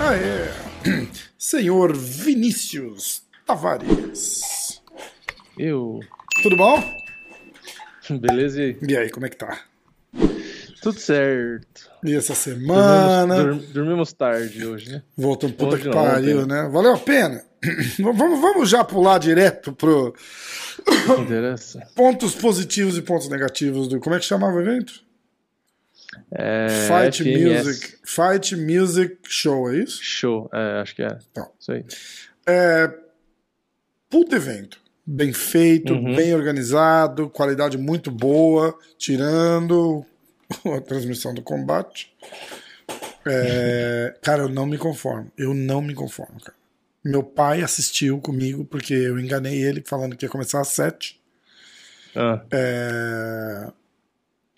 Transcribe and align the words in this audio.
Aê. 0.00 0.48
Senhor 1.36 1.96
Vinícius 1.96 3.22
Tavares. 3.44 4.80
Eu. 5.58 5.98
Tudo 6.40 6.56
bom? 6.56 6.80
Beleza, 8.20 8.62
e 8.62 8.64
aí? 8.64 8.76
E 8.88 8.96
aí, 8.96 9.10
como 9.10 9.26
é 9.26 9.28
que 9.28 9.36
tá? 9.38 9.60
Tudo 10.80 11.00
certo. 11.00 11.90
E 12.04 12.14
essa 12.14 12.36
semana? 12.36 13.42
Dormimos, 13.42 13.68
dormimos 13.70 14.12
tarde 14.12 14.64
hoje, 14.64 14.92
né? 14.92 15.02
Voltando 15.16 15.54
puta 15.54 15.74
Hoje 15.74 15.82
que 15.82 15.90
pariu, 15.90 16.46
né? 16.46 16.68
Valeu 16.72 16.94
a 16.94 16.98
pena. 16.98 17.47
vamos, 17.98 18.40
vamos 18.40 18.70
já 18.70 18.84
pular 18.84 19.18
direto 19.18 19.72
pro 19.72 20.14
pontos 21.94 22.34
positivos 22.34 22.96
e 22.96 23.02
pontos 23.02 23.28
negativos 23.28 23.88
do. 23.88 23.98
Como 24.00 24.14
é 24.14 24.18
que 24.18 24.24
chamava 24.24 24.56
o 24.56 24.60
evento? 24.60 25.02
É, 26.32 26.68
Fight 26.88 27.22
FMS 27.22 27.64
Music. 27.66 27.96
Fight 28.04 28.56
Music 28.56 29.18
Show, 29.26 29.70
é 29.72 29.78
isso? 29.78 30.02
Show, 30.02 30.50
é, 30.52 30.80
acho 30.80 30.94
que 30.94 31.02
é. 31.02 31.18
Tá. 31.32 31.48
Isso 31.58 31.72
aí. 31.72 31.84
É. 32.46 32.90
Puto 34.08 34.34
evento. 34.34 34.80
Bem 35.04 35.32
feito, 35.32 35.94
Uhum. 35.94 36.14
bem 36.16 36.34
organizado, 36.34 37.30
qualidade 37.30 37.78
muito 37.78 38.10
boa, 38.10 38.76
tirando 38.98 40.04
a 40.76 40.80
transmissão 40.82 41.32
do 41.32 41.40
combate. 41.42 42.14
É, 43.26 44.14
cara, 44.22 44.42
eu 44.42 44.48
não 44.48 44.66
me 44.66 44.76
conformo. 44.78 45.30
Eu 45.36 45.54
não 45.54 45.80
me 45.82 45.94
conformo, 45.94 46.38
cara. 46.40 46.57
Meu 47.04 47.22
pai 47.22 47.62
assistiu 47.62 48.20
comigo 48.20 48.64
porque 48.64 48.92
eu 48.92 49.18
enganei 49.18 49.60
ele 49.62 49.82
falando 49.86 50.16
que 50.16 50.26
ia 50.26 50.30
começar 50.30 50.60
às 50.60 50.68
sete. 50.68 51.20
Ah, 52.16 52.42
É, 52.50 53.70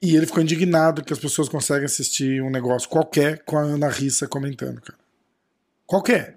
E 0.03 0.17
ele 0.17 0.27
ficou 0.27 0.43
indignado 0.43 1.05
que 1.05 1.13
as 1.13 1.19
pessoas 1.19 1.49
conseguem 1.49 1.85
assistir 1.85 2.43
um 2.43 2.49
negócio 2.51 2.89
qualquer 2.89 3.43
com 3.45 3.59
a 3.59 3.63
Ana 3.63 3.89
Rissa 3.89 4.27
comentando, 4.27 4.81
cara. 4.81 4.99
Qualquer. 5.87 6.37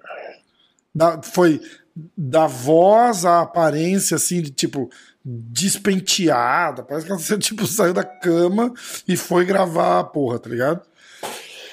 Da- 0.93 1.21
foi 1.23 1.61
da 2.17 2.45
voz 2.47 3.23
à 3.23 3.41
aparência, 3.41 4.15
assim, 4.15 4.41
de 4.41 4.49
tipo, 4.51 4.89
despenteada. 5.23 6.83
Parece 6.83 7.05
que 7.05 7.11
ela 7.11 7.21
tipo, 7.39 7.65
saiu 7.65 7.93
da 7.93 8.03
cama 8.03 8.73
e 9.07 9.15
foi 9.15 9.45
gravar 9.45 9.99
a 9.99 10.03
porra, 10.03 10.39
tá 10.39 10.49
ligado? 10.49 10.81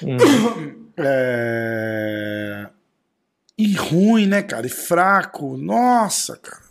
hum. 0.01 0.77
É... 1.03 2.67
E 3.61 3.73
ruim, 3.73 4.25
né, 4.25 4.41
cara? 4.41 4.65
E 4.65 4.69
fraco. 4.71 5.55
Nossa, 5.55 6.35
cara. 6.35 6.63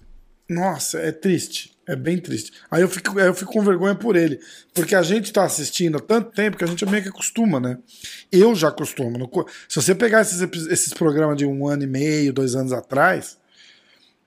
Nossa, 0.49 0.99
é 0.99 1.13
triste. 1.13 1.79
É 1.87 1.95
bem 1.95 2.19
triste. 2.19 2.53
Aí 2.69 2.83
eu 2.83 2.89
fico, 2.89 3.19
eu 3.21 3.33
fico 3.33 3.53
com 3.53 3.63
vergonha 3.63 3.95
por 3.95 4.17
ele. 4.17 4.41
Porque 4.75 4.97
a 4.97 5.03
gente 5.03 5.33
tá 5.33 5.45
assistindo 5.45 5.99
há 5.99 6.01
tanto 6.01 6.33
tempo 6.33 6.57
que 6.57 6.65
a 6.65 6.67
gente 6.67 6.85
meio 6.87 7.01
que 7.05 7.09
acostuma, 7.09 7.61
né? 7.61 7.79
Eu 8.33 8.57
já 8.57 8.71
acostumo. 8.71 9.31
Se 9.69 9.77
você 9.81 9.95
pegar 9.95 10.21
esses, 10.21 10.41
esses 10.67 10.93
programas 10.93 11.37
de 11.37 11.47
um 11.47 11.69
ano 11.69 11.85
e 11.85 11.87
meio, 11.87 12.33
dois 12.33 12.57
anos 12.57 12.73
atrás, 12.73 13.39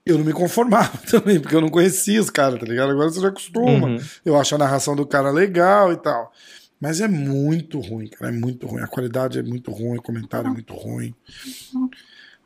eu 0.06 0.18
não 0.18 0.24
me 0.24 0.32
conformava 0.32 0.98
também, 1.12 1.42
porque 1.42 1.56
eu 1.56 1.62
não 1.62 1.70
conhecia 1.70 2.22
os 2.22 2.30
caras, 2.30 2.62
tá 2.62 2.66
ligado? 2.66 2.92
Agora 2.92 3.10
você 3.10 3.20
já 3.20 3.28
acostuma. 3.28 3.88
Uhum. 3.88 4.00
Eu 4.24 4.40
acho 4.40 4.56
a 4.56 4.58
narração 4.58 4.96
do 4.96 5.06
cara 5.06 5.32
legal 5.32 5.92
e 5.92 5.98
tal. 5.98 6.32
Mas 6.80 7.02
é 7.02 7.10
muito 7.10 7.82
ruim, 7.82 8.08
cara. 8.08 8.32
É 8.32 8.34
muito 8.34 8.68
ruim. 8.68 8.82
A 8.82 8.88
qualidade 8.88 9.38
é 9.38 9.44
muito 9.44 9.70
ruim, 9.70 9.98
o 9.98 10.02
comentário 10.02 10.48
é 10.48 10.54
muito 10.54 10.74
ruim. 10.74 11.14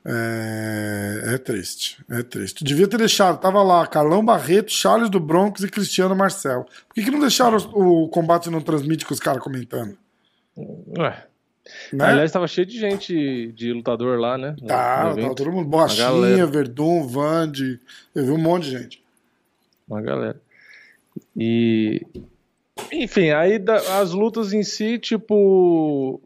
É, 0.05 1.33
é 1.33 1.37
triste. 1.37 1.97
É 2.09 2.23
triste. 2.23 2.63
Devia 2.63 2.87
ter 2.87 2.97
deixado. 2.97 3.39
Tava 3.39 3.61
lá 3.61 3.85
Carlão 3.85 4.23
Barreto, 4.23 4.71
Charles 4.71 5.09
do 5.09 5.19
Bronx 5.19 5.61
e 5.61 5.69
Cristiano 5.69 6.15
Marcel. 6.15 6.65
Por 6.87 6.95
que, 6.95 7.03
que 7.03 7.11
não 7.11 7.19
deixaram 7.19 7.57
o, 7.73 8.03
o 8.03 8.09
combate 8.09 8.49
não 8.49 8.61
transmite 8.61 9.05
com 9.05 9.13
os 9.13 9.19
caras 9.19 9.43
comentando? 9.43 9.97
Ué. 10.97 11.25
Né? 11.91 12.05
Aliás, 12.05 12.31
tava 12.31 12.47
cheio 12.47 12.65
de 12.65 12.79
gente, 12.79 13.51
de 13.51 13.73
lutador 13.73 14.17
lá, 14.17 14.37
né? 14.37 14.55
tá, 14.65 15.13
tava 15.13 15.35
todo 15.35 15.51
mundo. 15.51 15.67
Borrachinha. 15.67 16.45
Verdun, 16.45 17.05
Vande. 17.05 17.79
Eu 18.15 18.25
vi 18.25 18.31
um 18.31 18.37
monte 18.37 18.63
de 18.63 18.71
gente. 18.71 19.03
Uma 19.87 20.01
galera. 20.01 20.39
E. 21.35 22.01
Enfim, 22.91 23.31
aí 23.31 23.59
da- 23.59 23.99
as 23.99 24.11
lutas 24.11 24.53
em 24.53 24.63
si, 24.63 24.97
tipo. 24.97 26.21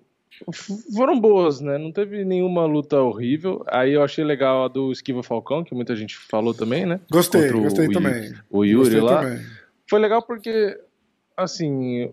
Foram 0.96 1.20
boas, 1.20 1.60
né? 1.62 1.78
Não 1.78 1.92
teve 1.92 2.24
nenhuma 2.24 2.66
luta 2.66 3.02
horrível. 3.02 3.64
Aí 3.68 3.94
eu 3.94 4.04
achei 4.04 4.24
legal 4.24 4.66
a 4.66 4.68
do 4.68 4.92
Esquiva 4.92 5.22
Falcão, 5.24 5.64
que 5.64 5.76
muita 5.76 5.96
gente 5.96 6.18
falou 6.18 6.54
também, 6.54 6.86
né? 6.86 7.00
Gostei, 7.12 7.44
Contra 7.44 7.60
gostei 7.60 7.88
o, 7.88 7.92
também. 7.92 8.34
O 8.50 8.64
Yuri 8.64 9.00
Gostei 9.00 9.02
lá. 9.02 9.22
também. 9.22 9.46
Foi 9.90 10.00
legal 10.00 10.22
porque, 10.22 10.80
assim, 11.36 12.12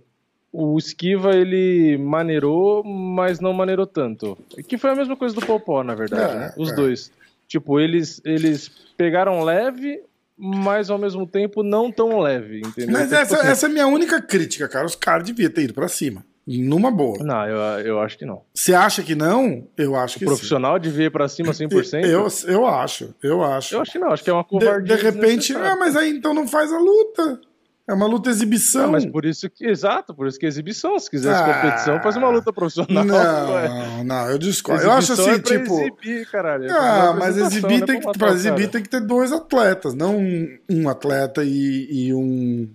o 0.52 0.76
Esquiva 0.78 1.34
ele 1.34 1.96
maneirou, 1.98 2.82
mas 2.84 3.40
não 3.40 3.52
maneirou 3.52 3.86
tanto. 3.86 4.36
Que 4.66 4.76
foi 4.76 4.90
a 4.90 4.94
mesma 4.94 5.16
coisa 5.16 5.34
do 5.34 5.44
Popó, 5.44 5.82
na 5.82 5.94
verdade, 5.94 6.32
É, 6.32 6.38
né? 6.38 6.54
Os 6.56 6.72
é. 6.72 6.74
dois. 6.74 7.12
Tipo, 7.46 7.80
eles, 7.80 8.20
eles 8.24 8.70
pegaram 8.96 9.42
leve, 9.42 10.02
mas 10.36 10.90
ao 10.90 10.98
mesmo 10.98 11.26
tempo 11.26 11.62
não 11.62 11.90
tão 11.90 12.20
leve, 12.20 12.60
entendeu? 12.60 12.92
Mas 12.92 13.06
Então, 13.06 13.20
tipo 13.20 13.34
essa, 13.34 13.36
assim, 13.36 13.48
essa 13.48 13.66
é 13.66 13.70
a 13.70 13.72
minha 13.72 13.86
única 13.86 14.20
crítica, 14.20 14.68
cara. 14.68 14.86
Os 14.86 14.94
caras 14.94 15.24
deviam 15.26 15.50
ter 15.50 15.62
ido 15.62 15.74
pra 15.74 15.88
cima. 15.88 16.24
Numa 16.48 16.90
boa. 16.90 17.22
Não, 17.22 17.46
eu, 17.46 17.58
eu 17.86 18.00
acho 18.00 18.16
que 18.16 18.24
não. 18.24 18.40
Você 18.54 18.72
acha 18.72 19.02
que 19.02 19.14
não? 19.14 19.66
Eu 19.76 19.94
acho 19.94 20.18
que 20.18 20.24
O 20.24 20.28
profissional 20.28 20.78
devia 20.78 21.06
ir 21.06 21.10
pra 21.10 21.28
cima 21.28 21.52
sim. 21.54 21.68
100%? 21.68 22.04
Eu, 22.06 22.26
eu 22.50 22.66
acho, 22.66 23.14
eu 23.22 23.42
acho. 23.44 23.74
Eu 23.74 23.80
acho 23.82 23.92
que 23.92 23.98
não, 23.98 24.10
acho 24.12 24.24
que 24.24 24.30
é 24.30 24.32
uma 24.32 24.42
de, 24.42 24.48
covardia. 24.48 24.96
de 24.96 25.02
repente, 25.02 25.48
desnecessária. 25.52 25.72
ah, 25.72 25.76
mas 25.78 25.94
aí 25.96 26.10
então 26.10 26.32
não 26.32 26.48
faz 26.48 26.72
a 26.72 26.78
luta. 26.78 27.40
É 27.86 27.94
uma 27.94 28.06
luta 28.06 28.28
exibição. 28.28 28.90
Mas 28.92 29.06
por 29.06 29.24
isso 29.24 29.48
que. 29.48 29.66
Exato, 29.66 30.14
por 30.14 30.26
isso 30.26 30.38
que 30.38 30.44
é 30.44 30.48
exibição. 30.48 30.98
Se 30.98 31.08
quisesse 31.10 31.42
Ah. 31.42 31.54
competição, 31.54 32.02
faz 32.02 32.16
uma 32.16 32.28
luta 32.28 32.52
profissional. 32.52 33.02
ué. 33.06 33.68
Não, 33.68 34.04
não, 34.04 34.30
eu 34.30 34.36
discordo. 34.38 34.84
Eu 34.84 34.92
acho 34.92 35.14
assim, 35.14 35.30
é 35.30 35.38
tipo. 35.38 35.80
Exibir, 35.80 36.30
caralho. 36.30 36.64
É 36.66 36.70
Ah, 36.70 37.10
uma 37.12 37.14
mas 37.20 37.36
exibir 37.38 37.80
né, 37.80 37.86
tem 37.86 37.98
que, 38.00 38.18
pra 38.18 38.28
exibir 38.32 38.56
cara. 38.60 38.68
tem 38.72 38.82
que 38.82 38.88
ter 38.90 39.00
dois 39.00 39.32
atletas, 39.32 39.94
não 39.94 40.18
um, 40.18 40.58
um 40.70 40.88
atleta 40.88 41.42
e, 41.44 41.88
e 41.90 42.14
um. 42.14 42.68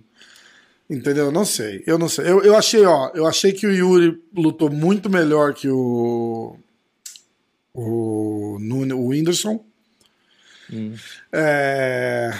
Entendeu? 0.88 1.32
Não 1.32 1.44
sei. 1.44 1.82
Eu 1.86 1.98
não 1.98 2.08
sei. 2.08 2.26
Eu, 2.30 2.42
eu 2.42 2.54
achei, 2.56 2.84
ó, 2.84 3.10
eu 3.14 3.26
achei 3.26 3.52
que 3.52 3.66
o 3.66 3.72
Yuri 3.72 4.22
lutou 4.36 4.70
muito 4.70 5.08
melhor 5.08 5.54
que 5.54 5.68
o. 5.68 6.56
O, 7.72 8.58
Nuno- 8.60 8.96
o 8.98 9.08
Whindersson. 9.08 9.64
Hum. 10.72 10.94
É, 11.32 12.30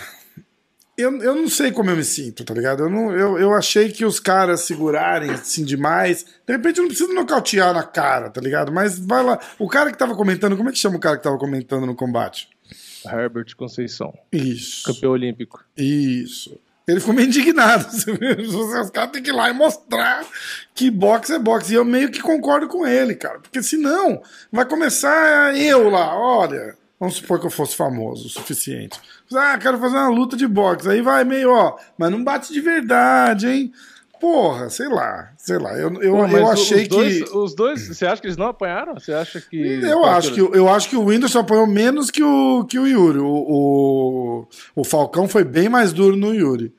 Eu, 0.96 1.20
eu 1.20 1.34
não 1.34 1.48
sei 1.48 1.72
como 1.72 1.90
eu 1.90 1.96
me 1.96 2.04
sinto, 2.04 2.44
tá 2.44 2.54
ligado? 2.54 2.84
Eu, 2.84 2.90
não, 2.90 3.10
eu, 3.12 3.36
eu 3.38 3.52
achei 3.52 3.90
que 3.90 4.04
os 4.04 4.20
caras 4.20 4.60
segurarem 4.60 5.30
assim 5.30 5.64
demais. 5.64 6.24
De 6.46 6.52
repente 6.52 6.78
eu 6.78 6.82
não 6.82 6.88
preciso 6.88 7.12
nocautear 7.12 7.74
na 7.74 7.82
cara, 7.82 8.30
tá 8.30 8.40
ligado? 8.40 8.70
Mas 8.70 8.96
vai 8.98 9.24
lá. 9.24 9.40
O 9.58 9.68
cara 9.68 9.90
que 9.90 9.98
tava 9.98 10.14
comentando, 10.14 10.56
como 10.56 10.68
é 10.68 10.72
que 10.72 10.78
chama 10.78 10.96
o 10.96 11.00
cara 11.00 11.16
que 11.16 11.22
tava 11.24 11.36
comentando 11.38 11.84
no 11.86 11.96
combate? 11.96 12.48
Herbert 13.04 13.54
Conceição, 13.56 14.16
Isso. 14.32 14.84
campeão 14.84 15.12
olímpico. 15.12 15.62
Isso. 15.76 16.58
Ele 16.86 17.00
ficou 17.00 17.14
meio 17.14 17.28
indignado. 17.28 17.86
Os 17.88 18.90
caras 18.90 19.10
têm 19.10 19.22
que 19.22 19.30
ir 19.30 19.32
lá 19.32 19.48
e 19.48 19.54
mostrar 19.54 20.24
que 20.74 20.90
boxe 20.90 21.34
é 21.34 21.38
boxe. 21.38 21.72
E 21.72 21.76
eu 21.76 21.84
meio 21.84 22.10
que 22.10 22.20
concordo 22.20 22.68
com 22.68 22.86
ele, 22.86 23.14
cara. 23.14 23.38
Porque 23.38 23.62
senão 23.62 24.22
vai 24.52 24.64
começar 24.64 25.56
eu 25.56 25.88
lá, 25.88 26.16
olha. 26.16 26.76
Vamos 27.00 27.16
supor 27.16 27.40
que 27.40 27.46
eu 27.46 27.50
fosse 27.50 27.74
famoso 27.74 28.26
o 28.26 28.30
suficiente. 28.30 29.00
Ah, 29.34 29.58
quero 29.58 29.78
fazer 29.78 29.96
uma 29.96 30.08
luta 30.08 30.36
de 30.36 30.46
boxe. 30.46 30.88
Aí 30.88 31.02
vai 31.02 31.24
meio, 31.24 31.50
ó, 31.50 31.76
mas 31.98 32.10
não 32.10 32.22
bate 32.22 32.52
de 32.52 32.60
verdade, 32.60 33.48
hein? 33.48 33.72
Porra, 34.24 34.70
sei 34.70 34.88
lá, 34.88 35.34
sei 35.36 35.58
lá. 35.58 35.74
Eu, 35.74 35.92
eu, 36.00 36.16
Pô, 36.16 36.26
eu 36.28 36.48
achei 36.48 36.84
os 36.84 36.88
dois, 36.88 37.18
que. 37.18 37.36
Os 37.36 37.54
dois, 37.54 37.88
você 37.88 38.06
acha 38.06 38.22
que 38.22 38.26
eles 38.26 38.38
não 38.38 38.46
apanharam? 38.46 38.94
Você 38.94 39.12
acha 39.12 39.38
que. 39.38 39.54
Eu 39.82 39.98
Qual 39.98 40.12
acho, 40.12 40.32
que, 40.32 40.40
eu 40.40 40.66
acho 40.66 40.88
que 40.88 40.96
o 40.96 41.04
Whindersson 41.04 41.40
apanhou 41.40 41.66
menos 41.66 42.10
que 42.10 42.22
o, 42.22 42.64
que 42.64 42.78
o 42.78 42.86
Yuri. 42.86 43.18
O, 43.18 43.26
o, 43.26 44.48
o 44.76 44.82
Falcão 44.82 45.28
foi 45.28 45.44
bem 45.44 45.68
mais 45.68 45.92
duro 45.92 46.16
no 46.16 46.34
Yuri. 46.34 46.72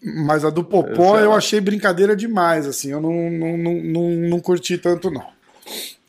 Mas 0.00 0.44
a 0.44 0.50
do 0.50 0.62
Popó 0.62 1.18
Eu 1.18 1.24
eu 1.24 1.32
achei 1.32 1.60
brincadeira 1.60 2.14
demais, 2.14 2.64
assim. 2.64 2.92
Eu 2.92 3.00
não, 3.00 3.28
não, 3.28 3.58
não, 3.58 3.74
não, 3.74 4.10
não 4.28 4.40
curti 4.40 4.78
tanto, 4.78 5.10
não. 5.10 5.26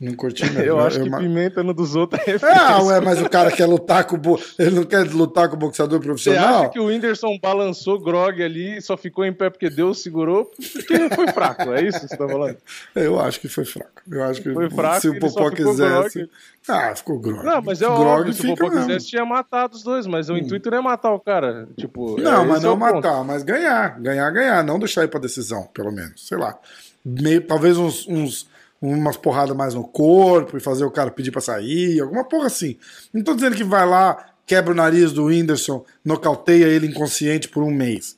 Não 0.00 0.12
curti 0.14 0.44
mesmo. 0.44 0.60
Eu 0.60 0.80
acho 0.80 1.00
que 1.02 1.08
ma- 1.08 1.18
pimenta 1.18 1.62
no 1.62 1.72
dos 1.72 1.94
outros 1.94 2.20
é 2.26 2.36
Ah, 2.42 2.82
ué, 2.82 3.00
mas 3.00 3.22
o 3.22 3.28
cara 3.30 3.50
quer 3.52 3.64
lutar 3.66 4.04
com 4.04 4.16
o. 4.16 4.18
bo- 4.18 4.40
Ele 4.58 4.72
não 4.72 4.82
quer 4.84 5.06
lutar 5.10 5.48
com 5.48 5.54
o 5.54 5.58
boxeador 5.58 5.98
Você 6.00 6.04
profissional? 6.04 6.62
acha 6.62 6.68
que 6.70 6.80
o 6.80 6.86
Whindersson 6.86 7.38
balançou 7.40 7.98
grog 8.00 8.42
ali 8.42 8.76
e 8.78 8.82
só 8.82 8.96
ficou 8.96 9.24
em 9.24 9.32
pé 9.32 9.48
porque 9.50 9.70
Deus 9.70 10.02
segurou? 10.02 10.50
Porque 10.72 11.08
foi 11.14 11.28
fraco, 11.28 11.72
é 11.72 11.82
isso 11.84 12.00
que 12.00 12.08
você 12.08 12.16
tá 12.16 12.28
falando? 12.28 12.56
Eu 12.94 13.20
acho 13.20 13.40
que 13.40 13.48
foi 13.48 13.64
fraco. 13.64 13.90
Eu 14.10 14.24
acho 14.24 14.42
que 14.42 14.52
Foi 14.52 14.68
fraco 14.68 15.00
se 15.00 15.08
o 15.08 15.12
ele 15.12 15.20
Popó 15.20 15.50
quisesse. 15.50 16.18
grog. 16.18 16.30
Ah, 16.68 16.94
ficou 16.96 17.18
grog. 17.20 17.44
Não, 17.44 17.62
mas 17.62 17.80
é 17.80 17.86
grog 17.86 18.02
óbvio, 18.04 18.32
se 18.32 18.46
o 18.46 18.56
Popó 18.56 18.70
mesmo. 18.70 18.86
quisesse, 18.86 19.06
tinha 19.06 19.24
matado 19.24 19.76
os 19.76 19.82
dois, 19.84 20.06
mas 20.08 20.28
o 20.28 20.36
intuito 20.36 20.70
não 20.70 20.78
é 20.78 20.80
matar 20.82 21.12
o 21.12 21.20
cara. 21.20 21.68
Tipo, 21.78 22.20
Não, 22.20 22.42
é, 22.42 22.46
mas 22.46 22.56
esse 22.58 22.66
é 22.66 22.68
não 22.68 22.74
o 22.74 22.78
ponto. 22.80 22.94
matar, 22.96 23.24
mas 23.24 23.42
ganhar. 23.44 23.98
Ganhar, 24.00 24.28
ganhar. 24.30 24.62
Não 24.64 24.78
deixar 24.78 25.04
ir 25.04 25.08
pra 25.08 25.20
decisão, 25.20 25.68
pelo 25.72 25.92
menos. 25.92 26.26
Sei 26.26 26.36
lá. 26.36 26.58
Meio, 27.04 27.40
talvez 27.46 27.76
uns, 27.78 28.06
uns- 28.08 28.52
umas 28.92 29.16
porradas 29.16 29.56
mais 29.56 29.74
no 29.74 29.84
corpo 29.84 30.56
e 30.56 30.60
fazer 30.60 30.84
o 30.84 30.90
cara 30.90 31.10
pedir 31.10 31.30
pra 31.30 31.40
sair, 31.40 32.00
alguma 32.00 32.24
porra 32.24 32.46
assim. 32.46 32.76
Não 33.12 33.22
tô 33.22 33.34
dizendo 33.34 33.56
que 33.56 33.64
vai 33.64 33.86
lá 33.86 34.34
quebra 34.46 34.72
o 34.72 34.76
nariz 34.76 35.12
do 35.12 35.24
Whindersson, 35.26 35.84
nocauteia 36.04 36.66
ele 36.66 36.86
inconsciente 36.86 37.48
por 37.48 37.62
um 37.62 37.70
mês. 37.70 38.16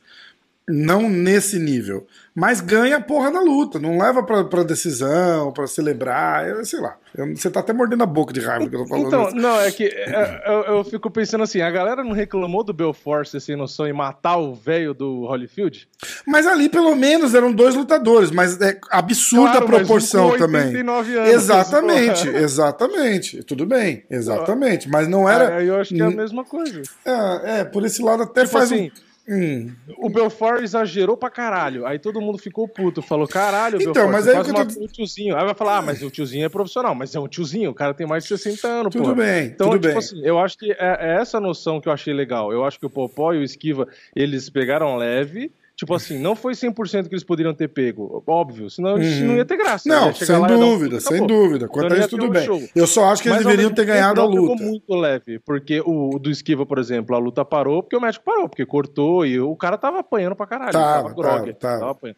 Não 0.69 1.09
nesse 1.09 1.59
nível. 1.59 2.07
Mas 2.37 2.61
ganha 2.61 2.99
a 2.99 3.01
porra 3.01 3.31
da 3.31 3.41
luta. 3.41 3.79
Não 3.79 3.97
leva 3.97 4.23
pra, 4.23 4.45
pra 4.45 4.63
decisão, 4.63 5.51
pra 5.53 5.67
celebrar. 5.67 6.47
Eu, 6.47 6.63
sei 6.67 6.81
lá. 6.81 6.99
Eu, 7.17 7.35
você 7.35 7.49
tá 7.49 7.61
até 7.61 7.73
mordendo 7.73 8.03
a 8.03 8.07
boca 8.07 8.31
de 8.31 8.41
raiva 8.41 8.69
que 8.69 8.77
eu 8.77 8.81
tô 8.81 8.87
falando. 8.87 9.07
Então, 9.07 9.29
isso. 9.29 9.37
não, 9.37 9.59
é 9.59 9.73
que 9.73 9.85
é, 9.85 10.43
eu, 10.47 10.77
eu 10.77 10.85
fico 10.85 11.11
pensando 11.11 11.45
assim, 11.45 11.63
a 11.63 11.71
galera 11.71 12.05
não 12.05 12.13
reclamou 12.13 12.63
do 12.63 12.75
Belfort 12.75 13.27
sem 13.27 13.57
noção 13.57 13.89
e 13.89 13.93
matar 13.95 14.37
o 14.37 14.55
velho 14.55 14.93
do 14.93 15.25
Holyfield? 15.25 15.89
Mas 16.27 16.47
ali, 16.47 16.69
pelo 16.69 16.95
menos, 16.95 17.35
eram 17.35 17.51
dois 17.51 17.75
lutadores. 17.75 18.31
Mas 18.31 18.61
é 18.61 18.79
absurda 18.91 19.53
Claro, 19.53 19.57
a 19.57 19.69
mas 19.69 19.81
um 19.81 19.85
proporção 19.87 20.31
com 20.33 20.37
também. 20.37 20.67
89 20.67 21.19
anos, 21.19 21.31
exatamente, 21.31 22.29
exatamente. 22.29 23.43
Tudo 23.45 23.65
bem, 23.65 24.05
exatamente. 24.11 24.91
Mas 24.91 25.09
não 25.09 25.27
era. 25.27 25.57
Aí 25.57 25.69
eu 25.69 25.81
acho 25.81 25.95
que 25.95 26.03
é 26.03 26.05
a 26.05 26.11
mesma 26.11 26.45
coisa. 26.45 26.83
É, 27.03 27.61
é, 27.61 27.65
por 27.65 27.83
esse 27.83 28.03
lado 28.03 28.25
até 28.25 28.43
Tipo 28.43 28.53
faz 28.53 28.71
assim, 28.71 28.89
um. 28.89 29.06
Hum. 29.29 29.73
o 29.99 30.09
Belfort 30.09 30.63
exagerou 30.63 31.17
pra 31.17 31.29
caralho. 31.29 31.85
Aí 31.87 31.99
todo 31.99 32.21
mundo 32.21 32.39
ficou 32.39 32.69
puto. 32.69 33.03
Falou, 33.03 33.27
caralho, 33.27 33.77
Então, 33.81 33.93
Belfort, 33.93 34.13
mas 34.13 34.29
aí 34.29 34.35
que 34.45 34.51
eu 34.51 34.55
tô- 34.67 34.85
o 34.85 34.89
tiozinho. 34.89 35.37
Aí 35.37 35.45
vai 35.45 35.55
falar, 35.55 35.79
ah, 35.79 35.83
mas 35.83 36.03
o 36.03 36.11
tiozinho 36.11 36.45
é 36.45 36.49
profissional. 36.49 36.95
Mas 36.95 37.15
é 37.15 37.19
um 37.21 37.27
tiozinho, 37.27 37.71
o 37.71 37.75
cara 37.75 37.93
tem 37.93 38.07
mais 38.07 38.23
de 38.25 38.29
60 38.29 38.69
anos, 38.69 38.93
Tudo 38.93 39.09
pô. 39.09 39.15
bem, 39.17 39.47
Então, 39.47 39.69
tudo 39.71 39.81
tipo 39.81 39.89
bem. 39.89 39.99
assim, 39.99 40.21
eu 40.25 40.39
acho 40.39 40.57
que 40.57 40.71
é, 40.73 40.77
é 41.01 41.21
essa 41.21 41.41
noção 41.41 41.81
que 41.81 41.89
eu 41.89 41.93
achei 41.93 42.15
legal. 42.15 42.53
Eu 42.53 42.65
acho 42.65 42.79
que 42.79 42.87
o 42.87 42.91
Popó 42.91 43.33
e 43.33 43.39
o 43.39 43.43
Esquiva, 43.43 43.89
eles 44.15 44.49
pegaram 44.49 44.97
leve. 44.97 45.51
Tipo 45.77 45.93
assim, 45.95 46.19
não 46.19 46.35
foi 46.35 46.55
100% 46.55 47.07
que 47.07 47.15
eles 47.15 47.23
poderiam 47.23 47.53
ter 47.53 47.69
pego. 47.69 48.25
Óbvio, 48.27 48.71
senão 48.71 48.99
isso 48.99 49.23
não 49.25 49.37
ia 49.37 49.45
ter 49.45 49.59
graça. 49.59 49.87
Uhum. 49.89 50.07
Não, 50.07 50.15
sem 50.15 50.35
um 50.35 50.47
dúvida, 50.47 50.97
puta, 50.97 51.01
sem 51.01 51.17
acabou. 51.19 51.27
dúvida. 51.43 51.69
Quanto 51.69 51.85
Então 51.87 51.97
a 51.97 52.01
isso, 52.01 52.09
tudo 52.09 52.25
um 52.27 52.31
bem. 52.31 52.45
show. 52.47 52.63
Eu 52.75 52.87
só 52.87 53.05
acho 53.11 53.23
que 53.23 53.29
eles 53.29 53.39
Mas, 53.39 53.47
deveriam 53.47 53.71
ter 53.75 53.85
ganhado 53.85 54.21
a 54.21 54.25
luta. 54.25 54.63
muito 54.65 54.95
leve, 54.95 55.39
porque 55.41 55.83
o 55.85 56.19
do 56.19 56.31
Esquiva, 56.31 56.65
por 56.65 56.79
exemplo, 56.79 57.15
a 57.15 57.19
luta 57.19 57.45
parou 57.45 57.83
porque 57.83 57.95
o 57.95 58.01
médico 58.01 58.25
parou, 58.25 58.49
porque 58.49 58.65
cortou 58.65 59.27
e 59.27 59.39
o 59.39 59.55
cara 59.55 59.77
tava 59.77 59.99
apanhando 60.01 60.35
pra 60.35 60.47
caralho. 60.47 60.73
Tava, 60.73 61.03
tava 61.11 61.15
grog, 61.15 61.53
tava, 61.55 61.79
tava. 61.81 61.91
apanhando. 61.93 62.17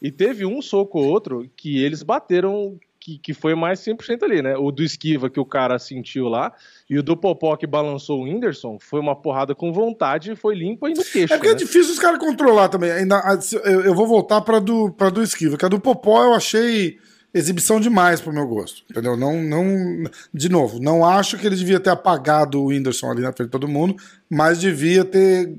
E 0.00 0.12
teve 0.12 0.46
um 0.46 0.62
soco 0.62 0.98
ou 1.00 1.06
outro 1.06 1.50
que 1.56 1.82
eles 1.82 2.02
bateram, 2.02 2.78
que, 3.04 3.18
que 3.18 3.34
foi 3.34 3.54
mais 3.54 3.80
100% 3.80 4.22
ali, 4.22 4.40
né? 4.40 4.56
O 4.56 4.70
do 4.72 4.82
Esquiva 4.82 5.28
que 5.28 5.38
o 5.38 5.44
cara 5.44 5.78
sentiu 5.78 6.26
lá, 6.26 6.54
e 6.88 6.98
o 6.98 7.02
do 7.02 7.14
Popó 7.14 7.54
que 7.54 7.66
balançou 7.66 8.20
o 8.20 8.24
Whindersson, 8.24 8.78
foi 8.80 8.98
uma 8.98 9.14
porrada 9.14 9.54
com 9.54 9.70
vontade 9.74 10.32
e 10.32 10.36
foi 10.36 10.54
limpa 10.54 10.88
e 10.88 10.94
no 10.94 11.04
queixo. 11.04 11.34
É 11.34 11.36
porque 11.36 11.48
é 11.50 11.52
né? 11.52 11.58
difícil 11.58 11.92
os 11.92 11.98
caras 11.98 12.18
controlar 12.18 12.70
também. 12.70 12.90
Ainda, 12.90 13.18
a- 13.18 13.38
se- 13.38 13.60
eu, 13.62 13.94
vou 13.94 14.06
voltar 14.06 14.40
pra 14.40 14.58
do, 14.58 14.90
pra 14.90 15.10
do 15.10 15.22
Esquiva, 15.22 15.58
que 15.58 15.66
a 15.66 15.68
do 15.68 15.78
Popó 15.78 16.22
eu 16.22 16.32
achei 16.32 16.96
exibição 17.34 17.78
demais 17.78 18.22
pro 18.22 18.32
meu 18.32 18.46
gosto. 18.46 18.82
Entendeu? 18.90 19.18
Não, 19.18 19.42
não, 19.42 20.04
de 20.32 20.48
novo, 20.48 20.80
não 20.80 21.04
acho 21.04 21.36
que 21.36 21.46
ele 21.46 21.56
devia 21.56 21.78
ter 21.80 21.90
apagado 21.90 22.58
o 22.62 22.66
Whindersson 22.68 23.10
ali 23.10 23.20
na 23.20 23.32
frente 23.34 23.48
de 23.48 23.52
todo 23.52 23.68
mundo, 23.68 23.96
mas 24.30 24.58
devia 24.58 25.04
ter 25.04 25.52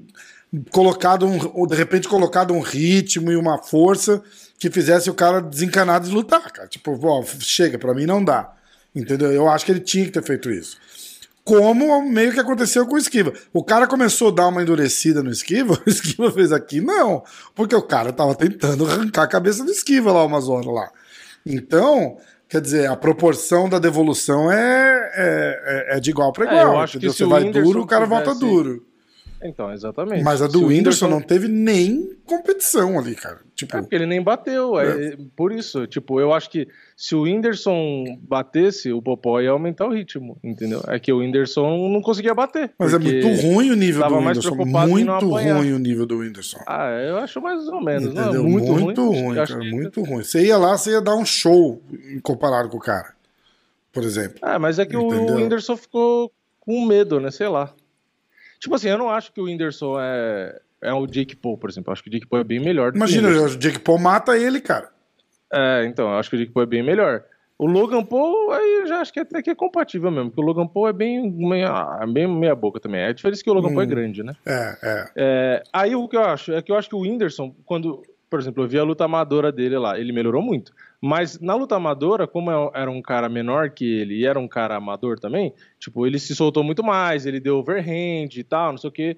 colocado 0.71 1.27
um, 1.27 1.67
de 1.67 1.75
repente 1.75 2.07
colocado 2.07 2.53
um 2.53 2.61
ritmo 2.61 3.31
e 3.31 3.35
uma 3.35 3.61
força 3.61 4.23
que 4.59 4.69
fizesse 4.71 5.09
o 5.09 5.13
cara 5.13 5.41
desencanado 5.41 6.07
de 6.07 6.13
lutar, 6.13 6.51
cara. 6.51 6.67
Tipo, 6.67 6.97
ó, 7.07 7.23
chega, 7.39 7.77
pra 7.77 7.93
mim 7.93 8.05
não 8.05 8.23
dá. 8.23 8.51
Entendeu? 8.95 9.31
Eu 9.31 9.49
acho 9.49 9.65
que 9.65 9.71
ele 9.71 9.81
tinha 9.81 10.05
que 10.05 10.11
ter 10.11 10.23
feito 10.23 10.49
isso 10.49 10.77
como 11.43 12.01
meio 12.01 12.33
que 12.33 12.39
aconteceu 12.39 12.87
com 12.87 12.95
o 12.95 12.97
Esquiva. 12.97 13.31
O 13.53 13.63
cara 13.63 13.85
começou 13.85 14.29
a 14.29 14.31
dar 14.31 14.47
uma 14.47 14.63
endurecida 14.63 15.21
no 15.21 15.29
Esquiva, 15.29 15.79
o 15.85 15.87
Esquiva 15.89 16.31
fez 16.31 16.51
aqui, 16.51 16.81
não, 16.81 17.23
porque 17.53 17.75
o 17.75 17.83
cara 17.83 18.11
tava 18.11 18.33
tentando 18.33 18.83
arrancar 18.83 19.21
a 19.21 19.27
cabeça 19.27 19.63
do 19.63 19.69
Esquiva 19.69 20.11
lá 20.11 20.25
uma 20.25 20.41
zona 20.41 20.71
lá. 20.71 20.89
Então, 21.45 22.17
quer 22.49 22.59
dizer, 22.59 22.87
a 22.89 22.95
proporção 22.95 23.69
da 23.69 23.77
devolução 23.77 24.51
é, 24.51 25.11
é, 25.15 25.91
é- 25.93 25.97
é 25.97 25.99
de 25.99 26.09
igual 26.09 26.33
para 26.33 26.45
É, 26.45 26.47
igual. 26.61 26.73
eu 26.73 26.79
acho 26.79 26.93
que 26.93 26.97
entendeu? 26.97 27.11
se 27.13 27.17
Você 27.19 27.23
o 27.25 27.29
vai 27.29 27.43
duro, 27.51 27.81
o 27.83 27.85
cara 27.87 28.05
volta 28.07 28.33
duro. 28.33 28.83
Então, 29.43 29.71
exatamente. 29.71 30.23
Mas 30.23 30.41
a 30.41 30.47
do 30.47 30.65
Whindersson 30.65 31.07
não 31.07 31.21
teve 31.21 31.47
nem 31.47 32.15
competição 32.25 32.97
ali, 32.97 33.13
cara. 33.15 33.39
Tipo, 33.53 33.77
É 33.77 33.81
porque 33.81 33.93
ele 33.95 34.05
nem 34.05 34.21
bateu, 34.21 34.79
é, 34.79 35.15
por 35.35 35.51
isso, 35.51 35.85
tipo, 35.85 36.19
eu 36.19 36.33
acho 36.33 36.49
que 36.49 36.67
se 36.97 37.13
o 37.15 37.21
Whindersson 37.23 38.17
batesse, 38.21 38.91
o 38.91 39.01
Popó 39.01 39.39
ia 39.39 39.51
aumentar 39.51 39.85
o 39.85 39.93
ritmo, 39.93 40.37
entendeu? 40.43 40.81
É 40.87 40.97
que 40.99 41.11
o 41.13 41.19
Whindersson 41.19 41.89
não 41.89 42.01
conseguia 42.01 42.33
bater. 42.33 42.71
mas 42.79 42.93
é 42.93 42.97
muito 42.99 43.27
ruim 43.41 43.69
o 43.71 43.75
nível 43.75 44.07
do 44.07 44.15
Whindersson. 44.15 44.55
não 44.55 44.87
Muito 44.87 45.27
ruim 45.29 45.73
o 45.73 45.79
nível 45.79 46.05
do 46.05 46.17
Whindersson. 46.19 46.59
Ah, 46.65 46.89
eu 46.89 47.17
acho 47.17 47.39
mais 47.41 47.67
ou 47.67 47.81
menos, 47.83 48.13
não 48.13 48.21
é 48.21 48.25
Entendeu? 48.25 48.43
muito, 48.43 48.71
Muito, 48.73 49.05
ruim. 49.09 49.21
ruim, 49.21 49.35
cara. 49.35 49.59
que- 49.59 49.71
Muito 49.71 50.01
ruim. 50.03 50.23
Você 50.23 50.45
ia 50.47 50.57
lá, 50.57 50.77
você 50.77 50.91
ia 50.91 51.01
dar 51.01 51.15
um 51.15 51.25
show 51.25 51.81
comparado 52.23 52.69
com 52.69 52.77
o 52.77 52.81
cara. 52.81 53.13
Por 53.93 54.03
exemplo. 54.03 54.39
Ah, 54.41 54.57
mas 54.59 54.79
é 54.79 54.85
que 54.85 54.95
Entendeu? 54.97 55.35
o 55.35 55.37
Whindersson 55.37 55.77
ficou 55.77 56.31
com 56.59 56.85
medo, 56.85 57.19
né? 57.19 57.29
Sei 57.31 57.47
lá. 57.47 57.73
Tipo 58.65 58.73
assim, 58.73 58.89
eu 58.89 58.97
não 58.97 59.11
acho 59.11 59.31
que 59.31 59.39
o 59.39 59.43
Whindersson 59.43 59.95
é, 59.99 60.59
é 60.81 60.91
o 60.91 61.05
Jake 61.05 61.35
Paul, 61.35 61.55
por 61.55 61.69
exemplo. 61.69 61.91
Eu 61.91 61.93
acho 61.93 62.01
que 62.01 62.09
o 62.09 62.11
Jake 62.11 62.25
Paul 62.25 62.41
é 62.41 62.43
bem 62.43 62.59
melhor 62.59 62.91
do 62.91 62.93
que 62.93 62.97
o 62.97 62.99
Imagina, 63.05 63.29
o 63.29 63.55
Jake 63.59 63.77
Paul 63.77 63.99
mata 63.99 64.35
ele, 64.35 64.59
cara. 64.59 64.89
É, 65.53 65.85
então, 65.85 66.09
eu 66.09 66.17
acho 66.17 66.31
que 66.31 66.35
o 66.35 66.39
Jake 66.39 66.51
Paul 66.51 66.63
é 66.63 66.65
bem 66.65 66.81
melhor. 66.81 67.23
O 67.59 67.67
Logan 67.67 68.03
Paul, 68.03 68.51
aí 68.51 68.79
eu 68.81 68.87
já 68.87 69.01
acho 69.01 69.13
que 69.13 69.19
até 69.19 69.39
que 69.43 69.51
é 69.51 69.55
compatível 69.55 70.09
mesmo, 70.09 70.31
porque 70.31 70.41
o 70.41 70.43
Logan 70.43 70.65
Paul 70.65 70.87
é 70.87 70.93
bem 70.93 71.31
meia, 71.31 72.03
bem 72.11 72.27
meia 72.27 72.55
boca 72.55 72.79
também. 72.79 73.01
É 73.01 73.09
a 73.09 73.13
diferença 73.13 73.43
que 73.43 73.49
o 73.51 73.53
Logan 73.53 73.69
Paul 73.69 73.83
é 73.83 73.85
grande, 73.85 74.23
né? 74.23 74.33
É, 74.43 74.77
é. 74.81 75.11
É, 75.15 75.63
aí 75.71 75.95
o 75.95 76.07
que 76.07 76.17
eu 76.17 76.23
acho 76.23 76.53
é 76.53 76.63
que 76.63 76.71
eu 76.71 76.75
acho 76.75 76.89
que 76.89 76.95
o 76.95 77.01
Whindersson, 77.01 77.55
quando, 77.65 78.01
por 78.29 78.39
exemplo, 78.39 78.63
eu 78.63 78.67
vi 78.67 78.77
a 78.77 78.83
luta 78.83 79.05
amadora 79.05 79.51
dele 79.51 79.77
lá, 79.77 79.99
ele 79.99 80.11
melhorou 80.11 80.41
muito. 80.41 80.73
Mas 81.01 81.39
na 81.39 81.55
luta 81.55 81.75
amadora, 81.75 82.27
como 82.27 82.51
é- 82.51 82.71
era 82.73 82.89
um 82.89 83.01
cara 83.01 83.29
menor 83.29 83.69
que 83.69 83.85
ele 83.85 84.15
e 84.15 84.25
era 84.25 84.39
um 84.39 84.47
cara 84.47 84.75
amador 84.75 85.19
também, 85.19 85.53
tipo, 85.79 86.05
ele 86.07 86.17
se 86.19 86.35
soltou 86.35 86.63
muito 86.63 86.83
mais, 86.83 87.25
ele 87.25 87.39
deu 87.39 87.57
overhand 87.57 88.29
e 88.35 88.43
tal, 88.43 88.71
não 88.71 88.77
sei 88.77 88.89
o 88.89 88.93
quê. 88.93 89.17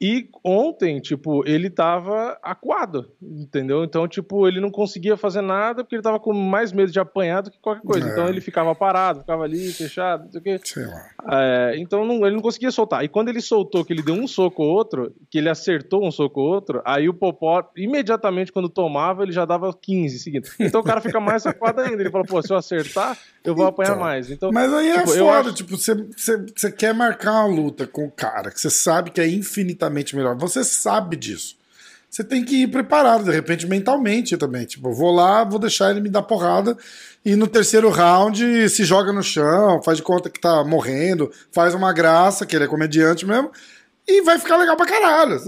E 0.00 0.30
ontem, 0.42 0.98
tipo, 0.98 1.46
ele 1.46 1.68
tava 1.68 2.38
acuado, 2.42 3.10
entendeu? 3.20 3.84
Então, 3.84 4.08
tipo, 4.08 4.48
ele 4.48 4.58
não 4.58 4.70
conseguia 4.70 5.14
fazer 5.16 5.42
nada 5.42 5.84
porque 5.84 5.94
ele 5.96 6.02
tava 6.02 6.18
com 6.18 6.32
mais 6.32 6.72
medo 6.72 6.90
de 6.90 6.98
apanhar 6.98 7.42
do 7.42 7.50
que 7.50 7.58
qualquer 7.58 7.82
coisa. 7.82 8.08
É. 8.08 8.12
Então 8.12 8.26
ele 8.28 8.40
ficava 8.40 8.74
parado, 8.74 9.20
ficava 9.20 9.44
ali, 9.44 9.70
fechado, 9.72 10.24
não 10.24 10.30
sei 10.32 10.40
o 10.40 10.44
quê. 10.44 10.60
Sei 10.64 10.86
lá. 10.86 11.06
É, 11.30 11.74
então 11.76 12.06
não- 12.06 12.24
ele 12.26 12.34
não 12.36 12.42
conseguia 12.42 12.70
soltar. 12.70 13.04
E 13.04 13.08
quando 13.08 13.28
ele 13.28 13.42
soltou, 13.42 13.84
que 13.84 13.92
ele 13.92 14.02
deu 14.02 14.14
um 14.14 14.26
soco 14.26 14.62
ou 14.62 14.70
outro, 14.70 15.14
que 15.30 15.36
ele 15.36 15.50
acertou 15.50 16.02
um 16.06 16.10
soco 16.10 16.40
ou 16.40 16.48
outro, 16.54 16.80
aí 16.86 17.06
o 17.06 17.12
Popó, 17.12 17.62
imediatamente 17.76 18.50
quando 18.52 18.70
tomava, 18.70 19.22
ele 19.22 19.32
já 19.32 19.44
dava 19.44 19.70
15 19.78 20.18
seguidos. 20.18 20.54
Então 20.58 20.80
o 20.80 20.84
cara 20.84 21.02
fica 21.02 21.20
mais 21.20 21.44
acuado 21.44 21.80
ainda. 21.80 22.02
Ele 22.02 22.10
fala, 22.10 22.24
pô, 22.24 22.40
se 22.40 22.50
eu 22.50 22.56
acertar, 22.56 23.18
eu 23.44 23.54
vou 23.54 23.66
apanhar 23.66 23.90
Então, 23.90 24.00
mais. 24.00 24.30
Então, 24.30 24.50
Mas 24.50 24.72
aí 24.72 24.88
é 24.88 24.98
tipo, 25.00 25.08
foda, 25.10 25.40
acho- 25.40 25.54
tipo, 25.54 25.76
você 25.76 26.72
quer 26.72 26.94
marcar 26.94 27.44
uma 27.44 27.54
luta 27.54 27.86
com 27.86 28.06
o 28.06 28.10
cara 28.10 28.50
que 28.50 28.58
você 28.58 28.70
sabe 28.70 29.10
que 29.10 29.20
é 29.20 29.28
infinitamente 29.28 29.89
melhor. 29.90 30.36
Você 30.36 30.64
sabe 30.64 31.16
disso. 31.16 31.56
Você 32.08 32.24
tem 32.24 32.44
que 32.44 32.62
ir 32.62 32.66
preparado, 32.66 33.24
de 33.24 33.30
repente, 33.30 33.66
mentalmente 33.66 34.36
também. 34.36 34.64
Tipo, 34.64 34.92
vou 34.92 35.12
lá, 35.12 35.44
vou 35.44 35.58
deixar 35.58 35.90
ele 35.90 36.00
me 36.00 36.08
dar 36.08 36.22
porrada 36.22 36.76
e 37.24 37.36
no 37.36 37.46
terceiro 37.46 37.88
round 37.90 38.68
se 38.68 38.84
joga 38.84 39.12
no 39.12 39.22
chão, 39.22 39.82
faz 39.82 39.98
de 39.98 40.02
conta 40.02 40.30
que 40.30 40.40
tá 40.40 40.64
morrendo, 40.64 41.30
faz 41.52 41.74
uma 41.74 41.92
graça, 41.92 42.46
que 42.46 42.56
ele 42.56 42.64
é 42.64 42.68
comediante 42.68 43.26
mesmo, 43.26 43.50
e 44.08 44.22
vai 44.22 44.38
ficar 44.38 44.56
legal 44.56 44.76
pra 44.76 44.86
caralho. 44.86 45.38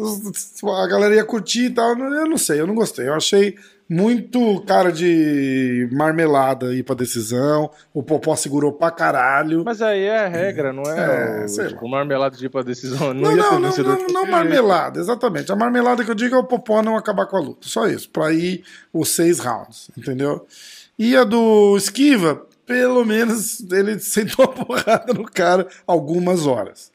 A 0.77 0.87
galera 0.87 1.15
ia 1.15 1.25
curtir 1.25 1.65
e 1.67 1.71
tal. 1.71 1.99
Eu 1.99 2.27
não 2.27 2.39
sei, 2.39 2.61
eu 2.61 2.67
não 2.67 2.75
gostei. 2.75 3.09
Eu 3.09 3.15
achei 3.15 3.57
muito 3.93 4.63
cara 4.63 4.91
de 4.91 5.87
marmelada 5.93 6.69
aí 6.69 6.83
pra 6.83 6.95
decisão. 6.95 7.71
O 7.93 8.03
Popó 8.03 8.35
segurou 8.35 8.73
pra 8.73 8.91
caralho. 8.91 9.63
Mas 9.65 9.83
aí 9.83 10.05
é 10.05 10.25
a 10.25 10.29
regra, 10.29 10.73
não 10.73 10.83
é, 10.85 11.43
É, 11.43 11.45
o, 11.45 11.49
sei 11.49 11.69
tipo, 11.69 11.85
o 11.85 11.91
marmelado 11.91 12.37
de 12.37 12.47
ir 12.47 12.49
pra 12.49 12.63
decisão. 12.63 13.13
Não, 13.13 13.37
Não, 13.37 13.61
não, 13.61 13.61
não, 13.61 13.77
não, 13.77 14.07
não 14.09 14.27
marmelada, 14.27 14.99
exatamente. 14.99 15.53
A 15.53 15.57
marmelada 15.57 16.03
que 16.05 16.11
eu 16.11 16.15
digo 16.15 16.35
é 16.35 16.39
o 16.39 16.45
Popó 16.45 16.83
não 16.83 16.97
acabar 16.97 17.27
com 17.27 17.37
a 17.37 17.41
luta. 17.41 17.69
Só 17.69 17.87
isso, 17.87 18.09
pra 18.09 18.33
ir 18.33 18.65
os 18.93 19.11
seis 19.11 19.39
rounds, 19.39 19.91
entendeu? 19.97 20.47
E 20.99 21.15
a 21.15 21.25
do 21.25 21.77
Esquiva, 21.77 22.47
pelo 22.65 23.05
menos 23.05 23.61
ele 23.71 23.99
sentou 24.01 24.47
a 24.47 24.49
porrada 24.49 25.13
no 25.13 25.25
cara 25.25 25.67
algumas 25.87 26.47
horas. 26.47 26.92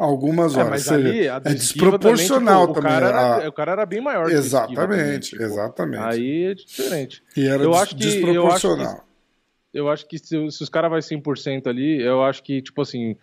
Algumas. 0.00 0.54
É, 0.56 0.58
horas. 0.60 0.70
mas 0.70 0.88
ou 0.88 0.94
seja, 0.96 1.08
ali, 1.08 1.26
é 1.26 1.54
desproporcional 1.54 2.68
também, 2.68 2.74
tipo, 2.74 2.80
também. 2.82 2.96
O 2.98 3.00
cara, 3.12 3.20
a- 3.34 3.38
era, 3.40 3.48
o 3.48 3.52
cara 3.52 3.72
era 3.72 3.86
bem 3.86 4.00
maior 4.00 4.22
Esquiva 4.30 4.38
Exatamente, 4.38 5.30
tipo, 5.30 5.42
exatamente. 5.42 6.02
Aí 6.02 6.44
é 6.44 6.54
diferente. 6.54 7.22
E 7.36 7.46
era 7.46 7.62
eu 7.62 7.70
des- 7.70 7.80
acho 7.82 7.96
que- 7.96 8.02
eu 8.04 8.08
acho 8.08 8.16
que- 8.16 8.24
desproporcional. 8.24 9.04
eu 9.74 9.88
acho 9.90 10.06
que 10.08 10.18
se, 10.18 10.50
se 10.50 10.62
os 10.62 10.68
caras 10.68 10.90
vai 10.90 11.02
100% 11.02 11.66
ali, 11.68 12.00
eu 12.02 12.24
acho 12.24 12.42
que, 12.42 12.62
tipo 12.62 12.80
assim, 12.82 13.14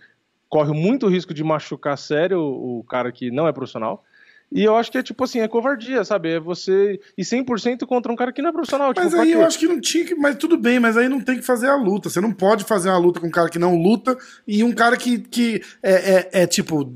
corre 0.48 0.72
muito 0.74 1.07
risco 1.07 1.34
de 1.34 1.43
machucar 1.43 1.98
sério 1.98 2.39
o 2.41 2.84
cara 2.88 3.12
que 3.12 3.29
não 3.31 3.48
é 3.48 3.51
profissional. 3.51 4.03
E 4.51 4.63
eu 4.63 4.75
acho 4.77 4.92
que 4.92 4.98
é, 4.98 5.04
tipo 5.04 5.24
assim, 5.24 5.39
é 5.39 5.48
covardia, 5.48 6.06
sabe? 6.06 6.30
É 6.30 6.39
você 6.39 7.00
ir 7.18 7.24
100% 7.24 7.86
contra 7.86 8.12
um 8.12 8.16
cara 8.16 8.32
que 8.32 8.42
não 8.42 8.50
é 8.50 8.54
profissional. 8.54 8.94
Mas 8.96 9.10
tipo, 9.10 9.22
aí 9.22 9.34
eu 9.34 9.44
acho 9.44 9.60
que 9.60 9.68
não 9.68 9.82
tinha 9.82 10.06
que. 10.06 10.16
Mas 10.16 10.38
tudo 10.38 10.58
bem, 10.58 10.80
mas 10.80 10.96
aí 10.96 11.10
não 11.10 11.20
tem 11.20 11.36
que 11.36 11.42
fazer 11.42 11.68
a 11.68 11.75
luta. 11.75 12.10
Você 12.10 12.22
não 12.22 12.32
pode 12.32 12.63
fazer 12.63 12.89
uma 12.89 12.98
luta 12.98 13.20
com 13.20 13.27
um 13.27 13.32
cara 13.32 13.50
que 13.50 13.60
não 13.60 13.75
luta 13.75 14.18
e 14.48 14.63
um 14.63 14.72
cara 14.72 14.96
que, 14.96 15.20
que 15.20 15.62
é, 15.84 16.13
é, 16.13 16.30
é 16.44 16.48
tipo. 16.48 16.94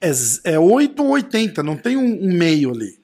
É, 0.00 0.10
é 0.52 0.58
8 0.58 1.02
ou 1.02 1.10
80, 1.10 1.62
não 1.62 1.76
tem 1.76 1.96
um, 1.96 2.24
um 2.24 2.32
meio 2.32 2.70
ali. 2.70 3.02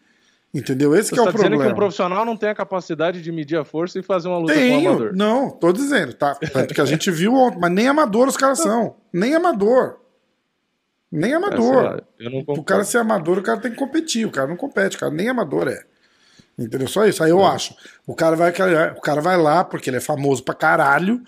Entendeu? 0.54 0.94
Esse 0.94 1.12
é 1.12 1.16
tá 1.16 1.22
o 1.22 1.26
dizendo 1.26 1.40
problema. 1.40 1.64
que 1.64 1.72
um 1.72 1.76
profissional 1.76 2.24
não 2.24 2.36
tem 2.36 2.48
a 2.48 2.54
capacidade 2.54 3.20
de 3.20 3.30
medir 3.30 3.58
a 3.58 3.64
força 3.64 3.98
e 3.98 4.02
fazer 4.02 4.28
uma 4.28 4.38
luta 4.38 4.54
com 4.54 4.58
um 4.58 4.62
Tenho, 4.62 4.90
amador. 4.90 5.12
não, 5.14 5.50
tô 5.50 5.72
dizendo, 5.72 6.14
tá? 6.14 6.34
Tanto 6.36 6.72
que 6.72 6.80
a 6.80 6.86
gente 6.86 7.10
viu 7.10 7.34
ontem, 7.34 7.58
mas 7.60 7.70
nem 7.70 7.86
amador 7.86 8.28
os 8.28 8.36
caras 8.36 8.58
são. 8.58 8.96
Nem 9.12 9.34
amador. 9.34 9.98
Nem 11.10 11.32
amador. 11.32 12.02
o 12.48 12.62
cara 12.62 12.84
ser 12.84 12.98
amador, 12.98 13.38
o 13.38 13.42
cara 13.42 13.60
tem 13.60 13.70
que 13.70 13.76
competir. 13.76 14.26
O 14.26 14.30
cara 14.30 14.46
não 14.46 14.56
compete, 14.56 14.96
o 14.96 15.00
cara 15.00 15.12
nem 15.12 15.28
amador 15.28 15.68
é. 15.68 15.82
Entendeu? 16.58 16.88
Só 16.88 17.06
isso. 17.06 17.22
Aí 17.22 17.30
eu 17.30 17.40
é. 17.40 17.46
acho. 17.46 17.74
O 18.06 18.14
cara, 18.14 18.36
vai, 18.36 18.50
o 18.96 19.00
cara 19.00 19.20
vai 19.20 19.36
lá 19.36 19.64
porque 19.64 19.88
ele 19.88 19.96
é 19.98 20.00
famoso 20.00 20.42
pra 20.42 20.54
caralho 20.54 21.22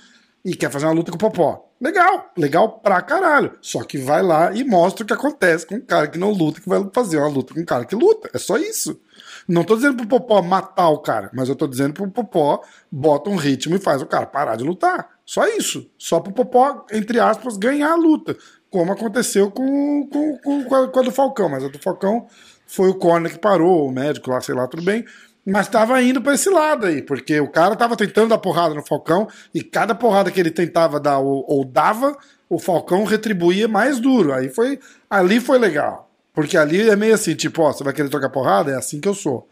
e 0.44 0.54
quer 0.54 0.70
fazer 0.70 0.86
uma 0.86 0.92
luta 0.92 1.10
com 1.10 1.16
o 1.16 1.20
Popó. 1.20 1.66
Legal, 1.80 2.30
legal 2.36 2.80
pra 2.80 3.00
caralho. 3.00 3.56
Só 3.62 3.82
que 3.82 3.96
vai 3.96 4.22
lá 4.22 4.52
e 4.52 4.62
mostra 4.64 5.02
o 5.02 5.06
que 5.06 5.14
acontece 5.14 5.66
com 5.66 5.76
um 5.76 5.80
cara 5.80 6.08
que 6.08 6.18
não 6.18 6.30
luta, 6.30 6.60
que 6.60 6.68
vai 6.68 6.86
fazer 6.92 7.16
uma 7.16 7.28
luta 7.28 7.54
com 7.54 7.60
um 7.60 7.64
cara 7.64 7.86
que 7.86 7.94
luta. 7.94 8.28
É 8.34 8.38
só 8.38 8.58
isso. 8.58 9.00
Não 9.48 9.64
tô 9.64 9.76
dizendo 9.76 9.96
pro 9.96 10.06
Popó 10.06 10.42
matar 10.42 10.90
o 10.90 10.98
cara, 10.98 11.30
mas 11.32 11.48
eu 11.48 11.56
tô 11.56 11.66
dizendo 11.66 11.94
pro 11.94 12.10
Popó 12.10 12.60
bota 12.92 13.30
um 13.30 13.36
ritmo 13.36 13.76
e 13.76 13.78
faz 13.78 14.02
o 14.02 14.06
cara 14.06 14.26
parar 14.26 14.56
de 14.56 14.64
lutar. 14.64 15.08
Só 15.24 15.46
isso. 15.46 15.90
Só 15.96 16.20
pro 16.20 16.32
Popó, 16.32 16.84
entre 16.92 17.18
aspas, 17.18 17.56
ganhar 17.56 17.92
a 17.92 17.96
luta. 17.96 18.36
Como 18.70 18.92
aconteceu 18.92 19.50
com, 19.50 20.06
com, 20.06 20.38
com, 20.38 20.64
com, 20.64 20.74
a, 20.74 20.88
com 20.88 21.00
a 21.00 21.02
do 21.02 21.10
Falcão. 21.10 21.48
Mas 21.48 21.64
a 21.64 21.68
do 21.68 21.78
Falcão 21.78 22.26
foi 22.66 22.88
o 22.88 22.94
corner 22.94 23.32
que 23.32 23.38
parou, 23.38 23.88
o 23.88 23.92
médico 23.92 24.30
lá, 24.30 24.40
sei 24.40 24.54
lá, 24.54 24.66
tudo 24.68 24.82
bem. 24.82 25.04
Mas 25.44 25.66
estava 25.66 26.00
indo 26.02 26.20
para 26.20 26.34
esse 26.34 26.48
lado 26.50 26.86
aí, 26.86 27.02
porque 27.02 27.40
o 27.40 27.48
cara 27.48 27.72
estava 27.72 27.96
tentando 27.96 28.28
dar 28.28 28.38
porrada 28.38 28.74
no 28.74 28.86
Falcão 28.86 29.26
e 29.54 29.62
cada 29.62 29.94
porrada 29.94 30.30
que 30.30 30.38
ele 30.38 30.50
tentava 30.50 31.00
dar 31.00 31.18
ou, 31.18 31.44
ou, 31.48 31.64
dava, 31.64 32.16
o 32.48 32.58
Falcão 32.58 33.04
retribuía 33.04 33.66
mais 33.66 33.98
duro. 33.98 34.32
Aí 34.32 34.48
foi, 34.48 34.78
ali 35.08 35.40
foi 35.40 35.58
legal, 35.58 36.10
porque 36.34 36.56
ali 36.56 36.88
é 36.88 36.94
meio 36.94 37.14
assim, 37.14 37.34
tipo, 37.34 37.62
ó, 37.62 37.72
você 37.72 37.82
vai 37.82 37.92
querer 37.92 38.10
trocar 38.10 38.28
porrada, 38.28 38.70
é 38.70 38.76
assim 38.76 39.00
que 39.00 39.08
eu 39.08 39.14
sou. 39.14 39.48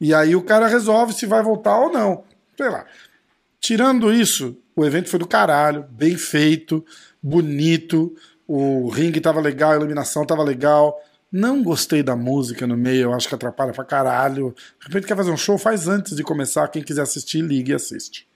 E 0.00 0.14
aí 0.14 0.34
o 0.34 0.42
cara 0.42 0.66
resolve 0.66 1.12
se 1.12 1.26
vai 1.26 1.42
voltar 1.42 1.78
ou 1.78 1.92
não. 1.92 2.24
Sei 2.56 2.68
lá. 2.68 2.84
Tirando 3.60 4.12
isso, 4.12 4.56
o 4.74 4.84
evento 4.84 5.08
foi 5.08 5.18
do 5.18 5.26
caralho, 5.26 5.84
bem 5.90 6.16
feito, 6.16 6.84
bonito, 7.22 8.14
o 8.48 8.88
ringue 8.88 9.20
tava 9.20 9.40
legal, 9.40 9.72
a 9.72 9.76
iluminação 9.76 10.24
tava 10.24 10.42
legal. 10.42 10.98
Não 11.30 11.62
gostei 11.62 12.02
da 12.02 12.16
música 12.16 12.66
no 12.66 12.76
meio, 12.76 13.02
eu 13.02 13.12
acho 13.12 13.28
que 13.28 13.34
atrapalha 13.34 13.72
pra 13.72 13.84
caralho. 13.84 14.54
De 14.80 14.86
repente 14.86 15.06
quer 15.06 15.16
fazer 15.16 15.30
um 15.30 15.36
show, 15.36 15.58
faz 15.58 15.86
antes 15.86 16.16
de 16.16 16.22
começar. 16.22 16.66
Quem 16.68 16.82
quiser 16.82 17.02
assistir, 17.02 17.42
ligue 17.42 17.72
e 17.72 17.74
assiste. 17.74 18.26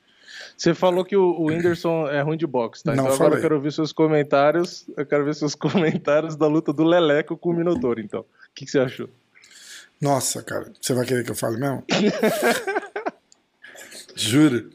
Você 0.54 0.74
falou 0.74 1.04
que 1.04 1.16
o, 1.16 1.46
Whindersson 1.46 2.06
é 2.08 2.20
ruim 2.20 2.36
de 2.36 2.46
boxe, 2.46 2.84
tá? 2.84 2.94
Não 2.94 3.04
então 3.04 3.16
falei. 3.16 3.26
agora 3.26 3.38
eu 3.38 3.42
quero 3.42 3.60
ver 3.60 3.72
seus 3.72 3.92
comentários. 3.92 4.86
Eu 4.94 5.06
quero 5.06 5.24
ver 5.24 5.34
seus 5.34 5.54
comentários 5.56 6.36
da 6.36 6.46
luta 6.46 6.72
do 6.72 6.84
Leleco 6.84 7.36
com 7.36 7.50
o 7.50 7.54
Minotauro, 7.54 7.98
então. 7.98 8.20
O 8.20 8.26
que, 8.54 8.66
que 8.66 8.70
você 8.70 8.78
achou? 8.78 9.08
Nossa, 10.00 10.42
cara, 10.42 10.70
você 10.80 10.92
vai 10.92 11.06
querer 11.06 11.24
que 11.24 11.30
eu 11.30 11.34
fale 11.34 11.56
mesmo? 11.56 11.82
Juro. 14.14 14.70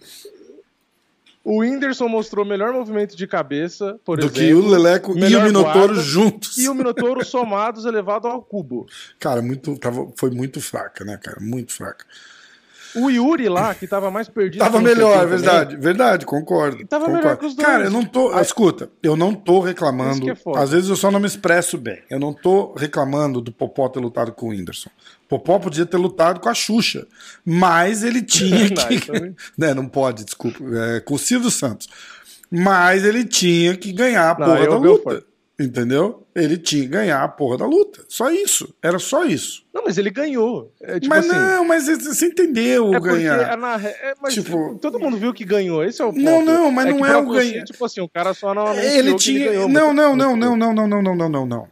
O 1.47 1.61
Whindersson 1.61 2.09
mostrou 2.09 2.43
melhor 2.43 2.73
movimento 2.73 3.15
de 3.15 3.25
cabeça, 3.25 3.97
por 4.03 4.17
Do 4.17 4.25
exemplo. 4.25 4.41
que 4.41 4.53
o 4.53 4.67
Leleco 4.67 5.17
e 5.17 5.33
o 5.33 5.41
Minotouro 5.43 5.95
juntos. 5.95 6.57
E 6.57 6.67
o 6.67 6.73
Minotouro 6.73 7.23
somados 7.23 7.85
elevado 7.85 8.27
ao 8.27 8.41
cubo. 8.41 8.85
Cara, 9.17 9.41
muito, 9.41 9.79
foi 10.17 10.29
muito 10.29 10.59
fraca, 10.59 11.05
né, 11.05 11.15
cara? 11.15 11.37
Muito 11.39 11.71
fraca. 11.71 12.05
O 12.97 13.09
Yuri 13.09 13.47
lá, 13.47 13.73
que 13.73 13.87
tava 13.87 14.11
mais 14.11 14.27
perdido. 14.27 14.59
Tava 14.59 14.81
melhor, 14.81 15.25
verdade, 15.25 15.69
também. 15.71 15.81
verdade, 15.81 16.25
concordo. 16.25 16.85
Tava 16.85 17.05
concordo. 17.05 17.23
melhor 17.23 17.37
que 17.37 17.45
os 17.45 17.55
dois. 17.55 17.65
Cara, 17.65 17.85
eu 17.85 17.91
não 17.91 18.03
tô. 18.03 18.33
Ah, 18.33 18.41
escuta, 18.41 18.89
eu 19.01 19.15
não 19.15 19.33
tô 19.33 19.61
reclamando. 19.61 20.29
É 20.29 20.35
às 20.57 20.71
vezes 20.71 20.89
eu 20.89 20.97
só 20.97 21.09
não 21.09 21.19
me 21.19 21.27
expresso 21.27 21.77
bem. 21.77 22.01
Eu 22.09 22.19
não 22.19 22.33
tô 22.33 22.73
reclamando 22.75 23.39
do 23.39 23.53
Popó 23.53 23.87
ter 23.87 23.99
lutado 24.01 24.33
com 24.33 24.47
o 24.47 24.49
Whindersson. 24.49 24.89
Popó 25.27 25.59
podia 25.59 25.85
ter 25.85 25.97
lutado 25.97 26.39
com 26.39 26.49
a 26.49 26.53
Xuxa, 26.53 27.05
mas 27.43 28.03
ele 28.03 28.21
tinha 28.21 28.69
que. 28.69 29.11
não, 29.11 29.35
né, 29.57 29.73
não 29.73 29.87
pode, 29.87 30.23
desculpa. 30.23 30.59
É, 30.73 30.99
com 31.01 31.15
o 31.15 31.19
Silvio 31.19 31.51
Santos. 31.51 31.87
Mas 32.49 33.03
ele 33.03 33.25
tinha 33.25 33.75
que 33.75 33.91
ganhar 33.91 34.31
a 34.31 34.35
porra 34.35 34.65
não, 34.65 34.69
da 34.69 34.77
luta. 34.77 35.23
Entendeu? 35.59 36.26
Ele 36.37 36.57
tinha 36.57 36.83
que 36.83 36.89
ganhar 36.89 37.23
a 37.23 37.27
porra 37.27 37.57
da 37.57 37.65
luta. 37.65 38.05
Só 38.07 38.29
isso. 38.29 38.71
Era 38.81 38.99
só 38.99 39.25
isso. 39.25 39.65
Não, 39.73 39.83
mas 39.83 39.97
ele 39.97 40.09
ganhou. 40.09 40.71
É, 40.81 40.99
tipo 40.99 41.13
mas 41.13 41.29
assim, 41.29 41.37
não, 41.37 41.65
mas 41.65 41.87
você 41.87 42.27
entendeu 42.27 42.93
é 42.93 42.99
ganhar. 42.99 43.53
É 43.53 43.55
na, 43.55 43.75
é, 43.79 44.13
mas 44.21 44.33
tipo, 44.33 44.77
todo 44.81 44.99
mundo 44.99 45.17
viu 45.17 45.33
que 45.33 45.43
ganhou. 45.43 45.83
Esse 45.83 46.01
é 46.01 46.05
o 46.05 46.13
ponto. 46.13 46.21
Não, 46.21 46.43
não, 46.43 46.71
mas 46.71 46.87
é 46.87 46.93
não 46.93 47.05
é 47.05 47.17
o 47.17 47.29
ganhar. 47.29 47.63
Tipo 47.63 47.85
assim, 47.85 48.01
o 48.01 48.09
cara 48.09 48.33
só 48.33 48.53
não 48.53 48.73
ele 48.73 49.15
tinha. 49.15 49.45
Ele 49.45 49.53
ganhou, 49.53 49.69
não, 49.69 49.93
não, 49.93 50.15
não, 50.15 50.35
não, 50.35 50.57
não, 50.57 50.73
não, 50.73 50.87
não, 50.87 51.01
não, 51.01 51.15
não, 51.15 51.29
não, 51.29 51.45
não. 51.45 51.67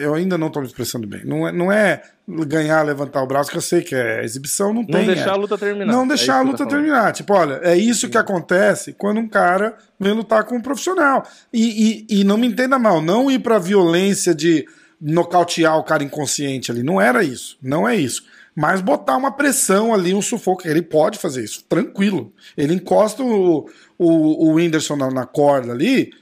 Eu 0.00 0.14
ainda 0.14 0.38
não 0.38 0.46
estou 0.46 0.62
me 0.62 0.68
expressando 0.68 1.06
bem. 1.06 1.22
Não 1.24 1.46
é, 1.46 1.52
não 1.52 1.72
é 1.72 2.02
ganhar, 2.46 2.82
levantar 2.82 3.22
o 3.22 3.26
braço, 3.26 3.50
que 3.50 3.56
eu 3.56 3.62
sei 3.62 3.82
que 3.82 3.94
é 3.94 4.24
exibição, 4.24 4.72
não 4.72 4.84
tem. 4.84 5.06
Não 5.06 5.14
deixar 5.14 5.30
é. 5.30 5.32
a 5.32 5.36
luta 5.36 5.58
terminar. 5.58 5.92
Não 5.92 6.06
deixar 6.06 6.38
a 6.38 6.42
luta 6.42 6.64
tá 6.64 6.66
terminar. 6.66 7.12
Tipo, 7.12 7.34
olha, 7.34 7.60
é 7.62 7.76
isso 7.76 8.08
que 8.08 8.16
acontece 8.16 8.92
quando 8.92 9.18
um 9.18 9.28
cara 9.28 9.74
vem 9.98 10.12
lutar 10.12 10.44
com 10.44 10.56
um 10.56 10.62
profissional. 10.62 11.26
E, 11.52 12.06
e, 12.08 12.20
e 12.20 12.24
não 12.24 12.38
me 12.38 12.46
entenda 12.46 12.78
mal, 12.78 13.02
não 13.02 13.30
ir 13.30 13.40
pra 13.40 13.58
violência 13.58 14.09
de 14.34 14.66
nocautear 15.00 15.78
o 15.78 15.84
cara 15.84 16.04
inconsciente 16.04 16.70
ali. 16.70 16.82
Não 16.82 17.00
era 17.00 17.24
isso. 17.24 17.56
Não 17.62 17.88
é 17.88 17.96
isso. 17.96 18.24
Mas 18.54 18.80
botar 18.80 19.16
uma 19.16 19.32
pressão 19.32 19.94
ali, 19.94 20.12
um 20.12 20.20
sufoco. 20.20 20.66
Ele 20.66 20.82
pode 20.82 21.18
fazer 21.18 21.42
isso, 21.42 21.64
tranquilo. 21.68 22.32
Ele 22.56 22.74
encosta 22.74 23.22
o, 23.22 23.68
o, 23.96 24.48
o 24.48 24.54
Whindersson 24.54 24.96
na, 24.96 25.10
na 25.10 25.26
corda 25.26 25.72
ali. 25.72 26.12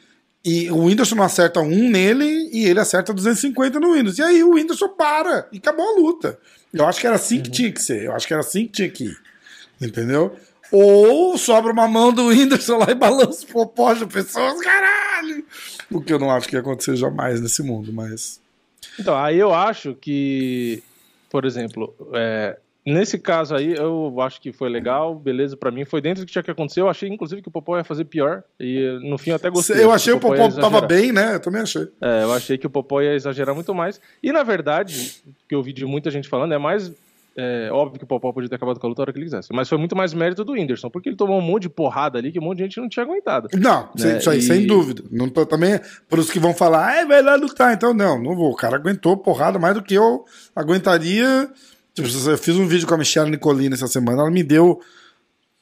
E 0.44 0.70
o 0.70 0.84
Whindersson 0.84 1.16
não 1.16 1.24
acerta 1.24 1.60
um 1.60 1.90
nele 1.90 2.48
e 2.52 2.64
ele 2.66 2.78
acerta 2.78 3.12
250 3.12 3.80
no 3.80 3.92
Whindersson. 3.92 4.22
E 4.22 4.24
aí 4.24 4.44
o 4.44 4.54
Whindersson 4.54 4.88
para 4.90 5.48
e 5.52 5.58
acabou 5.58 5.84
a 5.84 6.00
luta. 6.00 6.38
Eu 6.72 6.86
acho 6.86 7.00
que 7.00 7.06
era 7.06 7.16
assim 7.16 7.40
que 7.40 7.48
uhum. 7.48 7.54
tinha 7.54 7.72
que 7.72 7.82
ser. 7.82 8.04
Eu 8.04 8.12
acho 8.12 8.26
que 8.26 8.32
era 8.32 8.40
assim 8.40 8.66
que 8.66 8.72
tinha 8.72 8.88
que 8.88 9.04
ir. 9.04 9.16
Entendeu? 9.80 10.36
Ou 10.70 11.38
sobra 11.38 11.72
uma 11.72 11.88
mão 11.88 12.12
do 12.12 12.26
Whindersson 12.26 12.78
lá 12.78 12.90
e 12.90 12.94
balança 12.94 13.44
o 13.44 13.48
popó 13.48 13.94
de 13.94 14.06
pessoas, 14.06 14.60
caralho! 14.60 15.44
O 15.90 16.00
que 16.00 16.12
eu 16.12 16.18
não 16.18 16.30
acho 16.30 16.48
que 16.48 16.56
ia 16.56 16.60
acontecer 16.60 16.96
jamais 16.96 17.40
nesse 17.40 17.62
mundo, 17.62 17.92
mas. 17.92 18.40
Então, 18.98 19.16
aí 19.16 19.38
eu 19.38 19.54
acho 19.54 19.94
que, 19.94 20.82
por 21.30 21.44
exemplo, 21.44 21.94
é, 22.12 22.58
nesse 22.84 23.18
caso 23.18 23.54
aí, 23.54 23.74
eu 23.74 24.20
acho 24.20 24.40
que 24.40 24.52
foi 24.52 24.68
legal, 24.68 25.14
beleza, 25.14 25.56
para 25.56 25.70
mim 25.70 25.84
foi 25.84 26.00
dentro 26.00 26.22
do 26.22 26.26
que 26.26 26.32
tinha 26.32 26.42
que 26.42 26.50
acontecer. 26.50 26.80
Eu 26.80 26.88
achei, 26.88 27.08
inclusive, 27.08 27.42
que 27.42 27.48
o 27.48 27.52
Popó 27.52 27.76
ia 27.76 27.84
fazer 27.84 28.04
pior. 28.04 28.42
E 28.58 28.98
no 29.02 29.18
fim 29.18 29.30
eu 29.30 29.36
até 29.36 29.48
gostei. 29.50 29.82
Eu 29.82 29.92
achei 29.92 30.12
o 30.12 30.20
Popó, 30.20 30.48
Popó 30.48 30.60
tava 30.60 30.80
bem, 30.80 31.12
né? 31.12 31.34
Eu 31.34 31.40
também 31.40 31.62
achei. 31.62 31.88
É, 32.00 32.22
eu 32.24 32.32
achei 32.32 32.58
que 32.58 32.66
o 32.66 32.70
Popó 32.70 33.00
ia 33.00 33.14
exagerar 33.14 33.54
muito 33.54 33.74
mais. 33.74 34.00
E 34.22 34.32
na 34.32 34.42
verdade, 34.42 35.22
o 35.26 35.48
que 35.48 35.54
eu 35.54 35.62
vi 35.62 35.72
de 35.72 35.84
muita 35.84 36.10
gente 36.10 36.28
falando 36.28 36.52
é 36.52 36.58
mais 36.58 36.92
é, 37.40 37.70
óbvio 37.70 38.00
que 38.00 38.04
o 38.04 38.06
Popó 38.08 38.32
podia 38.32 38.48
ter 38.48 38.56
acabado 38.56 38.80
com 38.80 38.86
a 38.88 38.90
luta 38.90 39.00
a 39.00 39.04
hora 39.04 39.12
que 39.12 39.18
ele 39.18 39.26
quisesse. 39.26 39.52
Mas 39.52 39.68
foi 39.68 39.78
muito 39.78 39.94
mais 39.94 40.12
mérito 40.12 40.44
do 40.44 40.54
Whindersson, 40.54 40.90
porque 40.90 41.08
ele 41.08 41.14
tomou 41.14 41.38
um 41.38 41.40
monte 41.40 41.62
de 41.62 41.68
porrada 41.68 42.18
ali 42.18 42.32
que 42.32 42.40
um 42.40 42.42
monte 42.42 42.58
de 42.58 42.64
gente 42.64 42.80
não 42.80 42.88
tinha 42.88 43.04
aguentado. 43.04 43.48
Não, 43.54 43.88
né? 43.96 44.18
isso 44.18 44.28
aí, 44.28 44.40
e... 44.40 44.42
sem 44.42 44.66
dúvida. 44.66 45.04
Não 45.08 45.28
também, 45.28 45.78
por 46.08 46.18
os 46.18 46.32
que 46.32 46.40
vão 46.40 46.52
falar, 46.52 47.00
ah, 47.00 47.04
vai 47.04 47.22
lá 47.22 47.36
lutar. 47.36 47.72
Então, 47.72 47.94
não, 47.94 48.20
não 48.20 48.34
vou. 48.34 48.50
O 48.50 48.56
cara 48.56 48.74
aguentou 48.74 49.16
porrada 49.16 49.56
mais 49.56 49.74
do 49.74 49.82
que 49.84 49.94
eu 49.94 50.24
aguentaria. 50.56 51.48
Tipo, 51.94 52.08
eu 52.28 52.38
fiz 52.38 52.56
um 52.56 52.66
vídeo 52.66 52.88
com 52.88 52.94
a 52.94 52.98
Michelle 52.98 53.30
Nicolina 53.30 53.76
essa 53.76 53.86
semana, 53.86 54.22
ela 54.22 54.30
me 54.32 54.42
deu 54.42 54.80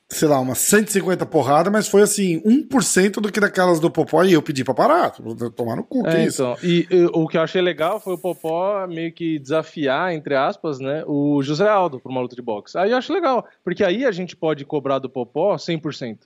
sei 0.08 0.28
lá, 0.28 0.38
umas 0.38 0.58
150 0.58 1.26
porradas, 1.26 1.72
mas 1.72 1.88
foi 1.88 2.02
assim, 2.02 2.40
1% 2.42 3.20
do 3.20 3.30
que 3.32 3.40
daquelas 3.40 3.80
do 3.80 3.90
Popó 3.90 4.22
e 4.22 4.32
eu 4.32 4.42
pedi 4.42 4.62
pra 4.62 4.72
parar, 4.72 5.10
tomar 5.54 5.76
no 5.76 5.82
cu, 5.82 6.06
é, 6.06 6.10
que 6.10 6.20
então, 6.22 6.54
isso. 6.54 6.66
E, 6.66 6.86
e, 6.90 7.04
o 7.12 7.26
que 7.26 7.36
eu 7.36 7.42
achei 7.42 7.60
legal 7.60 7.98
foi 7.98 8.14
o 8.14 8.18
Popó 8.18 8.86
meio 8.86 9.12
que 9.12 9.38
desafiar, 9.38 10.14
entre 10.14 10.36
aspas, 10.36 10.78
né, 10.78 11.02
o 11.06 11.42
José 11.42 11.68
Aldo 11.68 11.98
pra 11.98 12.10
uma 12.10 12.20
luta 12.20 12.36
de 12.36 12.42
boxe. 12.42 12.78
Aí 12.78 12.92
eu 12.92 12.96
acho 12.96 13.12
legal, 13.12 13.46
porque 13.64 13.82
aí 13.82 14.04
a 14.04 14.12
gente 14.12 14.36
pode 14.36 14.64
cobrar 14.64 14.98
do 14.98 15.10
Popó 15.10 15.56
100%. 15.56 16.18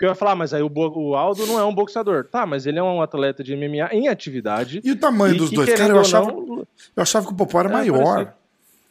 Porque 0.00 0.06
eu 0.06 0.12
ia 0.12 0.14
falar, 0.14 0.34
mas 0.34 0.54
aí 0.54 0.62
o, 0.62 0.72
o, 0.74 1.14
Aldo 1.14 1.46
não 1.46 1.58
é 1.60 1.64
um 1.64 1.74
boxeador. 1.74 2.24
Tá, 2.24 2.46
mas 2.46 2.64
ele 2.64 2.78
é 2.78 2.82
um 2.82 3.02
atleta 3.02 3.44
de 3.44 3.54
MMA 3.54 3.92
em 3.92 4.08
atividade. 4.08 4.80
E 4.82 4.92
o 4.92 4.96
tamanho 4.96 5.36
dos 5.36 5.50
dois? 5.50 5.74
Cara, 5.74 5.92
eu 5.92 6.00
achava, 6.00 6.32
não, 6.32 6.66
eu 6.96 7.02
achava 7.02 7.26
que 7.26 7.32
o 7.34 7.36
Popó 7.36 7.60
era 7.60 7.68
é, 7.68 7.72
maior. 7.72 8.34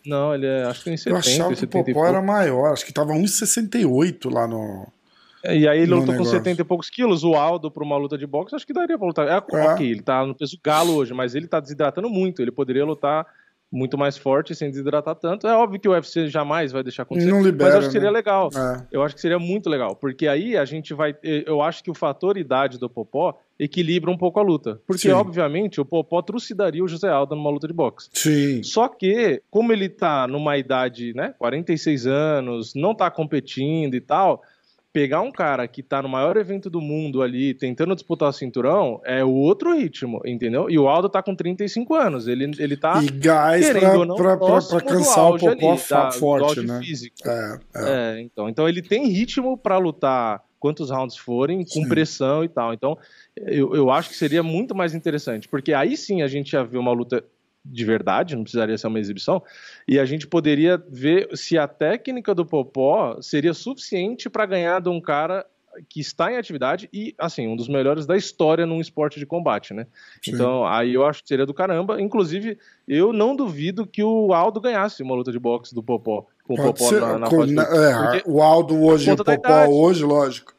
Não, 0.10 0.34
ele 0.34 0.48
é, 0.48 0.64
acho 0.64 0.80
que 0.80 0.86
tem 0.86 0.98
70, 0.98 1.14
Eu 1.14 1.20
achava 1.20 1.56
que 1.56 1.64
o 1.64 1.68
Popó 1.68 2.06
era 2.08 2.20
maior, 2.20 2.74
acho 2.74 2.84
que 2.84 2.92
tava 2.92 3.14
1,68 3.14 4.34
lá 4.34 4.48
no. 4.48 4.88
É, 5.44 5.56
e 5.56 5.68
aí 5.68 5.82
ele 5.82 5.94
lutou 5.94 6.16
com 6.16 6.26
70 6.26 6.62
e 6.62 6.66
poucos 6.66 6.90
quilos. 6.90 7.24
O 7.24 7.36
Aldo, 7.36 7.70
para 7.70 7.84
uma 7.84 7.96
luta 7.96 8.18
de 8.18 8.26
boxe, 8.26 8.56
acho 8.56 8.66
que 8.66 8.74
daria 8.74 8.98
pra 8.98 9.08
lutar. 9.08 9.28
É, 9.28 9.56
é. 9.56 9.68
Ok, 9.68 9.90
ele 9.90 10.02
tá 10.02 10.26
no 10.26 10.34
peso 10.34 10.58
galo 10.64 10.96
hoje, 10.96 11.14
mas 11.14 11.36
ele 11.36 11.48
tá 11.48 11.60
desidratando 11.60 12.10
muito. 12.10 12.42
Ele 12.42 12.52
poderia 12.52 12.84
lutar 12.84 13.26
muito 13.72 13.98
mais 13.98 14.18
forte 14.18 14.56
sem 14.56 14.70
desidratar 14.70 15.16
tanto. 15.16 15.48
É 15.48 15.56
óbvio 15.56 15.80
que 15.80 15.88
o 15.88 15.92
UFC 15.92 16.28
jamais 16.28 16.72
vai 16.72 16.84
deixar 16.84 17.04
acontecer. 17.04 17.30
Não 17.30 17.42
libera, 17.42 17.66
mas 17.66 17.74
eu 17.74 17.80
acho 17.80 17.88
que 17.88 17.94
seria 17.94 18.12
né? 18.12 18.18
legal. 18.18 18.50
É. 18.56 18.88
Eu 18.92 19.04
acho 19.04 19.16
que 19.16 19.22
seria 19.22 19.40
muito 19.40 19.70
legal. 19.70 19.96
Porque 19.96 20.28
aí 20.28 20.58
a 20.58 20.66
gente 20.66 20.94
vai. 20.94 21.16
Eu 21.24 21.62
acho 21.62 21.84
que 21.84 21.92
o 21.92 21.94
fator 21.94 22.38
idade 22.38 22.80
do 22.80 22.90
Popó 22.90 23.38
equilibra 23.60 24.10
um 24.10 24.18
pouco 24.18 24.40
a 24.40 24.44
luta. 24.44 24.82
Porque, 24.88 25.10
Sim. 25.10 25.12
obviamente, 25.12 25.82
o 25.82 25.86
Popó 25.86 26.22
trucidaria 26.22 26.84
o 26.84 26.88
José 26.88 27.10
Aldo 27.10 27.36
numa 27.36 27.50
luta 27.50 27.68
de 27.68 27.74
boxe. 27.74 28.10
Sim. 28.14 28.64
Só 28.64 28.88
que, 28.88 29.42
como 29.52 29.74
ele 29.74 29.90
tá 29.90 30.28
numa 30.28 30.58
idade, 30.58 31.14
né, 31.14 31.36
46 31.38 32.08
anos, 32.08 32.74
não 32.74 32.96
tá 32.96 33.12
competindo 33.12 33.96
e 33.96 34.02
tal, 34.02 34.42
pegar 34.92 35.22
um 35.22 35.32
cara 35.32 35.68
que 35.68 35.84
tá 35.84 36.02
no 36.02 36.10
maior 36.10 36.36
evento 36.38 36.70
do 36.70 36.82
mundo 36.82 37.22
ali, 37.22 37.54
tentando 37.54 37.94
disputar 37.94 38.30
o 38.30 38.34
cinturão, 38.34 39.02
é 39.06 39.24
outro 39.24 39.76
ritmo, 39.76 40.22
entendeu? 40.26 40.70
E 40.70 40.80
o 40.80 40.88
Aldo 40.88 41.10
tá 41.10 41.22
com 41.22 41.36
35 41.36 41.94
anos, 41.96 42.28
ele, 42.28 42.52
ele 42.58 42.76
tá. 42.76 43.02
E 43.04 43.08
gás 43.08 43.70
pra, 43.70 44.06
não, 44.06 44.16
pra, 44.16 44.38
pra, 44.38 44.62
pra 44.62 44.82
cansar 44.82 45.30
o 45.30 45.38
popó 45.38 45.72
ali, 45.72 45.82
da, 45.90 46.12
forte, 46.12 46.62
né? 46.62 46.80
Físico. 46.80 47.16
É, 47.26 47.60
é. 47.76 47.90
é, 48.18 48.22
então, 48.22 48.50
então 48.50 48.68
ele 48.68 48.82
tem 48.82 49.08
ritmo 49.08 49.58
para 49.58 49.78
lutar 49.78 50.44
quantos 50.60 50.90
rounds 50.90 51.16
forem, 51.16 51.60
com 51.60 51.84
Sim. 51.84 51.88
pressão 51.88 52.44
e 52.44 52.50
tal. 52.50 52.74
Então, 52.74 52.98
eu, 53.36 53.74
eu 53.76 53.90
acho 53.90 54.10
que 54.10 54.16
seria 54.16 54.44
muito 54.44 54.76
mais 54.76 54.94
interessante, 54.94 55.48
porque 55.48 55.74
aí 55.74 55.96
sim 55.96 56.22
a 56.22 56.28
gente 56.28 56.54
ia 56.54 56.64
ver 56.64 56.78
uma 56.78 56.92
luta 56.92 57.24
de 57.72 57.86
verdade, 57.86 58.36
não 58.36 58.44
precisaria 58.44 58.78
ser 58.78 58.88
uma 58.88 59.00
exibição, 59.00 59.42
e 59.88 60.00
a 60.00 60.06
gente 60.06 60.28
poderia 60.28 60.82
ver 60.90 61.30
se 61.36 61.58
a 61.58 61.68
técnica 61.68 62.34
do 62.34 62.46
Popó 62.46 63.22
seria 63.22 63.54
suficiente 63.54 64.30
para 64.30 64.46
ganhar 64.46 64.82
de 64.82 64.90
um 64.90 65.00
cara 65.00 65.46
que 65.88 66.00
está 66.02 66.32
em 66.32 66.36
atividade 66.38 66.90
e, 66.92 67.14
assim, 67.18 67.48
um 67.48 67.56
dos 67.56 67.70
melhores 67.70 68.06
da 68.06 68.18
história 68.18 68.66
num 68.66 68.82
esporte 68.82 69.20
de 69.20 69.26
combate, 69.26 69.74
né? 69.74 69.86
Sim. 70.22 70.32
Então, 70.34 70.66
aí 70.66 70.94
eu 70.96 71.06
acho 71.06 71.22
que 71.22 71.30
seria 71.30 71.46
do 71.46 71.54
caramba. 71.54 72.02
Inclusive, 72.02 72.58
eu 72.88 73.14
não 73.14 73.36
duvido 73.36 73.86
que 73.86 74.04
o 74.04 74.34
Aldo 74.34 74.60
ganhasse 74.60 75.02
uma 75.04 75.16
luta 75.16 75.32
de 75.32 75.40
boxe 75.40 75.74
do 75.74 75.84
Popó, 75.84 76.26
com 76.44 76.56
o 76.56 76.58
Pode 76.58 76.70
Popó 76.74 76.90
ser. 76.90 77.00
na, 77.00 77.20
na 77.20 77.30
com- 77.30 77.46
na- 77.46 77.64
é, 78.18 78.24
o 78.26 78.42
Aldo 78.42 78.84
hoje 78.84 79.12
o 79.12 79.16
Popó 79.16 79.32
idade. 79.32 79.72
hoje, 79.72 80.04
lógico. 80.04 80.54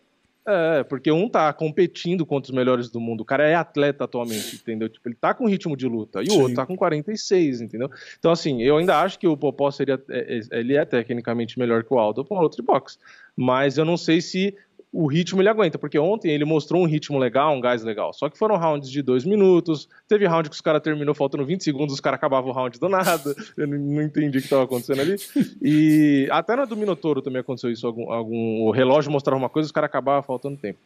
É, 0.49 0.83
porque 0.85 1.13
um 1.13 1.29
tá 1.29 1.53
competindo 1.53 2.25
contra 2.25 2.51
os 2.51 2.57
melhores 2.57 2.91
do 2.91 2.99
mundo. 2.99 3.21
O 3.21 3.25
cara 3.25 3.47
é 3.47 3.55
atleta 3.55 4.05
atualmente, 4.05 4.57
entendeu? 4.57 4.89
Tipo, 4.89 5.09
ele 5.09 5.15
tá 5.15 5.35
com 5.35 5.47
ritmo 5.47 5.77
de 5.77 5.87
luta. 5.87 6.23
E 6.23 6.27
o 6.27 6.31
Sim. 6.31 6.41
outro 6.41 6.55
tá 6.57 6.67
com 6.67 6.77
46, 6.77 7.61
entendeu? 7.61 7.91
Então, 8.19 8.33
assim, 8.33 8.63
eu 8.63 8.79
ainda 8.79 9.01
acho 9.01 9.19
que 9.19 9.29
o 9.29 9.37
Popó 9.37 9.71
seria. 9.71 10.03
é, 10.09 10.39
é, 10.39 10.59
Ele 10.59 10.77
é 10.77 10.85
tecnicamente 10.85 11.59
melhor 11.59 11.85
que 11.85 11.93
o 11.93 11.99
Aldo 11.99 12.25
com 12.25 12.35
uma 12.35 12.43
luta 12.43 12.57
de 12.57 12.63
boxe. 12.63 12.99
Mas 13.37 13.77
eu 13.77 13.85
não 13.85 13.97
sei 13.97 14.21
se 14.21 14.57
o 14.93 15.07
ritmo 15.07 15.41
ele 15.41 15.49
aguenta, 15.49 15.79
porque 15.79 15.99
ontem 15.99 16.33
ele 16.33 16.45
mostrou 16.45 16.83
um 16.83 16.87
ritmo 16.87 17.17
legal, 17.17 17.55
um 17.55 17.61
gás 17.61 17.85
legal. 17.85 18.13
Só 18.13 18.29
que 18.29 18.37
foram 18.37 18.57
rounds 18.57 18.91
de 18.91 19.03
dois 19.03 19.25
minutos. 19.25 19.89
Teve 20.09 20.27
round 20.27 20.49
que 20.49 20.55
os 20.55 20.61
caras 20.61 20.83
terminou 20.83 21.15
faltando 21.15 21.45
20 21.45 21.63
segundos, 21.63 21.95
os 21.95 22.01
caras 22.01 22.17
acabavam 22.17 22.51
o 22.51 22.53
round 22.53 22.79
do 22.79 22.89
nada. 22.89 23.35
Eu 23.57 23.69
não, 23.69 24.03
entendi 24.03 24.39
o 24.39 24.41
que 24.41 24.47
estava 24.47 24.65
acontecendo 24.65 25.01
ali. 25.01 25.17
E 25.63 26.29
até 26.31 26.57
na 26.57 26.65
do 26.65 26.77
Minotouro 26.77 27.23
também 27.23 27.41
aconteceu 27.41 27.71
isso. 27.71 27.87
Algum, 27.87 28.11
algum, 28.11 28.63
o 28.63 28.71
relógio 28.73 29.13
mostrava 29.13 29.39
uma 29.39 29.49
coisa, 29.49 29.67
os 29.67 29.73
caras 29.73 29.89
acabavam 29.89 30.23
faltando 30.25 30.57
tempo. 30.57 30.81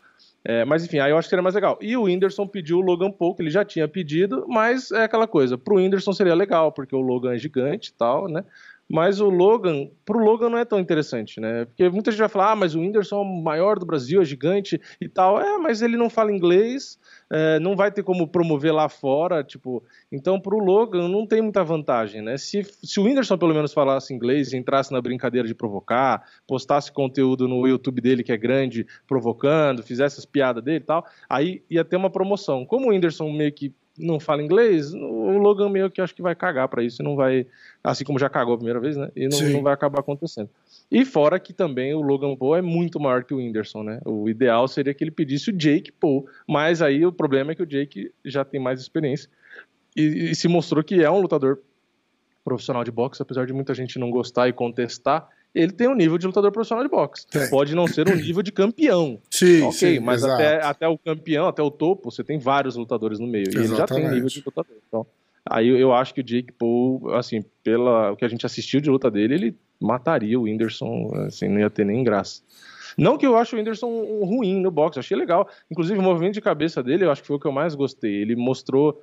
É, 0.45 0.63
mas 0.67 0.85
enfim, 0.85 0.99
aí 0.99 1.11
eu 1.11 1.17
acho 1.17 1.27
que 1.27 1.31
seria 1.31 1.43
mais 1.43 1.55
legal. 1.55 1.79
E 1.81 1.97
o 1.97 2.03
Whindersson 2.03 2.47
pediu 2.47 2.77
o 2.77 2.83
Logan 2.83 3.11
Paul, 3.11 3.35
que 3.35 3.41
ele 3.41 3.51
já 3.51 3.65
tinha 3.65 3.89
pedido, 3.89 4.45
mas 4.47 4.91
é 4.91 5.05
aquela 5.05 5.27
coisa. 5.27 5.57
Pro 5.57 5.77
Whindersson 5.77 6.13
seria 6.13 6.35
legal, 6.35 6.71
porque 6.71 6.95
o 6.95 7.01
Logan 7.01 7.35
é 7.35 7.39
gigante 7.39 7.89
e 7.89 7.95
tal, 7.95 8.29
né? 8.29 8.45
Mas 8.89 9.19
o 9.19 9.31
Logan, 9.31 9.89
pro 10.05 10.19
Logan 10.19 10.51
não 10.51 10.59
é 10.59 10.65
tão 10.65 10.79
interessante, 10.79 11.41
né? 11.41 11.65
Porque 11.65 11.89
muita 11.89 12.11
gente 12.11 12.21
vai 12.21 12.29
falar, 12.29 12.53
ah, 12.53 12.57
mas 12.57 12.75
o 12.75 12.81
Whindersson 12.81 13.17
é 13.17 13.21
o 13.23 13.43
maior 13.43 13.79
do 13.79 13.87
Brasil, 13.87 14.21
é 14.21 14.25
gigante 14.25 14.81
e 15.01 15.09
tal. 15.09 15.41
É, 15.41 15.59
mas 15.59 15.81
ele 15.81 15.97
não 15.97 16.11
fala 16.11 16.31
inglês, 16.31 16.99
é, 17.33 17.59
não 17.59 17.75
vai 17.75 17.91
ter 17.91 18.03
como 18.03 18.29
promover 18.29 18.75
lá 18.75 18.89
fora, 18.89 19.43
tipo. 19.43 19.83
Então, 20.13 20.39
pro 20.39 20.59
Logan 20.59 21.09
não 21.09 21.27
tem 21.27 21.41
muita 21.41 21.65
vantagem, 21.65 22.21
né? 22.21 22.37
Se, 22.37 22.63
se 22.63 23.01
o 23.01 23.05
Whindersson 23.05 23.39
pelo 23.39 23.55
menos 23.55 23.73
falasse 23.73 24.13
inglês, 24.13 24.53
entrasse 24.53 24.93
na 24.93 25.01
brincadeira 25.01 25.49
de 25.49 25.55
provocar, 25.55 26.23
postasse 26.47 26.93
conteúdo 26.93 27.49
no 27.49 27.67
YouTube 27.67 28.03
dele 28.03 28.23
que 28.23 28.33
é 28.33 28.37
grande, 28.37 28.87
provocando, 29.07 29.83
fizesse 29.83 30.19
as 30.19 30.27
piadas 30.27 30.63
dele 30.63 30.79
e 30.79 30.81
tal, 30.81 31.05
aí 31.29 31.63
ia 31.71 31.85
ter 31.85 31.97
uma 31.97 32.11
promoção. 32.11 32.67
Como 32.67 32.87
o 32.87 32.91
Whindersson 32.91 33.31
meio 33.33 33.53
que 33.53 33.75
não 33.99 34.19
fala 34.19 34.43
inglês, 34.43 34.93
o 34.93 35.39
Logan 35.39 35.69
meio 35.69 35.91
que 35.91 36.01
acho 36.01 36.15
que 36.15 36.23
vai 36.23 36.35
cagar 36.35 36.69
pra 36.69 36.83
isso 36.83 37.03
não 37.03 37.15
vai, 37.15 37.47
assim 37.83 38.05
como 38.05 38.19
já 38.19 38.29
cagou 38.29 38.55
a 38.55 38.57
primeira 38.57 38.81
vez, 38.81 38.97
né? 38.97 39.11
E 39.15 39.29
não, 39.29 39.41
não 39.51 39.63
vai 39.63 39.73
acabar 39.73 40.01
acontecendo. 40.01 40.51
E 40.91 41.05
fora 41.05 41.39
que 41.39 41.53
também 41.53 41.95
o 41.95 42.01
Logan 42.01 42.35
Paul 42.37 42.57
é 42.57 42.63
muito 42.63 42.99
maior 42.99 43.25
que 43.25 43.33
o 43.33 43.37
Whindersson, 43.39 43.83
né? 43.83 44.01
O 44.05 44.29
ideal 44.29 44.67
seria 44.67 44.93
que 44.93 45.05
ele 45.05 45.11
pedisse 45.11 45.51
o 45.51 45.53
Jake 45.53 45.93
Paul, 45.93 46.27
mas 46.47 46.83
aí 46.83 47.07
o 47.07 47.13
problema 47.13 47.53
é 47.53 47.55
que 47.55 47.63
o 47.63 47.67
Jake 47.67 48.13
já 48.25 48.45
tem 48.45 48.61
mais 48.61 48.81
experiência 48.81 49.31
e, 49.97 50.31
e 50.31 50.35
se 50.35 50.49
mostrou 50.49 50.83
que 50.83 51.03
é 51.03 51.11
um 51.11 51.21
lutador 51.21 51.61
profissional 52.45 52.85
de 52.85 52.91
boxe, 52.91 53.23
apesar 53.23 53.47
de 53.47 53.53
muita 53.53 53.75
gente 53.75 53.99
não 53.99 54.11
gostar 54.11 54.49
e 54.49 54.53
contestar, 54.53 55.29
ele 55.55 55.73
tem 55.73 55.89
um 55.89 55.95
nível 55.95 56.19
de 56.19 56.27
lutador 56.27 56.51
profissional 56.51 56.85
de 56.85 56.91
boxe. 56.91 57.27
Tem. 57.27 57.49
Pode 57.49 57.75
não 57.75 57.87
ser 57.87 58.09
um 58.09 58.17
nível 58.17 58.43
de 58.43 58.51
campeão, 58.51 59.21
Sim, 59.31 59.63
ok, 59.63 59.73
sim, 59.73 60.01
mas 60.01 60.23
exato. 60.23 60.35
até, 60.35 60.65
até 60.65 60.89
o 60.89 60.99
campeão, 60.99 61.47
até 61.47 61.63
o 61.63 61.71
topo, 61.71 62.11
você 62.11 62.25
tem 62.25 62.39
vários 62.39 62.77
lutadores 62.77 63.19
no 63.19 63.27
meio. 63.27 63.47
E 63.47 63.57
ele 63.57 63.69
já 63.69 63.87
tem 63.87 63.99
Exatamente. 63.99 64.15
nível 64.15 64.29
de 64.29 64.43
lutador. 64.45 64.77
Então, 64.89 65.07
aí 65.49 65.69
eu, 65.69 65.79
eu 65.79 65.93
acho 65.93 66.13
que 66.13 66.21
o 66.21 66.25
Jake 66.25 66.53
Paul, 66.53 67.15
assim, 67.15 67.45
pela 67.63 68.13
o 68.13 68.17
que 68.17 68.25
a 68.25 68.29
gente 68.29 68.45
assistiu 68.45 68.81
de 68.81 68.91
luta 68.91 69.11
dele, 69.11 69.35
ele 69.35 69.57
mataria 69.81 70.39
o 70.39 70.43
Whindersson, 70.43 71.13
assim, 71.27 71.49
não 71.49 71.61
ia 71.61 71.71
ter 71.71 71.85
nem 71.85 72.03
graça. 72.03 72.43
Não 72.97 73.19
que 73.19 73.27
eu 73.27 73.37
acho 73.37 73.55
o 73.55 73.59
Whindersson 73.59 73.89
ruim 74.25 74.61
no 74.61 74.71
boxe, 74.71 74.99
achei 74.99 75.17
legal. 75.17 75.49
Inclusive, 75.71 75.99
o 75.99 76.03
movimento 76.03 76.35
de 76.35 76.41
cabeça 76.41 76.83
dele, 76.83 77.05
eu 77.05 77.11
acho 77.11 77.23
que 77.23 77.27
foi 77.27 77.37
o 77.37 77.41
que 77.41 77.47
eu 77.47 77.53
mais 77.53 77.75
gostei. 77.75 78.15
Ele 78.23 78.37
mostrou. 78.37 79.01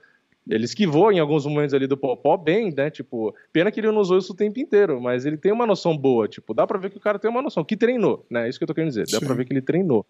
Ele 0.50 0.66
esquivou 0.66 1.12
em 1.12 1.20
alguns 1.20 1.46
momentos 1.46 1.74
ali 1.74 1.86
do 1.88 1.96
Popó 1.96 2.36
bem, 2.36 2.74
né? 2.76 2.90
Tipo, 2.90 3.34
pena 3.54 3.72
que 3.72 3.80
ele 3.80 3.92
não 3.92 4.02
usou 4.02 4.18
isso 4.18 4.34
o 4.34 4.36
tempo 4.36 4.60
inteiro, 4.60 5.00
mas 5.00 5.24
ele 5.26 5.38
tem 5.38 5.52
uma 5.52 5.68
noção 5.68 5.96
boa. 5.96 6.28
Tipo, 6.28 6.54
dá 6.54 6.66
pra 6.66 6.80
ver 6.80 6.90
que 6.90 6.98
o 6.98 7.02
cara 7.02 7.20
tem 7.20 7.30
uma 7.30 7.42
noção, 7.44 7.64
que 7.64 7.78
treinou, 7.78 8.26
né? 8.30 8.50
Isso 8.50 8.58
que 8.60 8.64
eu 8.64 8.68
tô 8.68 8.74
querendo 8.74 8.90
dizer. 8.90 9.06
Dá 9.06 9.20
Sim. 9.20 9.26
pra 9.26 9.36
ver 9.36 9.46
que 9.46 9.54
ele 9.54 9.62
treinou. 9.62 10.06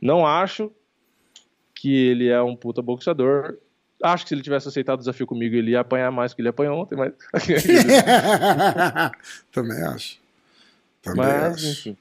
Não 0.00 0.26
acho 0.26 0.70
que 1.74 2.08
ele 2.08 2.28
é 2.28 2.40
um 2.42 2.54
puta 2.54 2.82
boxeador. 2.82 3.56
Acho 4.02 4.24
que 4.24 4.28
se 4.28 4.34
ele 4.34 4.42
tivesse 4.42 4.68
aceitado 4.68 4.98
o 4.98 5.00
desafio 5.00 5.26
comigo, 5.26 5.56
ele 5.56 5.70
ia 5.72 5.80
apanhar 5.80 6.10
mais 6.12 6.34
que 6.34 6.42
ele 6.42 6.48
apanhou 6.48 6.78
ontem, 6.78 6.96
mas. 6.96 7.12
Também 9.52 9.82
acho. 9.82 10.18
Também 11.02 11.18
mas, 11.24 11.54
acho. 11.54 11.66
enfim. 11.68 11.96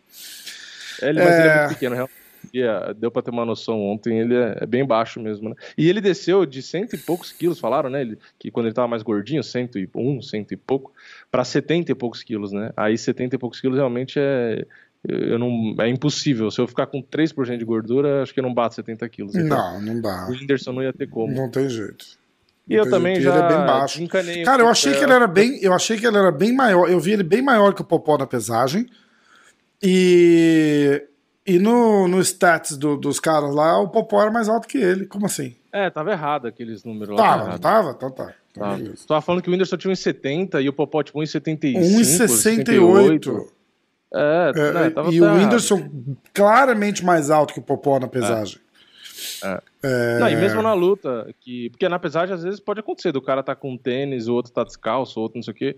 Ele, 1.01 1.19
mas 1.23 1.33
ele 1.33 1.47
é 1.47 1.51
É. 1.51 1.57
muito 1.59 1.69
pequeno, 1.73 1.95
realmente. 1.95 2.18
É, 2.53 2.93
deu 2.93 3.11
pra 3.11 3.21
ter 3.21 3.31
uma 3.31 3.45
noção 3.45 3.79
ontem, 3.81 4.19
ele 4.19 4.35
é, 4.35 4.57
é 4.61 4.65
bem 4.65 4.85
baixo 4.85 5.19
mesmo, 5.19 5.49
né? 5.49 5.55
E 5.77 5.89
ele 5.89 6.01
desceu 6.01 6.45
de 6.45 6.61
cento 6.61 6.95
e 6.95 6.97
poucos 6.97 7.31
quilos, 7.31 7.59
falaram, 7.59 7.89
né? 7.89 8.01
Ele, 8.01 8.17
que 8.37 8.49
quando 8.49 8.67
ele 8.67 8.75
tava 8.75 8.87
mais 8.87 9.03
gordinho, 9.03 9.43
cento 9.43 9.77
e 9.77 9.89
um, 9.95 10.21
cento 10.21 10.53
e 10.53 10.57
pouco, 10.57 10.91
pra 11.31 11.43
setenta 11.43 11.91
e 11.91 11.95
poucos 11.95 12.23
quilos, 12.23 12.51
né? 12.51 12.71
Aí 12.75 12.97
setenta 12.97 13.35
e 13.35 13.39
poucos 13.39 13.59
quilos 13.59 13.77
realmente 13.77 14.19
é. 14.19 14.65
Eu 15.07 15.39
não, 15.39 15.75
é 15.79 15.87
impossível. 15.87 16.51
Se 16.51 16.59
eu 16.59 16.67
ficar 16.67 16.85
com 16.85 17.01
3% 17.01 17.57
de 17.57 17.63
gordura, 17.63 18.21
acho 18.21 18.33
que 18.33 18.39
eu 18.41 18.43
não 18.43 18.53
bato 18.53 18.75
70 18.75 19.07
quilos. 19.07 19.33
Então, 19.33 19.57
Não, 19.57 19.81
não 19.81 20.01
dá. 20.01 20.27
o 20.27 20.31
Whindersson 20.31 20.73
não 20.73 20.83
ia 20.83 20.91
ter 20.91 21.07
como. 21.07 21.33
Não 21.33 21.49
tem 21.49 21.69
jeito. 21.69 22.19
E 22.67 22.75
eu 22.75 22.87
também 22.89 23.15
jeito. 23.15 23.25
já 23.25 23.33
Ele 23.33 23.45
é 23.45 23.47
bem 23.47 23.65
baixo. 23.65 24.07
Cara, 24.43 24.61
eu 24.61 24.67
achei 24.67 24.93
que 24.93 25.03
ele 25.03 25.13
era 25.13 25.25
bem. 25.25 25.57
Eu 25.61 25.73
achei 25.73 25.97
que 25.97 26.05
ele 26.05 26.17
era 26.17 26.31
bem 26.31 26.53
maior. 26.53 26.89
Eu 26.89 26.99
vi 26.99 27.13
ele 27.13 27.23
bem 27.23 27.41
maior 27.41 27.73
que 27.73 27.81
o 27.81 27.85
Popó 27.85 28.17
na 28.17 28.27
pesagem. 28.27 28.87
E. 29.81 31.03
E 31.49 31.57
no, 31.59 32.07
no 32.07 32.19
stats 32.21 32.77
do- 32.77 32.95
dos 32.97 33.19
caras 33.19 33.53
lá, 33.53 33.79
o 33.79 33.89
Popó 33.89 34.21
era 34.21 34.31
mais 34.31 34.47
alto 34.47 34.67
que 34.67 34.77
ele. 34.77 35.05
Como 35.05 35.25
assim? 35.25 35.55
É, 35.71 35.89
tava 35.89 36.11
errado 36.11 36.47
aqueles 36.47 36.83
números 36.83 37.17
lá. 37.17 37.23
Tava, 37.37 37.49
não 37.51 37.57
tava? 37.57 37.91
Então 37.91 38.11
tá. 38.11 38.33
Então, 38.51 38.69
Tá. 38.69 38.75
beleza. 38.75 39.05
Tava 39.07 39.21
falando 39.21 39.41
que 39.41 39.49
o 39.49 39.51
Whindersson 39.51 39.77
tinha 39.77 39.91
1,70 39.93 40.61
e 40.63 40.69
o 40.69 40.73
Popó 40.73 41.01
tipo 41.03 41.19
1,75. 41.19 41.77
1,68. 41.79 43.47
É, 44.13 44.51
É, 44.55 44.71
né, 44.73 44.89
tava 44.89 45.13
e 45.13 45.19
tá 45.19 45.25
o. 45.33 45.35
Whindersson 45.37 45.89
claramente 46.33 47.03
mais 47.05 47.29
alto 47.29 47.53
que 47.53 47.59
o 47.59 47.63
Popó 47.63 47.99
na 47.99 48.07
pesagem. 48.07 48.59
É, 49.83 50.19
Não, 50.19 50.29
e 50.29 50.35
mesmo 50.35 50.61
na 50.61 50.73
luta, 50.73 51.33
que, 51.41 51.69
porque 51.71 51.87
na 51.89 51.99
pesagem 51.99 52.33
às 52.35 52.43
vezes 52.43 52.59
pode 52.59 52.79
acontecer, 52.79 53.11
do 53.11 53.21
cara 53.21 53.43
tá 53.43 53.55
com 53.55 53.77
tênis, 53.77 54.27
o 54.27 54.33
outro 54.33 54.51
tá 54.51 54.63
descalço, 54.63 55.19
o 55.19 55.23
outro 55.23 55.37
não 55.37 55.43
sei 55.43 55.53
o 55.53 55.55
quê. 55.55 55.77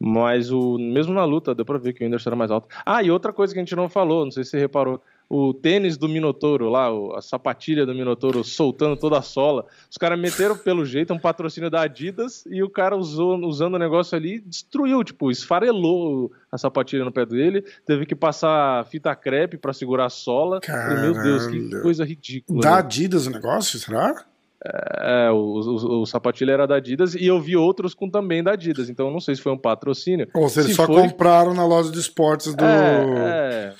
Mas 0.00 0.50
o, 0.50 0.78
mesmo 0.78 1.12
na 1.12 1.24
luta, 1.24 1.54
deu 1.54 1.64
pra 1.64 1.78
ver 1.78 1.92
que 1.92 2.02
o 2.02 2.04
Whindersson 2.04 2.30
era 2.30 2.36
mais 2.36 2.50
alto. 2.50 2.68
Ah, 2.86 3.02
e 3.02 3.10
outra 3.10 3.32
coisa 3.32 3.52
que 3.52 3.58
a 3.58 3.62
gente 3.62 3.74
não 3.74 3.88
falou, 3.88 4.24
não 4.24 4.30
sei 4.30 4.44
se 4.44 4.50
você 4.50 4.58
reparou, 4.58 5.02
o 5.28 5.52
tênis 5.52 5.98
do 5.98 6.08
Minotouro 6.08 6.70
lá, 6.70 6.88
a 7.16 7.20
sapatilha 7.20 7.84
do 7.84 7.94
Minotouro 7.94 8.42
soltando 8.42 8.96
toda 8.96 9.18
a 9.18 9.22
sola. 9.22 9.66
Os 9.90 9.98
caras 9.98 10.18
meteram 10.18 10.56
pelo 10.56 10.86
jeito 10.86 11.12
um 11.12 11.18
patrocínio 11.18 11.68
da 11.68 11.82
Adidas 11.82 12.46
e 12.46 12.62
o 12.62 12.70
cara 12.70 12.96
usou, 12.96 13.36
usando 13.44 13.74
o 13.74 13.78
negócio 13.78 14.16
ali, 14.16 14.40
destruiu, 14.40 15.04
tipo, 15.04 15.30
esfarelou 15.30 16.32
a 16.50 16.56
sapatilha 16.56 17.04
no 17.04 17.12
pé 17.12 17.26
dele, 17.26 17.62
teve 17.84 18.06
que 18.06 18.14
passar 18.14 18.86
fita 18.86 19.14
crepe 19.14 19.58
pra 19.58 19.74
segurar 19.74 20.06
a 20.06 20.10
sola. 20.10 20.60
Falei, 20.64 21.02
Meu 21.02 21.12
Deus, 21.12 21.46
que 21.46 21.80
coisa 21.82 22.04
ridícula. 22.04 22.60
Da 22.62 22.70
né? 22.70 22.78
Adidas 22.78 23.26
o 23.26 23.30
negócio, 23.30 23.78
será? 23.78 24.24
É, 24.64 25.30
o, 25.30 25.36
o, 25.36 26.02
o 26.02 26.06
sapatilha 26.06 26.52
era 26.52 26.66
da 26.66 26.76
Adidas 26.76 27.14
e 27.14 27.24
eu 27.26 27.40
vi 27.40 27.56
outros 27.56 27.94
com 27.94 28.10
também 28.10 28.42
da 28.42 28.52
Adidas, 28.52 28.88
então 28.90 29.06
eu 29.06 29.12
não 29.12 29.20
sei 29.20 29.36
se 29.36 29.40
foi 29.40 29.52
um 29.52 29.58
patrocínio. 29.58 30.26
Ou 30.34 30.48
se 30.48 30.58
eles 30.60 30.70
Se 30.70 30.76
só 30.76 30.86
foi- 30.86 31.02
compraram 31.02 31.54
na 31.54 31.64
loja 31.64 31.90
de 31.92 31.98
esportes 32.00 32.54
do 32.54 32.64
É, 32.64 33.04
é. 33.16 33.74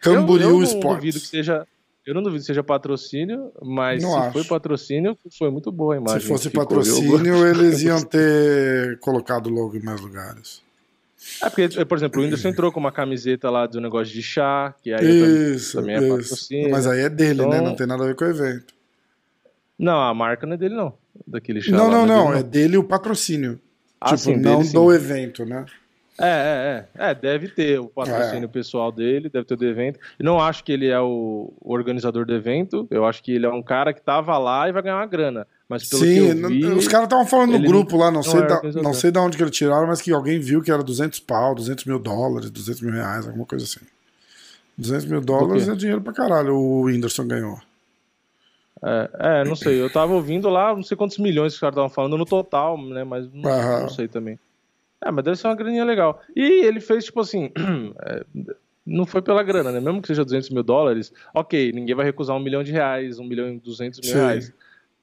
Camboriú 0.00 0.44
eu, 0.46 0.50
eu 0.50 0.56
não 0.56 0.62
Esportes. 0.62 0.96
duvido 0.96 1.20
que 1.20 1.26
seja. 1.26 1.66
Eu 2.06 2.14
não 2.14 2.22
duvido 2.22 2.40
que 2.42 2.46
seja 2.46 2.62
patrocínio, 2.62 3.50
mas 3.62 4.02
Não 4.02 4.10
se 4.12 4.18
acho. 4.18 4.32
foi 4.32 4.44
patrocínio, 4.44 5.16
foi 5.38 5.50
muito 5.50 5.72
boa 5.72 5.94
a 5.94 5.96
imagem. 5.96 6.20
Se 6.20 6.26
fosse 6.26 6.50
patrocínio, 6.50 7.46
eles 7.48 7.80
iam 7.82 8.02
ter 8.02 8.98
colocado 8.98 9.48
logo 9.48 9.74
em 9.76 9.82
mais 9.82 10.00
lugares. 10.02 10.62
É 11.42 11.48
porque, 11.48 11.84
por 11.86 11.96
exemplo, 11.96 12.20
o 12.20 12.24
Whindersson 12.24 12.48
entrou 12.48 12.70
com 12.70 12.78
uma 12.78 12.92
camiseta 12.92 13.48
lá 13.48 13.66
do 13.66 13.80
negócio 13.80 14.12
de 14.12 14.22
chá, 14.22 14.74
que 14.82 14.92
aí 14.92 14.98
também- 14.98 15.54
Isso, 15.54 15.78
também 15.80 15.94
é 15.96 15.98
isso. 16.00 16.08
patrocínio. 16.10 16.70
Mas 16.70 16.86
aí 16.86 17.00
é 17.00 17.08
dele, 17.08 17.40
né? 17.46 17.56
Então- 17.56 17.64
Não 17.64 17.74
tem 17.76 17.86
nada 17.86 18.04
a 18.04 18.06
ver 18.06 18.14
com 18.14 18.24
o 18.26 18.28
evento. 18.28 18.73
Não, 19.78 20.00
a 20.00 20.14
marca 20.14 20.46
não 20.46 20.54
é 20.54 20.56
dele, 20.56 20.74
não. 20.74 20.94
Daquele 21.26 21.60
chá. 21.60 21.72
Não, 21.72 21.88
lá, 21.88 21.90
não, 21.90 22.02
é 22.04 22.06
não. 22.06 22.26
dele, 22.26 22.38
É 22.38 22.42
dele 22.42 22.76
o 22.76 22.84
patrocínio. 22.84 23.60
Ah, 24.00 24.08
tipo, 24.10 24.18
sim, 24.18 24.36
não 24.36 24.58
dele, 24.58 24.64
sim. 24.64 24.72
do 24.72 24.92
evento, 24.92 25.44
né? 25.44 25.64
É, 26.20 26.86
é, 26.96 27.02
é. 27.06 27.10
É, 27.10 27.14
deve 27.14 27.48
ter 27.48 27.80
o 27.80 27.86
patrocínio 27.86 28.44
É. 28.44 28.48
pessoal 28.48 28.92
dele, 28.92 29.28
deve 29.28 29.44
ter 29.44 29.54
o 29.54 29.56
do 29.56 29.66
evento. 29.66 29.98
Eu 30.18 30.24
não 30.24 30.40
acho 30.40 30.62
que 30.62 30.70
ele 30.70 30.86
é 30.86 31.00
o 31.00 31.52
organizador 31.60 32.24
do 32.24 32.32
evento. 32.32 32.86
Eu 32.90 33.04
acho 33.04 33.22
que 33.22 33.32
ele 33.32 33.46
é 33.46 33.50
um 33.50 33.62
cara 33.62 33.92
que 33.92 34.00
tava 34.00 34.38
lá 34.38 34.68
e 34.68 34.72
vai 34.72 34.82
ganhar 34.82 34.96
uma 34.96 35.06
grana. 35.06 35.46
Mas 35.68 35.88
pelo 35.88 36.02
Sim, 36.02 36.46
vi, 36.46 36.66
os 36.66 36.86
caras 36.86 37.06
estavam 37.06 37.26
falando 37.26 37.58
no 37.58 37.66
grupo 37.66 37.96
lá, 37.96 38.06
não, 38.06 38.16
não 38.16 38.22
sei 38.22 38.40
é 38.40 38.46
da, 38.46 38.62
não 38.82 38.92
sei 38.92 39.10
de 39.10 39.18
onde 39.18 39.36
que 39.36 39.42
eles 39.42 39.56
tiraram, 39.56 39.86
mas 39.86 40.00
que 40.00 40.12
alguém 40.12 40.38
viu 40.38 40.62
que 40.62 40.70
era 40.70 40.82
200 40.82 41.18
pau, 41.20 41.54
200 41.54 41.86
mil 41.86 41.98
dólares, 41.98 42.50
200 42.50 42.82
mil 42.82 42.92
reais, 42.92 43.26
alguma 43.26 43.46
coisa 43.46 43.64
assim. 43.64 43.80
200 44.76 45.06
mil 45.06 45.20
dólares 45.20 45.66
é 45.68 45.74
dinheiro 45.74 46.02
pra 46.02 46.12
caralho, 46.12 46.54
o 46.54 46.82
Whindersson 46.82 47.26
ganhou. 47.26 47.58
É, 48.84 49.10
é, 49.40 49.44
não 49.44 49.56
sei. 49.56 49.80
Eu 49.80 49.90
tava 49.90 50.12
ouvindo 50.12 50.48
lá, 50.50 50.74
não 50.74 50.82
sei 50.82 50.96
quantos 50.96 51.16
milhões 51.16 51.52
que 51.52 51.56
os 51.56 51.60
caras 51.60 51.72
estavam 51.72 51.88
falando 51.88 52.18
no 52.18 52.26
total, 52.26 52.76
né? 52.76 53.02
Mas 53.02 53.32
não, 53.32 53.80
não, 53.80 53.88
sei 53.88 54.06
também. 54.06 54.38
É, 55.02 55.10
mas 55.10 55.24
deve 55.24 55.36
ser 55.36 55.46
uma 55.46 55.56
graninha 55.56 55.84
legal. 55.84 56.20
E 56.36 56.64
ele 56.64 56.80
fez, 56.80 57.06
tipo 57.06 57.20
assim. 57.20 57.50
É, 58.06 58.24
não 58.86 59.06
foi 59.06 59.22
pela 59.22 59.42
grana, 59.42 59.72
né? 59.72 59.80
Mesmo 59.80 60.02
que 60.02 60.08
seja 60.08 60.26
200 60.26 60.50
mil 60.50 60.62
dólares, 60.62 61.10
ok, 61.32 61.72
ninguém 61.72 61.94
vai 61.94 62.04
recusar 62.04 62.36
um 62.36 62.40
milhão 62.40 62.62
de 62.62 62.70
reais, 62.70 63.18
um 63.18 63.24
milhão 63.24 63.50
e 63.50 63.58
200 63.58 64.00
mil 64.00 64.10
Sim. 64.10 64.18
reais. 64.18 64.52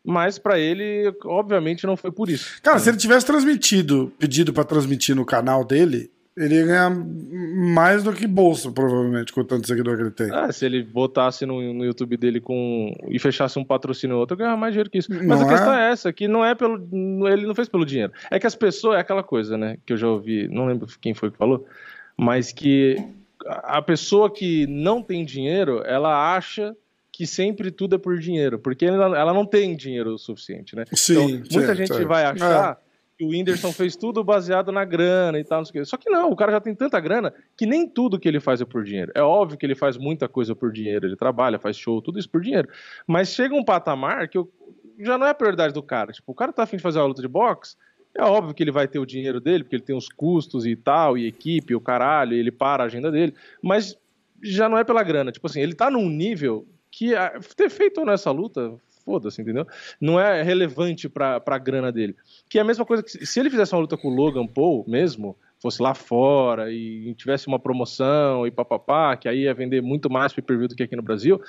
Mas 0.04 0.38
para 0.38 0.60
ele, 0.60 1.12
obviamente, 1.26 1.88
não 1.88 1.98
foi 1.98 2.12
por 2.12 2.30
isso. 2.30 2.62
Cara, 2.62 2.78
se 2.78 2.90
ele 2.90 2.98
tivesse 2.98 3.26
transmitido, 3.26 4.14
pedido 4.20 4.54
para 4.54 4.64
transmitir 4.64 5.16
no 5.16 5.26
canal 5.26 5.66
dele, 5.66 6.12
ele 6.36 6.56
ia 6.56 6.66
ganhar 6.66 6.90
mais 6.90 8.04
do 8.04 8.14
que 8.14 8.26
bolsa, 8.26 8.72
provavelmente, 8.72 9.34
com 9.34 9.42
o 9.42 9.44
tanto 9.44 9.68
seguidor 9.68 9.98
que 9.98 10.04
ele 10.04 10.12
tem. 10.12 10.32
Ah, 10.32 10.52
se 10.52 10.66
ele 10.66 10.82
botasse 10.82 11.46
no, 11.46 11.74
no 11.74 11.84
YouTube 11.84 12.16
dele 12.16 12.40
com 12.40 12.96
e 13.10 13.20
fechasse 13.20 13.60
um 13.60 13.66
patrocínio 13.66 14.18
outro, 14.18 14.38
ganhava 14.38 14.56
mais 14.56 14.72
dinheiro 14.74 14.90
que 14.90 14.98
isso. 14.98 15.12
Mas 15.12 15.40
não 15.40 15.48
a 15.48 15.50
questão 15.50 15.74
é? 15.74 15.90
é? 15.90 15.92
essa, 15.92 16.14
que 16.14 16.28
não 16.28 16.46
é 16.46 16.56
pelo. 16.56 17.28
Ele 17.28 17.46
não 17.46 17.56
fez 17.56 17.68
pelo 17.68 17.86
dinheiro. 17.86 18.14
É 18.30 18.40
que 18.40 18.48
as 18.48 18.56
pessoas, 18.56 18.98
é 18.98 19.02
aquela 19.02 19.24
coisa, 19.24 19.58
né? 19.58 19.78
Que 19.86 19.94
eu 19.94 19.98
já 19.98 20.08
ouvi, 20.08 20.48
não 20.48 20.68
lembro 20.68 20.88
quem 21.02 21.14
foi 21.14 21.32
que 21.32 21.38
falou, 21.38 21.66
mas 22.16 22.54
que 22.54 22.96
a 23.46 23.82
pessoa 23.82 24.32
que 24.32 24.66
não 24.68 25.02
tem 25.02 25.26
dinheiro, 25.26 25.84
ela 25.86 26.34
acha 26.34 26.76
que 27.12 27.28
sempre 27.28 27.72
tudo 27.72 27.96
é 27.96 28.00
por 28.00 28.18
dinheiro, 28.18 28.58
porque 28.58 28.86
ela, 28.86 29.18
ela 29.18 29.34
não 29.34 29.46
tem 29.46 29.76
dinheiro 29.76 30.14
o 30.14 30.18
suficiente, 30.18 30.78
né? 30.78 30.86
Sim, 30.94 31.14
então, 31.14 31.28
muita 31.52 31.74
sim, 31.74 31.76
gente 31.76 31.94
sim. 31.94 32.06
vai 32.06 32.24
achar. 32.24 32.80
É 32.88 32.91
que 33.22 33.26
o 33.26 33.28
Whindersson 33.28 33.72
fez 33.72 33.96
tudo 33.96 34.24
baseado 34.24 34.72
na 34.72 34.84
grana 34.84 35.38
e 35.40 35.44
tal, 35.44 35.60
não 35.60 35.66
sei 35.66 35.70
o 35.70 35.74
quê. 35.74 35.86
Só 35.86 35.96
que 35.96 36.10
não, 36.10 36.32
o 36.32 36.36
cara 36.36 36.54
já 36.54 36.60
tem 36.60 36.74
tanta 36.74 37.00
grana 37.00 37.32
que 37.56 37.68
nem 37.68 37.88
tudo 37.88 38.20
que 38.20 38.28
ele 38.28 38.40
faz 38.40 38.62
é 38.62 38.66
por 38.66 38.84
dinheiro. 38.84 39.12
É 39.14 39.22
óbvio 39.22 39.60
que 39.60 39.64
ele 39.64 39.76
faz 39.76 39.96
muita 39.96 40.28
coisa 40.28 40.56
por 40.56 40.72
dinheiro, 40.72 41.06
ele 41.06 41.16
trabalha, 41.16 41.60
faz 41.60 41.78
show, 41.78 42.02
tudo 42.02 42.18
isso 42.18 42.28
por 42.28 42.42
dinheiro. 42.42 42.68
Mas 43.06 43.30
chega 43.30 43.54
um 43.54 43.64
patamar 43.64 44.28
que 44.28 44.40
eu, 44.40 44.52
já 44.98 45.20
não 45.20 45.28
é 45.28 45.30
a 45.30 45.36
prioridade 45.36 45.72
do 45.72 45.84
cara. 45.84 46.12
Tipo, 46.12 46.32
o 46.32 46.36
cara 46.36 46.52
tá 46.52 46.64
afim 46.64 46.78
de 46.78 46.82
fazer 46.82 46.98
uma 46.98 47.06
luta 47.06 47.22
de 47.22 47.28
boxe, 47.28 47.76
é 48.18 48.24
óbvio 48.24 48.56
que 48.56 48.64
ele 48.64 48.72
vai 48.72 48.88
ter 48.88 48.98
o 48.98 49.06
dinheiro 49.06 49.40
dele, 49.40 49.64
porque 49.64 49.76
ele 49.76 49.84
tem 49.84 49.96
os 49.96 50.10
custos 50.10 50.66
e 50.66 50.76
tal, 50.76 51.16
e 51.16 51.28
equipe, 51.28 51.76
o 51.76 51.80
caralho, 51.80 52.34
ele 52.34 52.52
para 52.52 52.82
a 52.82 52.88
agenda 52.88 53.12
dele, 53.12 53.36
mas 53.62 53.96
já 54.42 54.68
não 54.68 54.80
é 54.80 54.84
pela 54.84 55.04
grana. 55.04 55.32
Tipo 55.32 55.46
assim, 55.46 55.62
ele 55.62 55.76
tá 55.76 55.92
num 55.92 56.10
nível 56.10 56.66
que 56.90 57.12
ter 57.56 57.70
feito 57.70 58.04
nessa 58.04 58.32
luta 58.32 58.74
foda-se, 59.04 59.42
entendeu? 59.42 59.66
Não 60.00 60.20
é 60.20 60.42
relevante 60.42 61.10
pra, 61.10 61.40
pra 61.40 61.58
grana 61.58 61.92
dele. 61.92 62.16
Que 62.50 62.58
é 62.58 62.62
a 62.62 62.66
mesma 62.66 62.86
coisa 62.86 63.04
que 63.04 63.26
se 63.26 63.40
ele 63.40 63.50
fizesse 63.50 63.74
uma 63.74 63.82
luta 63.82 63.98
com 63.98 64.10
o 64.10 64.16
Logan 64.16 64.48
Paul 64.48 64.86
mesmo, 64.88 65.36
fosse 65.62 65.82
lá 65.82 65.94
fora 65.94 66.72
e 66.72 67.14
tivesse 67.16 67.48
uma 67.48 67.60
promoção 67.60 68.48
e 68.48 68.52
papapá, 68.52 69.16
que 69.16 69.30
aí 69.30 69.44
ia 69.44 69.54
vender 69.54 69.82
muito 69.82 70.10
mais 70.10 70.34
pay-per-view 70.34 70.68
do 70.68 70.76
que 70.76 70.84
aqui 70.84 70.96
no 70.96 71.04
Brasil, 71.04 71.40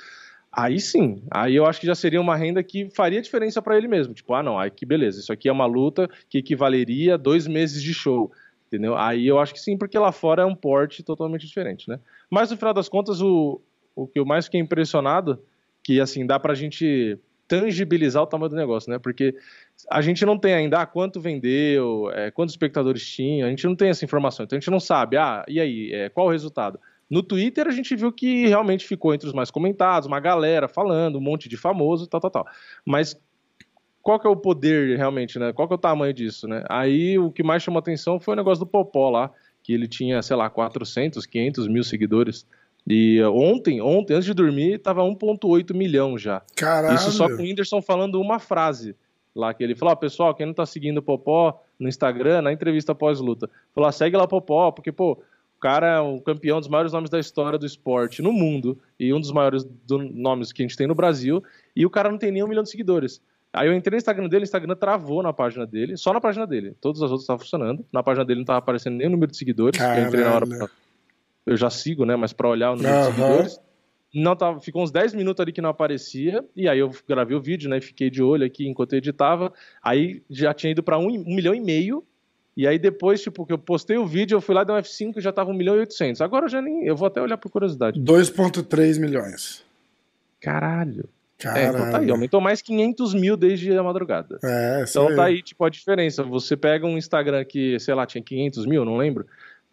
aí 0.51 0.79
sim, 0.79 1.23
aí 1.31 1.55
eu 1.55 1.65
acho 1.65 1.81
que 1.81 1.87
já 1.87 1.95
seria 1.95 2.21
uma 2.21 2.35
renda 2.35 2.61
que 2.61 2.89
faria 2.91 3.21
diferença 3.21 3.61
para 3.61 3.75
ele 3.75 3.87
mesmo. 3.87 4.13
Tipo, 4.13 4.35
ah, 4.35 4.43
não, 4.43 4.59
aí 4.59 4.69
que 4.69 4.85
beleza, 4.85 5.19
isso 5.19 5.33
aqui 5.33 5.49
é 5.49 5.51
uma 5.51 5.65
luta 5.65 6.07
que 6.29 6.37
equivaleria 6.37 7.15
a 7.15 7.17
dois 7.17 7.47
meses 7.47 7.81
de 7.81 7.93
show. 7.93 8.31
Entendeu? 8.67 8.97
Aí 8.97 9.27
eu 9.27 9.37
acho 9.37 9.53
que 9.53 9.59
sim, 9.59 9.77
porque 9.77 9.97
lá 9.99 10.11
fora 10.11 10.41
é 10.41 10.45
um 10.45 10.55
porte 10.55 11.03
totalmente 11.03 11.45
diferente, 11.45 11.87
né? 11.87 11.99
Mas 12.27 12.49
no 12.49 12.57
final 12.57 12.73
das 12.73 12.89
contas, 12.89 13.21
o, 13.21 13.61
o 13.95 14.07
que 14.07 14.17
eu 14.17 14.25
mais 14.25 14.45
fiquei 14.45 14.59
impressionado, 14.59 15.39
que 15.83 15.99
assim, 16.01 16.25
dá 16.25 16.39
pra 16.39 16.55
gente 16.55 17.19
tangibilizar 17.47 18.23
o 18.23 18.27
tamanho 18.27 18.49
do 18.49 18.55
negócio, 18.55 18.91
né? 18.91 18.97
Porque 18.99 19.35
a 19.89 20.01
gente 20.01 20.25
não 20.25 20.37
tem 20.37 20.53
ainda 20.53 20.81
ah, 20.81 20.85
quanto 20.85 21.19
vendeu, 21.19 22.09
é, 22.13 22.31
quantos 22.31 22.53
espectadores 22.53 23.05
tinha, 23.05 23.45
a 23.45 23.49
gente 23.49 23.65
não 23.65 23.75
tem 23.75 23.89
essa 23.89 24.05
informação, 24.05 24.43
então 24.43 24.57
a 24.57 24.59
gente 24.59 24.71
não 24.71 24.79
sabe, 24.79 25.17
ah, 25.17 25.43
e 25.47 25.59
aí, 25.59 25.91
é, 25.93 26.09
qual 26.09 26.27
o 26.27 26.31
resultado? 26.31 26.79
No 27.09 27.21
Twitter 27.21 27.67
a 27.67 27.71
gente 27.71 27.95
viu 27.95 28.11
que 28.11 28.47
realmente 28.47 28.87
ficou 28.87 29.13
entre 29.13 29.27
os 29.27 29.33
mais 29.33 29.51
comentados, 29.51 30.07
uma 30.07 30.19
galera 30.19 30.67
falando, 30.67 31.17
um 31.17 31.21
monte 31.21 31.47
de 31.47 31.57
famoso, 31.57 32.07
tal, 32.07 32.19
tal, 32.21 32.31
tal. 32.31 32.47
Mas 32.85 33.15
qual 34.01 34.19
que 34.19 34.27
é 34.27 34.29
o 34.29 34.35
poder 34.35 34.97
realmente, 34.97 35.37
né? 35.39 35.53
Qual 35.53 35.67
que 35.67 35.73
é 35.73 35.77
o 35.77 35.79
tamanho 35.79 36.13
disso, 36.13 36.47
né? 36.47 36.63
Aí 36.69 37.17
o 37.19 37.31
que 37.31 37.43
mais 37.43 37.63
chamou 37.63 37.79
atenção 37.79 38.19
foi 38.19 38.33
o 38.33 38.37
negócio 38.37 38.65
do 38.65 38.69
Popó 38.69 39.09
lá, 39.09 39.31
que 39.63 39.73
ele 39.73 39.87
tinha, 39.87 40.21
sei 40.21 40.35
lá, 40.35 40.49
400, 40.49 41.25
500 41.25 41.67
mil 41.67 41.83
seguidores. 41.83 42.45
E 42.85 43.21
ontem, 43.23 43.81
ontem, 43.81 44.13
antes 44.13 44.25
de 44.25 44.33
dormir, 44.33 44.79
tava 44.79 45.03
1,8 45.03 45.73
milhão 45.73 46.17
já. 46.17 46.41
Caralho. 46.55 46.95
Isso 46.95 47.11
só 47.11 47.27
com 47.27 47.35
o 47.35 47.37
Whindersson 47.37 47.81
falando 47.81 48.19
uma 48.19 48.39
frase 48.39 48.95
lá, 49.35 49.53
que 49.53 49.63
ele 49.63 49.75
falou, 49.75 49.93
ah, 49.93 49.95
pessoal, 49.95 50.35
quem 50.35 50.45
não 50.45 50.53
tá 50.53 50.65
seguindo 50.65 50.97
o 50.97 51.01
Popó 51.01 51.61
no 51.79 51.87
Instagram, 51.87 52.41
na 52.41 52.53
entrevista 52.53 52.93
pós-luta, 52.93 53.49
falou, 53.73 53.87
ah, 53.87 53.91
segue 53.91 54.15
lá 54.15 54.23
o 54.23 54.27
Popó, 54.27 54.71
porque, 54.71 54.91
pô, 54.91 55.13
o 55.13 55.59
cara 55.59 55.95
é 55.95 55.99
um 55.99 56.19
campeão 56.19 56.59
dos 56.59 56.67
maiores 56.67 56.93
nomes 56.93 57.09
da 57.09 57.19
história 57.19 57.57
do 57.57 57.65
esporte 57.65 58.21
no 58.21 58.31
mundo, 58.31 58.77
e 58.99 59.13
um 59.13 59.19
dos 59.19 59.31
maiores 59.31 59.63
do, 59.63 59.97
nomes 59.97 60.51
que 60.51 60.61
a 60.61 60.65
gente 60.65 60.77
tem 60.77 60.87
no 60.87 60.95
Brasil, 60.95 61.43
e 61.75 61.85
o 61.85 61.89
cara 61.89 62.11
não 62.11 62.17
tem 62.17 62.31
nem 62.31 62.43
um 62.43 62.47
milhão 62.47 62.63
de 62.63 62.69
seguidores. 62.69 63.21
Aí 63.51 63.67
eu 63.67 63.73
entrei 63.73 63.97
no 63.97 63.97
Instagram 63.97 64.27
dele, 64.27 64.43
o 64.43 64.45
Instagram 64.45 64.75
travou 64.75 65.21
na 65.21 65.31
página 65.31 65.65
dele, 65.65 65.95
só 65.95 66.11
na 66.11 66.19
página 66.19 66.47
dele. 66.47 66.75
Todas 66.81 67.03
as 67.03 67.11
outras 67.11 67.21
estavam 67.21 67.39
funcionando. 67.39 67.85
Na 67.91 68.01
página 68.01 68.25
dele 68.25 68.39
não 68.39 68.43
estava 68.43 68.57
aparecendo 68.57 68.95
nem 68.95 69.05
o 69.05 69.11
número 69.11 69.31
de 69.31 69.37
seguidores. 69.37 69.79
Eu 69.79 70.07
entrei 70.07 70.23
na 70.23 70.33
hora 70.33 70.47
pra 70.47 70.69
eu 71.45 71.57
já 71.57 71.69
sigo, 71.69 72.05
né? 72.05 72.15
Mas 72.15 72.33
para 72.33 72.47
olhar 72.47 72.71
o 72.71 72.75
número 72.75 72.95
uhum. 72.95 73.01
de 73.01 73.15
seguidores. 73.15 73.59
Não 74.13 74.35
tava, 74.35 74.59
ficou 74.59 74.83
uns 74.83 74.91
10 74.91 75.15
minutos 75.15 75.41
ali 75.41 75.51
que 75.51 75.61
não 75.61 75.71
aparecia, 75.71 76.45
e 76.55 76.69
aí 76.69 76.77
eu 76.77 76.91
gravei 77.07 77.35
o 77.35 77.41
vídeo, 77.41 77.67
né? 77.67 77.81
Fiquei 77.81 78.11
de 78.11 78.21
olho 78.21 78.45
aqui 78.45 78.67
enquanto 78.67 78.93
eu 78.93 78.97
editava. 78.97 79.51
Aí 79.81 80.21
já 80.29 80.53
tinha 80.53 80.71
ido 80.71 80.83
para 80.83 80.99
um, 80.99 81.07
um 81.07 81.35
milhão 81.35 81.55
e 81.55 81.59
meio. 81.59 82.03
E 82.55 82.67
aí 82.67 82.77
depois, 82.77 83.23
tipo, 83.23 83.43
que 83.43 83.51
eu 83.51 83.57
postei 83.57 83.97
o 83.97 84.05
vídeo, 84.05 84.35
eu 84.35 84.41
fui 84.41 84.53
lá, 84.53 84.63
dei 84.63 84.75
um 84.75 84.77
F5 84.77 85.17
e 85.17 85.21
já 85.21 85.31
tava 85.31 85.49
1 85.49 85.53
milhão 85.55 85.75
e 85.75 85.79
800. 85.79 86.21
Agora 86.21 86.45
eu 86.45 86.49
já 86.49 86.61
nem. 86.61 86.85
Eu 86.85 86.95
vou 86.95 87.07
até 87.07 87.19
olhar 87.19 87.37
por 87.37 87.49
curiosidade. 87.49 87.99
2,3 87.99 88.99
milhões. 88.99 89.65
Caralho. 90.39 91.09
Caralho. 91.39 91.65
É, 91.65 91.69
então 91.69 91.91
tá 91.91 91.97
aí, 91.97 92.11
aumentou 92.11 92.39
mais 92.39 92.61
500 92.61 93.15
mil 93.15 93.35
desde 93.35 93.75
a 93.75 93.81
madrugada. 93.81 94.37
É, 94.43 94.85
então 94.87 95.13
tá 95.15 95.25
aí, 95.25 95.41
tipo, 95.41 95.65
a 95.65 95.69
diferença. 95.69 96.21
Você 96.21 96.55
pega 96.55 96.85
um 96.85 96.99
Instagram 96.99 97.43
que, 97.43 97.79
sei 97.79 97.95
lá, 97.95 98.05
tinha 98.05 98.23
500 98.23 98.67
mil, 98.67 98.85
não 98.85 98.95
lembro 98.95 99.25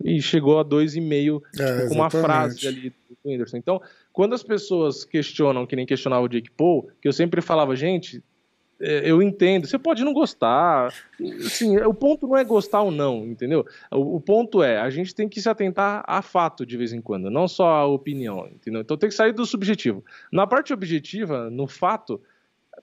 e 0.04 0.20
chegou 0.20 0.58
a 0.58 0.64
2,5 0.64 1.42
é, 1.58 1.76
tipo, 1.76 1.88
com 1.88 1.94
uma 1.94 2.10
frase 2.10 2.66
ali 2.66 2.90
do 2.90 3.16
Whindersson. 3.24 3.56
Então, 3.56 3.80
quando 4.12 4.34
as 4.34 4.42
pessoas 4.42 5.04
questionam, 5.04 5.66
que 5.66 5.76
nem 5.76 5.86
questionava 5.86 6.24
o 6.24 6.28
Jake 6.28 6.50
Paul, 6.50 6.88
que 7.00 7.08
eu 7.08 7.12
sempre 7.12 7.40
falava, 7.40 7.76
gente, 7.76 8.22
é, 8.80 9.02
eu 9.04 9.20
entendo, 9.20 9.66
você 9.66 9.78
pode 9.78 10.02
não 10.02 10.14
gostar, 10.14 10.92
assim, 11.44 11.76
o 11.78 11.92
ponto 11.92 12.26
não 12.26 12.36
é 12.36 12.42
gostar 12.42 12.80
ou 12.80 12.90
não, 12.90 13.26
entendeu? 13.26 13.66
O, 13.90 14.16
o, 14.16 14.20
ponto 14.20 14.62
é, 14.62 14.78
a 14.78 14.88
gente 14.88 15.14
tem 15.14 15.28
que 15.28 15.40
se 15.40 15.48
atentar 15.48 16.02
a 16.06 16.22
fato 16.22 16.64
de 16.64 16.78
vez 16.78 16.92
em 16.92 17.00
quando, 17.00 17.30
não 17.30 17.46
só 17.46 17.68
a 17.68 17.86
opinião, 17.86 18.48
entendeu? 18.48 18.80
Então 18.80 18.96
tem 18.96 19.10
que 19.10 19.14
sair 19.14 19.32
do 19.32 19.44
subjetivo. 19.44 20.02
Na 20.32 20.46
parte 20.46 20.72
objetiva, 20.72 21.50
no 21.50 21.66
fato, 21.66 22.20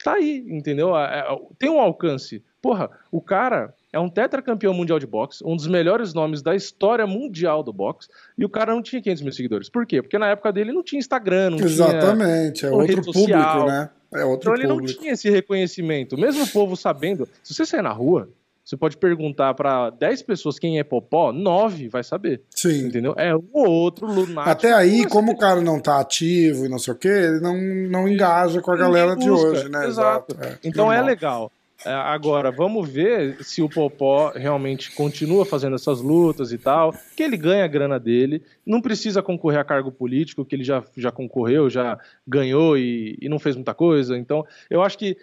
tá 0.04 0.14
aí, 0.14 0.46
entendeu? 0.48 0.96
É, 0.96 1.20
é, 1.20 1.40
tem 1.58 1.70
um 1.70 1.80
alcance. 1.80 2.44
Porra, 2.62 2.92
o 3.12 3.20
cara 3.20 3.74
é 3.92 4.00
um 4.00 4.10
tetracampeão 4.10 4.74
mundial 4.74 5.00
de 5.00 5.08
boxe, 5.08 5.44
um 5.46 5.56
dos 5.56 5.68
melhores 5.68 6.14
nomes 6.14 6.42
da 6.42 6.56
história 6.56 7.08
mundial 7.08 7.64
do 7.64 7.72
boxe, 7.72 8.10
e 8.38 8.44
o 8.44 8.50
cara 8.50 8.74
não 8.74 8.82
tinha 8.82 9.02
500 9.02 9.24
mil 9.24 9.34
seguidores. 9.34 9.70
Por 9.70 9.86
quê? 9.86 10.02
Porque 10.02 10.18
na 10.18 10.28
época 10.28 10.52
dele 10.52 10.72
não 10.72 10.84
tinha 10.84 11.00
Instagram, 11.00 11.52
não 11.52 11.60
Exatamente, 11.60 12.60
tinha 12.60 12.72
é 12.72 12.74
outro 12.74 13.02
público, 13.02 13.66
né? 13.66 13.90
É 14.14 14.24
outro 14.24 14.50
então 14.50 14.54
ele 14.54 14.68
público. 14.68 14.94
não 14.94 15.02
tinha 15.02 15.14
esse 15.14 15.30
reconhecimento. 15.30 16.18
Mesmo 16.18 16.44
o 16.44 16.48
povo 16.48 16.76
sabendo, 16.76 17.28
se 17.44 17.54
você 17.54 17.66
sair 17.66 17.82
na 17.82 17.92
rua, 17.92 18.30
você 18.68 18.76
pode 18.76 18.98
perguntar 18.98 19.54
para 19.54 19.90
10 19.92 20.24
pessoas 20.24 20.60
quem 20.60 20.78
é 20.78 20.84
Popó, 20.84 21.32
9 21.32 21.88
vai 21.88 22.04
saber. 22.04 22.42
Sim. 22.50 22.88
Entendeu? 22.88 23.14
É 23.18 23.34
um 23.34 23.48
ou 23.54 23.70
outro 23.70 24.06
lunático. 24.06 24.50
Até 24.50 24.74
aí, 24.74 25.06
como 25.08 25.32
o 25.32 25.38
cara 25.38 25.62
não 25.62 25.80
tá 25.80 26.02
ativo 26.02 26.66
e 26.66 26.70
não 26.70 26.78
sei 26.78 26.94
o 26.94 26.98
quê, 26.98 27.08
ele 27.08 27.40
não, 27.40 27.56
não 27.56 28.10
engaja 28.10 28.62
com 28.62 28.70
a 28.72 28.76
galera 28.76 29.16
de 29.16 29.30
hoje, 29.30 29.70
né? 29.70 29.88
Exato. 29.88 30.36
Exato. 30.36 30.54
É, 30.54 30.60
então 30.68 30.92
é 30.92 31.02
legal. 31.02 31.50
É, 31.86 31.92
agora, 31.92 32.52
vamos 32.52 32.90
ver 32.90 33.44
se 33.44 33.62
o 33.62 33.70
Popó 33.70 34.32
realmente 34.32 34.92
continua 34.96 35.46
fazendo 35.46 35.76
essas 35.76 36.02
lutas 36.02 36.52
e 36.52 36.58
tal, 36.58 36.94
que 37.16 37.22
ele 37.22 37.38
ganha 37.38 37.66
a 37.66 37.68
grana 37.68 38.00
dele, 38.00 38.42
não 38.66 38.82
precisa 38.82 39.22
concorrer 39.22 39.60
a 39.60 39.64
cargo 39.64 39.92
político, 39.92 40.44
que 40.44 40.56
ele 40.56 40.64
já, 40.64 40.84
já 40.96 41.12
concorreu, 41.12 41.70
já 41.70 42.00
ganhou 42.28 42.78
e, 42.78 43.18
e 43.22 43.30
não 43.30 43.38
fez 43.38 43.56
muita 43.56 43.74
coisa. 43.76 44.18
Então, 44.18 44.46
eu 44.70 44.82
acho 44.82 44.98
que 44.98 45.18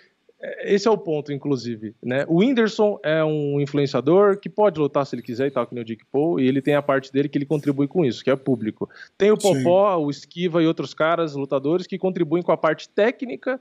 é, 0.44 0.74
esse 0.74 0.86
é 0.86 0.90
o 0.90 0.98
ponto, 0.98 1.32
inclusive. 1.32 1.94
Né? 2.02 2.24
O 2.28 2.36
Whindersson 2.36 2.98
é 3.02 3.24
um 3.24 3.58
influenciador 3.60 4.38
que 4.38 4.48
pode 4.48 4.78
lutar 4.78 5.06
se 5.06 5.14
ele 5.14 5.22
quiser 5.22 5.46
e 5.46 5.50
tal, 5.50 5.66
que 5.66 5.74
nem 5.74 5.82
o 5.82 5.84
Dick 5.84 6.04
Paul, 6.12 6.38
e 6.38 6.46
ele 6.46 6.60
tem 6.60 6.74
a 6.74 6.82
parte 6.82 7.10
dele 7.10 7.28
que 7.28 7.38
ele 7.38 7.46
contribui 7.46 7.88
com 7.88 8.04
isso, 8.04 8.22
que 8.22 8.30
é 8.30 8.36
público. 8.36 8.88
Tem 9.16 9.30
o 9.30 9.38
Popó, 9.38 9.96
Sim. 9.96 10.04
o 10.04 10.10
Esquiva 10.10 10.62
e 10.62 10.66
outros 10.66 10.92
caras, 10.92 11.34
lutadores, 11.34 11.86
que 11.86 11.98
contribuem 11.98 12.42
com 12.42 12.52
a 12.52 12.56
parte 12.56 12.88
técnica 12.88 13.58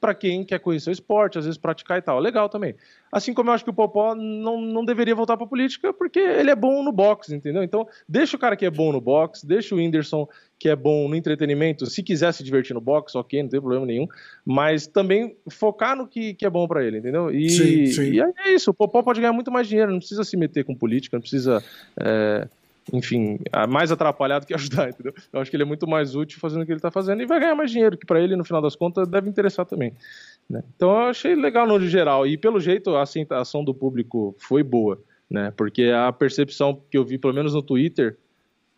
para 0.00 0.14
quem 0.14 0.44
quer 0.44 0.58
conhecer 0.58 0.90
o 0.90 0.92
esporte, 0.92 1.38
às 1.38 1.44
vezes 1.44 1.58
praticar 1.58 1.98
e 1.98 2.02
tal. 2.02 2.18
Legal 2.18 2.48
também. 2.48 2.74
Assim 3.10 3.32
como 3.32 3.50
eu 3.50 3.54
acho 3.54 3.64
que 3.64 3.70
o 3.70 3.74
Popó 3.74 4.14
não, 4.14 4.60
não 4.60 4.84
deveria 4.84 5.14
voltar 5.14 5.36
para 5.36 5.46
política 5.46 5.92
porque 5.92 6.18
ele 6.18 6.50
é 6.50 6.56
bom 6.56 6.82
no 6.82 6.92
boxe, 6.92 7.34
entendeu? 7.34 7.62
Então, 7.62 7.86
deixa 8.08 8.36
o 8.36 8.40
cara 8.40 8.56
que 8.56 8.66
é 8.66 8.70
bom 8.70 8.92
no 8.92 9.00
boxe, 9.00 9.46
deixa 9.46 9.74
o 9.74 9.78
Whindersson 9.78 10.28
que 10.58 10.68
é 10.68 10.76
bom 10.76 11.08
no 11.08 11.14
entretenimento, 11.14 11.86
se 11.86 12.02
quiser 12.02 12.32
se 12.32 12.42
divertir 12.42 12.72
no 12.72 12.80
boxe, 12.80 13.16
ok, 13.16 13.42
não 13.42 13.48
tem 13.50 13.60
problema 13.60 13.84
nenhum, 13.84 14.06
mas 14.44 14.86
também 14.86 15.36
focar 15.50 15.94
no 15.94 16.06
que, 16.06 16.32
que 16.32 16.46
é 16.46 16.50
bom 16.50 16.66
para 16.66 16.82
ele, 16.82 16.98
entendeu? 16.98 17.30
E, 17.30 17.50
sim, 17.50 17.86
sim. 17.86 18.12
e 18.12 18.20
é 18.20 18.54
isso, 18.54 18.70
o 18.70 18.74
Popó 18.74 19.02
pode 19.02 19.20
ganhar 19.20 19.34
muito 19.34 19.50
mais 19.50 19.68
dinheiro, 19.68 19.92
não 19.92 19.98
precisa 19.98 20.24
se 20.24 20.34
meter 20.36 20.64
com 20.64 20.74
política, 20.74 21.16
não 21.16 21.20
precisa 21.20 21.62
é, 22.00 22.48
enfim, 22.92 23.38
mais 23.68 23.90
atrapalhado 23.90 24.46
que 24.46 24.54
ajudar, 24.54 24.88
entendeu? 24.90 25.12
Eu 25.32 25.40
acho 25.40 25.50
que 25.50 25.56
ele 25.56 25.64
é 25.64 25.66
muito 25.66 25.86
mais 25.86 26.14
útil 26.14 26.38
fazendo 26.38 26.62
o 26.62 26.66
que 26.66 26.72
ele 26.72 26.80
tá 26.80 26.90
fazendo 26.90 27.22
e 27.22 27.26
vai 27.26 27.40
ganhar 27.40 27.54
mais 27.54 27.70
dinheiro, 27.70 27.96
que 27.96 28.06
para 28.06 28.20
ele, 28.20 28.36
no 28.36 28.44
final 28.44 28.62
das 28.62 28.76
contas, 28.76 29.08
deve 29.08 29.28
interessar 29.28 29.66
também. 29.66 29.92
Né? 30.48 30.62
Então 30.76 30.90
eu 30.90 31.08
achei 31.08 31.34
legal 31.34 31.66
no 31.66 31.80
geral. 31.80 32.26
E 32.26 32.36
pelo 32.36 32.60
jeito 32.60 32.94
a 32.94 33.02
aceitação 33.02 33.64
do 33.64 33.74
público 33.74 34.34
foi 34.38 34.62
boa, 34.62 35.00
né? 35.28 35.52
Porque 35.56 35.84
a 35.84 36.12
percepção 36.12 36.80
que 36.90 36.96
eu 36.96 37.04
vi, 37.04 37.18
pelo 37.18 37.34
menos 37.34 37.54
no 37.54 37.62
Twitter, 37.62 38.16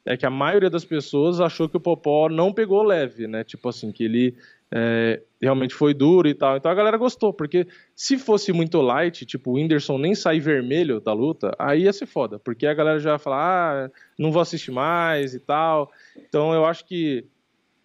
é 0.05 0.17
que 0.17 0.25
a 0.25 0.31
maioria 0.31 0.71
das 0.71 0.85
pessoas 0.85 1.41
achou 1.41 1.69
que 1.69 1.77
o 1.77 1.81
Popó 1.81 2.31
não 2.31 2.53
pegou 2.53 2.83
leve, 2.83 3.27
né? 3.27 3.45
Tipo 3.45 3.69
assim, 3.69 3.93
que 3.93 4.05
ele 4.05 4.35
é, 4.71 5.23
realmente 5.41 5.75
foi 5.75 5.95
duro 5.95 6.29
e 6.29 6.35
tal. 6.35 6.57
Então 6.57 6.71
a 6.71 6.75
galera 6.75 6.97
gostou, 6.97 7.33
porque 7.33 7.67
se 7.95 8.19
fosse 8.19 8.53
muito 8.53 8.81
light, 8.81 9.25
tipo 9.25 9.51
o 9.51 9.55
Whindersson 9.55 9.99
nem 9.99 10.15
sair 10.15 10.41
vermelho 10.41 11.01
da 11.01 11.13
luta, 11.13 11.55
aí 11.59 11.83
ia 11.83 11.93
ser 11.93 12.07
foda, 12.07 12.39
porque 12.39 12.67
a 12.67 12.75
galera 12.75 12.99
já 12.99 13.13
ia 13.13 13.19
falar, 13.19 13.87
ah, 13.87 13.91
não 14.19 14.31
vou 14.31 14.43
assistir 14.43 14.71
mais 14.71 15.35
e 15.35 15.41
tal. 15.41 15.91
Então 16.29 16.53
eu 16.53 16.65
acho 16.65 16.85
que, 16.85 17.25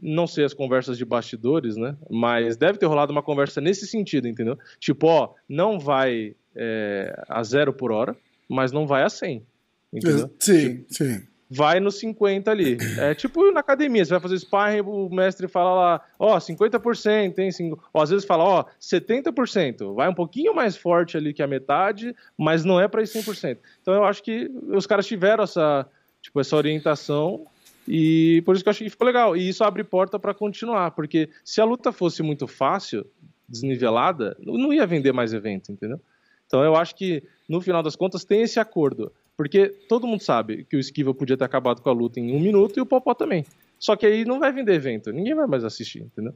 não 0.01 0.27
sei 0.27 0.43
as 0.43 0.53
conversas 0.53 0.97
de 0.97 1.05
bastidores, 1.05 1.77
né? 1.77 1.95
Mas 2.09 2.57
deve 2.57 2.77
ter 2.77 2.85
rolado 2.85 3.11
uma 3.11 3.23
conversa 3.23 3.61
nesse 3.61 3.87
sentido, 3.87 4.27
entendeu? 4.27 4.57
Tipo, 4.79 5.07
ó, 5.07 5.33
não 5.47 5.79
vai 5.79 6.35
é, 6.55 7.23
a 7.29 7.41
zero 7.43 7.71
por 7.71 7.91
hora, 7.91 8.15
mas 8.49 8.71
não 8.71 8.85
vai 8.85 9.03
a 9.03 9.09
100. 9.09 9.45
Entendeu? 9.93 10.29
Sim, 10.39 10.77
tipo, 10.77 10.93
sim 10.93 11.32
vai 11.55 11.79
nos 11.79 11.99
50 11.99 12.49
ali. 12.49 12.77
É 12.97 13.13
tipo 13.13 13.51
na 13.51 13.59
academia, 13.59 14.03
você 14.03 14.11
vai 14.11 14.19
fazer 14.19 14.39
sparring, 14.39 14.81
o 14.81 15.09
mestre 15.09 15.47
fala 15.47 15.73
lá, 15.73 16.01
ó, 16.17 16.37
50%, 16.37 17.33
tem 17.33 17.49
Ó, 17.93 18.01
às 18.01 18.09
vezes 18.09 18.25
fala, 18.25 18.43
ó, 18.43 18.65
70%. 18.81 19.93
Vai 19.93 20.09
um 20.09 20.13
pouquinho 20.13 20.55
mais 20.55 20.75
forte 20.75 21.15
ali 21.15 21.33
que 21.33 21.43
a 21.43 21.47
metade, 21.47 22.15
mas 22.37 22.65
não 22.65 22.79
é 22.79 22.87
para 22.87 23.01
ir 23.01 23.05
100%. 23.05 23.57
Então 23.81 23.93
eu 23.93 24.03
acho 24.03 24.23
que 24.23 24.49
os 24.69 24.87
caras 24.87 25.05
tiveram 25.05 25.43
essa, 25.43 25.85
tipo, 26.21 26.39
essa 26.39 26.55
orientação 26.55 27.45
e 27.87 28.41
por 28.45 28.55
isso 28.55 28.63
que 28.63 28.69
eu 28.69 28.71
acho 28.71 28.83
que 28.83 28.89
ficou 28.89 29.05
legal. 29.05 29.35
E 29.37 29.47
isso 29.47 29.63
abre 29.63 29.83
porta 29.83 30.17
para 30.17 30.33
continuar, 30.33 30.91
porque 30.91 31.29
se 31.43 31.61
a 31.61 31.65
luta 31.65 31.91
fosse 31.91 32.23
muito 32.23 32.47
fácil, 32.47 33.05
desnivelada, 33.47 34.35
não 34.39 34.73
ia 34.73 34.87
vender 34.87 35.11
mais 35.11 35.33
evento, 35.33 35.71
entendeu? 35.71 35.99
Então 36.47 36.63
eu 36.63 36.75
acho 36.75 36.95
que 36.95 37.23
no 37.47 37.61
final 37.61 37.83
das 37.83 37.95
contas 37.95 38.23
tem 38.23 38.41
esse 38.41 38.59
acordo. 38.59 39.11
Porque 39.35 39.67
todo 39.89 40.07
mundo 40.07 40.21
sabe 40.21 40.65
que 40.69 40.75
o 40.75 40.79
Esquiva 40.79 41.13
podia 41.13 41.35
ter 41.35 41.43
acabado 41.43 41.81
com 41.81 41.89
a 41.89 41.93
luta 41.93 42.19
em 42.19 42.35
um 42.35 42.39
minuto 42.39 42.77
e 42.77 42.81
o 42.81 42.85
Popó 42.85 43.13
também. 43.13 43.45
Só 43.79 43.95
que 43.95 44.05
aí 44.05 44.23
não 44.23 44.39
vai 44.39 44.51
vender 44.51 44.73
evento, 44.73 45.11
ninguém 45.11 45.35
vai 45.35 45.47
mais 45.47 45.63
assistir, 45.63 46.03
entendeu? 46.03 46.33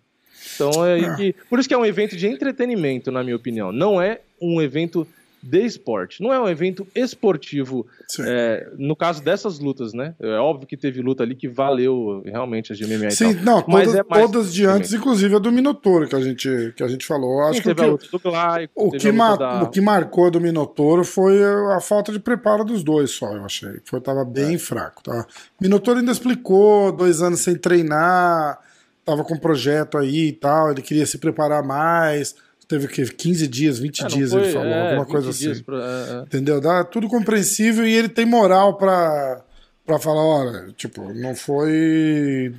Então 0.55 0.85
é 0.85 1.15
que. 1.15 1.33
Por 1.49 1.59
isso 1.59 1.67
que 1.67 1.73
é 1.73 1.77
um 1.77 1.85
evento 1.85 2.15
de 2.15 2.27
entretenimento, 2.27 3.11
na 3.11 3.23
minha 3.23 3.35
opinião. 3.35 3.71
Não 3.71 4.01
é 4.01 4.21
um 4.41 4.61
evento 4.61 5.07
de 5.41 5.65
esporte. 5.65 6.21
Não 6.21 6.33
é 6.33 6.39
um 6.39 6.47
evento 6.47 6.87
esportivo. 6.95 7.85
É, 8.21 8.67
no 8.77 8.95
caso 8.95 9.23
dessas 9.23 9.59
lutas, 9.59 9.93
né? 9.93 10.15
É 10.19 10.37
óbvio 10.37 10.67
que 10.67 10.75
teve 10.75 11.01
luta 11.01 11.23
ali 11.23 11.35
que 11.35 11.47
valeu 11.47 12.21
realmente 12.25 12.71
as 12.71 12.77
de 12.77 12.85
MMA. 12.85 13.11
Sim, 13.11 13.33
não, 13.35 13.61
todas, 13.61 13.95
é 13.95 14.03
todas 14.03 14.53
de 14.53 14.65
antes, 14.65 14.93
inclusive 14.93 15.35
a 15.35 15.39
do 15.39 15.51
Minotouro 15.51 16.07
que 16.07 16.15
a 16.15 16.21
gente, 16.21 16.73
que 16.75 16.83
a 16.83 16.87
gente 16.87 17.05
falou. 17.05 17.41
Acho 17.43 17.61
Sim, 17.61 17.75
que, 17.75 17.81
o 17.81 17.97
que, 17.97 18.17
Glaico, 18.19 18.73
o, 18.75 18.91
que 18.91 19.11
da... 19.11 19.63
o 19.63 19.69
que 19.69 19.81
marcou 19.81 20.31
do 20.31 20.41
Minotouro 20.41 21.03
foi 21.03 21.43
a 21.43 21.79
falta 21.79 22.11
de 22.11 22.19
preparo 22.19 22.63
dos 22.63 22.83
dois 22.83 23.11
só, 23.11 23.31
eu 23.33 23.45
achei. 23.45 23.79
Foi, 23.85 24.01
tava 24.01 24.25
bem 24.25 24.55
é. 24.55 24.59
fraco. 24.59 25.03
Tá? 25.03 25.25
Minotouro 25.61 25.99
ainda 25.99 26.11
explicou, 26.11 26.91
dois 26.91 27.21
anos 27.21 27.39
sem 27.39 27.55
treinar, 27.55 28.59
tava 29.05 29.23
com 29.23 29.35
um 29.35 29.39
projeto 29.39 29.97
aí 29.97 30.27
e 30.27 30.33
tal, 30.33 30.71
ele 30.71 30.81
queria 30.81 31.05
se 31.05 31.17
preparar 31.17 31.63
mais 31.63 32.35
teve 32.67 32.85
o 32.85 32.89
quê? 32.89 33.05
15 33.05 33.47
dias, 33.47 33.79
20 33.79 34.03
é, 34.03 34.07
dias, 34.07 34.31
foi, 34.31 34.43
ele 34.43 34.53
falou, 34.53 34.67
é, 34.67 34.89
alguma 34.89 35.05
coisa 35.05 35.29
assim. 35.29 35.63
Pra, 35.63 35.77
é, 35.77 36.13
é, 36.13 36.21
Entendeu? 36.23 36.59
Dá 36.59 36.83
tudo 36.83 37.07
compreensível 37.07 37.87
e 37.87 37.93
ele 37.93 38.09
tem 38.09 38.25
moral 38.25 38.77
pra, 38.77 39.41
pra 39.85 39.97
falar, 39.97 40.21
olha, 40.21 40.71
tipo, 40.75 41.13
não 41.13 41.33
foi. 41.33 42.53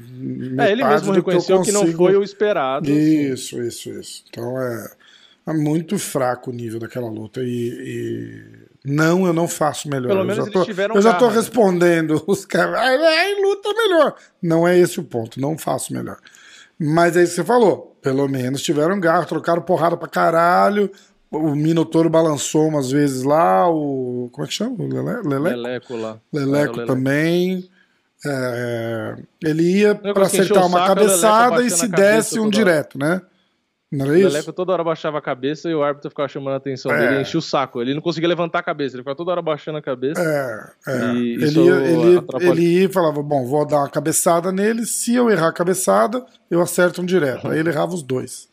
É, 0.58 0.72
ele 0.72 0.84
mesmo 0.84 1.12
reconheceu 1.12 1.60
que, 1.60 1.66
que, 1.66 1.72
não 1.72 1.86
foi 1.92 2.16
o 2.16 2.22
esperado. 2.22 2.90
Isso, 2.90 3.56
assim. 3.56 3.68
isso, 3.68 3.90
isso. 3.90 4.24
Então 4.30 4.60
é, 4.60 4.90
é, 5.46 5.52
muito 5.52 5.98
fraco 5.98 6.50
o 6.50 6.54
nível 6.54 6.80
daquela 6.80 7.08
luta. 7.08 7.42
E, 7.42 7.46
e, 7.46 8.90
não, 8.90 9.26
eu 9.26 9.34
não 9.34 9.46
faço 9.46 9.90
melhor. 9.90 10.08
Pelo 10.08 10.24
menos 10.24 10.38
eu 10.38 10.46
já 10.46 10.52
tô, 10.52 10.94
Eu 10.96 11.02
já 11.02 11.14
tô 11.14 11.28
né? 11.28 11.34
respondendo 11.34 12.22
os 12.26 12.46
caras, 12.46 12.78
ai, 12.78 13.34
luta 13.42 13.74
melhor. 13.74 14.14
Não 14.42 14.66
é 14.66 14.78
esse 14.78 14.98
o 14.98 15.04
ponto, 15.04 15.38
não 15.38 15.58
faço 15.58 15.92
melhor. 15.92 16.18
Mas 16.78 17.16
é 17.16 17.22
isso 17.24 17.32
que 17.32 17.40
você 17.42 17.44
falou. 17.44 17.97
Pelo 18.00 18.28
menos 18.28 18.62
tiveram 18.62 18.98
garra, 19.00 19.24
trocaram 19.24 19.62
porrada 19.62 19.96
pra 19.96 20.08
caralho. 20.08 20.90
O 21.30 21.54
Minotouro 21.54 22.08
balançou 22.08 22.68
umas 22.68 22.90
vezes 22.90 23.22
lá. 23.22 23.68
O. 23.70 24.30
Como 24.32 24.44
é 24.44 24.48
que 24.48 24.54
chama? 24.54 24.76
O 24.78 24.88
Lele? 24.88 25.28
Leleco? 25.28 25.56
Leleco 25.56 25.96
lá. 25.96 26.18
Leleco, 26.32 26.80
é, 26.80 26.86
também. 26.86 27.68
É, 28.24 29.16
ele 29.44 29.78
ia 29.80 29.94
para 29.94 30.26
acertar 30.26 30.66
uma 30.66 30.86
cabeçada 30.86 31.62
e 31.62 31.70
se 31.70 31.86
desse 31.86 32.40
um 32.40 32.48
direto, 32.48 32.98
né? 32.98 33.20
Não 33.90 34.04
era 34.04 34.18
isso? 34.18 34.28
O 34.28 34.30
Leleco 34.30 34.52
toda 34.52 34.72
hora 34.72 34.84
baixava 34.84 35.16
a 35.16 35.22
cabeça 35.22 35.68
e 35.70 35.74
o 35.74 35.82
árbitro 35.82 36.10
ficava 36.10 36.28
chamando 36.28 36.54
a 36.54 36.56
atenção 36.58 36.92
é. 36.92 36.98
dele, 36.98 37.22
enchia 37.22 37.38
o 37.38 37.42
saco. 37.42 37.80
Ele 37.80 37.94
não 37.94 38.02
conseguia 38.02 38.28
levantar 38.28 38.58
a 38.58 38.62
cabeça, 38.62 38.94
ele 38.94 39.02
ficava 39.02 39.16
toda 39.16 39.30
hora 39.30 39.40
baixando 39.40 39.78
a 39.78 39.82
cabeça. 39.82 40.20
É, 40.20 40.92
é. 40.92 41.10
ele, 41.16 41.60
ia, 41.60 41.74
ele, 41.74 42.22
ele 42.40 42.62
ia 42.62 42.84
e 42.84 42.92
falava: 42.92 43.22
Bom, 43.22 43.46
vou 43.46 43.66
dar 43.66 43.78
uma 43.78 43.88
cabeçada 43.88 44.52
nele, 44.52 44.84
se 44.84 45.14
eu 45.14 45.30
errar 45.30 45.48
a 45.48 45.52
cabeçada, 45.52 46.24
eu 46.50 46.60
acerto 46.60 47.00
um 47.00 47.06
direto. 47.06 47.48
Aí 47.48 47.58
ele 47.58 47.70
errava 47.70 47.94
os 47.94 48.02
dois. 48.02 48.46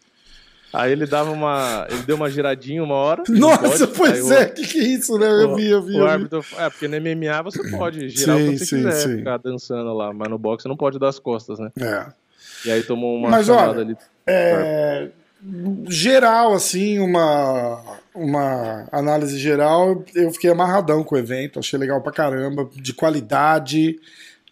Aí 0.72 0.92
ele 0.92 1.06
dava 1.06 1.32
uma. 1.32 1.86
Ele 1.90 2.04
deu 2.04 2.16
uma 2.16 2.30
giradinha 2.30 2.82
uma 2.82 2.96
hora. 2.96 3.24
Nossa, 3.28 3.88
pois 3.88 4.32
é, 4.32 4.46
o 4.46 4.54
que, 4.54 4.68
que 4.68 4.80
é 4.80 4.84
isso, 4.84 5.18
né? 5.18 5.28
Eu 5.28 5.56
vi, 5.56 5.70
eu 5.70 5.82
vi. 5.82 6.00
O 6.00 6.06
árbitro, 6.06 6.46
é, 6.58 6.70
porque 6.70 6.88
no 6.88 6.96
MMA 6.98 7.42
você 7.44 7.62
pode 7.78 8.08
girar 8.10 8.38
sim, 8.38 8.48
o 8.48 8.52
que 8.52 8.58
você 8.58 8.66
sim, 8.66 8.76
quiser, 8.78 8.92
sim. 8.92 9.18
ficar 9.18 9.38
dançando 9.38 9.94
lá, 9.94 10.14
mas 10.14 10.30
no 10.30 10.38
boxe 10.38 10.64
você 10.64 10.70
não 10.70 10.78
pode 10.78 10.98
dar 10.98 11.10
as 11.10 11.20
costas, 11.20 11.60
né? 11.60 11.72
É. 11.80 12.06
E 12.66 12.72
aí 12.72 12.84
tomou 12.84 13.16
uma 13.16 13.30
mas, 13.30 13.50
olha, 13.50 13.82
ali. 13.82 13.98
É 14.26 15.10
geral, 15.88 16.54
assim, 16.54 17.00
uma, 17.00 18.00
uma 18.14 18.88
análise 18.92 19.38
geral, 19.38 20.04
eu 20.14 20.32
fiquei 20.32 20.50
amarradão 20.50 21.04
com 21.04 21.16
o 21.16 21.18
evento, 21.18 21.60
achei 21.60 21.78
legal 21.78 22.02
pra 22.02 22.12
caramba, 22.12 22.70
de 22.74 22.94
qualidade. 22.94 24.00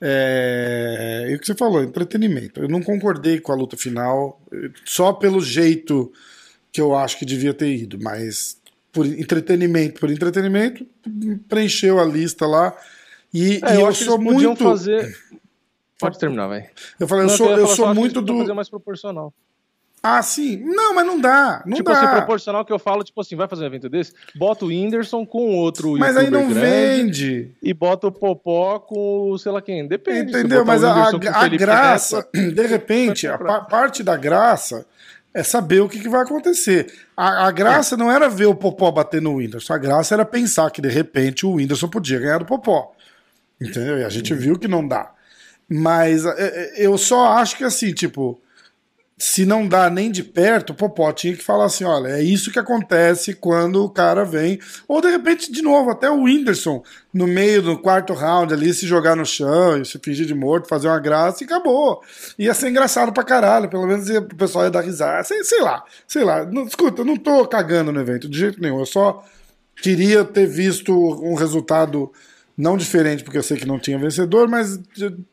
É, 0.02 1.28
e 1.30 1.36
o 1.36 1.40
que 1.40 1.48
você 1.48 1.56
falou, 1.56 1.82
entretenimento. 1.82 2.60
Eu 2.60 2.68
não 2.68 2.82
concordei 2.82 3.40
com 3.40 3.52
a 3.52 3.56
luta 3.56 3.78
final, 3.78 4.42
só 4.86 5.14
pelo 5.14 5.40
jeito 5.40 6.12
que 6.72 6.82
eu 6.82 6.96
acho 6.96 7.18
que 7.18 7.26
devia 7.26 7.54
ter 7.54 7.74
ido, 7.74 7.98
mas 8.02 8.58
por 8.92 9.06
entretenimento, 9.06 10.00
por 10.00 10.10
entretenimento, 10.10 10.86
preencheu 11.48 12.00
a 12.00 12.06
lista 12.06 12.46
lá. 12.46 12.76
E, 13.34 13.60
é, 13.64 13.76
e 13.76 13.82
eu, 13.82 13.88
eu 13.88 13.94
sou 13.94 14.20
muito. 14.20 14.64
Fazer... 14.64 15.18
Pode 16.00 16.20
terminar, 16.20 16.48
vai. 16.48 16.70
Eu 17.00 17.08
falei, 17.08 17.26
eu 17.26 17.30
sou, 17.30 17.50
eu, 17.52 17.60
eu 17.60 17.68
sou 17.68 17.94
muito 17.96 18.22
do. 18.22 18.38
fazer 18.40 18.54
mais 18.54 18.70
proporcional. 18.70 19.34
Ah, 20.06 20.22
sim. 20.22 20.58
Não, 20.58 20.94
mas 20.94 21.06
não 21.06 21.18
dá. 21.18 21.64
Não 21.66 21.78
tipo 21.78 21.90
dá. 21.90 21.98
assim, 21.98 22.12
proporcional 22.12 22.66
que 22.66 22.74
eu 22.74 22.78
falo, 22.78 23.06
tipo 23.06 23.22
assim, 23.22 23.38
vai 23.38 23.48
fazer 23.48 23.64
um 23.64 23.68
evento 23.68 23.88
desse, 23.88 24.12
bota 24.36 24.66
o 24.66 24.68
Whindersson 24.68 25.26
com 25.26 25.56
outro 25.56 25.98
Mas 25.98 26.18
aí 26.18 26.30
não 26.30 26.50
vende. 26.50 27.52
E 27.62 27.74
bota 27.74 28.08
o 28.08 28.12
Popó 28.12 28.80
com 28.80 29.32
o 29.32 29.40
sei 29.40 29.54
lá 29.54 29.62
quem. 29.62 29.88
Depende. 29.88 30.32
Entendeu? 30.32 30.66
Mas 30.66 30.84
a, 30.84 31.08
a 31.08 31.48
graça, 31.48 32.28
Neto, 32.34 32.52
de 32.54 32.68
repente, 32.68 33.28
a 33.28 33.62
parte 33.62 34.04
da 34.04 34.18
graça 34.18 34.86
é 35.34 35.42
saber 35.42 35.80
o 35.80 35.88
que, 35.88 35.98
que 36.02 36.10
vai 36.10 36.24
acontecer. 36.24 36.94
A, 37.16 37.48
a 37.48 37.52
graça 37.52 37.96
é. 37.96 37.98
não 37.98 38.12
era 38.12 38.28
ver 38.28 38.48
o 38.48 38.56
Popó 38.56 38.92
bater 38.92 39.22
no 39.22 39.36
Whindersson. 39.36 39.72
A 39.72 39.78
graça 39.78 40.14
era 40.14 40.26
pensar 40.26 40.70
que, 40.70 40.82
de 40.82 40.90
repente, 40.90 41.46
o 41.46 41.54
Whindersson 41.54 41.88
podia 41.88 42.20
ganhar 42.20 42.40
do 42.40 42.46
Popó. 42.46 42.92
Entendeu? 43.60 44.00
E 44.00 44.04
a 44.04 44.10
gente 44.10 44.34
viu 44.34 44.60
que 44.60 44.68
não 44.68 44.86
dá. 44.86 45.12
Mas 45.70 46.26
é, 46.26 46.34
é, 46.38 46.74
eu 46.86 46.98
só 46.98 47.38
acho 47.38 47.56
que, 47.56 47.64
assim, 47.64 47.94
tipo 47.94 48.43
se 49.18 49.46
não 49.46 49.68
dá 49.68 49.90
nem 49.90 50.12
de 50.12 50.24
perto, 50.24 50.72
o 50.72 50.76
Popó 50.76 51.12
tinha 51.12 51.36
que 51.36 51.44
falar 51.44 51.66
assim: 51.66 51.84
olha, 51.84 52.10
é 52.10 52.24
isso 52.24 52.52
que 52.52 52.60
acontece 52.60 53.34
quando 53.34 53.84
o 53.84 53.90
cara 53.90 54.26
vem. 54.26 54.60
Ou 54.88 55.02
de 55.02 55.10
repente, 55.10 55.52
de 55.52 55.62
novo, 55.62 55.92
até 55.92 56.10
o 56.10 56.24
Whindersson, 56.24 56.84
no 57.14 57.28
meio 57.28 57.62
do 57.62 57.78
quarto 57.78 58.14
round 58.14 58.54
ali, 58.54 58.74
se 58.74 58.88
jogar 58.88 59.16
no 59.16 59.26
chão 59.26 59.80
e 59.80 59.86
se 59.86 60.00
fingir 60.00 60.26
de 60.26 60.34
morto, 60.34 60.68
fazer 60.68 60.88
uma 60.88 61.00
graça 61.00 61.44
e 61.44 61.46
acabou. 61.46 62.02
Ia 62.40 62.54
ser 62.54 62.70
engraçado 62.70 63.14
pra 63.14 63.24
caralho, 63.24 63.70
pelo 63.70 63.86
menos 63.86 64.10
ia, 64.10 64.20
o 64.20 64.36
pessoal 64.36 64.66
ia 64.66 64.72
dar 64.72 64.82
risada. 64.82 65.24
Sei, 65.24 65.44
sei 65.44 65.62
lá, 65.62 65.84
sei 66.08 66.24
lá. 66.24 66.44
Não, 66.46 66.66
escuta, 66.66 67.02
eu 67.02 67.06
não 67.06 67.16
tô 67.16 67.48
cagando 67.48 67.92
no 67.92 68.02
evento, 68.02 68.28
de 68.28 68.38
jeito 68.38 68.60
nenhum. 68.60 68.80
Eu 68.80 68.86
só 68.86 69.24
queria 69.82 70.26
ter 70.26 70.48
visto 70.48 70.94
um 70.94 71.36
resultado 71.36 72.12
não 72.58 72.78
diferente, 72.78 73.24
porque 73.24 73.38
eu 73.38 73.44
sei 73.44 73.58
que 73.58 73.66
não 73.66 73.80
tinha 73.80 73.98
vencedor, 73.98 74.48
mas 74.48 74.80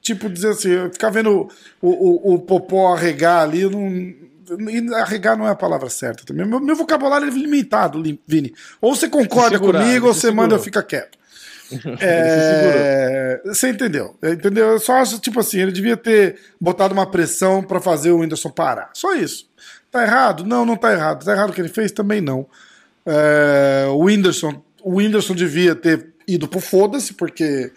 tipo 0.00 0.28
dizer 0.28 0.50
assim, 0.50 0.90
ficar 0.92 1.10
vendo 1.10 1.48
o, 1.80 1.88
o, 1.90 2.34
o 2.34 2.38
Popó 2.38 2.94
arregar 2.94 3.42
ali, 3.42 3.68
não, 3.68 4.96
arregar 4.96 5.36
não 5.36 5.46
é 5.46 5.50
a 5.50 5.56
palavra 5.56 5.90
certa 5.90 6.24
também. 6.24 6.46
Meu, 6.46 6.60
meu 6.60 6.74
vocabulário 6.74 7.28
é 7.28 7.30
limitado, 7.30 8.02
Vini. 8.26 8.54
Ou 8.80 8.94
você 8.94 9.08
concorda 9.08 9.58
segurar, 9.58 9.82
comigo, 9.82 10.06
ou 10.06 10.14
você 10.14 10.22
segurou. 10.22 10.42
manda 10.42 10.54
eu 10.54 10.60
ficar 10.60 10.82
quieto. 10.82 11.18
é, 12.00 13.40
você 13.44 13.68
entendeu? 13.68 14.16
Entendeu? 14.22 14.70
Eu 14.70 14.80
só 14.80 14.94
acho, 14.94 15.20
tipo 15.20 15.38
assim, 15.38 15.60
ele 15.60 15.72
devia 15.72 15.96
ter 15.96 16.36
botado 16.60 16.92
uma 16.92 17.08
pressão 17.08 17.62
para 17.62 17.80
fazer 17.80 18.10
o 18.10 18.18
Whindersson 18.18 18.50
parar. 18.50 18.90
Só 18.94 19.14
isso. 19.14 19.48
Tá 19.90 20.02
errado? 20.02 20.44
Não, 20.44 20.64
não 20.64 20.76
tá 20.76 20.92
errado. 20.92 21.24
Tá 21.24 21.32
errado 21.32 21.50
o 21.50 21.52
que 21.52 21.60
ele 21.60 21.68
fez? 21.68 21.92
Também 21.92 22.20
não. 22.20 22.46
É, 23.06 23.86
o 23.88 24.04
Whindersson, 24.04 24.62
o 24.82 24.96
Whindersson 24.96 25.34
devia 25.34 25.74
ter 25.74 26.08
ido 26.34 26.48
pro 26.48 26.60
foda-se, 26.60 27.14
porque 27.14 27.72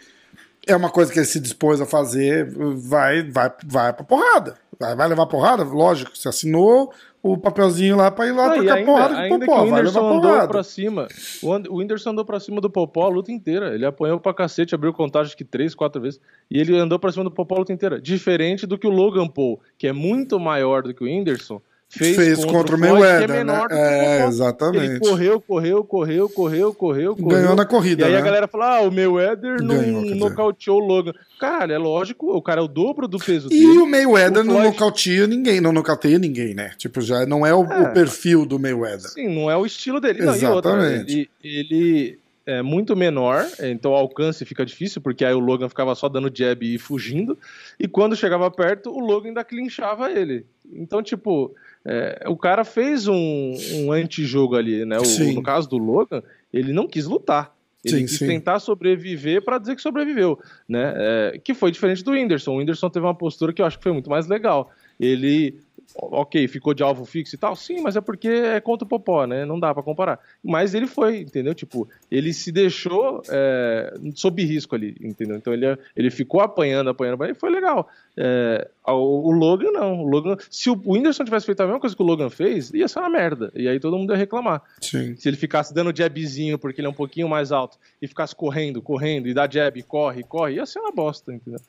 é 0.68 0.76
uma 0.76 0.90
coisa 0.90 1.12
que 1.12 1.20
ele 1.20 1.26
se 1.26 1.40
dispôs 1.40 1.82
a 1.82 1.86
fazer, 1.86 2.50
vai, 2.76 3.24
vai, 3.30 3.52
vai 3.66 3.94
pra 3.94 4.04
porrada. 4.04 4.56
Vai, 4.80 4.96
vai 4.96 5.08
levar 5.08 5.26
porrada? 5.28 5.64
Lógico, 5.64 6.16
você 6.16 6.30
assinou 6.30 6.94
o 7.22 7.38
papelzinho 7.38 7.96
lá 7.96 8.12
pra 8.12 8.28
ir 8.28 8.34
lá 8.34 8.48
ah, 8.48 8.54
trocar 8.54 8.74
ainda, 8.74 8.92
porrada 8.92 9.30
com 9.30 9.36
o 9.36 9.40
Popó. 9.40 9.62
O 9.62 9.64
Whindersson 9.64 10.14
andou 10.14 10.48
pra 10.48 10.64
cima. 10.64 11.08
O 11.42 11.78
Whindersson 11.78 12.10
andou 12.10 12.26
pra 12.26 12.40
cima 12.40 12.60
do 12.60 12.70
Popó 12.70 13.06
a 13.06 13.10
luta 13.10 13.32
inteira. 13.32 13.74
Ele 13.74 13.86
apanhou 13.86 14.20
pra 14.20 14.34
cacete, 14.34 14.76
abriu 14.76 14.92
contagem 14.92 15.36
que 15.36 15.46
três, 15.46 15.74
quatro 15.74 16.02
vezes. 16.02 16.20
E 16.52 16.60
ele 16.60 16.78
andou 16.78 17.00
pra 17.00 17.12
cima 17.12 17.24
do 17.24 17.32
Popó 17.32 17.56
a 17.56 17.60
luta 17.60 17.72
inteira. 17.72 18.02
Diferente 18.02 18.68
do 18.68 18.78
que 18.78 18.86
o 18.86 18.90
Logan 18.90 19.28
Paul, 19.28 19.62
que 19.78 19.88
é 19.88 19.94
muito 19.94 20.38
maior 20.40 20.84
do 20.84 20.94
que 20.94 21.04
o 21.04 21.08
Whindersson 21.08 21.62
fez, 21.98 22.16
fez 22.16 22.40
contra, 22.40 22.54
contra 22.54 22.76
o 22.76 22.80
Mayweather, 22.80 23.28
que 23.28 23.34
é 23.34 23.44
né? 23.44 23.68
É, 23.72 24.26
exatamente. 24.26 24.86
Ele 24.86 25.00
correu, 25.00 25.40
correu, 25.40 25.84
correu, 25.84 26.30
correu, 26.30 26.74
correu, 26.74 27.16
correu. 27.16 27.40
Ganhou 27.40 27.56
na 27.56 27.66
corrida, 27.66 28.04
E 28.04 28.06
aí 28.06 28.14
né? 28.14 28.18
a 28.18 28.22
galera 28.22 28.48
fala, 28.48 28.78
ah, 28.78 28.82
o 28.82 28.92
Mayweather 28.92 29.62
não 29.62 30.16
nocauteou 30.16 30.82
o 30.82 30.86
Logan. 30.86 31.14
Cara, 31.40 31.74
é 31.74 31.78
lógico, 31.78 32.36
o 32.36 32.42
cara 32.42 32.62
é 32.62 32.64
o 32.64 32.68
dobro 32.68 33.08
do 33.08 33.20
peso 33.20 33.48
e 33.48 33.50
dele. 33.50 33.74
E 33.74 33.78
o 33.78 33.86
Mayweather 33.86 34.42
o 34.42 34.44
não 34.44 34.56
Floyd... 34.56 34.72
nocauteia 34.72 35.28
ninguém, 35.28 35.62
não 35.62 35.72
nocauteia 35.72 36.18
ninguém, 36.18 36.54
né? 36.54 36.72
Tipo, 36.78 37.02
já 37.02 37.26
não 37.26 37.46
é 37.46 37.54
o, 37.54 37.64
é. 37.64 37.82
o 37.82 37.94
perfil 37.94 38.46
do 38.46 38.58
Mayweather. 38.58 39.10
Sim, 39.10 39.28
não 39.28 39.50
é 39.50 39.56
o 39.56 39.66
estilo 39.66 40.00
dele. 40.00 40.22
Exatamente. 40.24 40.44
Não, 40.44 40.56
outra, 40.56 40.90
ele, 40.90 41.30
ele 41.44 42.20
é 42.46 42.62
muito 42.62 42.96
menor, 42.96 43.48
então 43.62 43.92
o 43.92 43.96
alcance 43.96 44.44
fica 44.46 44.66
difícil, 44.66 45.02
porque 45.02 45.24
aí 45.24 45.34
o 45.34 45.40
Logan 45.40 45.70
ficava 45.70 45.96
só 45.96 46.10
dando 46.10 46.32
jab 46.34 46.66
e 46.66 46.78
fugindo, 46.78 47.38
e 47.80 47.88
quando 47.88 48.16
chegava 48.16 48.50
perto, 48.52 48.90
o 48.90 49.00
Logan 49.00 49.30
ainda 49.30 49.44
clinchava 49.44 50.12
ele. 50.12 50.46
Então, 50.72 51.02
tipo, 51.02 51.56
é, 51.86 52.24
o 52.28 52.38
cara 52.38 52.64
fez 52.64 53.08
um, 53.08 53.54
um 53.76 53.92
antijogo 53.92 54.56
ali, 54.56 54.86
né? 54.86 54.98
O, 54.98 55.34
no 55.34 55.44
caso 55.44 55.70
do 55.70 55.78
Logan, 55.78 56.24
ele 56.52 56.72
não 56.72 56.88
quis 56.88 57.06
lutar. 57.06 57.54
Ele 57.84 57.98
sim, 57.98 58.06
quis 58.06 58.18
sim. 58.20 58.28
tentar 58.28 58.60
sobreviver 58.60 59.44
para 59.44 59.58
dizer 59.58 59.76
que 59.76 59.82
sobreviveu, 59.82 60.40
né? 60.68 60.94
É, 60.96 61.42
que 61.44 61.54
foi 61.54 61.70
diferente 61.70 62.04
do 62.04 62.12
Whindersson. 62.12 62.54
O 62.54 62.58
Whindersson 62.58 62.90
teve 62.90 63.06
uma 63.06 63.16
postura 63.16 63.52
que 63.52 63.62
eu 63.62 63.66
acho 63.66 63.78
que 63.78 63.84
foi 63.84 63.92
muito 63.92 64.10
mais 64.10 64.26
legal. 64.28 64.72
Ele 64.98 65.60
ok, 65.96 66.48
ficou 66.48 66.74
de 66.74 66.82
alvo 66.82 67.06
fixo 67.06 67.36
e 67.36 67.38
tal, 67.38 67.56
sim, 67.56 67.82
mas 67.82 67.96
é 67.96 68.02
porque 68.02 68.28
é 68.28 68.60
contra 68.60 68.86
o 68.86 68.88
Popó, 68.88 69.26
né? 69.26 69.46
Não 69.46 69.60
dá 69.60 69.74
para 69.74 69.84
comparar. 69.84 70.20
Mas 70.44 70.74
ele 70.74 70.88
foi, 70.88 71.22
entendeu? 71.22 71.54
Tipo, 71.54 71.88
ele 72.10 72.34
se 72.34 72.52
deixou 72.52 73.22
é, 73.30 73.94
sob 74.16 74.44
risco 74.44 74.76
ali, 74.76 74.96
entendeu? 75.02 75.38
Então 75.38 75.54
ele, 75.54 75.78
ele 75.96 76.10
ficou 76.10 76.42
apanhando, 76.42 76.90
apanhando, 76.90 77.16
apanhando 77.16 77.36
e 77.36 77.40
foi 77.40 77.50
legal. 77.50 77.88
É, 78.18 78.68
o, 78.88 79.30
o, 79.30 79.32
Logan 79.32 79.72
não. 79.72 80.04
O 80.04 80.08
Logan, 80.08 80.38
se 80.50 80.70
o 80.70 80.82
Whindersson 80.86 81.24
tivesse 81.24 81.46
feito 81.46 81.62
a 81.62 81.66
mesma 81.66 81.80
coisa 81.80 81.96
que 81.96 82.02
o 82.02 82.06
Logan 82.06 82.30
fez, 82.30 82.72
ia 82.74 82.88
ser 82.88 83.00
uma 83.00 83.10
merda. 83.10 83.52
E 83.56 83.68
aí 83.68 83.80
todo 83.80 83.98
mundo 83.98 84.14
ia 84.14 84.18
reclamar. 84.18 84.62
Sim. 84.82 85.16
Se 85.16 85.30
ele 85.30 85.38
ficasse 85.38 85.74
dando 85.74 85.96
jabzinho 85.96 86.58
porque 86.58 86.82
ele 86.82 86.88
é 86.88 86.90
um 86.90 86.94
pouquinho 86.94 87.30
mais 87.30 87.52
alto 87.52 87.78
e 88.02 88.08
ficasse 88.08 88.36
correndo, 88.36 88.82
correndo 88.82 89.28
e 89.28 89.34
dá 89.34 89.48
jab, 89.50 89.82
corre, 89.84 90.24
corre, 90.24 90.56
ia 90.56 90.66
ser 90.66 90.80
uma 90.80 90.92
bosta, 90.92 91.34
entendeu? 91.34 91.60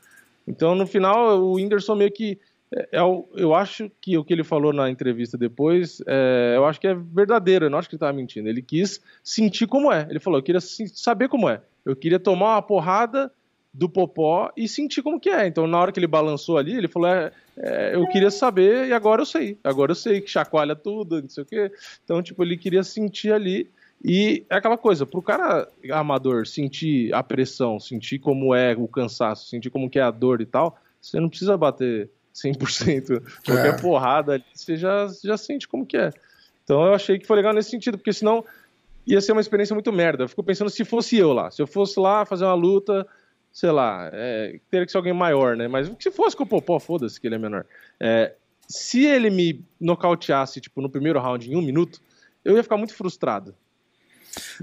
Então 0.47 0.75
no 0.75 0.85
final 0.85 1.39
o 1.39 1.53
Whindersson 1.53 1.95
meio 1.95 2.11
que 2.11 2.39
é, 2.75 2.99
é 2.99 2.99
eu 3.35 3.55
acho 3.55 3.89
que 4.01 4.17
o 4.17 4.23
que 4.23 4.33
ele 4.33 4.43
falou 4.43 4.73
na 4.73 4.89
entrevista 4.89 5.37
depois, 5.37 6.01
é, 6.05 6.53
eu 6.55 6.65
acho 6.65 6.79
que 6.79 6.87
é 6.87 6.93
verdadeiro, 6.93 7.65
eu 7.65 7.69
não 7.69 7.77
acho 7.77 7.87
que 7.87 7.95
ele 7.95 7.97
estava 7.97 8.13
mentindo. 8.13 8.49
Ele 8.49 8.61
quis 8.61 9.01
sentir 9.23 9.67
como 9.67 9.91
é. 9.91 10.05
Ele 10.09 10.19
falou, 10.19 10.39
eu 10.39 10.43
queria 10.43 10.61
saber 10.61 11.29
como 11.29 11.49
é. 11.49 11.61
Eu 11.85 11.95
queria 11.95 12.19
tomar 12.19 12.55
uma 12.55 12.61
porrada 12.61 13.31
do 13.73 13.89
Popó 13.89 14.51
e 14.55 14.67
sentir 14.67 15.01
como 15.01 15.19
que 15.19 15.29
é. 15.29 15.47
Então, 15.47 15.67
na 15.67 15.79
hora 15.79 15.91
que 15.91 15.99
ele 15.99 16.07
balançou 16.07 16.57
ali, 16.57 16.75
ele 16.77 16.87
falou, 16.87 17.09
é, 17.09 17.31
é, 17.57 17.95
eu 17.95 18.07
queria 18.07 18.31
saber 18.31 18.87
e 18.87 18.93
agora 18.93 19.21
eu 19.21 19.25
sei. 19.25 19.57
Agora 19.63 19.91
eu 19.91 19.95
sei 19.95 20.21
que 20.21 20.29
chacoalha 20.29 20.75
tudo, 20.75 21.21
não 21.21 21.29
sei 21.29 21.43
o 21.43 21.45
quê. 21.45 21.71
Então, 22.03 22.21
tipo, 22.21 22.43
ele 22.43 22.57
queria 22.57 22.83
sentir 22.83 23.33
ali 23.33 23.69
e 24.03 24.45
é 24.49 24.55
aquela 24.55 24.77
coisa, 24.77 25.05
pro 25.05 25.21
cara 25.21 25.67
amador 25.91 26.45
sentir 26.45 27.13
a 27.13 27.23
pressão, 27.23 27.79
sentir 27.79 28.19
como 28.19 28.53
é 28.53 28.75
o 28.77 28.87
cansaço, 28.87 29.47
sentir 29.47 29.69
como 29.69 29.89
que 29.89 29.99
é 29.99 30.03
a 30.03 30.11
dor 30.11 30.41
e 30.41 30.45
tal, 30.45 30.77
você 31.01 31.19
não 31.19 31.29
precisa 31.29 31.57
bater 31.57 32.09
100%. 32.35 33.21
Qualquer 33.45 33.73
é. 33.73 33.81
porrada 33.81 34.33
ali, 34.33 34.43
você 34.53 34.75
já, 34.75 35.07
já 35.23 35.37
sente 35.37 35.67
como 35.67 35.85
que 35.85 35.97
é. 35.97 36.11
Então 36.63 36.85
eu 36.85 36.93
achei 36.93 37.17
que 37.17 37.25
foi 37.25 37.37
legal 37.37 37.53
nesse 37.53 37.69
sentido, 37.69 37.97
porque 37.97 38.11
senão 38.11 38.43
ia 39.07 39.21
ser 39.21 39.31
uma 39.31 39.41
experiência 39.41 39.73
muito 39.73 39.91
merda. 39.93 40.23
Eu 40.23 40.29
fico 40.29 40.43
pensando 40.43 40.69
se 40.69 40.83
fosse 40.83 41.15
eu 41.17 41.31
lá. 41.31 41.49
Se 41.49 41.61
eu 41.61 41.67
fosse 41.67 41.99
lá 41.99 42.25
fazer 42.25 42.43
uma 42.43 42.55
luta, 42.55 43.07
sei 43.51 43.71
lá, 43.71 44.09
é, 44.11 44.59
teria 44.69 44.85
que 44.85 44.91
ser 44.91 44.97
alguém 44.97 45.13
maior, 45.13 45.55
né? 45.55 45.67
Mas 45.67 45.89
se 45.99 46.11
fosse 46.11 46.35
com 46.35 46.43
o 46.43 46.47
Popó, 46.47 46.79
foda-se 46.79 47.21
que 47.21 47.27
ele 47.27 47.35
é 47.35 47.39
menor. 47.39 47.65
É, 47.99 48.33
se 48.67 49.05
ele 49.05 49.29
me 49.29 49.63
nocauteasse, 49.79 50.59
tipo, 50.59 50.81
no 50.81 50.89
primeiro 50.89 51.19
round 51.19 51.49
em 51.49 51.55
um 51.55 51.61
minuto, 51.61 52.01
eu 52.43 52.55
ia 52.55 52.63
ficar 52.63 52.77
muito 52.77 52.95
frustrado. 52.95 53.55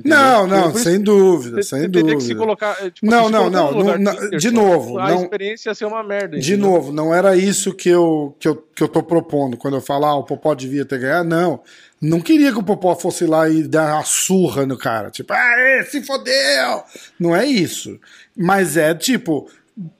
Não, 0.04 0.46
não, 0.46 0.74
sem 0.74 1.00
dúvida, 1.00 1.62
sem 1.62 1.88
dúvida. 1.88 2.16
Que 2.16 2.22
se 2.22 2.34
colocar, 2.34 2.76
eh, 2.80 2.90
tipo, 2.90 3.06
não, 3.06 3.28
não, 3.28 3.50
não, 3.50 3.72
não, 3.72 3.98
não 3.98 4.30
de 4.30 4.50
novo, 4.50 4.98
a 4.98 5.10
não, 5.10 5.22
experiência 5.22 5.70
ia 5.70 5.74
ser 5.74 5.84
uma 5.84 6.02
merda. 6.02 6.38
De 6.38 6.52
entendeu? 6.52 6.70
novo, 6.70 6.92
não 6.92 7.14
era 7.14 7.36
isso 7.36 7.74
que 7.74 7.88
eu, 7.88 8.34
que 8.38 8.48
eu 8.48 8.62
que 8.74 8.82
eu 8.82 8.88
tô 8.88 9.02
propondo 9.02 9.56
quando 9.56 9.74
eu 9.74 9.80
falar 9.80 10.08
ah, 10.08 10.16
o 10.16 10.24
Popó 10.24 10.54
devia 10.54 10.84
ter 10.84 10.98
ganhado, 10.98 11.28
não. 11.28 11.60
Não 12.00 12.20
queria 12.20 12.50
que 12.50 12.58
o 12.58 12.64
Popó 12.64 12.96
fosse 12.96 13.26
lá 13.26 13.48
e 13.48 13.62
dar 13.62 13.94
uma 13.94 14.04
surra 14.04 14.66
no 14.66 14.76
cara, 14.76 15.10
tipo, 15.10 15.32
ah, 15.32 15.84
se 15.88 16.02
fodeu. 16.02 16.82
Não 17.18 17.34
é 17.36 17.46
isso. 17.46 17.98
Mas 18.36 18.76
é 18.76 18.92
tipo, 18.94 19.48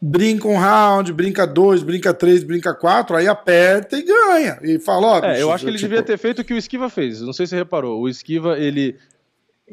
brinca 0.01 0.49
um 0.49 0.57
round, 0.57 1.13
brinca 1.13 1.47
dois, 1.47 1.83
brinca 1.83 2.13
três, 2.13 2.43
brinca 2.43 2.75
quatro, 2.75 3.15
aí 3.15 3.29
aperta 3.29 3.97
e 3.97 4.03
ganha. 4.03 4.59
E 4.63 4.79
fala, 4.79 5.07
ó. 5.07 5.25
É, 5.25 5.41
eu 5.41 5.53
acho 5.53 5.65
que 5.65 5.71
ele 5.71 5.79
tipo... 5.79 5.91
devia 5.91 6.03
ter 6.03 6.19
feito 6.19 6.41
o 6.41 6.45
que 6.45 6.55
o 6.55 6.59
Esquiva 6.59 6.91
fez. 6.91 7.21
Não 7.21 7.33
sei 7.33 7.47
se 7.47 7.51
você 7.51 7.57
reparou. 7.57 8.01
O 8.01 8.09
Esquiva, 8.09 8.59
ele 8.59 8.97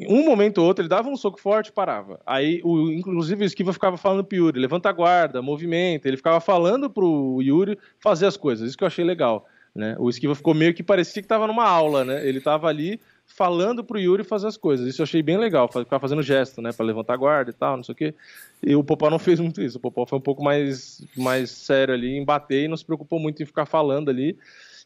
um 0.08 0.24
momento 0.24 0.58
ou 0.58 0.66
outro, 0.66 0.82
ele 0.82 0.88
dava 0.88 1.08
um 1.08 1.16
soco 1.16 1.40
forte 1.40 1.72
parava. 1.72 2.20
Aí, 2.26 2.60
o, 2.64 2.90
inclusive, 2.90 3.44
o 3.44 3.46
Esquiva 3.46 3.72
ficava 3.72 3.96
falando 3.96 4.24
pro 4.24 4.36
Yuri, 4.36 4.60
levanta 4.60 4.88
a 4.88 4.92
guarda, 4.92 5.42
movimento. 5.42 6.06
Ele 6.06 6.16
ficava 6.16 6.40
falando 6.40 6.88
pro 6.88 7.40
Yuri 7.42 7.78
fazer 7.98 8.26
as 8.26 8.36
coisas. 8.36 8.68
Isso 8.68 8.78
que 8.78 8.84
eu 8.84 8.88
achei 8.88 9.04
legal. 9.04 9.46
Né? 9.74 9.96
O 9.98 10.08
Esquiva 10.08 10.34
ficou 10.34 10.52
meio 10.52 10.74
que 10.74 10.82
parecia 10.82 11.22
que 11.22 11.28
tava 11.28 11.46
numa 11.46 11.64
aula, 11.64 12.04
né? 12.04 12.26
Ele 12.26 12.40
tava 12.40 12.66
ali 12.66 13.00
falando 13.26 13.84
pro 13.84 13.98
Yuri 13.98 14.24
fazer 14.24 14.48
as 14.48 14.56
coisas. 14.56 14.86
Isso 14.86 15.00
eu 15.00 15.04
achei 15.04 15.22
bem 15.22 15.36
legal, 15.36 15.70
ficar 15.70 16.00
fazendo 16.00 16.22
gesto, 16.22 16.60
né? 16.60 16.72
Pra 16.72 16.84
levantar 16.84 17.14
a 17.14 17.16
guarda 17.16 17.50
e 17.50 17.54
tal, 17.54 17.76
não 17.76 17.84
sei 17.84 17.92
o 17.92 17.96
quê. 17.96 18.14
E 18.62 18.74
o 18.74 18.82
Popó 18.82 19.08
não 19.08 19.18
fez 19.20 19.38
muito 19.38 19.62
isso. 19.62 19.78
O 19.78 19.80
Popó 19.80 20.04
foi 20.06 20.18
um 20.18 20.22
pouco 20.22 20.42
mais, 20.42 21.04
mais 21.16 21.50
sério 21.50 21.94
ali 21.94 22.16
em 22.16 22.24
bater 22.24 22.64
e 22.64 22.68
não 22.68 22.76
se 22.76 22.84
preocupou 22.84 23.20
muito 23.20 23.42
em 23.42 23.46
ficar 23.46 23.66
falando 23.66 24.08
ali. 24.08 24.36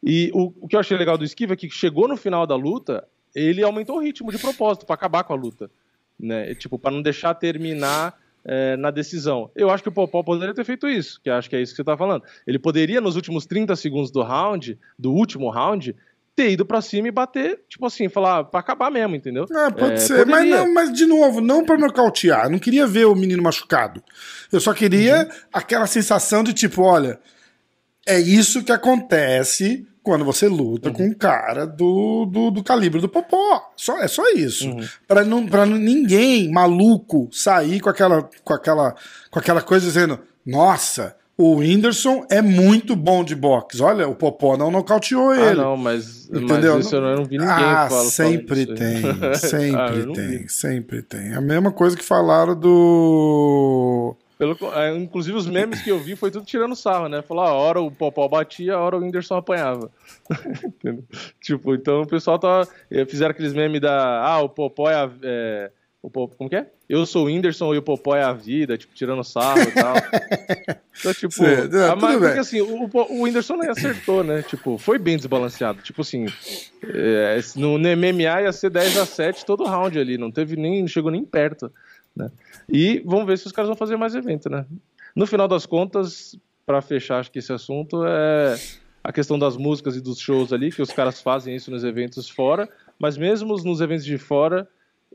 E 0.03 0.31
o, 0.35 0.53
o 0.61 0.69
que 0.69 0.77
eu 0.77 0.81
achei 0.81 0.97
legal 0.97 1.17
do 1.17 1.25
Esquiva 1.25 1.55
é 1.55 1.57
que 1.57 1.71
chegou 1.71 2.07
no 2.07 2.17
final 2.17 2.47
da 2.47 2.55
luta, 2.55 3.09
ele 3.35 3.63
aumentou 3.63 3.97
o 3.97 4.01
ritmo 4.01 4.31
de 4.31 4.39
propósito 4.39 4.87
para 4.87 4.95
acabar 4.95 5.25
com 5.25 5.33
a 5.33 5.37
luta, 5.37 5.71
né? 6.19 6.55
Tipo, 6.55 6.79
para 6.79 6.91
não 6.91 7.03
deixar 7.03 7.35
terminar 7.35 8.17
é, 8.45 8.77
na 8.77 8.91
decisão. 8.91 9.51
Eu 9.57 9.71
acho 9.71 9.83
que 9.83 9.89
o 9.89 9.93
Popó 9.93 10.23
poderia 10.23 10.55
ter 10.55 10.65
feito 10.65 10.89
isso, 10.89 11.21
que 11.23 11.31
acho 11.31 11.49
que 11.49 11.57
é 11.57 11.63
isso 11.63 11.73
que 11.73 11.77
você 11.77 11.83
está 11.83 11.97
falando. 11.97 12.23
Ele 12.47 12.59
poderia, 12.59 13.01
nos 13.01 13.17
últimos 13.17 13.47
30 13.47 13.75
segundos 13.77 14.11
do 14.11 14.23
round, 14.23 14.79
do 14.99 15.13
último 15.13 15.51
round, 15.51 15.97
ter 16.37 16.51
ido 16.51 16.67
para 16.67 16.81
cima 16.81 17.09
e 17.09 17.13
bater, 17.13 17.61
tipo 17.69 17.87
assim, 17.87 18.09
falar 18.09 18.45
para 18.45 18.61
acabar 18.61 18.91
mesmo, 18.91 19.15
entendeu? 19.15 19.47
É, 19.51 19.71
pode 19.71 19.95
é, 19.95 19.97
ser, 19.99 20.27
mas, 20.27 20.49
não, 20.49 20.75
mas 20.75 20.93
de 20.93 21.07
novo, 21.07 21.41
não 21.41 21.65
para 21.65 21.79
nocautear. 21.79 22.47
Eu 22.47 22.51
não 22.51 22.59
queria 22.59 22.87
ver 22.87 23.07
o 23.07 23.15
menino 23.15 23.43
machucado. 23.43 24.03
Eu 24.53 24.61
só 24.61 24.75
queria 24.75 25.23
uhum. 25.23 25.29
aquela 25.53 25.87
sensação 25.87 26.43
de 26.43 26.53
tipo, 26.53 26.83
olha, 26.83 27.21
é 28.07 28.19
isso 28.19 28.65
que 28.65 28.73
acontece 28.73 29.87
quando 30.05 30.25
você 30.25 30.47
luta 30.47 30.91
uhum. 30.91 30.95
com 30.95 31.03
um 31.05 31.15
cara 31.15 31.67
do, 31.67 32.27
do, 32.27 32.51
do, 32.51 32.63
calibre 32.63 33.01
do 33.01 33.09
Popó. 33.09 33.73
Só, 33.75 33.99
é 33.99 34.07
só 34.07 34.23
isso. 34.33 34.69
Uhum. 34.69 34.87
Pra, 35.09 35.25
não, 35.25 35.47
pra 35.47 35.65
ninguém 35.65 36.53
maluco 36.53 37.29
sair 37.33 37.81
com 37.81 37.89
aquela, 37.89 38.29
com, 38.45 38.53
aquela, 38.53 38.95
com 39.31 39.39
aquela 39.39 39.63
coisa 39.63 39.87
dizendo: 39.87 40.21
Nossa, 40.45 41.17
o 41.39 41.57
Whindersson 41.57 42.27
é 42.31 42.43
muito 42.43 42.95
bom 42.95 43.25
de 43.25 43.35
boxe. 43.35 43.83
Olha, 43.83 44.07
o 44.07 44.15
Popó 44.15 44.59
não 44.59 44.71
nocauteou 44.71 45.31
ah, 45.31 45.37
ele. 45.37 45.61
Ah, 45.61 45.65
não, 45.65 45.77
mas, 45.77 46.29
Entendeu? 46.29 46.75
mas 46.75 46.87
isso 46.87 46.95
eu 46.95 47.01
não 47.01 47.25
vi 47.25 47.39
ninguém 47.39 47.49
ah, 47.49 47.89
fala, 47.89 48.05
sempre 48.05 48.67
tem, 48.67 49.03
sempre 49.35 49.77
ah, 49.81 50.15
tem, 50.15 50.49
sempre 50.49 51.03
tem. 51.03 51.35
A 51.35 51.41
mesma 51.41 51.73
coisa 51.73 51.97
que 51.97 52.05
falaram 52.05 52.55
do 52.55 54.15
pelo, 54.45 54.75
é, 54.75 54.95
inclusive 54.97 55.37
os 55.37 55.47
memes 55.47 55.83
que 55.83 55.91
eu 55.91 55.99
vi 55.99 56.15
foi 56.17 56.31
tudo 56.31 56.45
tirando 56.45 56.77
sarro, 56.77 57.09
né? 57.09 57.23
Falar, 57.23 57.49
a 57.49 57.55
hora 57.55 57.81
o 57.81 57.91
Popó 57.91 58.29
batia, 58.29 58.75
a 58.75 58.81
hora 58.81 58.97
o 58.97 59.01
Whindersson 59.01 59.37
apanhava. 59.37 59.91
tipo, 61.41 61.75
então 61.75 62.03
o 62.03 62.07
pessoal 62.07 62.39
tá. 62.39 62.67
Eh, 62.91 63.05
fizeram 63.07 63.31
aqueles 63.31 63.55
memes 63.55 63.81
da. 63.81 64.23
Ah, 64.23 64.41
o 64.41 64.49
Popó 64.49 64.91
é 64.91 64.95
a. 64.95 65.11
É, 65.23 65.71
o 66.03 66.11
Popó, 66.11 66.35
como 66.37 66.51
que 66.51 66.57
é? 66.57 66.67
Eu 66.87 67.07
sou 67.07 67.23
o 67.23 67.27
Whindersson 67.27 67.75
e 67.75 67.79
o 67.79 67.83
Popó 67.83 68.15
é 68.15 68.23
a 68.23 68.33
vida, 68.35 68.77
tipo, 68.77 68.95
tirando 68.95 69.25
sarro 69.25 69.63
e 69.63 69.73
tal. 69.73 69.95
então, 71.01 71.15
tipo. 71.15 71.33
Sim, 71.33 71.69
não, 71.73 71.93
a, 71.93 71.97
mas, 71.97 72.19
porque 72.19 72.39
assim, 72.39 72.61
o, 72.61 72.91
o 72.93 73.23
Whindersson 73.23 73.57
nem 73.57 73.71
acertou, 73.71 74.23
né? 74.23 74.43
Tipo, 74.43 74.77
foi 74.77 74.99
bem 74.99 75.17
desbalanceado. 75.17 75.81
Tipo 75.81 76.03
assim, 76.03 76.27
é, 76.83 77.41
no, 77.57 77.79
no 77.79 77.89
MMA 77.97 78.43
ia 78.43 78.53
ser 78.53 78.69
10 78.69 78.99
a 78.99 79.07
7 79.07 79.47
todo 79.47 79.65
round 79.65 79.99
ali, 79.99 80.19
não 80.19 80.31
teve 80.31 80.57
nem. 80.57 80.83
Não 80.83 80.89
chegou 80.89 81.11
nem 81.11 81.25
perto. 81.25 81.73
Né? 82.15 82.31
E 82.69 83.03
vamos 83.05 83.27
ver 83.27 83.39
se 83.39 83.47
os 83.47 83.53
caras 83.53 83.69
vão 83.69 83.77
fazer 83.77 83.97
mais 83.97 84.15
evento, 84.15 84.49
né? 84.49 84.67
No 85.15 85.27
final 85.27 85.47
das 85.47 85.67
contas, 85.67 86.37
para 86.67 86.81
fechar 86.83 87.21
acho 87.21 87.31
que 87.31 87.39
esse 87.39 87.53
assunto 87.53 88.05
é 88.05 88.57
a 89.03 89.13
questão 89.13 89.39
das 89.39 89.57
músicas 89.57 89.97
e 89.97 90.01
dos 90.01 90.19
shows 90.19 90.53
ali, 90.53 90.73
que 90.73 90.81
os 90.81 90.91
caras 90.91 91.21
fazem 91.21 91.55
isso 91.55 91.71
nos 91.71 91.85
eventos 91.85 92.29
fora, 92.29 92.69
mas 92.99 93.19
mesmo 93.19 93.55
nos 93.63 93.81
eventos 93.81 94.05
de 94.05 94.17
fora, 94.17 94.67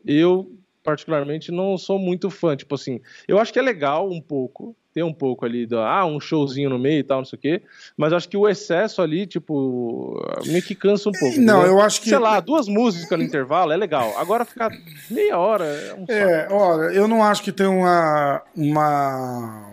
eu 0.05 0.51
particularmente, 0.83 1.51
não 1.51 1.77
sou 1.77 1.99
muito 1.99 2.29
fã. 2.29 2.55
Tipo 2.55 2.75
assim, 2.75 3.01
eu 3.27 3.39
acho 3.39 3.51
que 3.51 3.59
é 3.59 3.61
legal 3.61 4.09
um 4.09 4.21
pouco, 4.21 4.75
ter 4.99 5.03
um 5.03 5.13
pouco 5.13 5.45
ali, 5.45 5.65
do, 5.65 5.79
ah, 5.79 6.05
um 6.05 6.19
showzinho 6.19 6.69
no 6.69 6.77
meio 6.77 6.99
e 6.99 7.03
tal, 7.03 7.19
não 7.19 7.25
sei 7.25 7.37
o 7.37 7.41
quê. 7.41 7.61
Mas 7.95 8.11
acho 8.11 8.27
que 8.27 8.35
o 8.35 8.47
excesso 8.47 9.01
ali, 9.01 9.25
tipo, 9.25 10.21
meio 10.45 10.61
que 10.61 10.75
cansa 10.75 11.09
um 11.09 11.13
pouco. 11.13 11.39
Não, 11.39 11.59
entendeu? 11.59 11.77
eu 11.77 11.81
acho 11.81 12.01
que. 12.01 12.09
Sei 12.09 12.19
lá, 12.19 12.39
duas 12.41 12.67
músicas 12.67 13.17
no 13.17 13.23
intervalo 13.23 13.71
é 13.71 13.77
legal. 13.77 14.13
Agora 14.17 14.43
ficar 14.43 14.69
meia 15.09 15.37
hora 15.37 15.63
é 15.63 15.93
um 15.93 16.05
É, 16.09 16.47
olha, 16.51 16.93
eu 16.93 17.07
não 17.07 17.23
acho 17.23 17.41
que 17.41 17.51
tem 17.51 17.67
uma. 17.67 18.43
uma. 18.55 19.71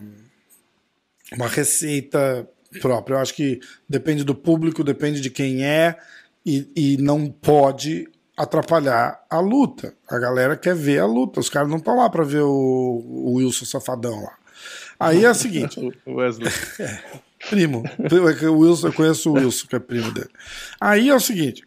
uma 1.32 1.48
receita 1.48 2.48
própria. 2.80 3.14
Eu 3.14 3.18
acho 3.18 3.34
que 3.34 3.58
depende 3.88 4.22
do 4.22 4.34
público, 4.34 4.84
depende 4.84 5.20
de 5.20 5.30
quem 5.30 5.64
é. 5.64 5.96
E, 6.44 6.70
e 6.76 6.96
não 6.98 7.26
pode 7.26 8.08
atrapalhar 8.36 9.24
a 9.28 9.40
luta. 9.40 9.94
A 10.08 10.18
galera 10.18 10.56
quer 10.56 10.76
ver 10.76 11.00
a 11.00 11.06
luta. 11.06 11.40
Os 11.40 11.48
caras 11.48 11.68
não 11.68 11.78
estão 11.78 11.96
lá 11.96 12.08
para 12.08 12.22
ver 12.22 12.42
o, 12.42 13.02
o, 13.04 13.34
Wilson 13.34 13.64
Safadão 13.64 14.22
lá. 14.22 14.45
Aí 14.99 15.24
é 15.24 15.30
o 15.30 15.34
seguinte. 15.34 15.80
Wesley. 16.07 16.53
É, 16.80 16.99
primo. 17.49 17.84
O 18.51 18.59
Wilson, 18.59 18.88
eu 18.88 18.92
conheço 18.92 19.30
o 19.30 19.34
Wilson, 19.34 19.66
que 19.68 19.76
é 19.76 19.78
primo 19.78 20.11
dele. 20.12 20.30
Aí 20.80 21.09
é 21.09 21.14
o 21.14 21.20
seguinte: 21.20 21.62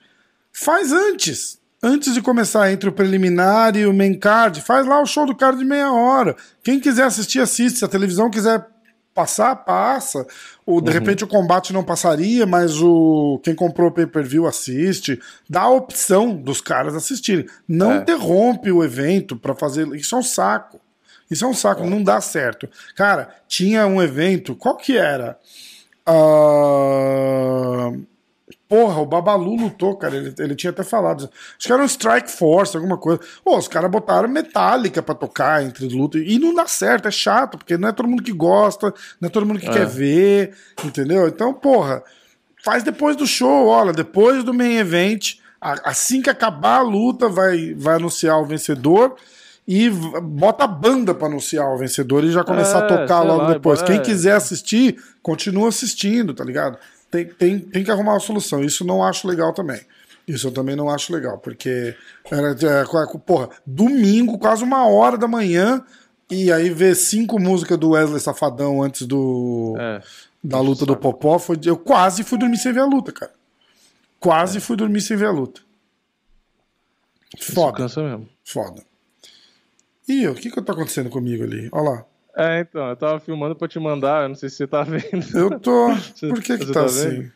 faz 0.52 0.92
antes. 0.92 1.60
Antes 1.82 2.14
de 2.14 2.22
começar 2.22 2.70
entre 2.74 2.90
o 2.90 2.92
preliminar 2.92 3.78
e 3.78 3.86
o 3.86 3.94
main 3.94 4.14
card, 4.14 4.60
faz 4.60 4.86
lá 4.86 5.02
o 5.02 5.06
show 5.06 5.26
do 5.26 5.34
cara 5.34 5.56
de 5.56 5.64
meia 5.64 5.94
hora. 5.94 6.36
Quem 6.62 6.78
quiser 6.78 7.04
assistir, 7.04 7.40
assiste. 7.40 7.80
Se 7.80 7.86
a 7.86 7.88
televisão 7.88 8.30
quiser 8.30 8.66
passar, 9.14 9.56
passa. 9.56 10.26
Ou 10.66 10.82
de 10.82 10.90
uhum. 10.90 10.94
repente 10.94 11.24
o 11.24 11.28
combate 11.28 11.72
não 11.72 11.84
passaria, 11.84 12.46
mas 12.46 12.82
o 12.82 13.40
quem 13.44 13.56
comprou 13.56 13.90
o 13.90 13.92
pay-per-view 13.94 14.46
assiste. 14.46 15.20
Dá 15.50 15.62
a 15.62 15.70
opção 15.70 16.36
dos 16.36 16.60
caras 16.60 16.96
assistirem. 16.96 17.46
Não 17.68 17.94
é. 17.94 17.98
interrompe 17.98 18.72
o 18.72 18.84
evento 18.84 19.38
para 19.38 19.56
fazer. 19.56 19.88
Isso 19.96 20.16
é 20.16 20.18
um 20.18 20.24
saco. 20.24 20.82
Isso 21.30 21.46
é 21.46 21.48
um 21.48 21.54
saco, 21.54 21.84
é. 21.84 21.90
não 21.90 22.04
dá 22.04 22.20
certo. 22.20 22.68
Cara, 22.96 23.30
tinha 23.48 23.86
um 23.86 24.02
evento, 24.02 24.56
qual 24.56 24.76
que 24.76 24.98
era? 24.98 25.38
Uh... 26.08 28.06
Porra, 28.70 29.02
o 29.02 29.06
Babalu 29.06 29.56
lutou, 29.56 29.96
cara. 29.96 30.16
Ele, 30.16 30.34
ele 30.38 30.56
tinha 30.56 30.70
até 30.70 30.84
falado. 30.84 31.28
Acho 31.58 31.68
que 31.68 31.74
era 31.74 31.82
um 31.82 31.88
Strike 31.88 32.30
Force, 32.30 32.78
alguma 32.78 33.00
coisa. 33.00 33.20
Pô, 33.44 33.58
os 33.58 33.68
caras 33.68 33.90
botaram 33.90 34.30
Metallica 34.30 35.02
pra 35.02 35.16
tocar 35.16 35.64
entre 35.64 35.88
luta. 35.88 36.20
E 36.20 36.38
não 36.38 36.54
dá 36.54 36.68
certo, 36.68 37.08
é 37.08 37.12
chato, 37.12 37.58
porque 37.58 37.78
não 37.78 37.90
é 37.90 37.92
todo 37.92 38.08
mundo 38.08 38.22
que 38.22 38.32
gosta, 38.32 38.94
não 39.20 39.28
é 39.28 39.30
todo 39.32 39.44
mundo 39.44 39.60
que 39.60 39.68
é. 39.68 39.74
quer 39.74 39.88
ver, 39.88 40.56
entendeu? 40.86 41.28
Então, 41.28 41.52
porra, 41.52 42.04
faz 42.64 42.84
depois 42.84 43.16
do 43.16 43.26
show, 43.26 43.66
olha, 43.66 43.92
depois 43.92 44.44
do 44.44 44.54
main 44.54 44.78
event, 44.78 45.38
assim 45.60 46.22
que 46.22 46.30
acabar 46.30 46.78
a 46.78 46.84
luta, 46.84 47.28
vai, 47.28 47.74
vai 47.74 47.96
anunciar 47.96 48.40
o 48.40 48.46
vencedor 48.46 49.16
e 49.72 49.88
bota 49.88 50.64
a 50.64 50.68
banda 50.68 51.14
para 51.14 51.28
anunciar 51.28 51.72
o 51.72 51.78
vencedor 51.78 52.24
e 52.24 52.32
já 52.32 52.44
começar 52.44 52.80
é, 52.80 52.84
a 52.86 52.88
tocar 52.88 53.22
logo 53.22 53.44
lá, 53.44 53.54
depois. 53.54 53.80
É. 53.84 53.86
Quem 53.86 54.02
quiser 54.02 54.34
assistir, 54.34 55.00
continua 55.22 55.70
assistindo, 55.70 56.34
tá 56.34 56.44
ligado? 56.44 56.80
tem, 57.12 57.28
tem, 57.28 57.60
tem 57.60 57.84
que 57.84 57.92
arrumar 57.92 58.14
uma 58.14 58.20
solução. 58.20 58.64
Isso 58.64 58.84
não 58.84 59.04
acho 59.04 59.28
legal 59.28 59.54
também. 59.54 59.80
Isso 60.28 60.48
eu 60.48 60.52
também 60.52 60.76
não 60.76 60.90
acho 60.90 61.14
legal, 61.14 61.38
porque 61.38 61.96
era, 62.32 62.52
é, 62.52 63.18
porra, 63.26 63.50
domingo, 63.66 64.40
quase 64.40 64.64
uma 64.64 64.88
hora 64.88 65.18
da 65.18 65.28
manhã, 65.28 65.84
e 66.30 66.52
aí 66.52 66.72
ver 66.72 66.96
cinco 66.96 67.40
músicas 67.40 67.78
do 67.78 67.92
Wesley 67.92 68.20
Safadão 68.20 68.82
antes 68.82 69.06
do 69.06 69.76
é, 69.80 70.02
da 70.44 70.60
luta 70.60 70.86
do 70.86 70.96
Popó, 70.96 71.38
foi, 71.38 71.60
eu 71.66 71.78
quase 71.78 72.24
fui 72.24 72.38
dormir 72.38 72.58
sem 72.58 72.74
ver 72.74 72.82
a 72.82 72.86
luta, 72.86 73.12
cara. 73.12 73.32
Quase 74.20 74.58
é. 74.58 74.62
fui 74.62 74.76
dormir 74.76 75.02
sem 75.02 75.16
ver 75.16 75.28
a 75.28 75.32
luta. 75.32 75.62
Foda. 77.40 77.86
Isso 77.86 77.96
cansa 77.96 78.04
mesmo. 78.04 78.30
Foda. 78.44 78.89
Ih, 80.10 80.28
o 80.28 80.36
que 80.36 80.50
que 80.50 80.62
tá 80.62 80.74
acontecendo 80.74 81.10
comigo 81.10 81.44
ali? 81.44 81.70
Olha 81.72 81.90
lá. 81.90 82.06
É, 82.36 82.62
então, 82.62 82.90
eu 82.90 82.96
tava 82.96 83.20
filmando 83.20 83.56
pra 83.56 83.68
te 83.68 83.80
mandar, 83.80 84.24
eu 84.24 84.30
não 84.30 84.36
sei 84.36 84.50
se 84.50 84.58
você 84.58 84.68
tá 84.68 84.84
vendo. 84.84 85.38
Eu 85.38 85.60
tô. 85.60 85.90
Por 86.30 86.42
que 86.42 86.58
que 86.58 86.66
tá, 86.68 86.74
tá 86.74 86.86
assim? 86.86 87.30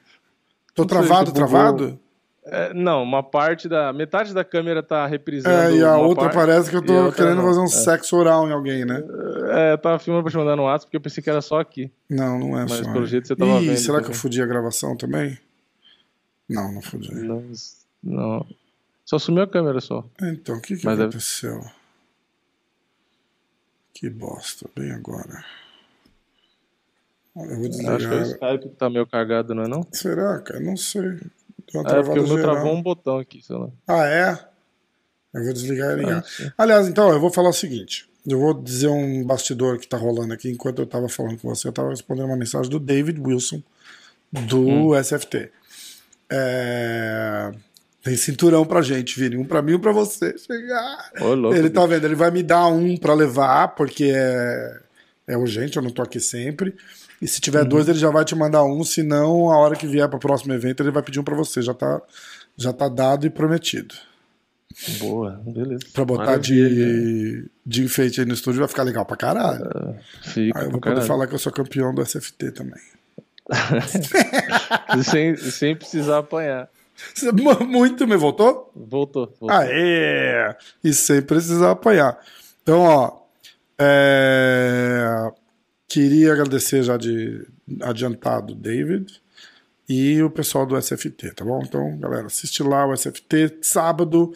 Tô 0.74 0.86
travado, 0.86 1.26
sei, 1.28 1.36
travado? 1.36 2.00
É, 2.46 2.74
não, 2.74 3.04
uma 3.04 3.22
parte 3.24 3.70
da. 3.70 3.94
Metade 3.94 4.34
da 4.34 4.44
câmera 4.44 4.82
tá 4.82 5.06
reprisando. 5.06 5.56
É, 5.56 5.78
e 5.78 5.84
a 5.84 5.98
outra 5.98 6.26
parte, 6.26 6.36
parece 6.36 6.70
que 6.70 6.76
eu 6.76 6.82
tô 6.82 7.12
querendo 7.12 7.42
fazer 7.42 7.60
um 7.60 7.66
é. 7.66 7.68
sexo 7.68 8.16
oral 8.18 8.48
em 8.48 8.52
alguém, 8.52 8.86
né? 8.86 9.04
É, 9.52 9.74
eu 9.74 9.78
tava 9.78 10.00
filmando 10.00 10.24
pra 10.24 10.32
te 10.32 10.38
mandar 10.38 10.56
no 10.56 10.64
WhatsApp 10.64 10.88
porque 10.88 10.98
eu 10.98 11.02
pensei 11.02 11.24
que 11.24 11.30
era 11.30 11.42
só 11.42 11.60
aqui. 11.60 11.92
Não, 12.10 12.40
não 12.40 12.58
é 12.58 12.64
Mas 12.64 12.72
só. 12.72 12.84
Mas 12.84 12.94
pelo 12.94 13.06
jeito 13.06 13.28
você 13.28 13.36
tava 13.36 13.62
Ih, 13.62 13.68
vendo. 13.68 13.78
Será 13.78 13.94
também. 13.94 14.06
que 14.06 14.12
eu 14.12 14.20
fudi 14.20 14.42
a 14.42 14.46
gravação 14.46 14.98
também? 14.98 15.38
Não, 16.50 16.72
não 16.72 16.82
fudi. 16.82 17.14
Não, 17.14 17.44
não. 18.04 18.46
Só 19.06 19.20
sumiu 19.20 19.44
a 19.44 19.48
câmera 19.48 19.80
só. 19.80 20.04
Então, 20.22 20.58
o 20.58 20.62
que, 20.62 20.76
que 20.76 20.88
aconteceu? 20.88 21.60
Deve... 21.60 21.83
Que 24.04 24.10
bosta, 24.10 24.70
bem 24.76 24.92
agora. 24.92 25.46
Eu 27.38 27.58
vou 27.58 27.70
desligar. 27.70 27.96
Acho 27.96 28.10
que 28.10 28.16
o 28.16 28.22
Skype 28.22 28.76
tá 28.76 28.90
meio 28.90 29.08
cagado, 29.08 29.56
não 29.56 29.64
é 29.64 29.68
não? 29.70 29.88
Será, 29.94 30.42
cara? 30.42 30.60
Não 30.60 30.76
sei. 30.76 31.22
Deu 31.72 31.82
uma 31.82 31.90
é, 31.90 32.04
porque 32.04 32.20
o 32.20 32.28
meu 32.28 32.36
geral. 32.36 32.52
travou 32.52 32.74
um 32.74 32.82
botão 32.82 33.18
aqui, 33.18 33.42
sei 33.42 33.56
lá. 33.56 33.70
Ah, 33.88 34.06
é? 34.06 34.38
Eu 35.34 35.46
vou 35.46 35.54
desligar 35.54 35.94
e 35.94 36.02
ligar. 36.02 36.22
Ah, 36.22 36.54
Aliás, 36.58 36.90
então, 36.90 37.14
eu 37.14 37.20
vou 37.22 37.32
falar 37.32 37.48
o 37.48 37.54
seguinte. 37.54 38.06
Eu 38.28 38.40
vou 38.40 38.54
dizer 38.54 38.90
um 38.90 39.26
bastidor 39.26 39.80
que 39.80 39.88
tá 39.88 39.96
rolando 39.96 40.34
aqui. 40.34 40.52
Enquanto 40.52 40.80
eu 40.80 40.86
tava 40.86 41.08
falando 41.08 41.38
com 41.38 41.48
você, 41.48 41.70
eu 41.70 41.72
tava 41.72 41.92
respondendo 41.92 42.26
uma 42.26 42.36
mensagem 42.36 42.70
do 42.70 42.82
David 42.82 43.22
Wilson, 43.22 43.64
do 44.30 44.68
hum. 44.68 45.02
SFT. 45.02 45.50
É... 46.30 47.54
Tem 48.04 48.18
cinturão 48.18 48.66
pra 48.66 48.82
gente, 48.82 49.18
Vini. 49.18 49.38
Um 49.38 49.46
pra 49.46 49.62
mim 49.62 49.72
e 49.72 49.76
um 49.76 49.80
pra 49.80 49.94
você. 49.94 50.38
Chegar. 50.38 51.10
Ô, 51.22 51.34
louco, 51.34 51.58
ele 51.58 51.70
tá 51.70 51.86
vendo, 51.86 52.04
ele 52.04 52.16
vai 52.16 52.30
me 52.30 52.44
dar 52.44 52.68
um 52.68 52.98
pra 52.98 53.14
levar, 53.14 53.70
porque 53.70 54.12
é, 54.14 54.82
é 55.26 55.38
urgente, 55.38 55.78
eu 55.78 55.84
não 55.84 55.90
tô 55.90 56.02
aqui 56.02 56.20
sempre. 56.20 56.76
E 57.22 57.28
se 57.28 57.40
tiver 57.40 57.64
uhum. 57.64 57.70
dois, 57.70 57.88
ele 57.88 57.98
já 57.98 58.10
vai 58.10 58.26
te 58.26 58.36
mandar 58.36 58.66
um, 58.66 58.84
senão, 58.84 59.50
a 59.50 59.58
hora 59.58 59.78
que 59.78 59.88
vier 59.88 60.10
pro 60.10 60.20
próximo 60.20 60.54
evento, 60.54 60.84
ele 60.84 60.92
vai 60.92 61.02
pedir 61.02 61.22
um 61.22 61.24
pra 61.24 61.34
você. 61.34 61.62
Já 61.62 61.74
tá, 61.74 62.02
já 62.58 62.74
tá 62.74 62.90
dado 62.90 63.26
e 63.26 63.30
prometido. 63.30 63.96
Boa, 65.00 65.42
beleza. 65.46 65.86
Pra 65.94 66.04
botar 66.04 66.36
de, 66.38 67.50
de 67.66 67.84
enfeite 67.84 68.20
aí 68.20 68.26
no 68.26 68.34
estúdio 68.34 68.60
vai 68.60 68.68
ficar 68.68 68.84
legal 68.84 69.06
pra 69.06 69.16
caralho. 69.16 69.64
Uh, 69.64 69.96
fica 70.24 70.60
aí 70.60 70.66
eu 70.66 70.72
vou 70.72 70.82
poder 70.82 70.96
caralho. 70.96 71.08
falar 71.08 71.28
que 71.28 71.36
eu 71.36 71.40
sou 71.40 71.54
campeão 71.54 71.96
do 71.96 72.06
SFT 72.06 72.52
também. 72.52 72.82
sem, 75.06 75.38
sem 75.38 75.74
precisar 75.74 76.18
apanhar. 76.18 76.68
Muito 77.68 78.08
me 78.08 78.16
voltou? 78.16 78.72
Voltou. 78.76 79.34
voltou. 79.40 79.50
Aê! 79.50 80.56
E 80.84 80.94
sem 80.94 81.22
precisar 81.22 81.72
apanhar. 81.72 82.18
Então, 82.62 82.82
ó. 82.82 83.24
É... 83.78 85.32
Queria 85.88 86.34
agradecer 86.34 86.84
já 86.84 86.98
de 86.98 87.46
adiantado 87.82 88.56
David 88.56 89.22
e 89.88 90.24
o 90.24 90.30
pessoal 90.30 90.66
do 90.66 90.80
SFT, 90.82 91.32
tá 91.36 91.46
bom? 91.46 91.62
Então, 91.64 91.98
galera, 92.00 92.28
assiste 92.28 92.64
lá 92.64 92.86
o 92.88 92.96
SFT 92.96 93.60
sábado, 93.62 94.34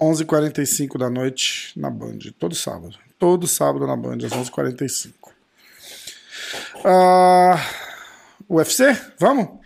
11h45 0.00 0.98
da 0.98 1.10
noite 1.10 1.78
na 1.78 1.90
Band. 1.90 2.18
Todo 2.38 2.54
sábado. 2.54 2.98
Todo 3.18 3.46
sábado 3.46 3.86
na 3.86 3.96
Band, 3.96 4.18
às 4.24 4.32
11h45. 4.32 5.12
Uh, 6.84 7.56
UFC? 8.48 8.96
Vamos? 9.18 9.60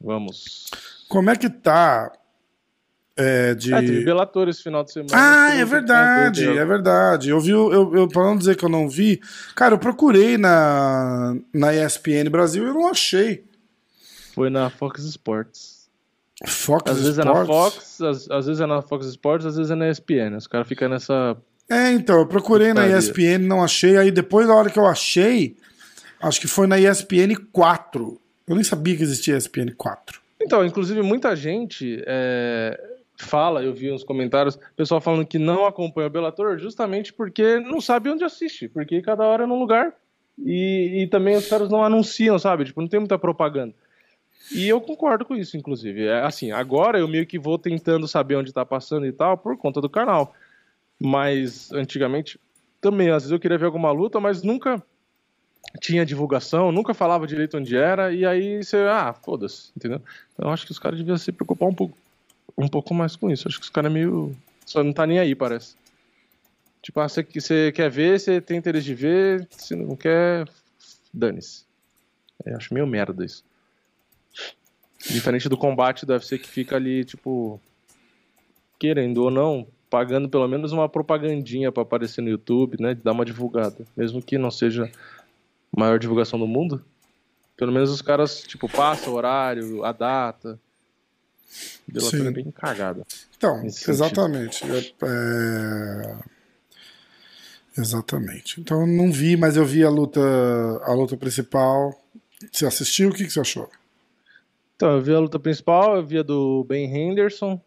Vamos. 0.00 0.66
Como 1.14 1.30
é 1.30 1.36
que 1.36 1.48
tá? 1.48 2.10
É, 3.16 3.54
de... 3.54 3.72
Ah, 3.72 3.78
teve 3.78 4.04
Bellator 4.04 4.48
esse 4.48 4.64
final 4.64 4.82
de 4.82 4.90
semana. 4.90 5.12
Ah, 5.14 5.54
é 5.54 5.64
verdade, 5.64 6.44
é 6.44 6.64
verdade. 6.64 7.30
Eu 7.30 7.38
vi, 7.38 7.50
eu, 7.50 7.94
eu, 7.94 8.08
pra 8.08 8.24
não 8.24 8.36
dizer 8.36 8.56
que 8.56 8.64
eu 8.64 8.68
não 8.68 8.88
vi, 8.88 9.20
cara, 9.54 9.74
eu 9.74 9.78
procurei 9.78 10.36
na, 10.36 11.36
na 11.54 11.72
ESPN 11.72 12.28
Brasil 12.28 12.64
e 12.64 12.66
eu 12.66 12.74
não 12.74 12.88
achei. 12.88 13.44
Foi 14.34 14.50
na 14.50 14.68
Fox 14.70 15.04
Sports. 15.04 15.88
Fox 16.48 16.90
às 16.90 16.98
Sports? 16.98 17.02
vezes 17.04 17.18
é 17.20 17.24
na 17.24 17.46
Fox, 17.46 18.00
às, 18.00 18.30
às, 18.32 18.46
vezes 18.46 18.60
é 18.60 18.66
na 18.66 18.82
Fox 18.82 19.06
Sports, 19.06 19.46
às 19.46 19.56
vezes 19.56 19.70
é 19.70 19.76
na 19.76 19.88
ESPN. 19.88 20.36
Os 20.36 20.48
caras 20.48 20.66
ficam 20.66 20.88
nessa. 20.88 21.36
É, 21.70 21.92
então, 21.92 22.18
eu 22.18 22.26
procurei 22.26 22.74
na 22.74 22.88
ESPN, 22.88 23.38
não 23.38 23.62
achei. 23.62 23.96
Aí 23.96 24.10
depois, 24.10 24.48
da 24.48 24.54
hora 24.54 24.68
que 24.68 24.80
eu 24.80 24.86
achei, 24.86 25.56
acho 26.20 26.40
que 26.40 26.48
foi 26.48 26.66
na 26.66 26.76
ESPN 26.76 27.36
4. 27.52 28.20
Eu 28.48 28.56
nem 28.56 28.64
sabia 28.64 28.96
que 28.96 29.04
existia 29.04 29.36
ESPN 29.36 29.72
4. 29.76 30.23
Então, 30.44 30.64
inclusive, 30.64 31.00
muita 31.00 31.34
gente 31.34 32.02
é, 32.06 32.78
fala, 33.16 33.62
eu 33.62 33.72
vi 33.72 33.90
uns 33.90 34.04
comentários, 34.04 34.58
pessoal 34.76 35.00
falando 35.00 35.26
que 35.26 35.38
não 35.38 35.64
acompanha 35.64 36.08
o 36.08 36.10
Bellator 36.10 36.58
justamente 36.58 37.12
porque 37.12 37.58
não 37.60 37.80
sabe 37.80 38.10
onde 38.10 38.24
assiste, 38.24 38.68
porque 38.68 39.00
cada 39.00 39.24
hora 39.24 39.44
é 39.44 39.46
num 39.46 39.58
lugar 39.58 39.94
e, 40.38 41.02
e 41.02 41.06
também 41.06 41.36
os 41.36 41.48
caras 41.48 41.70
não 41.70 41.82
anunciam, 41.82 42.38
sabe? 42.38 42.64
Tipo, 42.64 42.82
não 42.82 42.88
tem 42.88 43.00
muita 43.00 43.18
propaganda. 43.18 43.74
E 44.52 44.68
eu 44.68 44.80
concordo 44.80 45.24
com 45.24 45.34
isso, 45.34 45.56
inclusive. 45.56 46.06
É, 46.06 46.20
assim, 46.20 46.52
agora 46.52 46.98
eu 46.98 47.08
meio 47.08 47.26
que 47.26 47.38
vou 47.38 47.58
tentando 47.58 48.06
saber 48.06 48.36
onde 48.36 48.52
tá 48.52 48.66
passando 48.66 49.06
e 49.06 49.12
tal 49.12 49.38
por 49.38 49.56
conta 49.56 49.80
do 49.80 49.88
canal. 49.88 50.34
Mas 51.00 51.72
antigamente 51.72 52.38
também, 52.80 53.08
às 53.08 53.22
vezes 53.22 53.32
eu 53.32 53.40
queria 53.40 53.56
ver 53.56 53.64
alguma 53.64 53.90
luta, 53.90 54.20
mas 54.20 54.42
nunca 54.42 54.82
tinha 55.80 56.06
divulgação, 56.06 56.70
nunca 56.70 56.94
falava 56.94 57.26
direito 57.26 57.56
onde 57.56 57.76
era, 57.76 58.12
e 58.12 58.24
aí 58.24 58.62
você, 58.62 58.76
ah, 58.88 59.12
foda-se, 59.12 59.70
entendeu? 59.76 60.00
Então 60.32 60.50
acho 60.50 60.64
que 60.66 60.72
os 60.72 60.78
caras 60.78 60.98
deviam 60.98 61.16
se 61.16 61.32
preocupar 61.32 61.68
um 61.68 61.74
pouco, 61.74 61.96
um 62.56 62.68
pouco 62.68 62.94
mais 62.94 63.16
com 63.16 63.30
isso. 63.30 63.48
Acho 63.48 63.58
que 63.58 63.64
os 63.64 63.70
caras 63.70 63.90
é 63.90 63.94
meio. 63.94 64.34
Só 64.64 64.82
não 64.82 64.92
tá 64.92 65.06
nem 65.06 65.18
aí, 65.18 65.34
parece. 65.34 65.76
Tipo, 66.80 67.00
ah, 67.00 67.08
você, 67.08 67.22
você 67.22 67.72
quer 67.72 67.90
ver, 67.90 68.20
você 68.20 68.40
tem 68.40 68.58
interesse 68.58 68.86
de 68.86 68.94
ver, 68.94 69.48
se 69.50 69.74
não 69.74 69.96
quer, 69.96 70.48
dane-se. 71.12 71.64
Eu 72.44 72.56
acho 72.56 72.74
meio 72.74 72.86
merda 72.86 73.24
isso. 73.24 73.44
Diferente 75.10 75.48
do 75.48 75.56
combate 75.56 76.06
do 76.06 76.12
UFC 76.12 76.38
que 76.38 76.48
fica 76.48 76.76
ali, 76.76 77.04
tipo, 77.04 77.60
querendo 78.78 79.22
ou 79.22 79.30
não, 79.30 79.66
pagando 79.90 80.28
pelo 80.28 80.48
menos 80.48 80.72
uma 80.72 80.88
propagandinha 80.88 81.70
para 81.70 81.82
aparecer 81.82 82.20
no 82.20 82.28
YouTube, 82.28 82.76
né? 82.80 82.94
Dar 82.94 83.12
uma 83.12 83.24
divulgada. 83.24 83.86
Mesmo 83.96 84.20
que 84.20 84.36
não 84.36 84.50
seja 84.50 84.90
maior 85.76 85.98
divulgação 85.98 86.38
do 86.38 86.46
mundo. 86.46 86.84
Pelo 87.56 87.72
menos 87.72 87.90
os 87.90 88.02
caras, 88.02 88.42
tipo, 88.42 88.68
passam 88.68 89.12
o 89.12 89.16
horário, 89.16 89.84
a 89.84 89.92
data. 89.92 90.58
Delator 91.86 92.26
é 92.26 92.30
bem 92.30 92.50
cagada. 92.50 93.06
Então, 93.36 93.64
exatamente. 93.64 94.64
É. 95.02 96.16
Exatamente. 97.76 98.60
Então 98.60 98.86
não 98.86 99.10
vi, 99.10 99.36
mas 99.36 99.56
eu 99.56 99.64
vi 99.64 99.84
a 99.84 99.90
luta, 99.90 100.20
a 100.82 100.92
luta 100.92 101.16
principal. 101.16 101.92
Você 102.50 102.66
assistiu? 102.66 103.10
O 103.10 103.12
que, 103.12 103.24
que 103.24 103.32
você 103.32 103.40
achou? 103.40 103.68
Então, 104.76 104.92
eu 104.92 105.00
vi 105.00 105.14
a 105.14 105.18
luta 105.20 105.38
principal, 105.38 105.96
eu 105.96 106.04
vi 106.04 106.18
a 106.18 106.22
do 106.22 106.64
Ben 106.64 106.84
Henderson. 106.84 107.60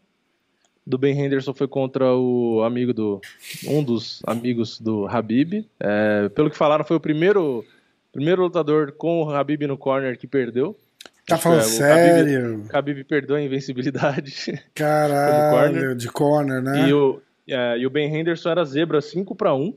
Do 0.85 0.97
Ben 0.97 1.17
Henderson 1.19 1.53
foi 1.53 1.67
contra 1.67 2.13
o 2.13 2.61
amigo 2.63 2.93
do. 2.93 3.21
um 3.65 3.83
dos 3.83 4.21
amigos 4.25 4.79
do 4.79 5.07
Habib. 5.07 5.65
É, 5.79 6.29
pelo 6.29 6.49
que 6.49 6.57
falaram, 6.57 6.85
foi 6.85 6.95
o 6.95 7.01
primeiro, 7.01 7.65
primeiro 8.11 8.43
lutador 8.43 8.91
com 8.91 9.23
o 9.23 9.29
Habib 9.29 9.63
no 9.67 9.77
corner 9.77 10.17
que 10.17 10.27
perdeu. 10.27 10.77
Tá 11.25 11.37
falando 11.37 11.59
é, 11.59 11.63
sério? 11.63 12.53
Habib, 12.53 12.69
Habib 12.73 13.03
perdeu 13.03 13.35
a 13.35 13.41
invencibilidade. 13.41 14.63
Caralho, 14.73 15.73
corner. 15.73 15.95
de 15.95 16.07
corner, 16.09 16.61
né? 16.61 16.87
E 16.87 16.93
o, 16.93 17.21
é, 17.47 17.77
e 17.77 17.85
o 17.85 17.89
Ben 17.89 18.13
Henderson 18.13 18.49
era 18.49 18.63
zebra 18.63 19.01
5 19.01 19.35
para 19.35 19.53
1. 19.53 19.73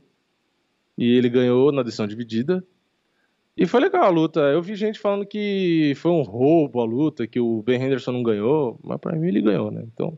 E 0.97 1.17
ele 1.17 1.29
ganhou 1.29 1.73
na 1.73 1.83
decisão 1.83 2.07
dividida. 2.07 2.63
E 3.57 3.67
foi 3.67 3.81
legal 3.81 4.05
a 4.05 4.09
luta. 4.09 4.41
Eu 4.41 4.63
vi 4.63 4.75
gente 4.75 4.99
falando 4.99 5.27
que 5.27 5.93
foi 5.97 6.11
um 6.11 6.23
roubo 6.23 6.81
a 6.81 6.85
luta, 6.85 7.27
que 7.27 7.41
o 7.41 7.63
Ben 7.63 7.83
Henderson 7.83 8.13
não 8.13 8.23
ganhou, 8.23 8.79
mas 8.83 8.99
para 9.01 9.17
mim 9.17 9.29
ele 9.29 9.43
ganhou, 9.43 9.71
né? 9.71 9.83
Então, 9.93 10.17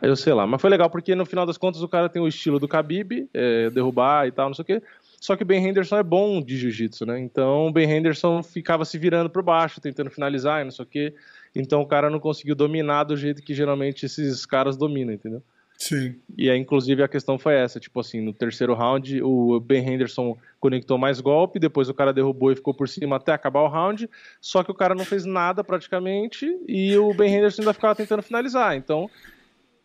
aí 0.00 0.08
eu 0.08 0.16
sei 0.16 0.32
lá. 0.32 0.46
Mas 0.46 0.60
foi 0.60 0.70
legal 0.70 0.90
porque 0.90 1.14
no 1.14 1.26
final 1.26 1.46
das 1.46 1.58
contas 1.58 1.82
o 1.82 1.88
cara 1.88 2.08
tem 2.08 2.20
o 2.20 2.28
estilo 2.28 2.58
do 2.58 2.68
Khabib, 2.68 3.28
é, 3.32 3.70
derrubar 3.70 4.26
e 4.26 4.32
tal, 4.32 4.48
não 4.48 4.54
sei 4.54 4.62
o 4.62 4.66
quê. 4.66 4.82
Só 5.20 5.36
que 5.36 5.42
o 5.42 5.46
Ben 5.46 5.64
Henderson 5.64 5.98
é 5.98 6.02
bom 6.02 6.40
de 6.40 6.56
jiu-jitsu, 6.56 7.04
né? 7.04 7.20
Então 7.20 7.66
o 7.66 7.72
Ben 7.72 7.88
Henderson 7.88 8.42
ficava 8.42 8.86
se 8.86 8.96
virando 8.96 9.28
por 9.28 9.42
baixo, 9.42 9.80
tentando 9.80 10.10
finalizar 10.10 10.62
e 10.62 10.64
não 10.64 10.70
sei 10.70 10.82
o 10.82 10.88
quê. 10.88 11.14
Então 11.54 11.82
o 11.82 11.86
cara 11.86 12.08
não 12.08 12.18
conseguiu 12.18 12.54
dominar 12.54 13.04
do 13.04 13.16
jeito 13.16 13.42
que 13.42 13.54
geralmente 13.54 14.06
esses 14.06 14.46
caras 14.46 14.78
dominam, 14.78 15.12
entendeu? 15.12 15.42
Sim. 15.80 16.14
E 16.36 16.50
aí, 16.50 16.58
inclusive, 16.58 17.02
a 17.02 17.08
questão 17.08 17.38
foi 17.38 17.54
essa: 17.54 17.80
tipo 17.80 17.98
assim, 18.00 18.20
no 18.20 18.34
terceiro 18.34 18.74
round, 18.74 19.22
o 19.22 19.58
Ben 19.60 19.82
Henderson 19.82 20.36
conectou 20.60 20.98
mais 20.98 21.22
golpe, 21.22 21.58
depois 21.58 21.88
o 21.88 21.94
cara 21.94 22.12
derrubou 22.12 22.52
e 22.52 22.56
ficou 22.56 22.74
por 22.74 22.86
cima 22.86 23.16
até 23.16 23.32
acabar 23.32 23.62
o 23.62 23.68
round. 23.68 24.08
Só 24.42 24.62
que 24.62 24.70
o 24.70 24.74
cara 24.74 24.94
não 24.94 25.06
fez 25.06 25.24
nada 25.24 25.64
praticamente 25.64 26.46
e 26.68 26.94
o 26.98 27.14
Ben 27.14 27.34
Henderson 27.34 27.62
ainda 27.62 27.72
ficava 27.72 27.94
tentando 27.94 28.22
finalizar. 28.22 28.76
Então, 28.76 29.08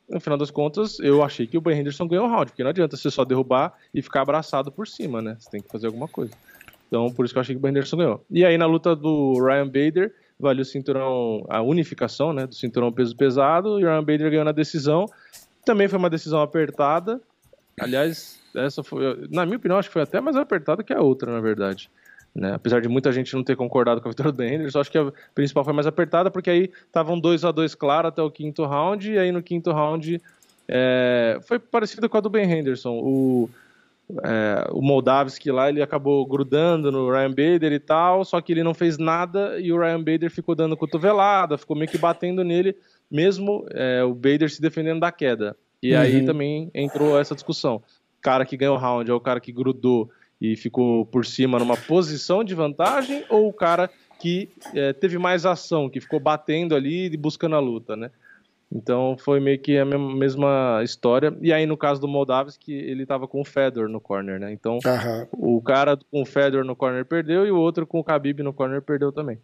no 0.10 0.20
final 0.20 0.38
das 0.38 0.52
contas, 0.52 1.00
eu 1.00 1.24
achei 1.24 1.48
que 1.48 1.58
o 1.58 1.62
Ben 1.62 1.80
Henderson 1.80 2.08
ganhou 2.08 2.26
o 2.26 2.30
round, 2.30 2.52
porque 2.52 2.64
não 2.64 2.70
adianta 2.70 2.96
você 2.96 3.10
só 3.10 3.26
derrubar 3.26 3.74
e 3.94 4.02
ficar 4.02 4.22
abraçado 4.22 4.72
por 4.72 4.88
cima, 4.88 5.22
né? 5.22 5.36
Você 5.40 5.50
tem 5.50 5.62
que 5.62 5.70
fazer 5.70 5.88
alguma 5.88 6.08
coisa. 6.08 6.32
Então, 6.88 7.12
por 7.12 7.26
isso 7.26 7.34
que 7.34 7.38
eu 7.38 7.42
achei 7.42 7.56
que 7.56 7.60
o 7.60 7.62
Ben 7.62 7.72
Henderson 7.72 7.98
ganhou. 7.98 8.26
E 8.30 8.46
aí, 8.46 8.58
na 8.58 8.66
luta 8.66 8.96
do 8.96 9.34
Ryan 9.44 9.66
Bader, 9.66 10.14
valeu 10.40 10.62
o 10.62 10.66
cinturão, 10.66 11.46
a 11.50 11.62
unificação, 11.62 12.32
né? 12.34 12.46
Do 12.46 12.56
cinturão 12.56 12.92
peso 12.92 13.16
pesado, 13.16 13.80
e 13.80 13.84
o 13.84 13.88
Ryan 13.88 14.04
Bader 14.04 14.30
ganhou 14.30 14.46
na 14.46 14.52
decisão. 14.52 15.06
Também 15.66 15.88
foi 15.88 15.98
uma 15.98 16.10
decisão 16.10 16.42
apertada. 16.42 17.20
Aliás, 17.80 18.40
essa 18.56 18.84
foi, 18.84 19.28
na 19.30 19.46
minha 19.46 19.58
opinião, 19.58 19.78
acho 19.78 19.90
que 19.90 19.94
foi 19.94 20.04
até 20.04 20.22
mais 20.22 20.36
apertada 20.36 20.84
que 20.84 20.94
a 20.94 21.02
outra, 21.02 21.32
na 21.32 21.42
verdade. 21.42 21.90
Né? 22.36 22.54
Apesar 22.54 22.82
de 22.82 22.90
muita 22.90 23.14
gente 23.14 23.34
não 23.34 23.44
ter 23.44 23.56
concordado 23.56 24.02
com 24.02 24.10
a 24.10 24.12
vitória 24.12 24.32
do 24.32 24.44
Henderson, 24.44 24.80
acho 24.80 24.92
que 24.92 24.98
a 24.98 25.12
principal 25.34 25.64
foi 25.64 25.74
mais 25.74 25.88
apertada, 25.88 26.30
porque 26.30 26.50
aí 26.50 26.70
estavam 26.86 27.18
2 27.18 27.46
a 27.46 27.52
2 27.52 27.74
claro 27.76 28.10
até 28.10 28.22
o 28.22 28.30
quinto 28.30 28.66
round, 28.66 29.10
e 29.10 29.18
aí 29.18 29.32
no 29.32 29.42
quinto 29.42 29.72
round 29.72 30.22
é, 30.68 31.40
foi 31.44 31.60
parecido 31.60 32.10
com 32.10 32.18
a 32.18 32.22
do 32.22 32.30
Ben 32.30 32.52
Henderson. 32.52 33.00
O, 33.02 33.50
é, 34.24 34.68
o 34.72 34.82
Moldavski 34.82 35.50
lá, 35.50 35.70
ele 35.70 35.82
acabou 35.82 36.26
grudando 36.26 36.92
no 36.92 37.10
Ryan 37.10 37.30
Bader 37.30 37.72
e 37.72 37.80
tal, 37.80 38.26
só 38.26 38.42
que 38.42 38.52
ele 38.52 38.64
não 38.64 38.74
fez 38.74 38.98
nada 38.98 39.58
e 39.60 39.72
o 39.72 39.80
Ryan 39.80 40.04
Bader 40.04 40.30
ficou 40.30 40.56
dando 40.56 40.76
cotovelada, 40.76 41.58
ficou 41.58 41.78
meio 41.78 41.90
que 41.90 41.98
batendo 41.98 42.44
nele 42.44 42.76
mesmo 43.10 43.66
é, 43.72 44.04
o 44.04 44.14
Bader 44.14 44.52
se 44.52 44.62
defendendo 44.62 45.00
da 45.00 45.12
queda. 45.12 45.56
E 45.82 45.94
uhum. 45.94 46.02
aí 46.02 46.26
também 46.26 46.70
entrou 46.74 47.18
essa 47.18 47.34
discussão. 47.34 47.78
O 48.18 48.22
cara 48.22 48.46
que 48.46 48.58
ganhou 48.58 48.76
o 48.76 48.80
round 48.80 49.10
é 49.10 49.14
o 49.14 49.20
cara 49.20 49.40
que 49.40 49.52
grudou 49.52 50.10
e 50.40 50.56
ficou 50.56 51.06
por 51.06 51.26
cima 51.26 51.60
numa 51.60 51.78
posição 51.78 52.44
de 52.44 52.54
vantagem 52.54 53.24
ou 53.30 53.48
o 53.48 53.54
cara 53.54 53.90
que 54.20 54.50
é, 54.74 54.94
teve 54.94 55.18
mais 55.18 55.46
ação, 55.46 55.90
que 55.90 56.00
ficou 56.00 56.20
batendo 56.20 56.76
ali 56.76 57.06
e 57.12 57.18
buscando 57.18 57.56
a 57.56 57.60
luta, 57.60 57.96
né? 57.96 58.12
Então 58.72 59.16
foi 59.18 59.40
meio 59.40 59.60
que 59.60 59.78
a 59.78 59.86
mesma 59.86 60.82
história. 60.84 61.36
E 61.42 61.54
aí 61.54 61.66
no 61.66 61.78
caso 61.78 62.02
do 62.02 62.08
Moldavski, 62.08 62.74
ele 62.74 63.06
tava 63.06 63.28
com 63.28 63.40
o 63.40 63.46
Fedor 63.46 63.88
no 63.88 64.02
corner, 64.02 64.40
né? 64.40 64.52
Então 64.52 64.80
uhum. 64.84 65.58
o 65.58 65.62
cara 65.62 65.98
com 66.12 66.22
o 66.22 66.26
Fedor 66.26 66.66
no 66.66 66.76
corner 66.76 67.06
perdeu 67.06 67.46
e 67.46 67.52
o 67.52 67.58
outro 67.58 67.86
com 67.86 68.00
o 68.00 68.04
Khabib 68.04 68.42
no 68.42 68.54
corner 68.54 68.82
perdeu 68.82 69.12
também. 69.12 69.40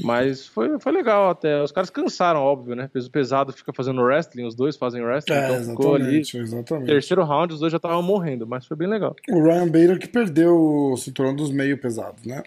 Mas 0.00 0.46
foi, 0.46 0.78
foi 0.78 0.92
legal 0.92 1.30
até. 1.30 1.62
Os 1.62 1.70
caras 1.70 1.90
cansaram, 1.90 2.40
óbvio, 2.40 2.74
né? 2.74 2.88
Peso 2.92 3.10
pesado 3.10 3.52
fica 3.52 3.72
fazendo 3.72 4.02
wrestling, 4.02 4.44
os 4.44 4.54
dois 4.54 4.76
fazem 4.76 5.02
wrestling, 5.02 5.34
é, 5.34 5.44
então 5.44 5.70
ficou 5.70 5.94
ali. 5.94 6.20
Exatamente. 6.20 6.86
Terceiro 6.86 7.24
round, 7.24 7.52
os 7.52 7.60
dois 7.60 7.70
já 7.70 7.76
estavam 7.76 8.02
morrendo, 8.02 8.46
mas 8.46 8.64
foi 8.64 8.76
bem 8.76 8.88
legal. 8.88 9.14
O 9.28 9.42
Ryan 9.42 9.66
Bader 9.66 9.98
que 9.98 10.08
perdeu 10.08 10.58
o 10.58 10.96
cinturão 10.96 11.34
dos 11.34 11.50
meio 11.50 11.76
pesados, 11.76 12.24
né? 12.24 12.42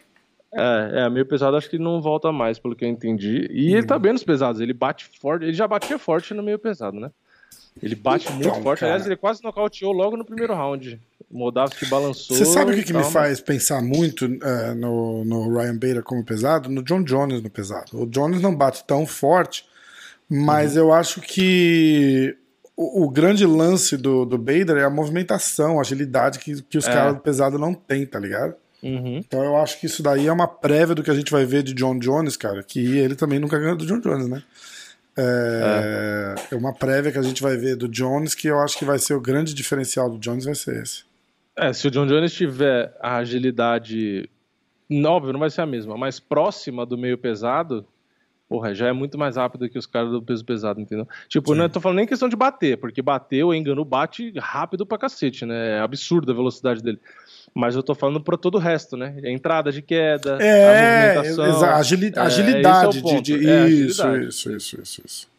É, 0.51 1.01
é, 1.01 1.09
meio 1.09 1.25
pesado 1.25 1.57
acho 1.57 1.69
que 1.69 1.77
não 1.77 2.01
volta 2.01 2.31
mais, 2.31 2.57
pelo 2.57 2.75
que 2.75 2.85
eu 2.85 2.89
entendi. 2.89 3.47
E 3.51 3.73
hum. 3.73 3.77
ele 3.77 3.85
tá 3.85 3.99
bem 3.99 4.13
nos 4.13 4.23
pesados, 4.23 4.61
ele 4.61 4.73
bate 4.73 5.09
forte, 5.19 5.43
ele 5.43 5.53
já 5.53 5.67
batia 5.67 5.99
forte 5.99 6.33
no 6.33 6.41
meio 6.41 6.57
pesado, 6.57 6.99
né? 6.99 7.11
Ele 7.83 7.95
bate 7.95 8.25
então, 8.25 8.35
muito 8.37 8.63
forte. 8.63 8.79
Cara... 8.79 8.93
Aliás, 8.93 9.05
ele 9.05 9.17
quase 9.17 9.43
nocauteou 9.43 9.91
logo 9.91 10.15
no 10.15 10.23
primeiro 10.23 10.53
round. 10.53 10.99
Moldavski 11.31 11.85
balançou. 11.87 12.37
Você 12.37 12.45
sabe 12.45 12.71
o 12.71 12.75
que, 12.75 12.83
que 12.83 12.93
me 12.93 13.03
faz 13.03 13.39
pensar 13.41 13.81
muito 13.81 14.25
uh, 14.25 14.75
no, 14.75 15.25
no 15.25 15.53
Ryan 15.53 15.73
Bader 15.73 16.03
como 16.03 16.23
pesado? 16.23 16.69
No 16.69 16.83
John 16.83 17.03
Jones 17.03 17.41
no 17.41 17.49
pesado. 17.49 18.01
O 18.01 18.05
Jones 18.05 18.41
não 18.41 18.55
bate 18.55 18.83
tão 18.85 19.05
forte, 19.05 19.65
mas 20.29 20.73
uhum. 20.73 20.83
eu 20.83 20.93
acho 20.93 21.21
que 21.21 22.37
o, 22.75 23.05
o, 23.05 23.09
grande 23.09 23.45
lance 23.45 23.97
do, 23.97 24.25
do 24.25 24.37
Bader 24.37 24.77
é 24.77 24.83
a 24.83 24.89
movimentação, 24.89 25.77
a 25.77 25.81
agilidade 25.81 26.39
que, 26.39 26.61
que 26.63 26.77
os 26.77 26.87
é. 26.87 26.93
caras 26.93 27.15
do 27.15 27.21
pesado 27.21 27.57
não 27.57 27.73
têm, 27.73 28.05
tá 28.05 28.19
ligado? 28.19 28.55
Uhum. 28.83 29.17
Então 29.17 29.43
eu 29.43 29.57
acho 29.57 29.79
que 29.79 29.87
isso 29.87 30.03
daí 30.03 30.27
é 30.27 30.31
uma 30.31 30.47
prévia 30.47 30.93
do 30.93 31.03
que 31.03 31.09
a 31.09 31.15
gente 31.15 31.31
vai 31.31 31.45
ver 31.45 31.63
de 31.63 31.73
John 31.73 31.97
Jones, 31.97 32.37
cara, 32.37 32.61
que 32.61 32.97
ele 32.97 33.15
também 33.15 33.39
nunca 33.39 33.57
ganhou 33.57 33.75
do 33.75 33.85
John 33.85 33.99
Jones, 33.99 34.27
né? 34.27 34.43
É, 35.17 36.35
é. 36.51 36.55
uma 36.55 36.73
prévia 36.73 37.11
que 37.11 37.17
a 37.17 37.21
gente 37.21 37.41
vai 37.41 37.55
ver 37.55 37.77
do 37.77 37.87
Jones, 37.87 38.35
que 38.35 38.47
eu 38.47 38.59
acho 38.59 38.77
que 38.77 38.83
vai 38.83 38.99
ser 38.99 39.13
o 39.13 39.21
grande 39.21 39.53
diferencial 39.53 40.09
do 40.09 40.19
Jones, 40.19 40.45
vai 40.45 40.55
ser 40.55 40.83
esse. 40.83 41.03
É, 41.57 41.71
se 41.71 41.87
o 41.87 41.91
John 41.91 42.05
Jones 42.05 42.33
tiver 42.33 42.95
a 43.01 43.17
agilidade, 43.17 44.29
óbvio, 45.05 45.33
não 45.33 45.39
vai 45.39 45.49
ser 45.49 45.61
a 45.61 45.65
mesma, 45.65 45.97
mas 45.97 46.19
próxima 46.19 46.85
do 46.85 46.97
meio 46.97 47.17
pesado, 47.17 47.85
porra, 48.49 48.75
já 48.75 48.87
é 48.87 48.91
muito 48.91 49.17
mais 49.17 49.37
rápido 49.37 49.69
que 49.69 49.77
os 49.77 49.85
caras 49.85 50.11
do 50.11 50.21
peso 50.21 50.43
pesado, 50.43 50.81
entendeu? 50.81 51.07
Tipo, 51.27 51.53
Sim. 51.53 51.59
não 51.59 51.69
tô 51.69 51.79
falando 51.79 51.97
nem 51.97 52.07
questão 52.07 52.27
de 52.27 52.35
bater, 52.35 52.77
porque 52.77 53.01
bater 53.01 53.43
o 53.43 53.53
Engano 53.53 53.85
bate 53.85 54.33
rápido 54.37 54.85
pra 54.85 54.97
cacete, 54.97 55.45
né? 55.45 55.77
É 55.77 55.79
absurda 55.79 56.31
a 56.31 56.35
velocidade 56.35 56.83
dele. 56.83 56.99
Mas 57.53 57.73
eu 57.73 57.81
tô 57.81 57.95
falando 57.95 58.19
para 58.19 58.35
todo 58.35 58.55
o 58.55 58.59
resto, 58.59 58.97
né? 58.97 59.15
A 59.23 59.29
entrada 59.29 59.71
de 59.71 59.81
queda, 59.81 60.37
é, 60.41 61.11
a 61.11 61.23
movimentação. 61.23 61.69
Agili 61.69 62.11
é, 62.13 62.19
agilidade. 62.19 62.97
É 62.97 63.01
de, 63.01 63.21
de, 63.21 63.49
é, 63.49 63.67
isso, 63.69 64.01
agilidade. 64.03 64.27
isso, 64.27 64.51
isso, 64.51 64.81
isso, 64.81 65.01
isso. 65.05 65.35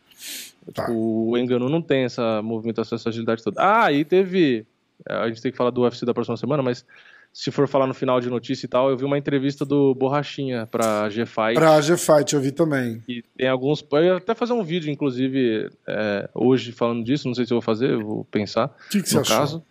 Tá. 0.72 0.90
O 0.90 1.36
Engano 1.36 1.68
não 1.68 1.80
tem 1.82 2.04
essa 2.04 2.40
movimentação, 2.42 2.96
essa 2.96 3.10
agilidade 3.10 3.42
toda. 3.42 3.60
Ah, 3.60 3.92
e 3.92 4.04
teve. 4.04 4.66
A 5.08 5.28
gente 5.28 5.42
tem 5.42 5.50
que 5.50 5.58
falar 5.58 5.70
do 5.70 5.82
UFC 5.82 6.06
da 6.06 6.14
próxima 6.14 6.36
semana, 6.36 6.62
mas 6.62 6.84
se 7.32 7.50
for 7.50 7.68
falar 7.68 7.86
no 7.86 7.92
final 7.92 8.18
de 8.18 8.30
notícia 8.30 8.64
e 8.64 8.68
tal, 8.68 8.88
eu 8.88 8.96
vi 8.96 9.04
uma 9.04 9.18
entrevista 9.18 9.64
do 9.64 9.94
Borrachinha 9.94 10.66
pra 10.66 11.10
G-Fight. 11.10 11.54
Pra 11.54 11.80
G-Fight, 11.82 12.34
eu 12.34 12.40
vi 12.40 12.50
também. 12.50 13.02
E 13.06 13.22
tem 13.36 13.46
alguns. 13.46 13.84
Eu 13.92 14.04
ia 14.04 14.16
até 14.16 14.34
fazer 14.34 14.54
um 14.54 14.62
vídeo, 14.62 14.90
inclusive, 14.90 15.70
é, 15.86 16.30
hoje 16.34 16.72
falando 16.72 17.04
disso, 17.04 17.28
não 17.28 17.34
sei 17.34 17.44
se 17.44 17.52
eu 17.52 17.56
vou 17.56 17.62
fazer, 17.62 17.90
eu 17.90 18.00
vou 18.00 18.24
pensar. 18.24 18.74
O 18.86 18.90
que, 18.90 19.02
que 19.02 19.08
você 19.08 19.18
achou? 19.18 19.36
caso. 19.36 19.64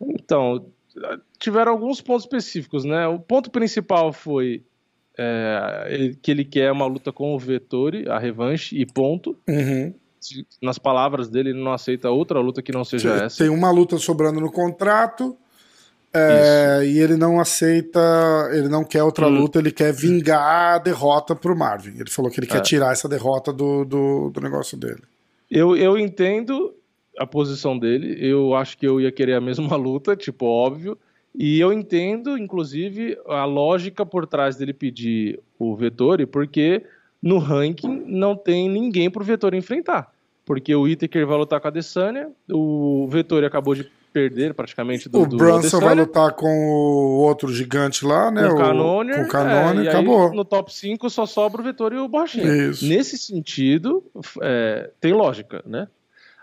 Então, 0.00 0.64
tiveram 1.38 1.72
alguns 1.72 2.00
pontos 2.00 2.24
específicos, 2.24 2.84
né? 2.84 3.06
O 3.08 3.18
ponto 3.18 3.50
principal 3.50 4.12
foi 4.12 4.62
é, 5.18 6.14
que 6.22 6.30
ele 6.30 6.44
quer 6.44 6.70
uma 6.70 6.86
luta 6.86 7.12
com 7.12 7.34
o 7.34 7.38
Vettori, 7.38 8.08
a 8.08 8.18
revanche, 8.18 8.76
e 8.78 8.86
ponto. 8.86 9.36
Uhum. 9.48 9.92
Nas 10.62 10.78
palavras 10.78 11.28
dele, 11.28 11.50
ele 11.50 11.62
não 11.62 11.72
aceita 11.72 12.10
outra 12.10 12.40
luta 12.40 12.62
que 12.62 12.72
não 12.72 12.84
seja 12.84 13.14
tem, 13.14 13.24
essa. 13.24 13.38
Tem 13.38 13.48
uma 13.48 13.70
luta 13.70 13.98
sobrando 13.98 14.40
no 14.40 14.50
contrato. 14.50 15.36
É, 16.14 16.82
e 16.86 16.98
ele 16.98 17.14
não 17.14 17.38
aceita, 17.38 18.00
ele 18.52 18.68
não 18.68 18.82
quer 18.82 19.02
outra 19.02 19.26
hum. 19.26 19.38
luta, 19.40 19.58
ele 19.58 19.70
quer 19.70 19.92
vingar 19.92 20.76
a 20.76 20.78
derrota 20.78 21.36
pro 21.36 21.56
Marvin. 21.56 21.98
Ele 22.00 22.08
falou 22.10 22.30
que 22.30 22.40
ele 22.40 22.46
quer 22.46 22.58
é. 22.58 22.62
tirar 22.62 22.92
essa 22.92 23.06
derrota 23.06 23.52
do, 23.52 23.84
do, 23.84 24.30
do 24.30 24.40
negócio 24.40 24.78
dele. 24.78 25.02
Eu, 25.50 25.76
eu 25.76 25.98
entendo 25.98 26.74
a 27.18 27.26
posição 27.26 27.78
dele. 27.78 28.16
Eu 28.18 28.54
acho 28.54 28.78
que 28.78 28.86
eu 28.86 29.00
ia 29.00 29.12
querer 29.12 29.34
a 29.34 29.40
mesma 29.40 29.74
luta, 29.76 30.16
tipo, 30.16 30.46
óbvio. 30.46 30.98
E 31.34 31.60
eu 31.60 31.70
entendo, 31.70 32.38
inclusive, 32.38 33.18
a 33.26 33.44
lógica 33.44 34.06
por 34.06 34.26
trás 34.26 34.56
dele 34.56 34.72
pedir 34.72 35.38
o 35.58 35.76
Vettori, 35.76 36.24
porque 36.24 36.82
no 37.26 37.38
ranking 37.38 38.04
não 38.06 38.36
tem 38.36 38.68
ninguém 38.68 39.10
pro 39.10 39.24
Vettori 39.24 39.58
enfrentar. 39.58 40.12
Porque 40.44 40.74
o 40.74 40.86
Itaker 40.86 41.26
vai 41.26 41.36
lutar 41.36 41.60
com 41.60 41.66
a 41.66 41.70
Adesanya, 41.70 42.30
o 42.48 43.08
Vettori 43.10 43.44
acabou 43.44 43.74
de 43.74 43.90
perder 44.12 44.54
praticamente 44.54 45.08
do 45.08 45.22
O 45.22 45.26
do 45.26 45.36
Brunson 45.36 45.58
Adesanya. 45.58 45.84
vai 45.84 45.94
lutar 45.96 46.32
com 46.32 46.46
o 46.46 47.18
outro 47.18 47.52
gigante 47.52 48.06
lá, 48.06 48.30
né? 48.30 48.46
Com 48.46 48.52
o 48.52 48.54
o 48.54 48.58
Canonier, 48.58 49.16
com 49.16 49.22
o 49.22 49.28
Canonier, 49.28 49.78
é, 49.78 49.84
e 49.84 49.88
aí 49.88 49.88
acabou. 49.88 50.32
no 50.32 50.44
top 50.44 50.72
5 50.72 51.10
só 51.10 51.26
sobra 51.26 51.60
o 51.60 51.64
Vettori 51.64 51.96
e 51.96 51.98
o 51.98 52.08
Borrachinha. 52.08 52.46
Nesse 52.80 53.18
sentido, 53.18 54.04
é, 54.40 54.90
tem 55.00 55.12
lógica, 55.12 55.62
né? 55.66 55.88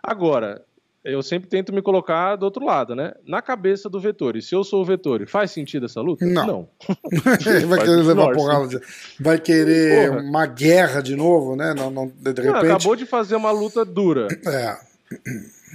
Agora, 0.04 0.62
eu 1.04 1.22
sempre 1.22 1.49
tento 1.49 1.74
me 1.74 1.82
colocar 1.82 2.36
do 2.38 2.43
outro 2.43 2.64
lado, 2.64 2.95
né? 2.95 3.14
Na 3.28 3.41
cabeça 3.41 3.89
do 3.89 3.99
Vettori, 3.99 4.41
se 4.41 4.56
eu 4.56 4.64
sou 4.64 4.82
o 4.82 4.86
Vettori, 4.86 5.26
faz 5.26 5.51
sentido 5.51 5.86
essa 5.86 5.99
luta? 6.01 6.26
Não. 6.26 6.68
Ele 7.45 7.66
vai 7.66 7.80
querer 7.80 7.95
levar 8.04 8.32
porrada. 8.32 8.68
de- 8.68 8.80
Vai 9.20 9.39
querer 9.39 10.10
Porra. 10.10 10.22
uma 10.22 10.45
guerra 10.45 11.01
de 11.01 11.16
novo, 11.16 11.56
né? 11.56 11.74
Não, 11.74 11.89
não, 11.91 12.08
de 12.08 12.34
de 12.34 12.41
Não, 12.43 12.54
repente. 12.54 12.72
acabou 12.72 12.95
de 12.95 13.06
fazer 13.06 13.36
uma 13.36 13.51
luta 13.51 13.84
dura. 13.84 14.28
É. 14.47 14.78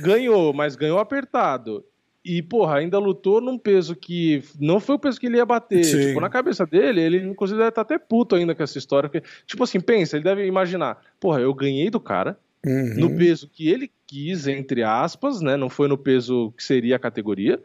Ganhou, 0.03 0.53
mas 0.53 0.77
ganhou 0.77 0.99
apertado. 0.99 1.85
E, 2.25 2.43
porra, 2.43 2.79
ainda 2.79 2.99
lutou 2.99 3.41
num 3.41 3.57
peso 3.57 3.97
que 3.97 4.43
não 4.61 4.81
foi 4.81 4.97
o 4.97 4.99
peso 4.99 5.19
que 5.19 5.27
ele 5.27 5.37
ia 5.39 5.47
bater. 5.47 5.85
Sim. 5.85 6.09
Tipo, 6.09 6.21
na 6.21 6.29
cabeça 6.29 6.67
dele, 6.67 7.01
ele 7.01 7.17
inclusive 7.19 7.57
deve 7.59 7.71
estar 7.71 7.81
até 7.83 7.97
puto 7.99 8.35
ainda 8.35 8.55
com 8.55 8.63
essa 8.63 8.77
história. 8.77 9.09
Porque, 9.09 9.27
tipo 9.47 9.63
assim, 9.65 9.81
pensa, 9.81 10.17
ele 10.17 10.25
deve 10.25 10.45
imaginar, 10.47 10.99
porra, 11.19 11.41
eu 11.41 11.55
ganhei 11.55 11.89
do 11.89 11.99
cara, 12.01 12.39
Uhum. 12.67 12.95
no 12.97 13.17
peso 13.17 13.49
que 13.49 13.69
ele 13.69 13.91
quis, 14.07 14.47
entre 14.49 14.83
aspas, 14.83 15.41
né? 15.41 15.57
Não 15.57 15.69
foi 15.71 15.87
no 15.89 15.97
peso 15.99 16.53
que 16.57 16.65
seria 16.65 16.97
a 16.97 16.99
categoria. 16.99 17.61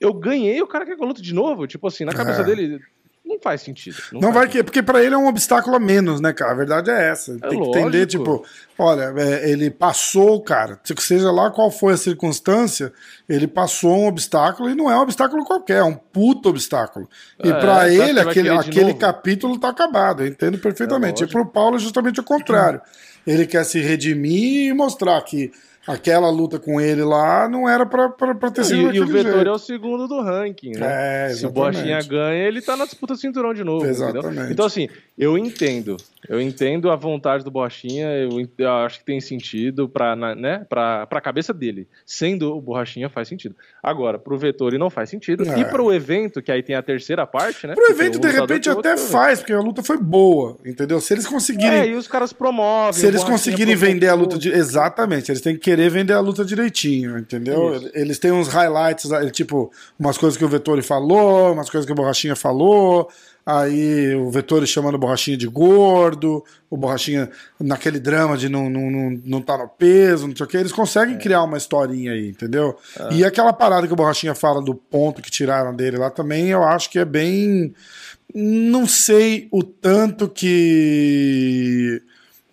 Eu 0.00 0.12
ganhei, 0.14 0.60
o 0.62 0.66
cara 0.66 0.84
quer 0.86 0.96
que 0.96 1.02
eu 1.02 1.06
lute 1.06 1.22
de 1.22 1.34
novo. 1.34 1.66
Tipo 1.66 1.86
assim, 1.88 2.04
na 2.04 2.12
cabeça 2.12 2.42
É. 2.42 2.44
dele, 2.44 2.78
não 3.24 3.40
faz 3.40 3.62
sentido. 3.62 3.96
Não 4.12 4.20
faz 4.20 4.34
vai 4.34 4.42
sentido. 4.44 4.58
que, 4.58 4.62
porque 4.64 4.82
pra 4.82 5.02
ele 5.02 5.14
é 5.14 5.18
um 5.18 5.26
obstáculo 5.26 5.74
a 5.74 5.80
menos, 5.80 6.20
né, 6.20 6.32
cara? 6.32 6.52
A 6.52 6.54
verdade 6.54 6.90
é 6.90 7.08
essa. 7.10 7.32
É 7.42 7.48
tem 7.48 7.60
que 7.60 7.68
entender, 7.68 8.04
lógico. 8.04 8.08
tipo, 8.08 8.46
olha, 8.78 9.12
é, 9.16 9.50
ele 9.50 9.70
passou, 9.70 10.40
cara. 10.42 10.78
Se- 10.84 10.94
Seja 10.98 11.30
lá 11.32 11.50
qual 11.50 11.70
foi 11.70 11.94
a 11.94 11.96
circunstância, 11.96 12.92
ele 13.28 13.46
passou 13.48 13.96
um 13.96 14.06
obstáculo 14.06 14.68
e 14.70 14.74
não 14.74 14.90
é 14.90 14.96
um 14.96 15.00
obstáculo 15.02 15.44
qualquer, 15.44 15.78
é 15.78 15.84
um 15.84 15.94
puto 15.94 16.50
obstáculo. 16.50 17.08
E 17.42 17.48
É, 17.48 17.52
pra 17.54 17.74
você 17.88 18.00
acha 18.00 18.10
ele, 18.10 18.20
aquele, 18.20 18.48
aquele 18.50 18.84
novo? 18.88 18.98
capítulo 18.98 19.58
tá 19.58 19.70
acabado. 19.70 20.22
Eu 20.22 20.26
entendo 20.28 20.58
perfeitamente. 20.58 21.22
É 21.22 21.26
e 21.26 21.28
pro 21.28 21.46
Paulo 21.46 21.76
é 21.76 21.78
justamente 21.80 22.20
o 22.20 22.24
contrário. 22.24 22.80
Ele 23.26 23.46
quer 23.46 23.64
se 23.64 23.80
redimir 23.80 24.68
e 24.68 24.72
mostrar 24.74 25.20
que 25.22 25.50
aquela 25.86 26.30
luta 26.30 26.58
com 26.58 26.80
ele 26.80 27.02
lá 27.02 27.48
não 27.48 27.68
era 27.68 27.84
pra, 27.86 28.08
pra, 28.08 28.34
pra 28.34 28.50
ter 28.50 28.64
sido 28.64 28.92
E, 28.92 28.96
e 28.96 29.00
o 29.00 29.06
Vettori 29.06 29.34
jeito. 29.34 29.48
é 29.48 29.52
o 29.52 29.58
segundo 29.58 30.06
do 30.08 30.20
ranking, 30.22 30.72
né? 30.72 31.26
É, 31.26 31.34
Se 31.34 31.46
o. 31.46 31.50
Borrachinha 31.50 32.00
ganha, 32.02 32.44
ele 32.46 32.60
tá 32.62 32.76
na 32.76 32.84
disputa 32.84 33.14
cinturão 33.16 33.52
de 33.54 33.62
novo. 33.64 33.84
entendeu? 33.86 34.08
Exatamente. 34.20 34.52
Então, 34.52 34.66
assim, 34.66 34.88
eu 35.18 35.36
entendo. 35.38 35.96
Eu 36.26 36.40
entendo 36.40 36.90
a 36.90 36.96
vontade 36.96 37.44
do 37.44 37.50
Borrachinha, 37.50 38.08
eu, 38.16 38.40
ent- 38.40 38.50
eu 38.56 38.72
acho 38.76 39.00
que 39.00 39.04
tem 39.04 39.20
sentido 39.20 39.86
pra, 39.88 40.16
né, 40.16 40.64
pra, 40.70 41.06
pra 41.06 41.20
cabeça 41.20 41.52
dele. 41.52 41.86
Sendo 42.06 42.56
o 42.56 42.60
Borrachinha, 42.62 43.10
faz 43.10 43.28
sentido. 43.28 43.54
Agora, 43.82 44.18
pro 44.18 44.38
Vettori 44.38 44.78
não 44.78 44.88
faz 44.88 45.10
sentido. 45.10 45.44
É. 45.46 45.58
E 45.60 45.64
pro 45.66 45.92
evento, 45.92 46.40
que 46.40 46.50
aí 46.50 46.62
tem 46.62 46.74
a 46.74 46.82
terceira 46.82 47.26
parte, 47.26 47.66
né? 47.66 47.74
Pro 47.74 47.90
evento, 47.90 48.18
de 48.18 48.28
repente, 48.28 48.70
outro 48.70 48.90
até 48.90 48.94
um 48.94 49.04
faz, 49.06 49.40
porque 49.40 49.52
a 49.52 49.60
luta 49.60 49.82
foi 49.82 49.98
boa, 49.98 50.56
entendeu? 50.64 50.98
Se 50.98 51.12
eles 51.12 51.26
conseguirem. 51.26 51.78
É, 51.80 51.86
e 51.88 51.94
os 51.94 52.08
caras 52.08 52.32
promovem. 52.32 52.94
Se 52.94 53.06
eles 53.06 53.22
conseguirem 53.22 53.76
vender 53.76 54.08
a 54.08 54.14
luta. 54.14 54.38
De... 54.38 54.48
Exatamente, 54.50 55.30
eles 55.30 55.42
têm 55.42 55.54
que 55.54 55.60
querer 55.74 55.90
vender 55.90 56.12
a 56.12 56.20
luta 56.20 56.44
direitinho, 56.44 57.18
entendeu? 57.18 57.74
Isso. 57.76 57.90
Eles 57.94 58.18
têm 58.18 58.30
uns 58.32 58.48
highlights, 58.48 59.08
tipo, 59.32 59.70
umas 59.98 60.16
coisas 60.16 60.36
que 60.36 60.44
o 60.44 60.48
Vettori 60.48 60.82
falou, 60.82 61.52
umas 61.52 61.68
coisas 61.68 61.84
que 61.86 61.92
o 61.92 61.94
Borrachinha 61.94 62.36
falou. 62.36 63.08
Aí 63.46 64.14
o 64.14 64.30
Vettori 64.30 64.66
chamando 64.66 64.94
o 64.94 64.98
Borrachinha 64.98 65.36
de 65.36 65.46
gordo, 65.46 66.42
o 66.70 66.78
Borrachinha 66.78 67.28
naquele 67.60 68.00
drama 68.00 68.38
de 68.38 68.48
não, 68.48 68.70
não, 68.70 68.90
não, 68.90 69.20
não 69.22 69.42
tá 69.42 69.58
no 69.58 69.68
peso, 69.68 70.26
não 70.26 70.34
sei 70.34 70.46
o 70.46 70.48
que. 70.48 70.56
Eles 70.56 70.72
É. 70.72 70.74
conseguem 70.74 71.18
criar 71.18 71.42
uma 71.42 71.58
historinha 71.58 72.12
aí, 72.12 72.30
entendeu? 72.30 72.74
E 73.10 73.22
aquela 73.22 73.52
parada 73.52 73.86
que 73.86 73.92
o 73.92 73.96
Borrachinha 73.96 74.34
fala 74.34 74.62
do 74.62 74.74
ponto 74.74 75.20
que 75.20 75.30
tiraram 75.30 75.76
dele 75.76 75.98
lá 75.98 76.08
também, 76.08 76.48
eu 76.48 76.62
acho 76.62 76.88
que 76.88 76.98
é 76.98 77.04
bem. 77.04 77.74
Não 78.34 78.86
sei 78.86 79.46
o 79.52 79.62
tanto 79.62 80.26
que, 80.28 82.00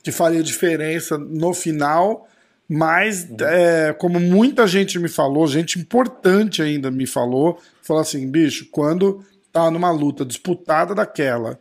que 0.03 0.11
faria 0.11 0.43
diferença 0.43 1.17
no 1.17 1.53
final, 1.53 2.27
mas 2.73 3.27
é, 3.41 3.91
como 3.91 4.17
muita 4.17 4.65
gente 4.65 4.97
me 4.97 5.09
falou, 5.09 5.45
gente 5.45 5.77
importante 5.77 6.61
ainda 6.61 6.89
me 6.89 7.05
falou, 7.05 7.59
falou 7.81 8.01
assim, 8.01 8.29
bicho, 8.31 8.67
quando 8.71 9.25
tá 9.51 9.69
numa 9.69 9.91
luta 9.91 10.23
disputada 10.23 10.95
daquela 10.95 11.59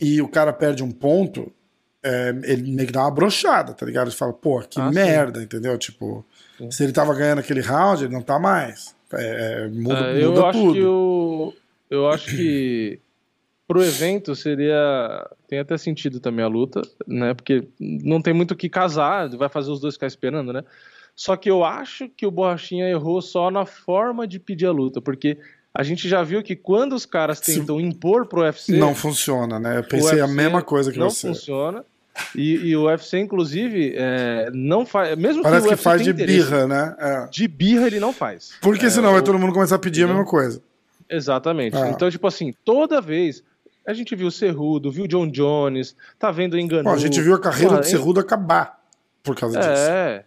e 0.00 0.22
o 0.22 0.28
cara 0.28 0.52
perde 0.52 0.84
um 0.84 0.92
ponto, 0.92 1.52
é, 2.02 2.32
ele 2.44 2.70
meio 2.72 2.86
que 2.86 2.92
dá 2.92 3.00
uma 3.02 3.10
brochada, 3.10 3.74
tá 3.74 3.84
ligado? 3.84 4.06
Ele 4.06 4.16
fala, 4.16 4.32
pô, 4.32 4.60
que 4.60 4.80
Ah, 4.80 4.88
sim. 4.88 4.94
merda, 4.94 5.42
entendeu? 5.42 5.76
Tipo, 5.76 6.24
se 6.70 6.84
ele 6.84 6.92
tava 6.92 7.12
ganhando 7.14 7.40
aquele 7.40 7.60
round, 7.60 8.04
ele 8.04 8.12
não 8.14 8.22
tá 8.22 8.38
mais. 8.38 8.94
É, 9.12 9.64
é, 9.64 9.68
muda, 9.68 9.98
É, 10.12 10.24
eu 10.24 10.30
muda 10.30 10.46
acho 10.46 10.58
tudo. 10.60 10.72
que 10.74 10.82
o, 10.84 11.54
eu 11.90 12.08
acho 12.08 12.26
que 12.36 13.00
pro 13.70 13.84
evento 13.84 14.34
seria 14.34 15.24
tem 15.46 15.60
até 15.60 15.78
sentido 15.78 16.18
também 16.18 16.44
a 16.44 16.48
luta, 16.48 16.82
né? 17.06 17.34
Porque 17.34 17.68
não 17.78 18.20
tem 18.20 18.34
muito 18.34 18.50
o 18.50 18.56
que 18.56 18.68
casar, 18.68 19.28
vai 19.36 19.48
fazer 19.48 19.70
os 19.70 19.78
dois 19.80 19.94
ficar 19.94 20.08
esperando, 20.08 20.52
né? 20.52 20.64
Só 21.14 21.36
que 21.36 21.48
eu 21.48 21.62
acho 21.64 22.08
que 22.08 22.26
o 22.26 22.32
Borrachinha 22.32 22.88
errou 22.88 23.22
só 23.22 23.48
na 23.48 23.64
forma 23.64 24.26
de 24.26 24.40
pedir 24.40 24.66
a 24.66 24.72
luta, 24.72 25.00
porque 25.00 25.38
a 25.72 25.84
gente 25.84 26.08
já 26.08 26.20
viu 26.24 26.42
que 26.42 26.56
quando 26.56 26.94
os 26.94 27.06
caras 27.06 27.38
Se- 27.38 27.60
tentam 27.60 27.80
impor 27.80 28.26
pro 28.26 28.40
UFC, 28.40 28.76
Não 28.76 28.92
funciona, 28.92 29.60
né? 29.60 29.78
Eu 29.78 29.84
pensei 29.84 30.20
a 30.20 30.26
mesma 30.26 30.62
coisa 30.62 30.90
que 30.90 30.98
não 30.98 31.08
você. 31.08 31.28
funciona. 31.28 31.84
E, 32.34 32.56
e 32.70 32.76
o 32.76 32.86
UFC, 32.86 33.20
inclusive, 33.20 33.94
é, 33.96 34.50
não 34.52 34.84
faz. 34.84 35.16
Mesmo 35.16 35.44
Parece 35.44 35.68
que 35.68 35.76
que 35.76 35.80
faz 35.82 36.02
de 36.02 36.12
birra, 36.12 36.66
né? 36.66 36.96
É. 36.98 37.26
De 37.30 37.46
birra 37.46 37.86
ele 37.86 38.00
não 38.00 38.12
faz. 38.12 38.50
Porque 38.60 38.86
É, 38.86 38.90
senão 38.90 39.12
vai 39.12 39.20
o- 39.20 39.24
todo 39.24 39.38
mundo 39.38 39.52
começar 39.52 39.76
a 39.76 39.78
pedir 39.78 40.02
a 40.02 40.08
mesma 40.08 40.24
coisa. 40.24 40.60
Exatamente. 41.08 41.76
Ah. 41.76 41.88
Então, 41.90 42.10
tipo 42.10 42.26
assim, 42.26 42.52
toda 42.64 43.00
vez 43.00 43.42
a 43.86 43.92
gente 43.92 44.14
viu 44.14 44.28
o 44.28 44.30
Cerrudo, 44.30 44.90
viu 44.90 45.04
o 45.04 45.08
John 45.08 45.28
Jones, 45.28 45.96
tá 46.18 46.30
vendo 46.30 46.54
o 46.54 46.58
Enganu. 46.58 46.84
Bom, 46.84 46.90
a 46.90 46.98
gente 46.98 47.20
viu 47.20 47.34
a 47.34 47.40
carreira 47.40 47.70
Porra, 47.70 47.80
do 47.80 47.86
Cerrudo 47.86 48.20
acabar 48.20 48.80
por 49.22 49.36
causa 49.36 49.58
disso. 49.58 49.70
É. 49.70 50.24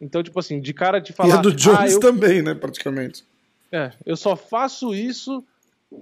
Então, 0.00 0.22
tipo 0.22 0.38
assim, 0.38 0.60
de 0.60 0.74
cara 0.74 0.98
de 0.98 1.12
E 1.12 1.14
falar. 1.14 1.38
a 1.38 1.42
do 1.42 1.52
Jones 1.52 1.78
ah, 1.78 1.88
eu, 1.88 2.00
também, 2.00 2.42
né? 2.42 2.54
Praticamente. 2.54 3.24
é, 3.72 3.92
eu 4.04 4.16
só 4.16 4.36
faço 4.36 4.94
isso 4.94 5.42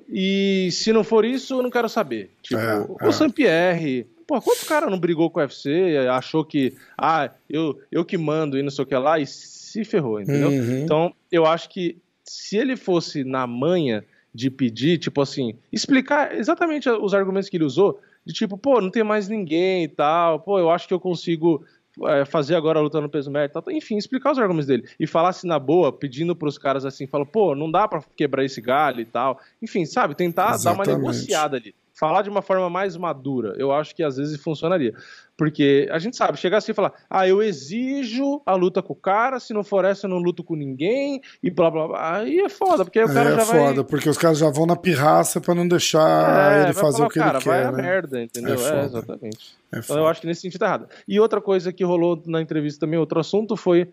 e 0.09 0.69
se 0.73 0.93
não 0.93 1.05
for 1.05 1.25
isso, 1.25 1.55
eu 1.55 1.63
não 1.63 1.71
quero 1.71 1.89
saber. 1.89 2.31
Tipo, 2.43 2.61
É, 2.61 2.81
o 2.81 3.09
é. 3.09 3.13
Saint-Pierre. 3.13 4.07
Pô, 4.27 4.41
quantos 4.41 4.65
cara 4.65 4.89
não 4.89 4.99
brigou 4.99 5.31
com 5.31 5.39
o 5.39 5.43
UFC, 5.43 5.97
achou 6.11 6.45
que, 6.45 6.75
ah, 6.97 7.31
eu, 7.49 7.79
eu 7.93 8.05
que 8.05 8.17
mando 8.17 8.59
e 8.59 8.63
não 8.63 8.71
sei 8.71 8.83
o 8.83 8.87
que 8.87 8.97
lá, 8.97 9.19
e 9.19 9.27
se 9.27 9.85
ferrou, 9.85 10.19
entendeu? 10.19 10.49
Uhum. 10.49 10.83
Então, 10.83 11.15
eu 11.31 11.45
acho 11.45 11.69
que 11.69 11.99
se 12.25 12.57
ele 12.57 12.75
fosse 12.75 13.23
na 13.23 13.47
manha 13.47 14.03
de 14.35 14.51
pedir, 14.51 14.99
tipo 14.99 15.23
assim, 15.23 15.55
explicar 15.73 16.35
exatamente 16.35 16.89
os 16.91 17.15
argumentos 17.15 17.49
que 17.49 17.57
ele 17.57 17.65
usou, 17.65 18.01
de 18.27 18.33
tipo, 18.33 18.59
pô, 18.59 18.81
não 18.81 18.91
tem 18.91 19.05
mais 19.05 19.29
ninguém 19.29 19.85
e 19.85 19.89
tal, 19.89 20.41
pô, 20.41 20.59
eu 20.59 20.71
acho 20.71 20.89
que 20.89 20.95
eu 20.95 20.99
consigo 20.99 21.65
é, 22.03 22.25
fazer 22.25 22.57
agora 22.57 22.81
a 22.81 22.83
luta 22.83 23.01
no 23.01 23.09
peso 23.09 23.31
médio 23.31 23.53
e 23.53 23.63
tal. 23.63 23.73
Enfim, 23.73 23.97
explicar 23.97 24.33
os 24.33 24.39
argumentos 24.39 24.67
dele. 24.67 24.89
E 24.99 25.07
falasse 25.07 25.47
na 25.47 25.59
boa, 25.59 25.93
pedindo 25.93 26.35
pros 26.35 26.59
caras 26.59 26.85
assim, 26.85 27.07
fala, 27.07 27.25
pô, 27.25 27.55
não 27.55 27.71
dá 27.71 27.87
pra 27.87 28.03
quebrar 28.17 28.45
esse 28.45 28.61
galho 28.61 29.01
e 29.01 29.05
tal. 29.05 29.39
Enfim, 29.63 29.85
sabe, 29.85 30.15
tentar 30.15 30.57
dar 30.57 30.73
uma 30.73 30.83
Exatamente. 30.83 30.97
negociada 30.97 31.57
ali. 31.57 31.75
Falar 31.97 32.23
de 32.23 32.29
uma 32.31 32.43
forma 32.43 32.69
mais 32.69 32.97
madura, 32.97 33.55
eu 33.57 33.71
acho 33.73 33.95
que 33.95 34.03
às 34.03 34.17
vezes 34.17 34.41
funcionaria. 34.41 34.93
Porque 35.37 35.89
a 35.91 35.99
gente 35.99 36.17
sabe, 36.17 36.39
chegar 36.39 36.59
assim 36.59 36.73
e 36.73 36.75
falar, 36.75 36.93
ah, 37.09 37.27
eu 37.27 37.41
exijo 37.43 38.41
a 38.45 38.55
luta 38.55 38.83
com 38.83 38.93
o 38.93 38.97
cara, 38.97 39.39
se 39.41 39.53
não 39.55 39.63
for 39.65 39.85
essa 39.85 40.07
eu 40.07 40.11
não 40.11 40.19
luto 40.19 40.43
com 40.45 40.55
ninguém, 40.57 41.21
e 41.43 41.51
blá 41.51 41.71
blá 41.71 41.87
blá. 41.89 42.17
Aí 42.19 42.41
é 42.41 42.49
foda, 42.49 42.85
porque 42.85 42.99
aí 42.99 43.05
o 43.05 43.13
cara 43.15 43.31
é 43.31 43.35
já 43.37 43.47
foda, 43.47 43.75
vai. 43.75 43.85
porque 43.85 44.09
os 44.09 44.19
caras 44.19 44.39
já 44.39 44.51
vão 44.51 44.67
na 44.67 44.77
pirraça 44.77 45.41
pra 45.41 45.55
não 45.55 45.67
deixar 45.67 46.53
É, 46.53 46.55
ele 46.65 46.73
vai 46.73 46.75
fazer 46.75 46.97
falar, 46.99 47.07
o 47.07 47.11
que 47.11 47.19
cara, 47.21 47.39
ele 47.39 47.45
vai 47.47 47.61
quer, 47.63 47.67
a 47.67 47.73
né? 47.73 47.83
merda, 47.83 48.23
entendeu? 48.23 48.55
É 48.55 48.55
É, 48.55 48.59
foda. 48.59 48.81
exatamente. 48.85 49.57
É 49.73 49.79
Então 49.79 49.97
eu 49.97 50.03
foda. 50.03 50.11
acho 50.11 50.21
que 50.21 50.27
nesse 50.27 50.41
sentido 50.41 50.61
tá 50.61 50.67
errado. 50.67 50.89
E 51.07 51.19
outra 51.21 51.41
coisa 51.41 51.73
que 51.73 51.85
rolou 51.85 52.21
na 52.27 52.41
entrevista 52.41 52.81
também, 52.87 52.99
outro 52.99 53.19
assunto, 53.21 53.57
foi 53.57 53.89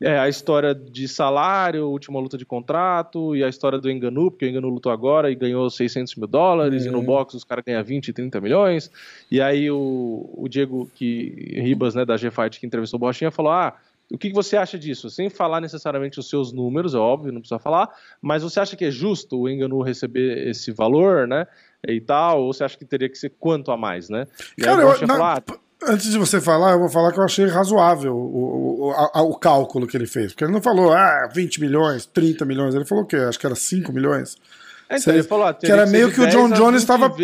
é, 0.00 0.18
a 0.18 0.28
história 0.28 0.74
de 0.74 1.06
salário, 1.08 1.88
última 1.88 2.18
luta 2.20 2.36
de 2.36 2.44
contrato, 2.44 3.34
e 3.34 3.42
a 3.44 3.48
história 3.48 3.78
do 3.78 3.90
Enganu, 3.90 4.30
porque 4.30 4.44
o 4.44 4.48
Enganu 4.48 4.68
lutou 4.68 4.90
agora 4.92 5.30
e 5.30 5.34
ganhou 5.34 5.70
600 5.70 6.14
mil 6.16 6.26
dólares, 6.26 6.84
e 6.84 6.90
no 6.90 6.98
Uhum. 6.98 7.04
box 7.04 7.34
os 7.34 7.44
caras 7.44 7.64
ganham 7.64 7.82
20, 7.82 8.12
30 8.12 8.40
milhões. 8.40 8.90
E 9.30 9.40
aí 9.40 9.70
o, 9.70 10.28
o 10.36 10.48
Diego 10.48 10.90
que, 10.94 11.32
Ribas, 11.62 11.94
né, 11.94 12.04
da 12.04 12.16
G-Fight, 12.16 12.58
que 12.60 12.66
entrevistou 12.66 12.98
o 12.98 13.00
Borrachinha, 13.00 13.30
falou, 13.30 13.52
ah, 13.52 13.74
o 14.12 14.18
que 14.18 14.30
você 14.32 14.56
acha 14.56 14.78
disso? 14.78 15.08
Sem 15.08 15.30
falar 15.30 15.60
necessariamente 15.62 16.18
os 16.20 16.28
seus 16.28 16.52
números, 16.52 16.94
é 16.94 16.98
óbvio, 16.98 17.32
não 17.32 17.40
precisa 17.40 17.58
falar, 17.58 17.88
mas 18.20 18.42
você 18.42 18.60
acha 18.60 18.76
que 18.76 18.84
é 18.84 18.90
justo 18.90 19.40
o 19.40 19.48
Enganu 19.48 19.80
receber 19.80 20.46
esse 20.48 20.70
valor, 20.72 21.26
né? 21.26 21.46
E 21.88 22.00
tal, 22.00 22.42
ou 22.42 22.52
você 22.52 22.64
acha 22.64 22.76
que 22.76 22.84
teria 22.84 23.08
que 23.08 23.16
ser 23.16 23.32
quanto 23.38 23.70
a 23.70 23.76
mais, 23.76 24.10
né? 24.10 24.26
E 24.58 24.62
aí 24.62 24.66
Cara, 24.76 24.86
o 24.86 24.92
eu, 24.92 25.06
na- 25.06 25.14
falou, 25.14 25.22
ah, 25.24 25.42
Antes 25.86 26.10
de 26.10 26.18
você 26.18 26.40
falar, 26.40 26.72
eu 26.72 26.78
vou 26.78 26.88
falar 26.88 27.12
que 27.12 27.18
eu 27.18 27.24
achei 27.24 27.46
razoável 27.46 28.14
o, 28.14 28.88
o, 28.88 28.90
a, 28.92 29.22
o 29.22 29.34
cálculo 29.34 29.86
que 29.86 29.96
ele 29.96 30.06
fez. 30.06 30.32
Porque 30.32 30.44
ele 30.44 30.52
não 30.52 30.62
falou, 30.62 30.92
ah, 30.92 31.28
20 31.32 31.60
milhões, 31.60 32.06
30 32.06 32.44
milhões. 32.44 32.74
Ele 32.74 32.84
falou 32.84 33.04
o 33.04 33.06
quê? 33.06 33.16
Acho 33.16 33.38
que 33.38 33.46
era 33.46 33.54
5 33.54 33.92
milhões. 33.92 34.36
É, 34.88 34.96
então, 34.96 35.14
ele 35.14 35.22
falou, 35.22 35.46
ah, 35.46 35.54
que 35.54 35.70
era 35.70 35.86
meio 35.86 36.12
que 36.12 36.20
o 36.20 36.26
John 36.28 36.50
Jones 36.50 36.82
estava. 36.82 37.14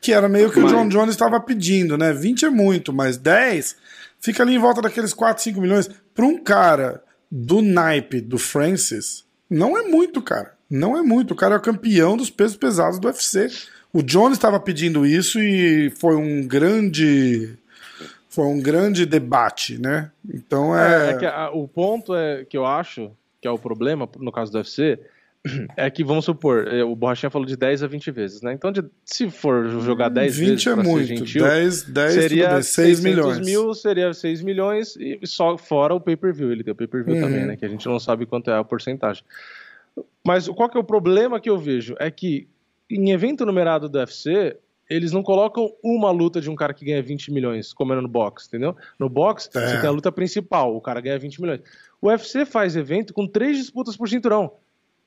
Que 0.00 0.12
era 0.12 0.28
meio 0.28 0.50
que 0.50 0.60
mas... 0.60 0.72
o 0.72 0.74
John 0.74 0.88
Jones 0.88 1.10
estava 1.10 1.40
pedindo, 1.40 1.96
né? 1.96 2.12
20 2.12 2.46
é 2.46 2.50
muito, 2.50 2.92
mas 2.92 3.16
10 3.16 3.76
fica 4.20 4.42
ali 4.42 4.54
em 4.54 4.58
volta 4.58 4.82
daqueles 4.82 5.12
4, 5.12 5.42
5 5.42 5.60
milhões. 5.60 5.90
Para 6.14 6.24
um 6.24 6.38
cara 6.38 7.02
do 7.30 7.62
naipe 7.62 8.20
do 8.20 8.38
Francis, 8.38 9.24
não 9.48 9.76
é 9.76 9.82
muito, 9.82 10.20
cara. 10.22 10.52
Não 10.70 10.96
é 10.96 11.02
muito. 11.02 11.32
O 11.32 11.36
cara 11.36 11.54
é 11.54 11.58
o 11.58 11.62
campeão 11.62 12.16
dos 12.16 12.30
pesos 12.30 12.56
pesados 12.56 12.98
do 12.98 13.06
UFC. 13.06 13.48
O 13.92 14.02
Jones 14.02 14.38
estava 14.38 14.58
pedindo 14.58 15.04
isso 15.04 15.38
e 15.38 15.90
foi 15.98 16.16
um 16.16 16.46
grande 16.46 17.58
foi 18.32 18.46
um 18.46 18.60
grande 18.60 19.06
debate, 19.06 19.78
né? 19.78 20.10
Então 20.28 20.76
é. 20.76 21.10
é, 21.10 21.10
é 21.10 21.16
que 21.18 21.26
a, 21.26 21.50
o 21.50 21.68
ponto 21.68 22.14
é 22.14 22.44
que 22.44 22.56
eu 22.56 22.66
acho 22.66 23.12
que 23.40 23.46
é 23.46 23.50
o 23.50 23.58
problema 23.58 24.08
no 24.18 24.32
caso 24.32 24.50
do 24.50 24.58
UFC 24.58 24.98
é 25.76 25.90
que, 25.90 26.04
vamos 26.04 26.24
supor, 26.24 26.68
é, 26.68 26.84
o 26.84 26.94
Borrachinha 26.94 27.28
falou 27.28 27.46
de 27.46 27.56
10 27.56 27.82
a 27.82 27.86
20 27.86 28.10
vezes, 28.10 28.42
né? 28.42 28.52
Então, 28.52 28.70
de, 28.70 28.84
se 29.04 29.28
for 29.28 29.68
jogar 29.80 30.08
10 30.08 30.36
20 30.36 30.48
vezes. 30.48 30.64
20 30.64 30.68
é 30.68 30.82
muito. 30.82 31.06
Gentil, 31.06 31.44
10, 31.44 31.82
10 31.84 32.12
seria 32.14 32.62
6 32.62 33.00
milhões. 33.00 33.40
mil, 33.40 33.74
seria 33.74 34.14
6 34.14 34.42
milhões, 34.42 34.96
e 34.96 35.18
só 35.24 35.58
fora 35.58 35.94
o 35.94 36.00
pay-per-view. 36.00 36.52
Ele 36.52 36.62
tem 36.62 36.72
o 36.72 36.76
pay-per-view 36.76 37.16
uhum. 37.16 37.22
também, 37.22 37.44
né? 37.44 37.56
Que 37.56 37.64
a 37.64 37.68
gente 37.68 37.86
não 37.86 37.98
sabe 37.98 38.24
quanto 38.24 38.50
é 38.50 38.56
a 38.56 38.64
porcentagem. 38.64 39.24
Mas 40.24 40.48
qual 40.48 40.70
que 40.70 40.76
é 40.76 40.80
o 40.80 40.84
problema 40.84 41.40
que 41.40 41.50
eu 41.50 41.58
vejo? 41.58 41.96
É 41.98 42.10
que 42.10 42.48
em 42.88 43.10
evento 43.10 43.44
numerado 43.44 43.88
do 43.88 43.98
UFC, 43.98 44.56
eles 44.92 45.12
não 45.12 45.22
colocam 45.22 45.72
uma 45.82 46.10
luta 46.10 46.40
de 46.40 46.50
um 46.50 46.54
cara 46.54 46.74
que 46.74 46.84
ganha 46.84 47.02
20 47.02 47.32
milhões, 47.32 47.72
como 47.72 47.92
era 47.92 48.02
no 48.02 48.08
boxe, 48.08 48.46
entendeu? 48.48 48.76
No 48.98 49.08
boxe, 49.08 49.48
é. 49.54 49.60
você 49.60 49.80
tem 49.80 49.88
a 49.88 49.92
luta 49.92 50.12
principal, 50.12 50.76
o 50.76 50.80
cara 50.80 51.00
ganha 51.00 51.18
20 51.18 51.40
milhões. 51.40 51.60
O 52.00 52.08
UFC 52.08 52.44
faz 52.44 52.76
evento 52.76 53.12
com 53.12 53.26
três 53.26 53.56
disputas 53.56 53.96
por 53.96 54.08
cinturão. 54.08 54.52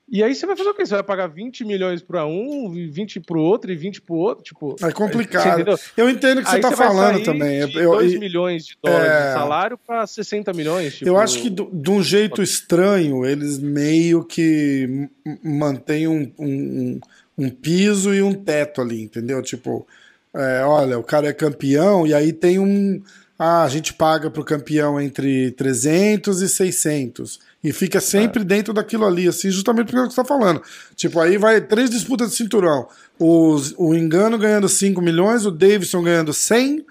E 0.07 0.23
aí 0.23 0.35
você 0.35 0.45
vai 0.45 0.55
fazer 0.55 0.69
o 0.69 0.73
quê? 0.75 0.85
Você 0.85 0.93
vai 0.93 1.03
pagar 1.03 1.27
20 1.27 1.65
milhões 1.65 2.01
para 2.01 2.27
um, 2.27 2.69
20 2.71 3.21
para 3.21 3.37
o 3.37 3.41
outro 3.41 3.71
e 3.71 3.75
20 3.75 4.01
para 4.01 4.15
o 4.15 4.19
outro? 4.19 4.43
Tipo, 4.43 4.75
é 4.79 4.91
complicado. 4.91 5.79
Eu 5.97 6.07
entendo 6.07 6.39
o 6.39 6.43
que 6.43 6.49
você 6.49 6.57
está 6.57 6.71
falando 6.71 7.23
também. 7.23 7.65
De 7.65 7.79
eu, 7.79 7.91
2 7.91 8.19
milhões 8.19 8.67
de 8.67 8.77
dólares 8.81 9.11
é... 9.11 9.27
de 9.27 9.33
salário 9.33 9.79
para 9.79 10.05
60 10.05 10.53
milhões. 10.53 10.95
Tipo... 10.97 11.09
Eu 11.09 11.17
acho 11.17 11.41
que 11.41 11.49
de 11.49 11.89
um 11.89 12.03
jeito 12.03 12.43
estranho, 12.43 13.25
eles 13.25 13.57
meio 13.57 14.23
que 14.23 15.09
mantêm 15.43 16.07
um, 16.07 16.31
um, 16.37 16.99
um 17.37 17.49
piso 17.49 18.13
e 18.13 18.21
um 18.21 18.33
teto 18.33 18.81
ali, 18.81 19.01
entendeu? 19.01 19.41
Tipo, 19.41 19.85
é, 20.33 20.63
olha, 20.63 20.99
o 20.99 21.03
cara 21.03 21.27
é 21.27 21.33
campeão 21.33 22.05
e 22.05 22.13
aí 22.13 22.33
tem 22.33 22.59
um. 22.59 23.01
Ah, 23.37 23.63
a 23.63 23.69
gente 23.69 23.93
paga 23.93 24.29
para 24.29 24.41
o 24.41 24.45
campeão 24.45 24.99
entre 24.99 25.51
300 25.51 26.41
e 26.41 26.47
600. 26.47 27.39
E 27.61 27.73
fica 27.73 27.99
sempre 27.99 28.41
é. 28.41 28.45
dentro 28.45 28.73
daquilo 28.73 29.05
ali, 29.05 29.27
assim, 29.27 29.49
justamente 29.51 29.87
porque 29.87 29.97
é 29.97 30.01
o 30.01 30.07
que 30.07 30.13
você 30.13 30.21
está 30.21 30.25
falando. 30.25 30.61
Tipo, 30.95 31.19
aí 31.19 31.37
vai 31.37 31.59
três 31.59 31.89
disputas 31.89 32.29
de 32.29 32.35
cinturão. 32.37 32.87
Os, 33.19 33.73
o 33.77 33.93
Engano 33.93 34.37
ganhando 34.37 34.69
5 34.69 35.01
milhões, 35.01 35.45
o 35.45 35.51
Davidson 35.51 36.01
ganhando 36.01 36.33
100 36.33 36.85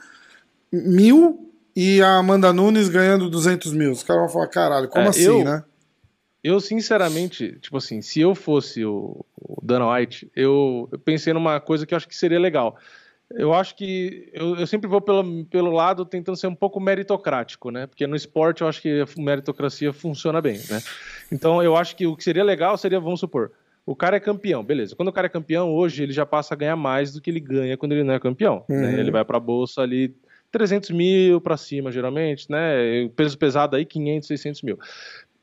mil 0.72 1.50
e 1.76 2.02
a 2.02 2.16
Amanda 2.16 2.52
Nunes 2.52 2.88
ganhando 2.88 3.30
200 3.30 3.72
mil. 3.72 3.92
Os 3.92 4.02
caras 4.02 4.22
vão 4.22 4.32
falar, 4.32 4.48
caralho, 4.48 4.88
como 4.88 5.06
é, 5.06 5.08
assim, 5.08 5.22
eu, 5.22 5.44
né? 5.44 5.62
Eu, 6.44 6.60
sinceramente, 6.60 7.58
tipo 7.58 7.78
assim, 7.78 8.02
se 8.02 8.20
eu 8.20 8.34
fosse 8.34 8.84
o, 8.84 9.24
o 9.34 9.64
Dana 9.64 9.90
White, 9.90 10.30
eu, 10.36 10.86
eu, 10.92 10.98
pensei 10.98 11.32
numa 11.32 11.58
coisa 11.58 11.86
que 11.86 11.94
eu 11.94 11.96
acho 11.96 12.06
que 12.06 12.14
seria 12.14 12.38
legal. 12.38 12.76
Eu 13.30 13.54
acho 13.54 13.74
que 13.74 14.28
eu, 14.34 14.54
eu, 14.56 14.66
sempre 14.66 14.86
vou 14.86 15.00
pelo, 15.00 15.46
pelo 15.46 15.70
lado 15.70 16.04
tentando 16.04 16.36
ser 16.36 16.46
um 16.46 16.54
pouco 16.54 16.78
meritocrático, 16.78 17.70
né? 17.70 17.86
Porque 17.86 18.06
no 18.06 18.14
esporte 18.14 18.60
eu 18.60 18.68
acho 18.68 18.82
que 18.82 19.00
a 19.00 19.20
meritocracia 19.20 19.90
funciona 19.90 20.42
bem, 20.42 20.58
né? 20.68 20.82
Então 21.32 21.62
eu 21.62 21.74
acho 21.74 21.96
que 21.96 22.06
o 22.06 22.14
que 22.14 22.22
seria 22.22 22.44
legal 22.44 22.76
seria, 22.76 23.00
vamos 23.00 23.20
supor, 23.20 23.50
o 23.86 23.96
cara 23.96 24.16
é 24.16 24.20
campeão, 24.20 24.62
beleza. 24.62 24.94
Quando 24.94 25.08
o 25.08 25.12
cara 25.12 25.28
é 25.28 25.30
campeão, 25.30 25.72
hoje 25.72 26.02
ele 26.02 26.12
já 26.12 26.26
passa 26.26 26.52
a 26.52 26.56
ganhar 26.56 26.76
mais 26.76 27.14
do 27.14 27.22
que 27.22 27.30
ele 27.30 27.40
ganha 27.40 27.76
quando 27.78 27.92
ele 27.92 28.04
não 28.04 28.12
é 28.12 28.20
campeão. 28.20 28.62
Né? 28.68 28.76
Uhum. 28.76 28.82
Né? 28.92 29.00
Ele 29.00 29.10
vai 29.10 29.24
para 29.24 29.38
a 29.38 29.40
bolsa 29.40 29.80
ali 29.80 30.14
300 30.52 30.90
mil 30.90 31.40
para 31.40 31.56
cima, 31.56 31.90
geralmente, 31.90 32.50
né? 32.50 33.08
Peso 33.16 33.36
pesado 33.38 33.76
aí 33.76 33.84
500, 33.86 34.28
600 34.28 34.62
mil. 34.62 34.78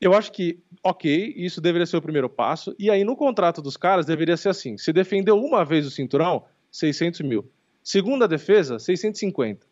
Eu 0.02 0.14
acho 0.14 0.32
que, 0.32 0.58
ok, 0.82 1.32
isso 1.36 1.60
deveria 1.60 1.86
ser 1.86 1.96
o 1.96 2.02
primeiro 2.02 2.28
passo. 2.28 2.74
E 2.76 2.90
aí, 2.90 3.04
no 3.04 3.14
contrato 3.14 3.62
dos 3.62 3.76
caras, 3.76 4.04
deveria 4.04 4.36
ser 4.36 4.48
assim: 4.48 4.76
se 4.76 4.92
defendeu 4.92 5.38
uma 5.38 5.64
vez 5.64 5.86
o 5.86 5.90
cinturão, 5.92 6.44
600 6.72 7.20
mil. 7.20 7.48
Segunda 7.84 8.26
defesa, 8.26 8.80
650. 8.80 9.64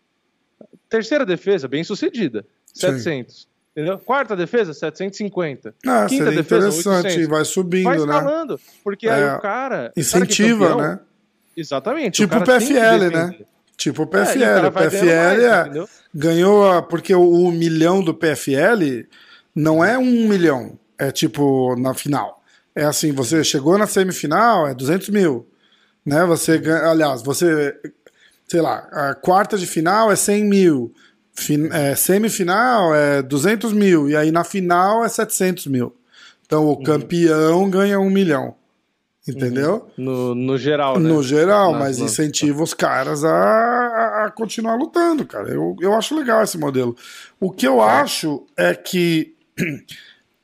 Terceira 0.89 1.27
defesa, 1.27 1.67
bem 1.67 1.83
sucedida, 1.83 2.47
700. 2.73 3.43
Sim. 3.43 3.47
Entendeu? 3.73 3.99
Quarta 3.99 4.37
defesa, 4.37 4.73
750. 4.73 5.75
Ah, 5.87 6.07
Quinta 6.07 6.27
defesa, 6.27 6.69
interessante, 6.69 7.07
800. 7.07 7.29
vai 7.29 7.45
subindo, 7.45 7.85
vai 7.85 7.97
escalando, 7.97 8.55
né? 8.55 8.61
porque 8.85 9.09
é, 9.09 9.13
aí 9.13 9.37
o 9.37 9.41
cara... 9.41 9.93
Incentiva, 9.97 10.65
o 10.65 10.69
cara 10.69 10.73
é 10.73 10.77
campeão, 10.77 10.97
né? 10.97 11.01
Exatamente. 11.57 12.15
Tipo 12.15 12.37
o, 12.37 12.39
o 12.39 12.45
PFL, 12.45 13.11
né? 13.13 13.39
Tipo 13.77 14.03
o 14.03 14.07
PFL. 14.07 14.43
É, 14.43 14.61
o, 14.63 14.69
o 14.69 14.73
PFL 14.73 15.07
mais, 15.07 15.43
é, 15.43 15.85
ganhou, 16.15 16.83
porque 16.85 17.15
o, 17.15 17.23
o 17.23 17.53
milhão 17.53 18.03
do 18.03 18.13
PFL 18.13 19.07
não 19.55 19.85
é 19.85 19.99
um 19.99 20.29
milhão, 20.29 20.79
é 20.99 21.11
tipo 21.11 21.75
na 21.77 21.95
final. 21.95 22.43
É 22.75 22.85
assim, 22.85 23.13
você 23.13 23.43
chegou 23.43 23.77
na 23.77 23.87
semifinal, 23.87 24.67
é 24.67 24.75
200 24.75 25.09
mil. 25.09 25.47
Né? 26.05 26.25
Você 26.27 26.59
ganha, 26.59 26.89
aliás, 26.89 27.23
você, 27.23 27.77
sei 28.47 28.61
lá, 28.61 28.89
a 28.93 29.15
quarta 29.15 29.59
de 29.59 29.67
final 29.67 30.11
é 30.11 30.17
100 30.17 30.45
mil, 30.45 30.95
fin, 31.33 31.69
é, 31.73 31.95
semifinal 31.95 32.95
é 32.95 33.23
200 33.23 33.73
mil, 33.73 34.09
e 34.09 34.17
aí 34.17 34.31
na 34.31 34.45
final 34.45 35.05
é 35.05 35.09
700 35.09 35.67
mil. 35.67 35.95
Então 36.47 36.65
o 36.65 36.71
uhum. 36.71 36.83
campeão 36.83 37.69
ganha 37.71 37.99
um 38.01 38.11
milhão. 38.11 38.55
Entendeu? 39.29 39.89
Uhum. 39.97 40.05
No, 40.05 40.35
no 40.35 40.59
geral, 40.59 40.99
né? 40.99 41.09
No 41.09 41.23
geral, 41.23 41.75
mas 41.75 41.99
incentiva 41.99 42.63
os 42.63 42.73
caras 42.73 43.23
a, 43.23 44.25
a, 44.25 44.31
continuar 44.31 44.75
lutando, 44.77 45.27
cara. 45.27 45.51
Eu, 45.51 45.77
eu 45.81 45.93
acho 45.95 46.17
legal 46.17 46.43
esse 46.43 46.59
modelo. 46.59 46.97
O 47.39 47.51
que 47.51 47.69
eu 47.69 47.81
é. 47.81 47.85
acho 47.85 48.45
é 48.57 48.75
que 48.75 49.37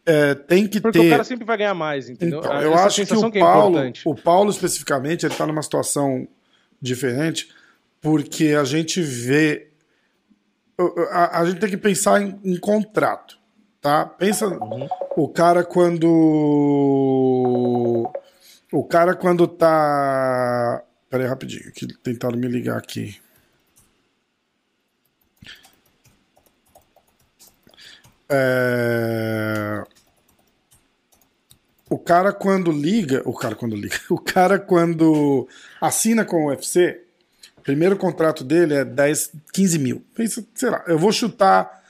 é, 0.07 0.35
tem 0.35 0.67
que 0.67 0.81
Porque 0.81 0.99
ter. 0.99 1.05
Porque 1.05 1.09
o 1.09 1.11
cara 1.11 1.25
sempre 1.25 1.45
vai 1.45 1.57
ganhar 1.57 1.75
mais, 1.75 2.09
entendeu? 2.09 2.39
Então, 2.41 2.61
eu 2.61 2.75
acho 2.75 3.05
que 3.05 3.15
o 3.15 3.31
que 3.31 3.39
é 3.39 3.41
Paulo, 3.41 3.79
o 4.05 4.15
Paulo 4.15 4.51
especificamente, 4.51 5.27
ele 5.27 5.33
está 5.35 5.47
numa 5.47 5.63
situação 5.63 6.27
diferente, 6.81 7.49
porque 8.01 8.49
a 8.59 8.65
gente 8.65 9.01
vê. 9.03 9.69
A, 11.11 11.41
a 11.41 11.47
gente 11.47 11.59
tem 11.59 11.71
que 11.71 11.77
pensar 11.77 12.21
em, 12.21 12.39
em 12.45 12.59
contrato, 12.59 13.39
tá? 13.81 14.05
Pensa 14.05 14.47
uhum. 14.47 14.87
o 15.17 15.29
cara 15.29 15.65
quando 15.65 16.07
o 18.73 18.85
cara 18.85 19.15
quando 19.15 19.47
tá. 19.47 20.83
Pera 21.09 21.23
aí 21.25 21.29
rapidinho, 21.29 21.73
que 21.73 21.87
tentaram 21.87 22.37
me 22.37 22.49
ligar 22.49 22.77
aqui. 22.77 23.17
É... 28.29 29.83
O 31.89 31.99
cara 31.99 32.33
quando 32.33 32.73
liga, 32.73 33.23
o 33.25 33.33
cara 33.33 33.55
quando 33.55 33.77
liga, 33.77 33.97
o 34.11 34.19
cara 34.19 34.59
quando 34.59 35.49
assina 35.81 36.25
com 36.25 36.45
o 36.45 36.49
UFC, 36.49 37.01
o 37.57 37.61
primeiro 37.61 37.97
contrato 37.97 38.43
dele 38.43 38.75
é 38.75 38.85
10, 38.85 39.33
15 39.53 39.79
mil. 39.79 40.05
Sei 40.55 40.71
lá, 40.71 40.83
eu 40.87 40.99
vou 40.99 41.13
chutar 41.13 41.85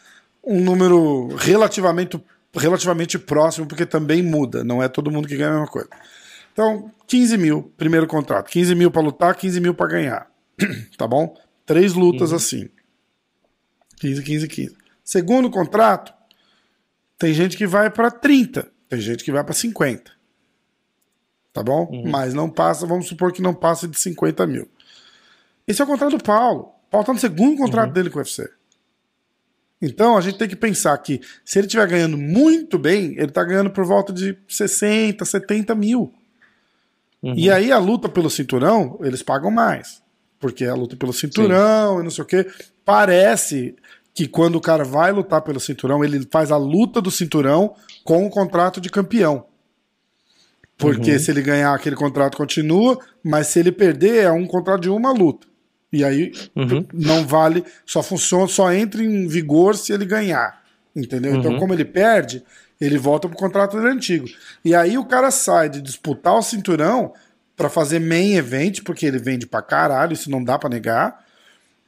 um 0.45 0.61
número 0.61 1.29
relativamente, 1.37 2.23
relativamente 2.55 3.19
próximo, 3.19 3.67
porque 3.67 3.87
também 3.87 4.23
muda, 4.23 4.63
não 4.63 4.83
é 4.83 4.89
todo 4.89 5.11
mundo 5.11 5.27
que 5.27 5.37
ganha 5.37 5.49
a 5.49 5.53
mesma 5.53 5.69
coisa. 5.69 5.89
Então, 6.53 6.91
15 7.07 7.37
mil, 7.37 7.73
primeiro 7.77 8.07
contrato. 8.07 8.51
15 8.51 8.75
mil 8.75 8.91
para 8.91 9.03
lutar, 9.03 9.35
15 9.35 9.61
mil 9.61 9.75
para 9.75 9.89
ganhar. 9.89 10.31
tá 10.97 11.07
bom? 11.07 11.37
Três 11.67 11.93
lutas 11.95 12.31
uhum. 12.31 12.37
assim. 12.37 12.71
15, 13.97 14.23
15, 14.23 14.49
15. 14.49 14.77
Segundo 15.05 15.51
contrato, 15.51 16.13
tem 17.19 17.33
gente 17.33 17.57
que 17.57 17.67
vai 17.67 17.91
para 17.91 18.11
30, 18.11 18.71
tem 18.89 19.01
gente 19.01 19.25
que 19.25 19.33
vai 19.33 19.43
para 19.43 19.55
50. 19.55 20.13
Tá 21.53 21.63
bom? 21.63 21.89
Uhum. 21.91 22.11
Mas 22.11 22.35
não 22.35 22.51
passa, 22.51 22.87
vamos 22.87 23.07
supor 23.07 23.33
que 23.33 23.41
não 23.41 23.55
passa 23.55 23.89
de 23.89 23.99
50 23.99 24.47
mil. 24.47 24.69
Esse 25.67 25.81
é 25.81 25.85
o 25.85 25.89
contrato 25.89 26.19
do 26.19 26.23
Paulo. 26.23 26.73
O 26.87 26.91
Paulo 26.91 27.07
tá 27.07 27.13
no 27.13 27.19
segundo 27.19 27.57
contrato 27.57 27.89
uhum. 27.89 27.95
dele 27.95 28.11
com 28.11 28.19
o 28.19 28.21
UFC. 28.21 28.49
Então 29.81 30.17
a 30.17 30.21
gente 30.21 30.39
tem 30.39 30.49
que 30.49 30.57
pensar 30.57 30.97
que 30.99 31.21
se 31.45 31.59
ele 31.59 31.67
estiver 31.67 31.87
ganhando 31.87 32.17
muito 32.17 32.79
bem, 32.79 33.13
ele 33.13 33.27
está 33.27 33.43
ganhando 33.45 33.71
por 33.71 33.85
volta 33.85 34.13
de 34.13 34.37
60, 34.49 35.25
70 35.25 35.75
mil. 35.75 36.13
Uhum. 37.23 37.35
E 37.35 37.51
aí 37.51 37.73
a 37.73 37.79
luta 37.79 38.09
pelo 38.09 38.31
cinturão, 38.31 38.99
eles 39.03 39.23
pagam 39.23 39.51
mais. 39.51 40.03
Porque 40.39 40.65
é 40.65 40.69
a 40.69 40.75
luta 40.75 40.97
pelo 40.97 41.13
cinturão 41.13 41.95
Sim. 41.95 42.01
e 42.01 42.05
não 42.05 42.11
sei 42.11 42.25
o 42.25 42.27
quê. 42.27 42.47
Parece 42.85 43.75
que 44.17 44.27
quando 44.27 44.57
o 44.57 44.61
cara 44.63 44.83
vai 44.83 45.13
lutar 45.13 45.43
pelo 45.43 45.61
cinturão, 45.61 46.03
ele 46.03 46.27
faz 46.33 46.51
a 46.51 46.57
luta 46.57 47.03
do 47.03 47.11
cinturão 47.11 47.75
com 48.03 48.25
o 48.27 48.31
contrato 48.31 48.81
de 48.81 48.89
campeão. 48.89 49.45
Porque 50.79 51.13
uhum. 51.13 51.19
se 51.19 51.31
ele 51.31 51.43
ganhar, 51.43 51.75
aquele 51.75 51.95
contrato 51.95 52.35
continua, 52.35 52.99
mas 53.23 53.49
se 53.49 53.59
ele 53.59 53.71
perder, 53.71 54.25
é 54.25 54.33
um 54.33 54.47
contrato 54.47 54.81
de 54.81 54.89
uma 54.89 55.13
luta. 55.13 55.47
E 55.93 56.03
aí 56.03 56.33
uhum. 56.57 56.87
não 56.95 57.27
vale, 57.27 57.63
só 57.85 58.03
funciona, 58.03 58.49
só 58.49 58.73
entra 58.73 59.05
em 59.05 59.29
vigor 59.29 59.77
se 59.77 59.93
ele 59.93 60.07
ganhar. 60.07 60.63
Entendeu? 60.97 61.33
Então, 61.33 61.51
uhum. 61.51 61.57
Então, 61.57 61.61
como 61.61 61.75
ele 61.75 61.85
perde, 61.85 62.43
ele 62.81 62.97
volta 62.97 63.29
pro 63.29 63.37
contrato 63.37 63.77
dele 63.77 63.91
antigo. 63.91 64.27
E 64.65 64.75
aí 64.75 64.97
o 64.97 65.05
cara 65.05 65.31
sai 65.31 65.69
de 65.69 65.83
disputar 65.83 66.39
o 66.39 66.43
cinturão 66.43 67.13
para 67.55 67.69
fazer 67.69 67.99
main 67.99 68.35
event, 68.37 68.83
porque 68.83 69.05
ele 69.05 69.19
vende 69.19 69.47
pra 69.47 69.61
caralho, 69.61 70.15
isso 70.15 70.31
não 70.31 70.43
dá 70.43 70.59
para 70.59 70.71
negar. 70.71 71.26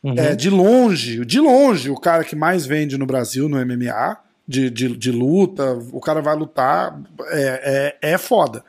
Uhum. 0.02 0.14
É, 0.16 0.34
de 0.34 0.48
longe, 0.48 1.24
de 1.24 1.40
longe, 1.40 1.90
o 1.90 1.96
cara 1.96 2.22
que 2.22 2.36
mais 2.36 2.64
vende 2.64 2.96
no 2.96 3.06
Brasil 3.06 3.48
no 3.48 3.56
MMA, 3.64 4.16
de, 4.46 4.70
de, 4.70 4.96
de 4.96 5.12
luta, 5.12 5.74
o 5.92 6.00
cara 6.00 6.22
vai 6.22 6.36
lutar, 6.36 6.98
é, 7.30 7.96
é, 8.02 8.12
é 8.12 8.18
foda. 8.18 8.64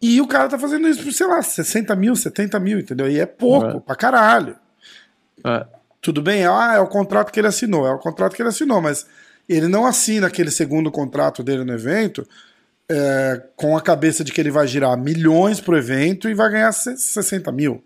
E 0.00 0.20
o 0.20 0.28
cara 0.28 0.48
tá 0.48 0.58
fazendo 0.58 0.86
isso 0.86 1.02
por, 1.02 1.12
sei 1.12 1.26
lá, 1.26 1.42
60 1.42 1.94
mil, 1.96 2.14
70 2.14 2.60
mil, 2.60 2.78
entendeu? 2.78 3.10
E 3.10 3.18
é 3.18 3.26
pouco, 3.26 3.78
é. 3.78 3.80
pra 3.80 3.96
caralho. 3.96 4.56
É. 5.44 5.66
Tudo 6.00 6.22
bem, 6.22 6.46
ah, 6.46 6.74
é 6.76 6.78
o 6.78 6.86
contrato 6.86 7.32
que 7.32 7.40
ele 7.40 7.48
assinou, 7.48 7.86
é 7.86 7.92
o 7.92 7.98
contrato 7.98 8.36
que 8.36 8.42
ele 8.42 8.48
assinou, 8.48 8.80
mas 8.80 9.06
ele 9.48 9.66
não 9.66 9.84
assina 9.84 10.28
aquele 10.28 10.50
segundo 10.50 10.90
contrato 10.90 11.42
dele 11.42 11.64
no 11.64 11.72
evento 11.72 12.26
é, 12.88 13.42
com 13.56 13.76
a 13.76 13.80
cabeça 13.80 14.22
de 14.22 14.32
que 14.32 14.40
ele 14.40 14.50
vai 14.50 14.66
girar 14.66 14.96
milhões 14.96 15.60
pro 15.60 15.76
evento 15.76 16.28
e 16.28 16.34
vai 16.34 16.50
ganhar 16.50 16.72
60 16.72 17.50
mil. 17.52 17.82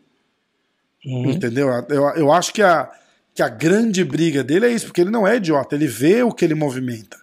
Uhum. 1.04 1.30
Entendeu? 1.30 1.68
Eu, 1.88 2.02
eu 2.10 2.32
acho 2.32 2.52
que 2.52 2.62
a, 2.62 2.90
que 3.34 3.42
a 3.42 3.48
grande 3.48 4.04
briga 4.04 4.44
dele 4.44 4.66
é 4.66 4.70
isso, 4.70 4.86
porque 4.86 5.00
ele 5.00 5.10
não 5.10 5.26
é 5.26 5.36
idiota, 5.36 5.74
ele 5.74 5.86
vê 5.86 6.22
o 6.22 6.32
que 6.32 6.44
ele 6.44 6.54
movimenta. 6.54 7.20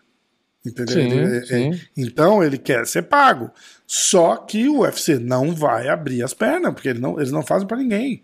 Entendeu? 0.66 0.96
Sim, 0.96 1.10
ele, 1.10 1.46
sim. 1.46 1.74
É, 1.74 1.80
então 1.96 2.44
ele 2.44 2.58
quer 2.58 2.86
ser 2.86 3.04
pago. 3.04 3.50
Só 3.88 4.36
que 4.36 4.68
o 4.68 4.82
UFC 4.82 5.18
não 5.18 5.56
vai 5.56 5.88
abrir 5.88 6.22
as 6.24 6.34
pernas, 6.34 6.74
porque 6.74 6.90
ele 6.90 7.00
não, 7.00 7.18
eles 7.18 7.32
não 7.32 7.42
fazem 7.42 7.68
para 7.68 7.78
ninguém. 7.78 8.24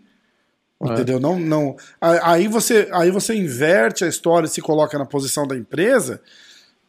É. 0.82 0.92
Entendeu? 0.92 1.18
Não, 1.18 1.38
não. 1.38 1.76
Aí 2.00 2.46
você, 2.46 2.88
aí 2.92 3.10
você 3.10 3.34
inverte 3.34 4.04
a 4.04 4.08
história 4.08 4.46
e 4.46 4.50
se 4.50 4.60
coloca 4.60 4.98
na 4.98 5.06
posição 5.06 5.46
da 5.46 5.56
empresa. 5.56 6.20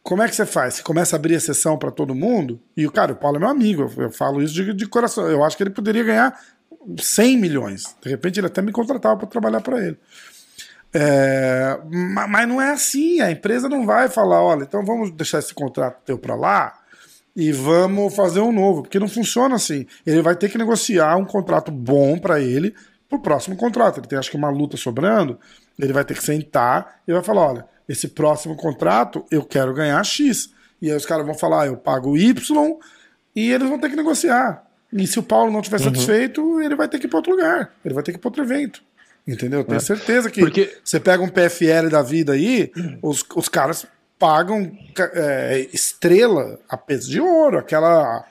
Como 0.02 0.22
é 0.22 0.28
que 0.28 0.36
você 0.36 0.46
faz? 0.46 0.74
Você 0.74 0.82
começa 0.82 1.16
a 1.16 1.18
abrir 1.18 1.34
a 1.34 1.40
sessão 1.40 1.78
para 1.78 1.90
todo 1.90 2.14
mundo? 2.14 2.60
E 2.76 2.86
o 2.86 2.92
cara, 2.92 3.12
o 3.12 3.16
Paulo 3.16 3.36
é 3.36 3.40
meu 3.40 3.48
amigo, 3.48 3.82
eu, 3.96 4.04
eu 4.04 4.10
falo 4.10 4.42
isso 4.42 4.54
de, 4.54 4.72
de, 4.72 4.86
coração. 4.86 5.28
Eu 5.28 5.42
acho 5.42 5.56
que 5.56 5.62
ele 5.62 5.70
poderia 5.70 6.04
ganhar 6.04 6.38
100 6.96 7.36
milhões. 7.36 7.96
De 8.02 8.08
repente 8.08 8.40
ele 8.40 8.46
até 8.46 8.62
me 8.62 8.72
contratava 8.72 9.16
para 9.16 9.26
trabalhar 9.26 9.60
para 9.60 9.84
ele. 9.84 9.98
É, 10.92 11.78
mas 12.28 12.48
não 12.48 12.62
é 12.62 12.70
assim, 12.70 13.20
a 13.20 13.30
empresa 13.30 13.68
não 13.68 13.84
vai 13.84 14.08
falar, 14.08 14.42
olha, 14.42 14.62
então 14.62 14.84
vamos 14.84 15.10
deixar 15.10 15.38
esse 15.38 15.52
contrato 15.52 16.02
teu 16.04 16.18
para 16.18 16.34
lá 16.34 16.78
e 17.36 17.52
vamos 17.52 18.16
fazer 18.16 18.40
um 18.40 18.50
novo, 18.50 18.82
porque 18.82 18.98
não 18.98 19.08
funciona 19.08 19.54
assim. 19.54 19.86
Ele 20.06 20.22
vai 20.22 20.34
ter 20.34 20.48
que 20.48 20.58
negociar 20.58 21.16
um 21.16 21.24
contrato 21.24 21.70
bom 21.70 22.18
para 22.18 22.40
ele 22.40 22.74
pro 23.08 23.20
próximo 23.20 23.56
contrato. 23.56 24.00
Ele 24.00 24.06
tem 24.06 24.18
acho 24.18 24.30
que 24.30 24.36
uma 24.36 24.50
luta 24.50 24.76
sobrando, 24.76 25.38
ele 25.78 25.92
vai 25.92 26.04
ter 26.04 26.14
que 26.14 26.22
sentar 26.22 27.00
e 27.06 27.12
vai 27.12 27.22
falar, 27.22 27.46
olha, 27.46 27.64
esse 27.88 28.08
próximo 28.08 28.56
contrato 28.56 29.24
eu 29.30 29.44
quero 29.44 29.72
ganhar 29.74 30.02
X. 30.02 30.50
E 30.80 30.90
aí 30.90 30.96
os 30.96 31.06
caras 31.06 31.24
vão 31.24 31.34
falar, 31.34 31.62
ah, 31.62 31.66
eu 31.66 31.76
pago 31.76 32.16
Y 32.16 32.78
e 33.36 33.52
eles 33.52 33.68
vão 33.68 33.78
ter 33.78 33.90
que 33.90 33.96
negociar. 33.96 34.67
E 34.92 35.06
se 35.06 35.18
o 35.18 35.22
Paulo 35.22 35.50
não 35.50 35.60
estiver 35.60 35.78
uhum. 35.78 35.84
satisfeito, 35.84 36.60
ele 36.60 36.74
vai 36.74 36.88
ter 36.88 36.98
que 36.98 37.06
ir 37.06 37.08
para 37.08 37.18
outro 37.18 37.32
lugar, 37.32 37.72
ele 37.84 37.94
vai 37.94 38.02
ter 38.02 38.12
que 38.12 38.18
ir 38.18 38.20
para 38.20 38.28
outro 38.28 38.42
evento. 38.42 38.82
Entendeu? 39.26 39.62
Tenho 39.62 39.76
é. 39.76 39.80
certeza 39.80 40.30
que 40.30 40.40
Porque... 40.40 40.78
você 40.82 40.98
pega 40.98 41.22
um 41.22 41.28
PFL 41.28 41.90
da 41.90 42.02
vida 42.02 42.32
aí, 42.32 42.72
os, 43.02 43.22
os 43.36 43.48
caras 43.48 43.86
pagam 44.18 44.72
é, 45.14 45.68
estrela 45.72 46.58
a 46.68 46.76
peso 46.76 47.10
de 47.10 47.20
ouro, 47.20 47.58
aquela 47.58 48.24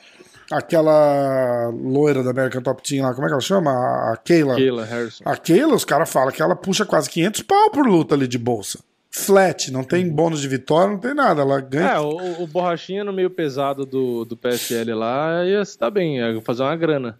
aquela 0.50 1.70
loira 1.70 2.24
da 2.24 2.32
American 2.32 2.62
Top 2.62 2.82
Team 2.82 3.06
lá, 3.06 3.14
como 3.14 3.26
é 3.26 3.30
que 3.30 3.34
ela 3.34 3.42
chama? 3.42 3.72
A 4.12 4.18
Keila. 4.18 4.56
Keila 4.56 4.86
Harrison. 4.86 5.24
A 5.26 5.36
Keila, 5.36 5.76
os 5.76 5.86
caras 5.86 6.10
falam 6.10 6.32
que 6.32 6.42
ela 6.42 6.56
puxa 6.56 6.86
quase 6.86 7.10
500 7.10 7.42
pau 7.44 7.70
por 7.70 7.86
luta 7.86 8.16
ali 8.16 8.28
de 8.28 8.38
bolsa. 8.38 8.80
Flat, 9.18 9.72
não 9.72 9.84
tem 9.84 10.08
bônus 10.10 10.42
de 10.42 10.48
vitória, 10.48 10.92
não 10.92 11.00
tem 11.00 11.14
nada. 11.14 11.42
Ela 11.42 11.60
ganha. 11.60 11.92
É, 11.92 12.00
o, 12.00 12.44
o 12.44 12.48
borrachinha 12.48 13.04
no 13.04 13.12
meio 13.12 13.30
pesado 13.30 13.86
do, 13.86 14.24
do 14.24 14.38
PFL 14.38 14.94
lá 14.94 15.46
ia 15.46 15.66
se 15.66 15.78
dar 15.78 15.90
bem, 15.90 16.18
ia 16.18 16.42
fazer 16.42 16.64
uma 16.64 16.76
grana. 16.76 17.18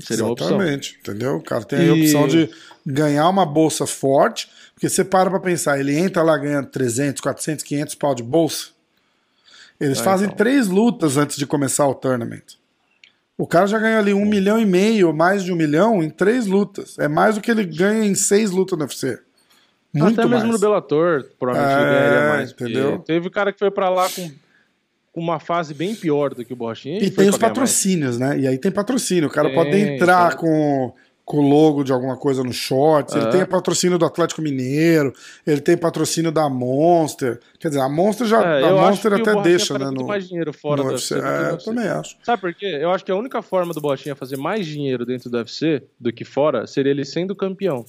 Seria 0.00 0.24
Exatamente, 0.24 0.98
entendeu? 1.00 1.36
O 1.36 1.42
cara 1.42 1.64
tem 1.64 1.86
e... 1.86 1.88
a 1.88 1.94
opção 1.94 2.28
de 2.28 2.50
ganhar 2.84 3.28
uma 3.28 3.46
bolsa 3.46 3.86
forte, 3.86 4.48
porque 4.74 4.88
você 4.88 5.04
para 5.04 5.30
pra 5.30 5.40
pensar, 5.40 5.80
ele 5.80 5.96
entra 5.96 6.22
lá 6.22 6.36
ganhando 6.36 6.68
300, 6.68 7.20
400, 7.20 7.64
500 7.64 7.94
pau 7.94 8.14
de 8.14 8.22
bolsa. 8.22 8.68
Eles 9.80 10.00
ah, 10.00 10.04
fazem 10.04 10.26
então. 10.26 10.36
três 10.36 10.68
lutas 10.68 11.16
antes 11.16 11.36
de 11.36 11.46
começar 11.46 11.86
o 11.86 11.94
tournament. 11.94 12.56
O 13.38 13.46
cara 13.46 13.66
já 13.66 13.78
ganhou 13.78 13.98
ali 13.98 14.14
um 14.14 14.24
milhão 14.24 14.58
e 14.58 14.64
meio, 14.64 15.12
mais 15.12 15.44
de 15.44 15.52
um 15.52 15.56
milhão, 15.56 16.02
em 16.02 16.08
três 16.08 16.46
lutas. 16.46 16.98
É 16.98 17.06
mais 17.06 17.34
do 17.34 17.40
que 17.40 17.50
ele 17.50 17.64
ganha 17.64 18.04
em 18.04 18.14
seis 18.14 18.50
lutas 18.50 18.78
no 18.78 18.84
UFC. 18.84 19.18
Muito 19.92 20.20
Até 20.20 20.28
mais. 20.28 20.42
mesmo 20.42 20.52
no 20.52 20.58
Bellator, 20.58 21.24
provavelmente 21.38 21.80
é, 21.80 21.84
ganharia 21.84 22.28
mais. 22.28 22.52
Entendeu? 22.52 22.98
Teve 22.98 23.30
cara 23.30 23.52
que 23.52 23.58
foi 23.58 23.70
para 23.70 23.88
lá 23.88 24.08
com 24.10 24.30
uma 25.14 25.40
fase 25.40 25.72
bem 25.72 25.94
pior 25.94 26.34
do 26.34 26.44
que 26.44 26.52
o 26.52 26.56
Borrachinha. 26.56 26.98
E, 26.98 27.06
e 27.06 27.10
tem 27.10 27.28
os 27.28 27.38
patrocínios, 27.38 28.18
mais. 28.18 28.36
né? 28.36 28.40
E 28.40 28.46
aí 28.46 28.58
tem 28.58 28.70
patrocínio. 28.70 29.28
O 29.28 29.32
cara 29.32 29.48
tem, 29.48 29.56
pode 29.56 29.76
entrar 29.76 30.32
tá. 30.32 30.36
com 30.36 30.92
com 31.26 31.38
o 31.38 31.48
logo 31.48 31.82
de 31.82 31.92
alguma 31.92 32.16
coisa 32.16 32.44
no 32.44 32.52
shorts, 32.52 33.16
ele 33.16 33.26
tem 33.26 33.44
patrocínio 33.44 33.98
do 33.98 34.04
Atlético 34.04 34.40
Mineiro, 34.40 35.12
ele 35.44 35.60
tem 35.60 35.76
patrocínio 35.76 36.30
da 36.30 36.48
Monster. 36.48 37.40
Quer 37.58 37.68
dizer, 37.68 37.80
a 37.80 37.88
Monster 37.88 38.28
já. 38.28 38.40
É, 38.40 38.62
a 38.62 38.70
Monster 38.70 39.12
até 39.12 39.42
deixa, 39.42 39.76
né? 39.76 39.90
No, 39.90 40.06
mais 40.06 40.28
dinheiro 40.28 40.52
fora 40.52 40.84
do 40.84 40.90
UFC. 40.90 41.14
É, 41.14 41.50
eu 41.50 41.58
também 41.58 41.88
acho. 41.88 42.16
Sabe 42.22 42.40
por 42.40 42.54
quê? 42.54 42.78
Eu 42.80 42.92
acho 42.92 43.04
que 43.04 43.10
a 43.10 43.16
única 43.16 43.42
forma 43.42 43.74
do 43.74 43.80
Bochinha 43.80 44.14
fazer 44.14 44.36
mais 44.36 44.64
dinheiro 44.64 45.04
dentro 45.04 45.28
do 45.28 45.36
UFC 45.36 45.82
do 45.98 46.12
que 46.12 46.24
fora 46.24 46.64
seria 46.64 46.92
ele 46.92 47.04
sendo 47.04 47.34
campeão. 47.34 47.84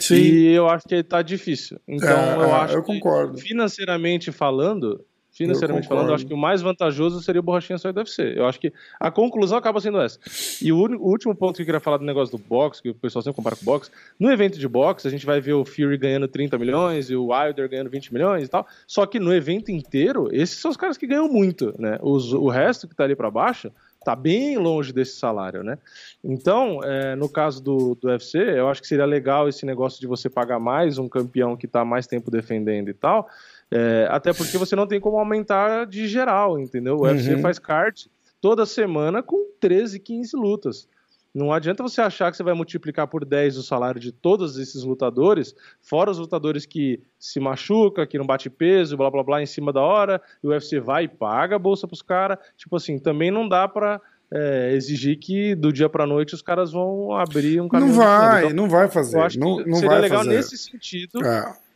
Sim. 0.00 0.14
E 0.14 0.52
eu 0.54 0.68
acho 0.68 0.86
que 0.86 1.02
tá 1.02 1.22
difícil. 1.22 1.78
Então 1.86 2.16
é, 2.16 2.34
eu 2.36 2.54
acho 2.54 2.74
eu 2.74 2.82
concordo. 2.82 3.34
que 3.34 3.42
financeiramente 3.42 4.32
falando, 4.32 5.04
Financeiramente 5.38 5.84
eu 5.84 5.88
falando, 5.88 6.08
eu 6.08 6.14
acho 6.16 6.26
que 6.26 6.34
o 6.34 6.36
mais 6.36 6.60
vantajoso 6.60 7.22
seria 7.22 7.40
o 7.40 7.44
Borrachinha 7.44 7.78
sair 7.78 7.92
do 7.92 7.98
UFC. 7.98 8.34
Eu 8.34 8.44
acho 8.44 8.58
que 8.58 8.72
a 8.98 9.08
conclusão 9.08 9.56
acaba 9.56 9.80
sendo 9.80 10.00
essa. 10.00 10.18
E 10.60 10.72
o, 10.72 10.76
o, 10.76 11.08
último 11.08 11.32
ponto 11.32 11.54
que 11.54 11.62
eu 11.62 11.66
queria 11.66 11.78
falar 11.78 11.98
do 11.98 12.04
negócio 12.04 12.36
do 12.36 12.42
boxe, 12.42 12.82
que 12.82 12.90
o 12.90 12.94
pessoal 12.94 13.22
sempre 13.22 13.36
compara 13.36 13.54
com 13.54 13.62
o 13.62 13.64
boxe, 13.64 13.88
no 14.18 14.32
evento 14.32 14.58
de 14.58 14.66
boxe 14.66 15.06
a 15.06 15.10
gente 15.10 15.24
vai 15.24 15.40
ver 15.40 15.52
o 15.52 15.64
Fury 15.64 15.96
ganhando 15.96 16.26
30 16.26 16.58
milhões 16.58 17.08
e 17.08 17.14
o 17.14 17.26
Wilder 17.26 17.68
ganhando 17.68 17.88
20 17.88 18.12
milhões 18.12 18.48
e 18.48 18.50
tal. 18.50 18.66
Só 18.84 19.06
que 19.06 19.20
no 19.20 19.32
evento 19.32 19.70
inteiro, 19.70 20.28
esses 20.32 20.58
são 20.58 20.72
os 20.72 20.76
caras 20.76 20.98
que 20.98 21.06
ganham 21.06 21.28
muito, 21.28 21.72
né? 21.78 22.00
Os, 22.02 22.32
o 22.32 22.48
resto 22.48 22.88
que 22.88 22.96
tá 22.96 23.04
ali 23.04 23.14
para 23.14 23.30
baixo 23.30 23.70
tá 24.08 24.16
bem 24.16 24.56
longe 24.56 24.90
desse 24.90 25.18
salário, 25.18 25.62
né? 25.62 25.76
Então, 26.24 26.82
é, 26.82 27.14
no 27.14 27.28
caso 27.28 27.62
do, 27.62 27.94
do 27.94 28.08
UFC, 28.08 28.38
eu 28.38 28.66
acho 28.66 28.80
que 28.80 28.88
seria 28.88 29.04
legal 29.04 29.46
esse 29.50 29.66
negócio 29.66 30.00
de 30.00 30.06
você 30.06 30.30
pagar 30.30 30.58
mais 30.58 30.96
um 30.96 31.06
campeão 31.06 31.54
que 31.58 31.68
tá 31.68 31.84
mais 31.84 32.06
tempo 32.06 32.30
defendendo 32.30 32.88
e 32.88 32.94
tal, 32.94 33.28
é, 33.70 34.08
até 34.10 34.32
porque 34.32 34.56
você 34.56 34.74
não 34.74 34.86
tem 34.86 34.98
como 34.98 35.18
aumentar 35.18 35.84
de 35.84 36.08
geral, 36.08 36.58
entendeu? 36.58 36.94
O 36.94 37.00
uhum. 37.00 37.08
UFC 37.08 37.36
faz 37.42 37.58
kart 37.58 38.06
toda 38.40 38.64
semana 38.64 39.22
com 39.22 39.50
13, 39.60 40.00
15 40.00 40.34
lutas. 40.38 40.88
Não 41.34 41.52
adianta 41.52 41.82
você 41.82 42.00
achar 42.00 42.30
que 42.30 42.36
você 42.36 42.42
vai 42.42 42.54
multiplicar 42.54 43.06
por 43.06 43.24
10 43.24 43.58
o 43.58 43.62
salário 43.62 44.00
de 44.00 44.10
todos 44.10 44.58
esses 44.58 44.82
lutadores, 44.82 45.54
fora 45.80 46.10
os 46.10 46.18
lutadores 46.18 46.64
que 46.64 47.00
se 47.18 47.38
machuca, 47.38 48.06
que 48.06 48.18
não 48.18 48.26
bate 48.26 48.48
peso, 48.48 48.96
blá 48.96 49.10
blá 49.10 49.22
blá 49.22 49.42
em 49.42 49.46
cima 49.46 49.72
da 49.72 49.80
hora, 49.80 50.20
e 50.42 50.46
o 50.46 50.50
UFC 50.50 50.80
vai 50.80 51.04
e 51.04 51.08
paga 51.08 51.56
a 51.56 51.58
bolsa 51.58 51.86
pros 51.86 52.02
caras. 52.02 52.38
Tipo 52.56 52.76
assim, 52.76 52.98
também 52.98 53.30
não 53.30 53.48
dá 53.48 53.68
pra 53.68 54.00
é, 54.30 54.72
exigir 54.72 55.18
que 55.18 55.54
do 55.54 55.72
dia 55.72 55.88
pra 55.88 56.06
noite 56.06 56.34
os 56.34 56.42
caras 56.42 56.72
vão 56.72 57.14
abrir 57.14 57.60
um 57.60 57.68
caminho. 57.68 57.90
Não 57.90 57.96
vai, 57.96 58.44
então, 58.44 58.56
não 58.56 58.68
vai 58.68 58.88
fazer. 58.88 59.16
Eu 59.16 59.22
acho 59.22 59.38
não, 59.38 59.58
não 59.64 59.76
seria 59.76 59.98
legal 59.98 60.18
fazer. 60.24 60.36
nesse 60.36 60.56
sentido. 60.56 61.24
É 61.24 61.68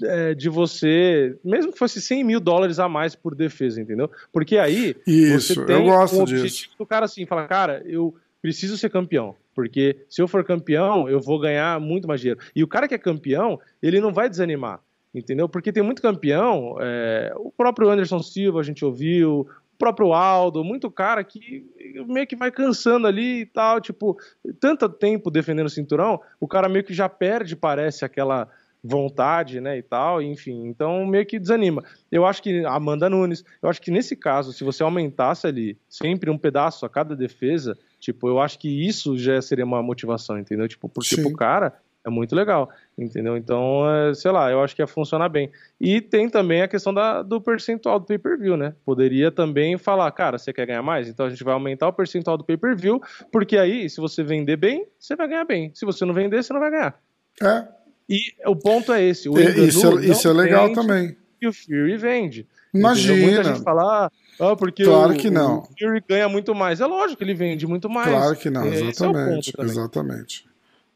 é, 0.00 0.34
de 0.34 0.48
você, 0.48 1.36
mesmo 1.44 1.72
que 1.72 1.78
fosse 1.78 2.00
100 2.00 2.24
mil 2.24 2.40
dólares 2.40 2.78
a 2.78 2.88
mais 2.88 3.14
por 3.14 3.34
defesa, 3.34 3.80
entendeu? 3.80 4.10
Porque 4.32 4.56
aí 4.56 4.96
Isso, 5.06 5.54
você 5.54 5.66
tem 5.66 5.76
eu 5.76 5.84
gosto 5.84 6.16
um 6.16 6.22
objetivo 6.22 6.46
disso. 6.46 6.70
do 6.78 6.86
cara 6.86 7.04
assim, 7.04 7.26
fala, 7.26 7.46
cara, 7.46 7.82
eu 7.84 8.14
preciso 8.42 8.76
ser 8.76 8.90
campeão, 8.90 9.36
porque 9.54 10.04
se 10.10 10.20
eu 10.20 10.26
for 10.26 10.44
campeão, 10.44 11.08
eu 11.08 11.20
vou 11.20 11.38
ganhar 11.38 11.80
muito 11.80 12.08
mais 12.08 12.20
dinheiro. 12.20 12.40
E 12.54 12.64
o 12.64 12.68
cara 12.68 12.88
que 12.88 12.94
é 12.94 12.98
campeão, 12.98 13.58
ele 13.80 14.00
não 14.00 14.12
vai 14.12 14.28
desanimar, 14.28 14.80
entendeu? 15.14 15.48
Porque 15.48 15.72
tem 15.72 15.82
muito 15.82 16.02
campeão, 16.02 16.76
é, 16.80 17.32
o 17.36 17.52
próprio 17.52 17.88
Anderson 17.88 18.20
Silva 18.20 18.58
a 18.58 18.64
gente 18.64 18.84
ouviu, 18.84 19.48
o 19.74 19.78
próprio 19.78 20.12
Aldo, 20.12 20.64
muito 20.64 20.90
cara 20.90 21.22
que 21.22 21.64
meio 22.08 22.26
que 22.26 22.34
vai 22.34 22.50
cansando 22.50 23.06
ali 23.06 23.42
e 23.42 23.46
tal, 23.46 23.80
tipo, 23.80 24.18
tanto 24.58 24.88
tempo 24.88 25.30
defendendo 25.30 25.66
o 25.66 25.70
cinturão, 25.70 26.20
o 26.40 26.48
cara 26.48 26.68
meio 26.68 26.84
que 26.84 26.92
já 26.92 27.08
perde, 27.08 27.54
parece, 27.54 28.04
aquela 28.04 28.48
vontade, 28.84 29.60
né, 29.60 29.78
e 29.78 29.82
tal, 29.82 30.20
enfim, 30.20 30.66
então 30.66 31.06
meio 31.06 31.24
que 31.24 31.38
desanima. 31.38 31.84
Eu 32.10 32.26
acho 32.26 32.42
que 32.42 32.64
Amanda 32.64 33.08
Nunes, 33.08 33.44
eu 33.62 33.68
acho 33.68 33.80
que 33.80 33.92
nesse 33.92 34.16
caso, 34.16 34.52
se 34.52 34.64
você 34.64 34.82
aumentasse 34.82 35.46
ali 35.46 35.78
sempre 35.88 36.28
um 36.30 36.36
pedaço 36.36 36.84
a 36.84 36.88
cada 36.88 37.14
defesa, 37.14 37.78
tipo, 38.00 38.28
eu 38.28 38.40
acho 38.40 38.58
que 38.58 38.68
isso 38.68 39.16
já 39.16 39.40
seria 39.40 39.64
uma 39.64 39.82
motivação, 39.82 40.36
entendeu? 40.38 40.66
Tipo, 40.66 40.88
porque 40.88 41.14
Sim. 41.14 41.22
pro 41.22 41.32
cara 41.32 41.72
É 42.04 42.10
muito 42.10 42.34
legal, 42.34 42.68
entendeu? 42.98 43.36
Então, 43.36 43.88
é, 43.88 44.12
sei 44.14 44.32
lá, 44.32 44.50
eu 44.50 44.60
acho 44.60 44.74
que 44.74 44.82
ia 44.82 44.88
funcionar 44.88 45.28
bem. 45.28 45.52
E 45.80 46.00
tem 46.00 46.28
também 46.28 46.60
a 46.60 46.66
questão 46.66 46.92
da, 46.92 47.22
do 47.22 47.40
percentual 47.40 48.00
do 48.00 48.06
pay-per-view, 48.06 48.56
né? 48.56 48.74
Poderia 48.84 49.30
também 49.30 49.78
falar, 49.78 50.10
cara, 50.10 50.36
você 50.36 50.52
quer 50.52 50.66
ganhar 50.66 50.82
mais? 50.82 51.08
Então 51.08 51.26
a 51.26 51.30
gente 51.30 51.44
vai 51.44 51.54
aumentar 51.54 51.86
o 51.86 51.92
percentual 51.92 52.36
do 52.36 52.42
pay-per-view, 52.42 53.00
porque 53.30 53.56
aí, 53.56 53.88
se 53.88 54.00
você 54.00 54.24
vender 54.24 54.56
bem, 54.56 54.84
você 54.98 55.14
vai 55.14 55.28
ganhar 55.28 55.44
bem. 55.44 55.70
Se 55.74 55.84
você 55.84 56.04
não 56.04 56.12
vender, 56.12 56.42
você 56.42 56.52
não 56.52 56.60
vai 56.60 56.70
ganhar. 56.72 57.00
É. 57.40 57.68
E 58.08 58.20
o 58.46 58.56
ponto 58.56 58.92
é 58.92 59.02
esse. 59.02 59.28
O 59.28 59.38
É, 59.38 59.50
isso 59.60 59.98
é, 59.98 60.06
isso 60.06 60.28
é 60.28 60.32
legal 60.32 60.72
também. 60.72 61.16
E 61.40 61.46
o 61.46 61.52
Fury 61.52 61.96
vende. 61.96 62.46
Imagina. 62.72 63.14
Entendeu? 63.14 63.34
Muita 63.34 63.54
gente 63.54 63.64
fala, 63.64 64.06
ah, 64.06 64.10
ah, 64.40 64.56
porque 64.56 64.84
Claro 64.84 65.12
o, 65.12 65.16
que 65.16 65.30
não. 65.30 65.58
o 65.58 65.68
Fury 65.78 66.02
ganha 66.08 66.28
muito 66.28 66.54
mais. 66.54 66.80
É 66.80 66.86
lógico 66.86 67.18
que 67.18 67.24
ele 67.24 67.34
vende 67.34 67.66
muito 67.66 67.88
mais. 67.88 68.08
Claro 68.08 68.36
que 68.36 68.50
não, 68.50 68.62
é 68.62 68.70
ponto 68.70 68.90
exatamente. 68.90 69.52
também. 69.52 69.70
exatamente. 69.70 70.46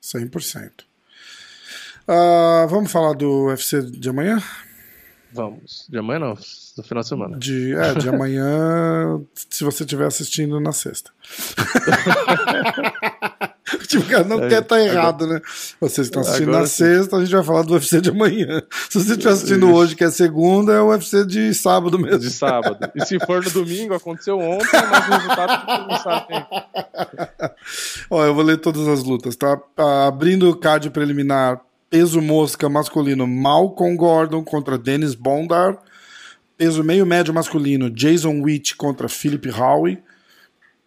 100%. 0.02 0.70
Ah, 2.08 2.66
vamos 2.68 2.90
falar 2.92 3.14
do 3.14 3.46
UFC 3.46 3.82
de 3.82 4.08
amanhã? 4.08 4.40
Vamos. 5.32 5.86
De 5.88 5.98
amanhã 5.98 6.20
não, 6.20 6.34
do 6.34 6.82
final 6.82 7.02
de 7.02 7.08
semana. 7.08 7.38
De, 7.38 7.74
é, 7.74 7.94
de 7.94 8.08
amanhã, 8.08 9.20
se 9.50 9.64
você 9.64 9.82
estiver 9.82 10.06
assistindo 10.06 10.60
na 10.60 10.72
sexta. 10.72 11.10
tipo, 13.86 14.06
cara 14.08 14.24
não 14.24 14.44
É, 14.44 14.48
quer 14.48 14.62
estar 14.62 14.80
errado, 14.80 15.26
né? 15.26 15.40
Vocês 15.80 16.06
estão 16.06 16.22
assistindo 16.22 16.50
Agora 16.50 16.62
na 16.62 16.66
sexta, 16.68 17.16
a 17.16 17.20
gente 17.20 17.34
vai 17.34 17.42
falar 17.42 17.62
do 17.62 17.74
UFC 17.74 18.00
de 18.00 18.10
amanhã. 18.10 18.62
Se 18.88 19.00
você 19.00 19.12
estiver 19.12 19.32
assistindo 19.32 19.72
hoje, 19.72 19.96
que 19.96 20.04
é 20.04 20.10
segunda, 20.10 20.72
é 20.72 20.80
o 20.80 20.90
UFC 20.90 21.26
de 21.26 21.52
sábado 21.52 21.98
mesmo. 21.98 22.20
De 22.20 22.30
sábado. 22.30 22.78
E 22.94 23.04
se 23.04 23.18
for 23.26 23.42
no 23.42 23.50
domingo, 23.50 23.94
aconteceu 23.94 24.38
ontem, 24.38 24.68
mas 24.90 25.08
o 25.08 25.12
resultado 25.12 25.88
não 25.88 25.98
sabe 25.98 26.26
ainda. 26.34 27.54
Ó, 28.10 28.24
eu 28.24 28.34
vou 28.34 28.44
ler 28.44 28.58
todas 28.58 28.86
as 28.86 29.02
lutas, 29.02 29.34
tá? 29.34 29.58
Ah, 29.76 30.06
abrindo 30.06 30.48
o 30.48 30.56
card 30.56 30.88
preliminar, 30.90 31.60
peso 31.90 32.22
mosca 32.22 32.68
masculino, 32.68 33.26
Malcolm 33.26 33.96
Gordon 33.96 34.44
contra 34.44 34.78
Dennis 34.78 35.14
Bondar. 35.14 35.76
Peso 36.56 36.82
meio 36.84 37.04
médio 37.04 37.34
masculino, 37.34 37.90
Jason 37.90 38.40
Witt 38.40 38.76
contra 38.76 39.08
Philip 39.08 39.50
Howe. 39.50 39.98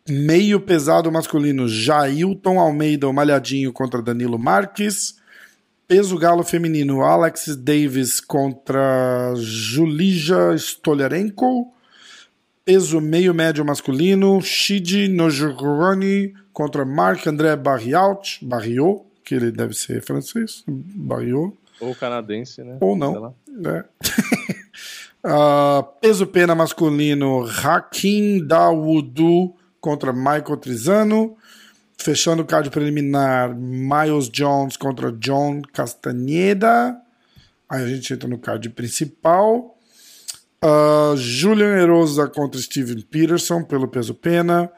Meio 0.10 0.60
pesado 0.60 1.12
masculino, 1.12 1.68
Jailton 1.68 2.60
Almeida, 2.60 3.08
o 3.08 3.14
malhadinho 3.14 3.72
contra 3.72 4.02
Danilo 4.02 4.40
Marques. 4.40 5.16
Peso 5.88 6.18
galo 6.18 6.44
feminino, 6.44 7.02
Alex 7.04 7.56
Davis 7.56 8.20
contra 8.20 9.34
Julija 9.36 10.54
Stolarenko. 10.56 11.72
Peso 12.66 13.00
meio 13.02 13.34
médio 13.34 13.64
masculino, 13.66 14.42
Shiji 14.42 15.08
Nojurani 15.08 16.34
contra 16.54 16.86
Marc-André 16.86 17.56
Barriot, 17.56 18.40
Barriot, 18.44 19.04
que 19.24 19.34
ele 19.36 19.52
deve 19.52 19.74
ser 19.74 20.02
francês, 20.02 20.64
Barriot, 20.68 21.54
Ou 21.80 21.96
canadense, 21.96 22.64
né? 22.64 22.78
ou 22.80 22.96
não. 22.96 23.34
né? 23.48 23.86
Ah, 25.22 25.84
peso 26.00 26.26
pena 26.26 26.56
masculino, 26.56 27.44
Hakim 27.46 28.46
Dawoodou 28.48 29.59
contra 29.80 30.14
Michael 30.14 30.58
Trizano. 30.58 31.38
Fechando 31.98 32.44
o 32.44 32.46
card 32.46 32.70
preliminar, 32.70 33.54
Miles 33.54 34.30
Jones 34.30 34.78
contra 34.78 35.12
John 35.12 35.62
Castaneda. 35.74 36.98
Aí 37.70 37.84
a 37.84 37.88
gente 37.88 38.14
entra 38.14 38.28
no 38.28 38.38
card 38.38 38.70
principal. 38.70 39.78
Ah, 40.62 41.14
Julian 41.18 41.78
Erosa 41.78 42.28
contra 42.28 42.60
Steven 42.60 43.02
Peterson 43.02 43.64
pelo 43.64 43.88
peso 43.88 44.14
pena. 44.14 44.72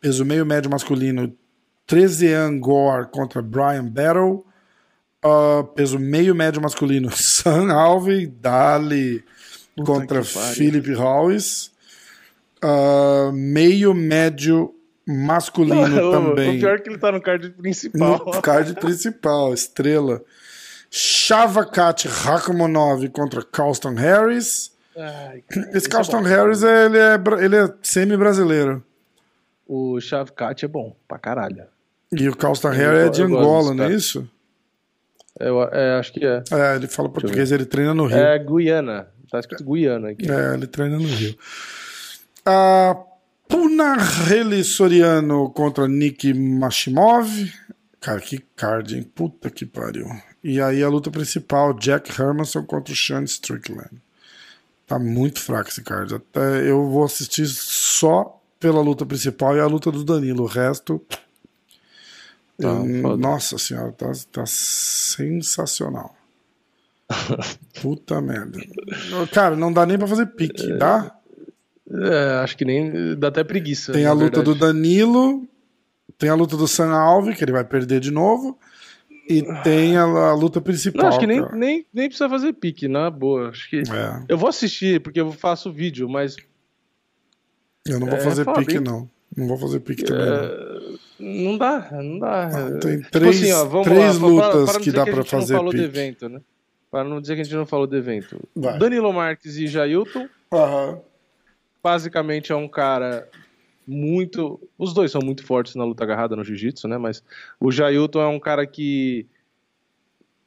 Peso 0.00 0.24
meio 0.24 0.44
médio 0.44 0.70
masculino, 0.70 1.32
Trezean 1.86 2.58
Gore 2.58 3.08
contra 3.10 3.40
Brian 3.40 3.88
Battle. 3.88 4.44
Ah, 5.22 5.64
peso 5.74 5.98
meio 5.98 6.34
médio 6.34 6.60
masculino, 6.60 7.10
Sam 7.14 7.70
Alvey, 7.70 8.26
Dali 8.26 9.24
contra 9.84 10.22
que 10.22 10.32
pariu. 10.32 10.54
Philip 10.54 10.94
Howes. 10.96 11.71
Ah, 12.62 13.30
meio 13.32 13.92
médio 13.92 14.72
masculino 15.06 16.10
também. 16.12 16.56
O 16.56 16.60
pior 16.60 16.76
é 16.76 16.78
que 16.78 16.88
ele 16.88 16.98
tá 16.98 17.10
no 17.10 17.20
card 17.20 17.50
principal. 17.50 18.22
No 18.24 18.42
card 18.42 18.74
principal, 18.80 19.52
estrela. 19.52 20.22
Shavakat 20.90 22.06
Rakhmonov 22.06 23.08
contra 23.08 23.42
Carlston 23.42 23.94
Harris. 23.94 24.70
Ai, 24.96 25.42
Esse 25.74 25.88
é 25.88 25.90
Carlston 25.90 26.22
bom. 26.22 26.28
Harris 26.28 26.62
ele 26.62 26.98
é, 26.98 27.14
ele 27.42 27.56
é 27.56 27.74
semi-brasileiro. 27.82 28.84
O 29.66 29.98
Shavkat 30.00 30.64
é 30.64 30.68
bom, 30.68 30.94
pra 31.08 31.18
caralho. 31.18 31.64
E 32.12 32.28
o 32.28 32.36
Carlston 32.36 32.68
Harris 32.68 33.06
é 33.06 33.08
de 33.08 33.22
Angola, 33.22 33.74
não 33.74 33.84
é 33.84 33.86
cara. 33.86 33.94
isso? 33.94 34.28
Eu, 35.40 35.62
é, 35.62 35.98
acho 35.98 36.12
que 36.12 36.24
é. 36.24 36.42
É, 36.52 36.76
ele 36.76 36.86
fala 36.86 37.08
português, 37.08 37.50
ele 37.50 37.64
treina 37.64 37.94
no 37.94 38.04
Rio. 38.04 38.18
É 38.18 38.38
Guiana. 38.38 39.08
Tá 39.30 39.40
escrito 39.40 39.64
Guiana 39.64 40.10
aqui. 40.10 40.30
É, 40.30 40.52
ele 40.52 40.66
treina 40.66 40.98
no 40.98 41.08
Rio. 41.08 41.34
A 42.44 42.96
Punahele 43.48 44.64
Soriano 44.64 45.50
contra 45.50 45.86
Nick 45.86 46.32
Mashimov. 46.34 47.28
Cara, 48.00 48.20
que 48.20 48.38
card, 48.56 48.96
hein? 48.96 49.02
Puta 49.02 49.48
que 49.50 49.64
pariu. 49.64 50.06
E 50.42 50.60
aí 50.60 50.82
a 50.82 50.88
luta 50.88 51.10
principal, 51.10 51.72
Jack 51.74 52.10
Hermanson 52.20 52.64
contra 52.64 52.92
o 52.92 52.96
Sean 52.96 53.22
Strickland. 53.24 53.90
Tá 54.86 54.98
muito 54.98 55.38
fraco 55.40 55.68
esse 55.70 55.82
card. 55.82 56.14
Até 56.14 56.68
eu 56.68 56.88
vou 56.90 57.04
assistir 57.04 57.46
só 57.46 58.40
pela 58.58 58.80
luta 58.80 59.06
principal 59.06 59.56
e 59.56 59.60
a 59.60 59.66
luta 59.66 59.92
do 59.92 60.02
Danilo. 60.02 60.42
O 60.44 60.46
resto. 60.46 61.00
Tá, 62.60 62.68
eu- 62.68 63.16
nossa 63.16 63.56
senhora, 63.58 63.92
tá, 63.92 64.10
tá 64.32 64.44
sensacional. 64.46 66.14
Puta 67.80 68.20
merda. 68.20 68.58
Cara, 69.32 69.54
não 69.56 69.72
dá 69.72 69.84
nem 69.86 69.98
pra 69.98 70.06
fazer 70.06 70.26
pique, 70.26 70.72
dá? 70.76 71.14
É, 71.92 72.40
acho 72.42 72.56
que 72.56 72.64
nem. 72.64 73.14
Dá 73.18 73.28
até 73.28 73.44
preguiça. 73.44 73.92
Tem 73.92 74.06
a 74.06 74.12
luta 74.12 74.36
verdade. 74.40 74.44
do 74.44 74.54
Danilo, 74.54 75.46
tem 76.18 76.30
a 76.30 76.34
luta 76.34 76.56
do 76.56 76.66
Sam 76.68 76.90
Alve, 76.92 77.34
que 77.34 77.44
ele 77.44 77.52
vai 77.52 77.64
perder 77.64 78.00
de 78.00 78.10
novo, 78.10 78.58
e 79.28 79.42
tem 79.62 79.96
a, 79.96 80.02
a 80.04 80.34
luta 80.34 80.60
principal. 80.60 81.02
Não, 81.02 81.08
acho 81.10 81.18
que 81.20 81.26
nem, 81.26 81.42
cara. 81.42 81.56
nem, 81.56 81.86
nem 81.92 82.08
precisa 82.08 82.28
fazer 82.28 82.52
pique, 82.54 82.88
na 82.88 83.10
boa. 83.10 83.50
Acho 83.50 83.68
que. 83.68 83.78
É, 83.80 84.24
Eu 84.28 84.38
vou 84.38 84.48
assistir, 84.48 85.00
porque 85.00 85.20
eu 85.20 85.30
faço 85.32 85.72
vídeo, 85.72 86.08
mas 86.08 86.36
eu 87.86 87.98
não 88.00 88.06
vou 88.06 88.16
É, 88.16 88.20
fazer 88.20 88.44
pique, 88.52 88.74
hein? 88.76 88.80
não. 88.80 89.10
Não 89.34 89.46
vou 89.48 89.56
fazer 89.56 89.80
pique 89.80 90.04
também. 90.04 90.26
não. 90.26 90.34
é, 90.34 90.92
não 91.18 91.56
dá, 91.58 91.88
não 91.92 92.18
dá. 92.18 92.46
Ah, 92.48 92.78
tem 92.78 92.98
Tipo 92.98 93.10
três- 93.10 93.42
assim, 93.42 93.52
ó, 93.52 93.82
três 93.82 94.18
lá, 94.18 94.20
para- 94.20 94.28
lutas 94.28 94.70
para 94.72 94.80
que 94.80 94.90
dá 94.92 95.02
a 95.02 95.04
pra 95.06 95.14
gente 95.16 95.30
fazer 95.30 95.52
não 95.54 95.58
falou 95.60 95.72
do 95.72 95.76
pique. 95.78 95.84
evento, 95.88 96.28
né? 96.28 96.40
Para 96.90 97.04
não 97.04 97.20
dizer 97.20 97.34
que 97.36 97.40
a 97.40 97.44
gente 97.44 97.54
não 97.56 97.64
falou 97.64 97.86
do 97.86 97.96
evento. 97.96 98.38
Vai. 98.54 98.78
Danilo 98.78 99.10
Marques 99.12 99.56
e 99.56 99.66
Jailton, 99.66 100.28
Aham. 100.52 100.98
Basicamente 101.82 102.52
é 102.52 102.56
um 102.56 102.68
cara 102.68 103.28
muito. 103.86 104.60
Os 104.78 104.92
dois 104.94 105.10
são 105.10 105.20
muito 105.22 105.44
fortes 105.44 105.74
na 105.74 105.84
luta 105.84 106.04
agarrada 106.04 106.36
no 106.36 106.44
jiu-jitsu, 106.44 106.86
né? 106.88 106.98
Mas 106.98 107.22
o 107.60 107.70
Jailton 107.72 108.20
é 108.22 108.28
um 108.28 108.40
cara 108.40 108.66
que. 108.66 109.26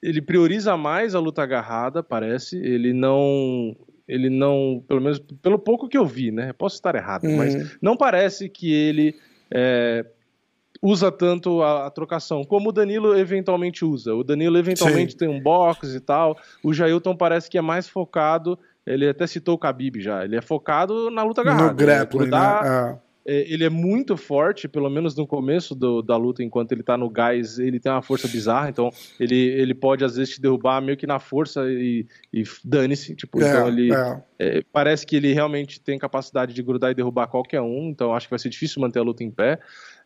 Ele 0.01 0.21
prioriza 0.21 0.77
mais 0.77 1.15
a 1.15 1.19
luta 1.19 1.41
agarrada, 1.43 2.03
parece. 2.03 2.57
Ele 2.57 2.93
não. 2.93 3.75
Ele 4.07 4.29
não. 4.29 4.83
Pelo 4.87 5.01
menos 5.01 5.19
pelo 5.41 5.57
pouco 5.59 5.87
que 5.89 5.97
eu 5.97 6.05
vi, 6.05 6.31
né? 6.31 6.53
Posso 6.53 6.75
estar 6.75 6.95
errado, 6.95 7.25
Uhum. 7.25 7.37
mas 7.37 7.77
não 7.81 7.97
parece 7.97 8.47
que 8.49 8.71
ele. 8.71 9.15
é, 9.51 10.05
usa 10.81 11.11
tanto 11.11 11.63
a, 11.63 11.87
a 11.87 11.89
trocação, 11.89 12.43
como 12.43 12.69
o 12.69 12.71
Danilo 12.71 13.17
eventualmente 13.17 13.83
usa. 13.83 14.13
O 14.13 14.23
Danilo 14.23 14.57
eventualmente 14.57 15.13
Sim. 15.13 15.17
tem 15.17 15.27
um 15.27 15.41
box 15.41 15.95
e 15.95 15.99
tal. 15.99 16.37
O 16.63 16.71
Jailton 16.73 17.15
parece 17.15 17.49
que 17.49 17.57
é 17.57 17.61
mais 17.61 17.87
focado. 17.87 18.59
Ele 18.85 19.07
até 19.09 19.25
citou 19.25 19.55
o 19.55 19.59
Khabib 19.59 19.99
já. 20.01 20.23
Ele 20.23 20.35
é 20.35 20.41
focado 20.41 21.09
na 21.09 21.23
luta 21.23 21.41
agarrada. 21.41 21.69
No 21.71 21.75
grappling, 21.75 22.25
Ele 22.25 22.35
é 22.35 22.37
né? 22.61 22.99
é, 23.27 23.51
ele 23.51 23.63
é 23.63 23.69
muito 23.69 24.15
forte, 24.15 24.67
pelo 24.67 24.87
menos 24.87 25.15
no 25.15 25.25
começo 25.25 25.73
do- 25.73 26.03
da 26.03 26.15
luta, 26.15 26.43
enquanto 26.43 26.71
ele 26.73 26.83
tá 26.83 26.95
no 26.95 27.09
gás, 27.09 27.57
ele 27.57 27.79
tem 27.79 27.91
uma 27.91 28.03
força 28.03 28.27
bizarra, 28.27 28.69
então 28.69 28.91
ele, 29.19 29.35
ele 29.35 29.73
pode 29.73 30.05
às 30.05 30.15
vezes 30.15 30.35
te 30.35 30.41
derrubar 30.41 30.79
meio 30.79 30.95
que 30.95 31.07
na 31.07 31.17
força 31.17 31.63
e, 31.67 32.05
e 32.31 32.43
dane-se, 32.63 33.15
tipo, 33.15 33.41
É, 33.41 33.47
então 33.49 33.67
ele 33.67 33.91
é, 33.91 34.21
é, 34.37 34.61
parece 34.71 35.07
que 35.07 35.15
ele 35.15 35.33
realmente 35.33 35.81
tem 35.81 35.97
capacidade 35.97 36.53
de 36.53 36.61
grudar 36.61 36.91
e 36.91 36.93
derrubar 36.93 37.25
qualquer 37.25 37.61
um, 37.61 37.89
então 37.89 38.13
acho 38.13 38.27
que 38.27 38.31
vai 38.31 38.37
ser 38.39 38.49
difícil 38.49 38.79
manter 38.79 38.99
a 38.99 39.03
luta 39.03 39.23
em 39.23 39.31
pé. 39.31 39.59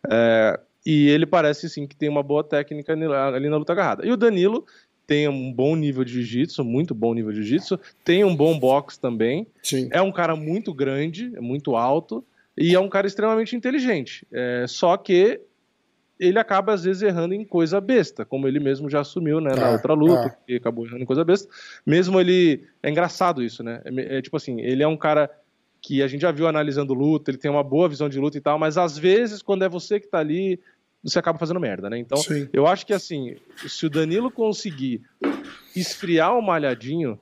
É, 0.10 0.58
e 0.86 1.10
ele 1.10 1.26
parece 1.26 1.70
sim 1.70 1.86
que 1.86 1.98
tem 1.98 2.08
uma 2.08 2.24
boa 2.24 2.42
técnica 2.42 2.94
ali 2.94 3.50
na 3.50 3.58
luta 3.58 3.74
agarrada. 3.74 4.08
E 4.08 4.12
o 4.14 4.16
Danilo 4.18 4.66
tem 5.10 5.28
um 5.28 5.52
bom 5.52 5.76
nível 5.76 6.04
de 6.04 6.14
jiu-jitsu, 6.14 6.64
muito 6.64 6.94
bom 6.94 7.16
nível 7.16 7.32
de 7.32 7.38
jiu-jitsu, 7.42 7.80
tem 8.06 8.24
um 8.24 8.36
bom 8.36 8.60
boxe 8.60 9.00
também. 9.00 9.48
sim. 9.64 9.90
É 9.92 10.00
um 10.00 10.12
cara 10.12 10.36
muito 10.36 10.72
grande, 10.72 11.32
é 11.36 11.42
muito 11.42 11.76
alto 11.76 12.24
e 12.56 12.76
é 12.76 12.80
um 12.80 12.88
cara 12.88 13.08
extremamente 13.08 13.56
inteligente. 13.56 14.24
É, 14.32 14.66
só 14.68 14.96
que 14.98 15.42
ele 16.20 16.38
acaba 16.38 16.74
às 16.74 16.84
vezes 16.84 17.02
errando 17.02 17.34
em 17.34 17.44
coisa 17.44 17.82
besta, 17.82 18.24
como 18.24 18.48
ele 18.48 18.60
mesmo 18.60 18.88
já 18.88 19.00
assumiu, 19.00 19.42
né, 19.42 19.56
na 19.56 19.70
Ah, 19.70 19.72
outra 19.72 19.94
luta, 19.94 20.28
ah. 20.28 20.30
que 20.46 20.58
acabou 20.58 20.86
errando 20.86 21.02
em 21.02 21.08
coisa 21.08 21.26
besta. 21.26 21.50
Mesmo 21.84 22.20
ele 22.20 22.66
é 22.84 22.92
engraçado 22.92 23.42
isso, 23.42 23.64
né? 23.64 23.82
É, 23.86 24.18
é 24.18 24.22
tipo 24.22 24.38
assim, 24.38 24.62
ele 24.62 24.84
é 24.84 24.88
um 24.88 24.98
cara 24.98 25.28
que 25.82 26.04
a 26.04 26.08
gente 26.08 26.22
já 26.22 26.32
viu 26.32 26.46
analisando 26.46 26.94
luta, 26.94 27.32
ele 27.32 27.38
tem 27.40 27.50
uma 27.50 27.64
boa 27.64 27.90
visão 27.90 28.08
de 28.08 28.20
luta 28.20 28.38
e 28.38 28.42
tal, 28.42 28.60
mas 28.60 28.78
às 28.78 28.96
vezes 28.96 29.42
quando 29.42 29.64
é 29.64 29.70
você 29.70 30.00
que 30.00 30.08
tá 30.08 30.20
ali, 30.20 30.60
você 31.04 31.20
acaba 31.20 31.40
fazendo 31.40 31.60
merda, 31.60 31.90
né? 31.90 31.98
Então, 31.98 32.18
Sim. 32.18 32.48
eu 32.52 32.68
acho 32.68 32.86
que 32.86 32.94
assim, 32.94 33.36
se 33.68 33.86
o 33.86 33.90
Danilo 33.90 34.30
conseguir 34.30 35.02
esfriar 35.76 36.38
o 36.38 36.42
malhadinho, 36.42 37.20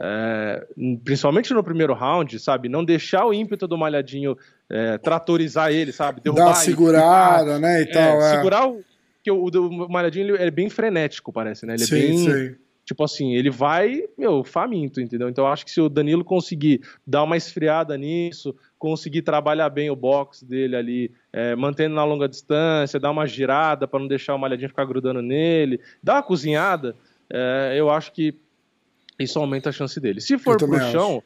é, 0.00 0.66
principalmente 1.04 1.52
no 1.52 1.62
primeiro 1.62 1.94
round, 1.94 2.38
sabe? 2.38 2.68
Não 2.68 2.84
deixar 2.84 3.26
o 3.26 3.34
ímpeto 3.34 3.66
do 3.66 3.76
malhadinho 3.76 4.36
é, 4.70 4.98
tratorizar 4.98 5.70
ele, 5.70 5.92
sabe? 5.92 6.20
Dá 6.24 6.32
uma 6.32 6.54
segurada, 6.54 7.58
né? 7.58 7.80
E 7.80 7.84
é, 7.84 7.86
tal, 7.86 8.22
é. 8.22 8.30
Segurar 8.36 8.68
o. 8.68 8.82
Porque 9.16 9.30
o, 9.30 9.46
o 9.46 9.88
malhadinho 9.88 10.34
ele 10.34 10.42
é 10.42 10.50
bem 10.50 10.68
frenético, 10.68 11.32
parece, 11.32 11.64
né? 11.64 11.74
Ele 11.74 11.86
sim, 11.86 11.94
é 11.94 12.00
bem. 12.00 12.18
sim. 12.18 12.56
Tipo 12.84 13.02
assim, 13.02 13.34
ele 13.34 13.48
vai, 13.48 14.02
meu, 14.18 14.44
faminto, 14.44 15.00
entendeu? 15.00 15.28
Então 15.28 15.46
eu 15.46 15.50
acho 15.50 15.64
que 15.64 15.70
se 15.70 15.80
o 15.80 15.88
Danilo 15.88 16.22
conseguir 16.22 16.82
dar 17.06 17.22
uma 17.22 17.36
esfriada 17.36 17.96
nisso, 17.96 18.54
conseguir 18.84 19.22
trabalhar 19.22 19.70
bem 19.70 19.88
o 19.88 19.96
box 19.96 20.44
dele 20.44 20.76
ali, 20.76 21.10
é, 21.32 21.56
mantendo 21.56 21.94
na 21.94 22.04
longa 22.04 22.28
distância, 22.28 23.00
dar 23.00 23.12
uma 23.12 23.26
girada 23.26 23.88
para 23.88 23.98
não 23.98 24.06
deixar 24.06 24.34
o 24.34 24.38
malhadinho 24.38 24.68
ficar 24.68 24.84
grudando 24.84 25.22
nele, 25.22 25.80
dar 26.02 26.16
uma 26.16 26.22
cozinhada, 26.22 26.94
é, 27.30 27.76
eu 27.78 27.88
acho 27.88 28.12
que 28.12 28.34
isso 29.18 29.38
aumenta 29.38 29.70
a 29.70 29.72
chance 29.72 29.98
dele. 29.98 30.20
Se 30.20 30.36
for 30.36 30.58
pro 30.58 30.78
chão, 30.90 31.22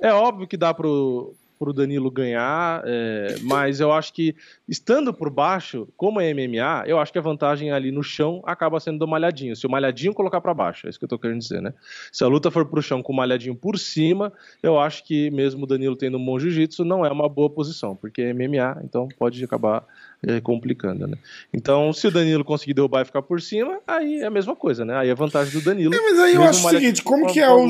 é 0.00 0.12
óbvio 0.12 0.46
que 0.46 0.56
dá 0.56 0.72
pro, 0.72 1.34
pro 1.62 1.72
Danilo 1.72 2.10
ganhar, 2.10 2.82
é, 2.84 3.36
mas 3.42 3.78
eu 3.78 3.92
acho 3.92 4.12
que 4.12 4.34
estando 4.68 5.14
por 5.14 5.30
baixo, 5.30 5.86
como 5.96 6.20
é 6.20 6.34
MMA, 6.34 6.82
eu 6.86 6.98
acho 6.98 7.12
que 7.12 7.18
a 7.20 7.22
vantagem 7.22 7.70
ali 7.70 7.92
no 7.92 8.02
chão 8.02 8.42
acaba 8.44 8.80
sendo 8.80 8.98
do 8.98 9.06
malhadinho. 9.06 9.54
Se 9.54 9.64
o 9.64 9.70
malhadinho 9.70 10.12
colocar 10.12 10.40
para 10.40 10.52
baixo, 10.52 10.88
é 10.88 10.90
isso 10.90 10.98
que 10.98 11.04
eu 11.04 11.08
tô 11.08 11.16
querendo 11.16 11.38
dizer, 11.38 11.62
né? 11.62 11.72
Se 12.10 12.24
a 12.24 12.26
luta 12.26 12.50
for 12.50 12.66
pro 12.66 12.82
chão 12.82 13.00
com 13.00 13.12
o 13.12 13.16
malhadinho 13.16 13.54
por 13.54 13.78
cima, 13.78 14.32
eu 14.60 14.76
acho 14.76 15.04
que 15.04 15.30
mesmo 15.30 15.62
o 15.62 15.66
Danilo 15.68 15.94
tendo 15.94 16.18
um 16.18 16.24
bom 16.24 16.36
jiu-jitsu, 16.36 16.84
não 16.84 17.06
é 17.06 17.12
uma 17.12 17.28
boa 17.28 17.48
posição, 17.48 17.94
porque 17.94 18.22
é 18.22 18.34
MMA, 18.34 18.82
então 18.82 19.06
pode 19.16 19.44
acabar 19.44 19.86
é, 20.26 20.40
complicando, 20.40 21.06
né? 21.06 21.16
Então, 21.54 21.92
se 21.92 22.08
o 22.08 22.10
Danilo 22.10 22.44
conseguir 22.44 22.74
derrubar 22.74 23.02
e 23.02 23.04
ficar 23.04 23.22
por 23.22 23.40
cima, 23.40 23.78
aí 23.86 24.16
é 24.20 24.26
a 24.26 24.30
mesma 24.30 24.56
coisa, 24.56 24.84
né? 24.84 24.96
Aí 24.96 25.08
é 25.08 25.12
a 25.12 25.14
vantagem 25.14 25.52
do 25.52 25.64
Danilo. 25.64 25.94
É, 25.94 26.00
mas 26.00 26.18
aí 26.18 26.34
eu 26.34 26.42
acho 26.42 26.66
o 26.66 26.70
seguinte, 26.70 27.02
como 27.04 27.32
que 27.32 27.38
é 27.38 27.48
o, 27.48 27.66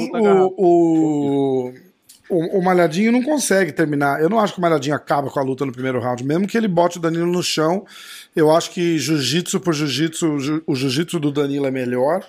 o, 0.56 1.68
o, 1.68 1.74
o, 2.28 2.58
o 2.58 2.64
Malhadinho 2.64 3.12
não 3.12 3.22
consegue 3.22 3.72
terminar. 3.72 4.20
Eu 4.20 4.28
não 4.28 4.38
acho 4.38 4.54
que 4.54 4.58
o 4.58 4.62
Malhadinho 4.62 4.94
acaba 4.94 5.30
com 5.30 5.38
a 5.38 5.42
luta 5.42 5.66
no 5.66 5.72
primeiro 5.72 6.00
round. 6.00 6.24
Mesmo 6.24 6.46
que 6.46 6.56
ele 6.56 6.68
bote 6.68 6.98
o 6.98 7.00
Danilo 7.00 7.26
no 7.26 7.42
chão, 7.42 7.84
eu 8.34 8.50
acho 8.50 8.70
que 8.70 8.98
jiu-jitsu 8.98 9.60
por 9.60 9.74
jiu-jitsu, 9.74 10.62
o 10.66 10.74
jiu-jitsu 10.74 11.18
do 11.18 11.30
Danilo 11.30 11.66
é 11.66 11.70
melhor. 11.70 12.24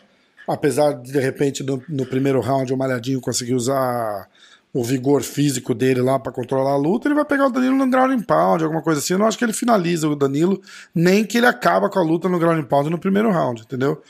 Apesar 0.47 0.93
de, 0.93 1.11
de 1.11 1.19
repente, 1.19 1.63
no, 1.63 1.81
no 1.87 2.05
primeiro 2.05 2.41
round 2.41 2.73
o 2.73 2.77
Malhadinho 2.77 3.21
conseguir 3.21 3.53
usar 3.53 4.27
o 4.73 4.83
vigor 4.83 5.21
físico 5.21 5.73
dele 5.73 6.01
lá 6.01 6.17
para 6.17 6.31
controlar 6.31 6.71
a 6.71 6.77
luta, 6.77 7.07
ele 7.07 7.15
vai 7.15 7.23
pegar 7.23 7.45
o 7.45 7.51
Danilo 7.51 7.75
no 7.75 7.87
ground 7.87 8.11
and 8.11 8.23
pound, 8.23 8.63
alguma 8.63 8.81
coisa 8.81 8.99
assim. 8.99 9.13
Eu 9.13 9.19
não 9.19 9.27
acho 9.27 9.37
que 9.37 9.45
ele 9.45 9.53
finaliza 9.53 10.09
o 10.09 10.15
Danilo, 10.15 10.59
nem 10.93 11.23
que 11.23 11.37
ele 11.37 11.45
acaba 11.45 11.89
com 11.89 11.99
a 11.99 12.03
luta 12.03 12.27
no 12.27 12.39
ground 12.39 12.59
and 12.59 12.67
pound 12.67 12.89
no 12.89 12.97
primeiro 12.97 13.31
round, 13.31 13.61
entendeu? 13.61 14.01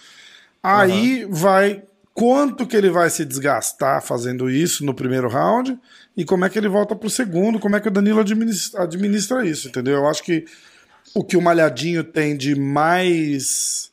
Aí 0.64 1.26
uhum. 1.26 1.34
vai 1.34 1.84
quanto 2.14 2.68
que 2.68 2.76
ele 2.76 2.90
vai 2.90 3.10
se 3.10 3.26
desgastar 3.26 4.02
fazendo 4.02 4.50
isso 4.50 4.86
no 4.86 4.94
primeiro 4.94 5.28
round 5.28 5.78
e 6.16 6.24
como 6.24 6.46
é 6.46 6.50
que 6.50 6.58
ele 6.58 6.68
volta 6.68 6.96
pro 6.96 7.10
segundo, 7.10 7.60
como 7.60 7.76
é 7.76 7.80
que 7.80 7.88
o 7.88 7.92
Danilo 7.92 8.20
administra, 8.20 8.84
administra 8.84 9.46
isso, 9.46 9.68
entendeu? 9.68 9.96
Eu 9.96 10.08
acho 10.08 10.24
que 10.24 10.46
o 11.14 11.24
que 11.24 11.36
o 11.36 11.42
Malhadinho 11.42 12.04
tem 12.04 12.38
de 12.38 12.56
mais 12.56 13.92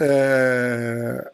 é, 0.00 1.30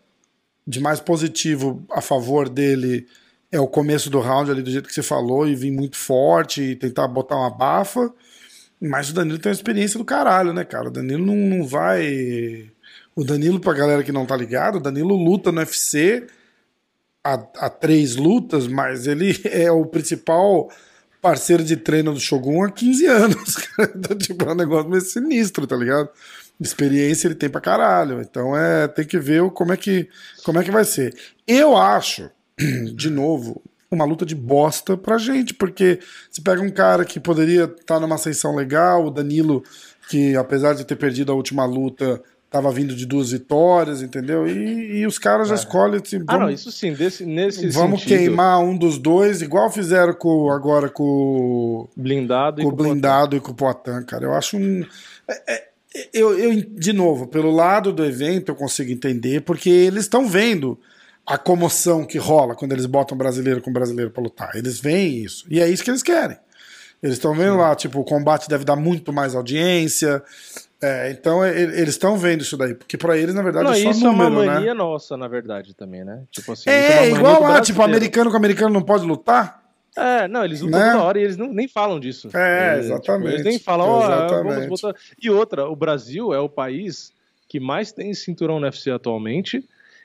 de 0.67 0.81
mais 0.81 1.01
positivo 1.01 1.85
a 1.91 2.01
favor 2.01 2.49
dele 2.49 3.07
é 3.51 3.61
o 3.61 3.67
começo 3.67 4.09
do 4.09 4.21
round 4.21 4.51
ali 4.51 4.63
do 4.63 4.71
jeito 4.71 4.89
que 4.89 4.95
você 4.95 5.03
falou 5.03 5.47
e 5.47 5.55
vir 5.55 5.71
muito 5.71 5.97
forte 5.97 6.63
e 6.63 6.77
tentar 6.77 7.07
botar 7.09 7.37
uma 7.37 7.51
bafa. 7.51 8.13
Mas 8.81 9.11
o 9.11 9.15
Danilo 9.15 9.39
tem 9.39 9.51
uma 9.51 9.55
experiência 9.55 9.99
do 9.99 10.05
caralho, 10.05 10.53
né, 10.53 10.65
cara? 10.65 10.89
O 10.89 10.91
Danilo 10.91 11.25
não, 11.25 11.37
não 11.37 11.67
vai. 11.67 12.72
O 13.15 13.25
Danilo, 13.25 13.61
pra 13.61 13.73
galera 13.73 14.03
que 14.03 14.13
não 14.13 14.25
tá 14.25 14.37
ligado, 14.37 14.77
o 14.77 14.81
Danilo 14.81 15.15
luta 15.15 15.53
no 15.53 15.59
UFC 15.59 16.27
há, 17.23 17.35
há 17.57 17.71
três 17.71 18.17
lutas, 18.17 18.67
mas 18.67 19.07
ele 19.07 19.39
é 19.45 19.71
o 19.71 19.85
principal 19.87 20.71
parceiro 21.21 21.63
de 21.63 21.77
treino 21.77 22.13
do 22.13 22.21
Shogun 22.21 22.65
há 22.65 22.71
15 22.71 23.07
anos. 23.07 23.57
então, 23.95 24.17
tipo, 24.17 24.45
é 24.45 24.53
um 24.53 24.57
negócio 24.57 24.91
meio 24.91 25.03
sinistro, 25.03 25.67
tá 25.67 25.77
ligado? 25.77 26.09
Experiência 26.61 27.29
ele 27.29 27.35
tem 27.35 27.49
pra 27.49 27.61
caralho. 27.61 28.21
Então 28.21 28.57
é, 28.57 28.89
tem 28.89 29.05
que 29.05 29.19
ver 29.19 29.49
como 29.51 29.73
é 29.73 29.77
que, 29.77 30.09
como 30.45 30.59
é 30.59 30.65
que 30.65 30.71
vai 30.71 30.85
ser. 30.85 31.15
Eu 31.47 31.77
acho 31.77 32.31
de 32.95 33.09
novo, 33.09 33.63
uma 33.91 34.05
luta 34.05 34.27
de 34.27 34.35
bosta 34.35 34.97
pra 34.97 35.19
gente, 35.19 35.55
porque 35.55 36.01
você 36.31 36.41
pega 36.41 36.61
um 36.61 36.71
cara 36.71 37.05
que 37.05 37.21
poderia 37.21 37.65
estar 37.65 37.95
tá 37.95 38.01
numa 38.01 38.17
ascensão 38.17 38.57
legal, 38.57 39.07
o 39.07 39.11
Danilo, 39.11 39.63
que 40.09 40.35
apesar 40.37 40.75
de 40.75 40.85
ter 40.85 40.97
perdido 40.97 41.31
a 41.31 41.35
última 41.35 41.65
luta, 41.65 42.21
tava 42.53 42.71
vindo 42.71 42.95
de 42.95 43.07
duas 43.07 43.33
vitórias, 43.33 44.03
entendeu? 44.03 44.47
E, 44.47 44.99
e 44.99 45.07
os 45.07 45.19
caras 45.19 45.49
já 45.49 45.55
é. 45.55 45.59
escolhem. 45.59 46.01
Assim, 46.05 46.19
vamos, 46.19 46.35
ah, 46.35 46.39
não, 46.39 46.51
isso 46.51 46.71
sim, 46.71 46.93
desse, 46.93 47.25
nesse 47.25 47.67
Vamos 47.71 48.03
sentido. 48.03 48.19
queimar 48.19 48.61
um 48.61 48.77
dos 48.77 48.99
dois, 48.99 49.41
igual 49.41 49.71
fizeram 49.71 50.13
com, 50.13 50.51
agora 50.51 50.91
com 50.91 51.89
blindado 51.97 52.63
com 52.63 52.69
o 52.69 52.73
blindado 52.73 53.35
e 53.35 53.41
com 53.41 53.53
o 53.53 53.55
Poitin, 53.55 54.03
cara. 54.07 54.27
Eu 54.27 54.35
acho 54.35 54.59
um. 54.59 54.85
É, 55.27 55.55
é, 55.55 55.69
eu, 56.13 56.39
eu, 56.39 56.63
de 56.63 56.93
novo, 56.93 57.27
pelo 57.27 57.51
lado 57.51 57.91
do 57.91 58.05
evento, 58.05 58.51
eu 58.51 58.55
consigo 58.55 58.93
entender, 58.93 59.41
porque 59.41 59.71
eles 59.71 60.05
estão 60.05 60.27
vendo 60.29 60.79
a 61.27 61.39
comoção 61.39 62.05
que 62.05 62.19
rola 62.19 62.55
quando 62.55 62.73
eles 62.73 62.85
botam 62.85 63.17
brasileiro 63.17 63.63
com 63.63 63.73
brasileiro 63.73 64.11
para 64.11 64.23
lutar. 64.23 64.51
Eles 64.55 64.79
veem 64.79 65.25
isso. 65.25 65.47
E 65.49 65.59
é 65.59 65.69
isso 65.69 65.83
que 65.83 65.91
eles 65.91 66.03
querem. 66.03 66.37
Eles 67.03 67.17
estão 67.17 67.35
vendo 67.35 67.57
lá, 67.57 67.75
tipo, 67.75 67.99
o 67.99 68.05
combate 68.05 68.49
deve 68.49 68.65
dar 68.65 68.77
muito 68.77 69.13
mais 69.13 69.35
audiência. 69.35 70.23
É, 70.83 71.11
então 71.13 71.47
eles 71.47 71.91
estão 71.91 72.17
vendo 72.17 72.41
isso 72.41 72.57
daí, 72.57 72.75
porque 72.75 72.99
para 72.99 73.17
eles, 73.17 73.35
na 73.35 73.43
verdade, 73.43 73.67
não, 73.67 73.73
é 73.73 73.83
só 73.83 73.91
isso 73.91 74.05
número, 74.05 74.25
é 74.25 74.29
uma 74.29 74.41
né? 74.41 74.47
mania 74.53 74.75
né? 74.75 74.75
nossa, 74.75 75.17
na 75.17 75.29
verdade, 75.29 75.75
também, 75.75 76.05
né? 76.05 76.25
Tipo 76.31 76.53
assim, 76.53 76.69
é, 76.69 77.05
é 77.05 77.11
igual 77.11 77.43
lá, 77.43 77.61
tipo, 77.61 77.81
americano 77.83 78.31
com 78.31 78.37
americano 78.37 78.75
não 78.75 78.83
pode 78.83 79.07
lutar. 79.07 79.63
É, 79.97 80.27
não, 80.27 80.45
eles 80.45 80.61
lutam 80.61 80.81
né? 80.81 80.93
toda 80.93 81.05
hora 81.05 81.21
e 81.21 81.23
eles 81.23 81.37
não, 81.37 81.53
nem 81.53 81.69
falam 81.69 82.01
disso. 82.01 82.29
É, 82.35 82.79
exatamente. 82.79 83.25
Tipo, 83.25 83.29
eles 83.29 83.45
nem 83.45 83.59
falam, 83.59 83.87
ó, 83.87 84.27
oh, 84.27 84.45
vamos 84.45 84.67
botar. 84.67 84.99
E 85.21 85.31
outra, 85.31 85.69
o 85.69 85.77
Brasil 85.77 86.33
é 86.33 86.41
o 86.41 86.49
país 86.49 87.13
que 87.49 87.61
mais 87.61 87.93
tem 87.93 88.13
cinturão 88.15 88.59
no 88.59 88.65
UFC 88.65 88.91
atualmente 88.91 89.63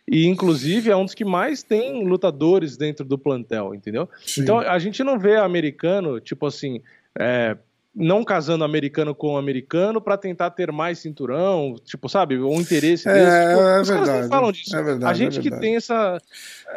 e, 0.10 0.26
inclusive, 0.26 0.90
é 0.90 0.96
um 0.96 1.04
dos 1.04 1.14
que 1.14 1.26
mais 1.26 1.64
tem 1.64 2.06
lutadores 2.06 2.78
dentro 2.78 3.04
do 3.04 3.18
plantel, 3.18 3.76
entendeu? 3.76 4.10
Sim. 4.26 4.42
Então, 4.42 4.60
a 4.60 4.80
gente 4.80 5.04
não 5.04 5.20
vê 5.20 5.36
americano, 5.36 6.20
tipo 6.20 6.46
assim, 6.46 6.82
é, 7.18 7.58
não 8.00 8.24
casando 8.24 8.64
americano 8.64 9.16
com 9.16 9.38
americano 9.38 10.00
para 10.00 10.16
tentar 10.16 10.52
ter 10.52 10.72
mais 10.72 11.00
cinturão, 11.00 11.76
tipo, 11.84 12.08
sabe? 12.08 12.38
Um 12.40 12.62
interesse 12.62 13.10
é, 13.10 13.14
desse. 13.14 13.50
Tipo, 13.50 13.62
é, 13.62 13.82
os 13.82 13.88
verdade, 13.88 14.22
não 14.22 14.30
falam 14.30 14.52
disso. 14.52 14.76
É 14.76 14.84
verdade, 14.84 15.12
a 15.12 15.14
gente 15.16 15.40
é 15.40 15.42
que 15.42 15.60
tem 15.60 15.76
essa. 15.76 16.22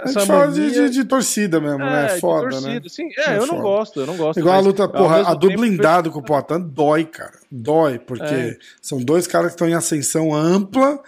essa 0.02 0.20
a 0.20 0.22
gente 0.22 0.26
fala 0.26 0.48
de, 0.48 0.70
de, 0.70 0.90
de, 0.90 1.04
torcida 1.04 1.60
mesmo, 1.60 1.78
né? 1.78 2.06
É 2.06 2.18
foda, 2.18 2.48
torcida. 2.48 2.70
né? 2.72 2.80
Sim, 2.88 3.10
é, 3.18 3.36
eu 3.36 3.46
não 3.46 3.60
gosto, 3.60 4.00
eu 4.00 4.06
não 4.06 4.16
gosto. 4.16 4.40
Igual 4.40 4.56
a 4.56 4.60
luta, 4.60 4.88
porra, 4.88 5.28
a 5.28 5.34
do 5.34 5.48
blindado 5.48 6.10
com 6.10 6.20
o 6.20 6.22
Poitin 6.22 6.60
dói, 6.60 7.04
cara. 7.04 7.38
Dói, 7.50 7.98
porque 7.98 8.24
é. 8.24 8.56
são 8.80 8.98
dois 8.98 9.26
caras 9.26 9.48
que 9.48 9.54
estão 9.54 9.68
em 9.68 9.74
ascensão 9.74 10.34
ampla 10.34 11.00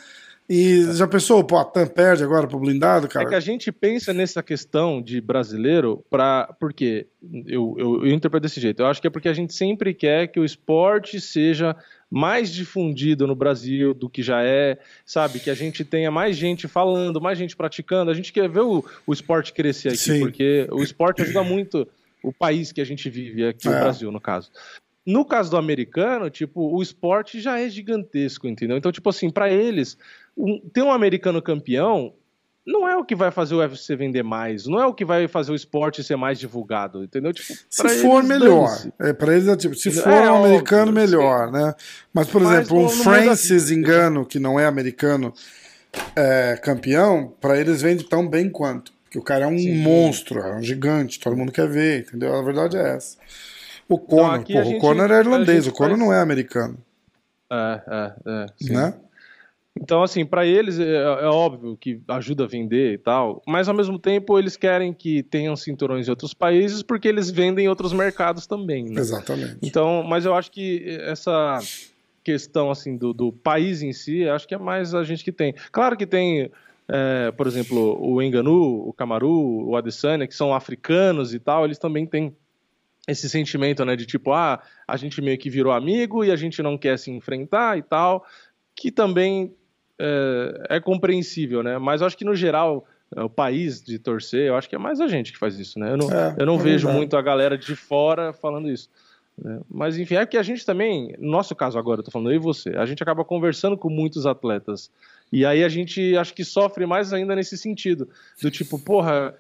e 0.49 0.93
já 0.95 1.07
pensou, 1.07 1.43
pô, 1.45 1.57
a 1.57 1.65
TAM 1.65 1.87
perde 1.87 2.25
agora 2.25 2.47
pro 2.47 2.59
blindado, 2.59 3.09
cara? 3.09 3.25
É 3.25 3.29
que 3.29 3.35
a 3.35 3.41
gente 3.41 3.71
pensa 3.71 4.13
nessa 4.13 4.43
questão 4.43 5.01
de 5.01 5.21
brasileiro 5.21 6.05
para 6.11 6.55
porque 6.59 7.07
eu, 7.47 7.75
eu, 7.79 8.07
eu 8.07 8.13
interpreto 8.13 8.43
desse 8.43 8.61
jeito. 8.61 8.83
Eu 8.83 8.87
acho 8.87 9.01
que 9.01 9.07
é 9.07 9.11
porque 9.11 9.29
a 9.29 9.33
gente 9.33 9.55
sempre 9.55 9.95
quer 9.95 10.27
que 10.27 10.41
o 10.41 10.45
esporte 10.45 11.21
seja 11.21 11.77
mais 12.11 12.53
difundido 12.53 13.27
no 13.27 13.35
Brasil 13.35 13.95
do 13.95 14.11
que 14.11 14.23
já 14.23 14.43
é, 14.43 14.79
sabe? 15.07 15.41
Que 15.41 15.49
a 15.49 15.55
gente 15.55 15.85
tenha 15.85 16.11
mais 16.11 16.37
gente 16.37 16.69
falando, 16.69 17.21
mais 17.21 17.39
gente 17.39 17.57
praticando. 17.57 18.11
A 18.11 18.15
gente 18.15 18.33
quer 18.33 18.49
ver 18.49 18.61
o, 18.61 18.85
o 19.07 19.13
esporte 19.13 19.53
crescer 19.53 19.89
aqui, 19.89 19.97
Sim. 19.99 20.21
porque 20.21 20.67
o 20.71 20.83
esporte 20.83 21.23
ajuda 21.23 21.43
muito 21.43 21.89
o 22.23 22.33
país 22.33 22.71
que 22.71 22.81
a 22.81 22.85
gente 22.85 23.09
vive 23.09 23.47
aqui, 23.47 23.67
é. 23.67 23.71
o 23.71 23.75
Brasil, 23.75 24.13
no 24.13 24.21
caso. 24.21 24.51
No 25.05 25.25
caso 25.25 25.51
do 25.51 25.57
americano, 25.57 26.31
tipo, 26.31 26.77
o 26.77 26.81
esporte 26.81 27.41
já 27.41 27.59
é 27.59 27.69
gigantesco, 27.69 28.47
entendeu? 28.47 28.77
Então, 28.77 28.93
tipo 28.93 29.09
assim, 29.09 29.31
para 29.31 29.51
eles, 29.51 29.99
ter 30.73 30.83
um 30.83 30.93
americano 30.93 31.43
campeão 31.43 32.15
não 32.67 32.89
é 32.89 32.97
o 32.97 33.05
que 33.05 33.15
vai 33.15 33.31
fazer 33.31 33.55
o 33.55 33.59
UFC 33.59 33.97
vender 33.97 34.23
mais, 34.23 34.67
não 34.67 34.81
é 34.81 34.87
o 34.87 34.95
que 34.95 35.05
vai 35.05 35.27
fazer 35.27 35.51
o 35.51 35.55
esporte 35.55 36.03
ser 36.05 36.17
mais 36.17 36.39
divulgado, 36.39 37.03
entendeu? 37.03 37.33
Tipo, 37.33 37.55
se 37.69 37.89
for 38.01 38.23
melhor, 38.23 38.71
é, 39.01 39.13
para 39.13 39.35
eles 39.35 39.49
é 39.49 39.57
tipo, 39.57 39.75
se 39.75 39.91
for 39.91 40.13
é, 40.13 40.31
um 40.31 40.45
americano 40.45 40.91
óbvio, 40.91 40.95
melhor, 40.95 41.47
sim. 41.47 41.53
né? 41.53 41.75
Mas 42.15 42.29
por 42.29 42.41
Mas 42.41 42.53
exemplo, 42.53 42.85
um 42.85 42.89
Francis 42.89 43.71
Engano 43.71 44.25
que 44.25 44.39
não 44.39 44.61
é 44.61 44.67
americano 44.67 45.35
é, 46.15 46.57
campeão, 46.63 47.35
para 47.41 47.59
eles 47.59 47.83
vende 47.83 48.05
tão 48.05 48.29
bem 48.29 48.49
quanto, 48.49 48.93
porque 49.03 49.19
o 49.19 49.23
cara 49.23 49.45
é 49.45 49.49
um 49.49 49.59
sim. 49.59 49.79
monstro, 49.79 50.39
é 50.39 50.57
um 50.57 50.63
gigante, 50.63 51.19
todo 51.19 51.37
mundo 51.37 51.51
quer 51.51 51.69
ver, 51.69 52.03
entendeu? 52.03 52.33
A 52.35 52.43
verdade 52.43 52.77
é 52.77 52.95
essa. 52.95 53.19
O 53.89 53.99
Conor, 53.99 54.37
então, 54.37 54.45
porra, 54.45 54.65
gente, 54.65 54.77
o 54.77 54.81
Conor 54.81 55.11
é 55.11 55.19
irlandês, 55.19 55.67
o 55.67 55.73
Conor 55.73 55.91
faz... 55.91 56.01
não 56.01 56.13
é 56.13 56.21
americano. 56.21 56.79
É, 57.51 57.83
é, 57.87 58.13
é. 58.27 58.47
Sim. 58.63 58.73
Né? 58.73 58.95
Então, 59.75 60.03
assim, 60.03 60.25
para 60.25 60.45
eles 60.45 60.79
é, 60.79 60.97
é, 60.97 61.27
óbvio 61.27 61.77
que 61.77 62.01
ajuda 62.09 62.45
a 62.45 62.47
vender 62.47 62.93
e 62.93 62.99
tal, 62.99 63.43
mas 63.47 63.69
ao 63.69 63.75
mesmo 63.75 63.99
tempo 63.99 64.39
eles 64.39 64.57
querem 64.57 64.93
que 64.93 65.23
tenham 65.23 65.57
cinturões 65.57 66.07
em 66.07 66.11
outros 66.11 66.35
países 66.35 66.83
porque 66.83 67.09
eles 67.09 67.31
vendem 67.31 67.65
em 67.65 67.69
outros 67.69 67.93
mercados 67.93 68.47
também, 68.47 68.85
né? 68.85 69.01
Exatamente. 69.01 69.59
Então, 69.63 70.03
mas 70.03 70.27
eu 70.27 70.35
acho 70.35 70.51
que 70.51 70.85
essa 71.01 71.59
questão 72.23 72.71
assim 72.71 72.97
do, 72.97 73.13
do 73.15 73.33
país 73.33 73.83
em 73.83 73.93
si, 73.93 74.29
acho 74.29 74.47
que 74.47 74.55
é 74.55 74.59
mais 74.59 74.95
a 74.95 75.03
gente 75.05 75.25
que 75.25 75.33
tem. 75.33 75.55
Claro 75.71 75.97
que 75.97 76.07
tem 76.07 76.51
é, 76.89 77.31
por 77.31 77.47
exemplo, 77.47 77.99
o 78.01 78.21
Enganu, 78.21 78.87
o 78.87 78.93
Camaru, 78.93 79.69
o 79.69 79.77
Adesanya, 79.77 80.27
que 80.27 80.35
são 80.35 80.55
africanos 80.55 81.33
e 81.33 81.39
tal, 81.39 81.65
eles 81.65 81.79
também 81.79 82.07
têm 82.07 82.37
esse 83.09 83.29
sentimento, 83.29 83.85
né, 83.85 83.97
de 83.97 84.07
tipo, 84.07 84.33
ah, 84.33 84.63
a 84.87 84.97
gente 84.97 85.21
meio 85.21 85.39
que 85.39 85.51
virou 85.51 85.73
amigo 85.73 86.23
e 86.23 86.31
a 86.31 86.37
gente 86.37 86.63
não 86.63 86.77
quer 86.79 86.99
se 86.99 87.11
enfrentar 87.11 87.79
e 87.79 87.83
tal, 87.83 88.25
que 88.77 88.93
também 88.93 89.55
é, 90.03 90.77
é 90.77 90.81
compreensível, 90.81 91.63
né? 91.63 91.79
Mas 91.79 92.03
acho 92.03 92.17
que 92.17 92.25
no 92.25 92.35
geral 92.35 92.87
o 93.17 93.29
país 93.29 93.83
de 93.83 93.99
torcer, 93.99 94.47
eu 94.47 94.57
acho 94.57 94.69
que 94.69 94.75
é 94.75 94.79
mais 94.79 95.01
a 95.01 95.07
gente 95.07 95.33
que 95.33 95.39
faz 95.39 95.59
isso, 95.59 95.79
né? 95.79 95.93
Eu 95.93 95.97
não, 95.97 96.11
é, 96.11 96.37
eu 96.39 96.47
não 96.47 96.55
é 96.55 96.59
vejo 96.59 96.87
verdade. 96.87 96.97
muito 96.97 97.17
a 97.17 97.23
galera 97.23 97.59
de 97.59 97.77
fora 97.77 98.33
falando 98.33 98.71
isso. 98.71 98.89
Né? 99.37 99.61
Mas 99.71 99.99
enfim, 99.99 100.15
é 100.15 100.27
que 100.27 100.37
a 100.37 100.43
gente 100.43 100.65
também, 100.65 101.15
no 101.19 101.31
nosso 101.31 101.55
caso 101.55 101.79
agora, 101.79 102.01
eu 102.01 102.05
tô 102.05 102.11
falando 102.11 102.31
eu 102.31 102.37
e 102.37 102.39
você, 102.39 102.71
a 102.71 102.87
gente 102.87 103.03
acaba 103.03 103.25
conversando 103.25 103.77
com 103.77 103.91
muitos 103.91 104.27
atletas. 104.27 104.91
E 105.31 105.45
aí 105.45 105.65
a 105.65 105.69
gente 105.69 106.17
acho 106.17 106.35
que 106.35 106.45
sofre 106.45 106.87
mais 106.87 107.13
ainda 107.13 107.35
nesse 107.35 107.57
sentido. 107.57 108.09
Do 108.41 108.51
tipo, 108.51 108.79
porra, 108.79 109.35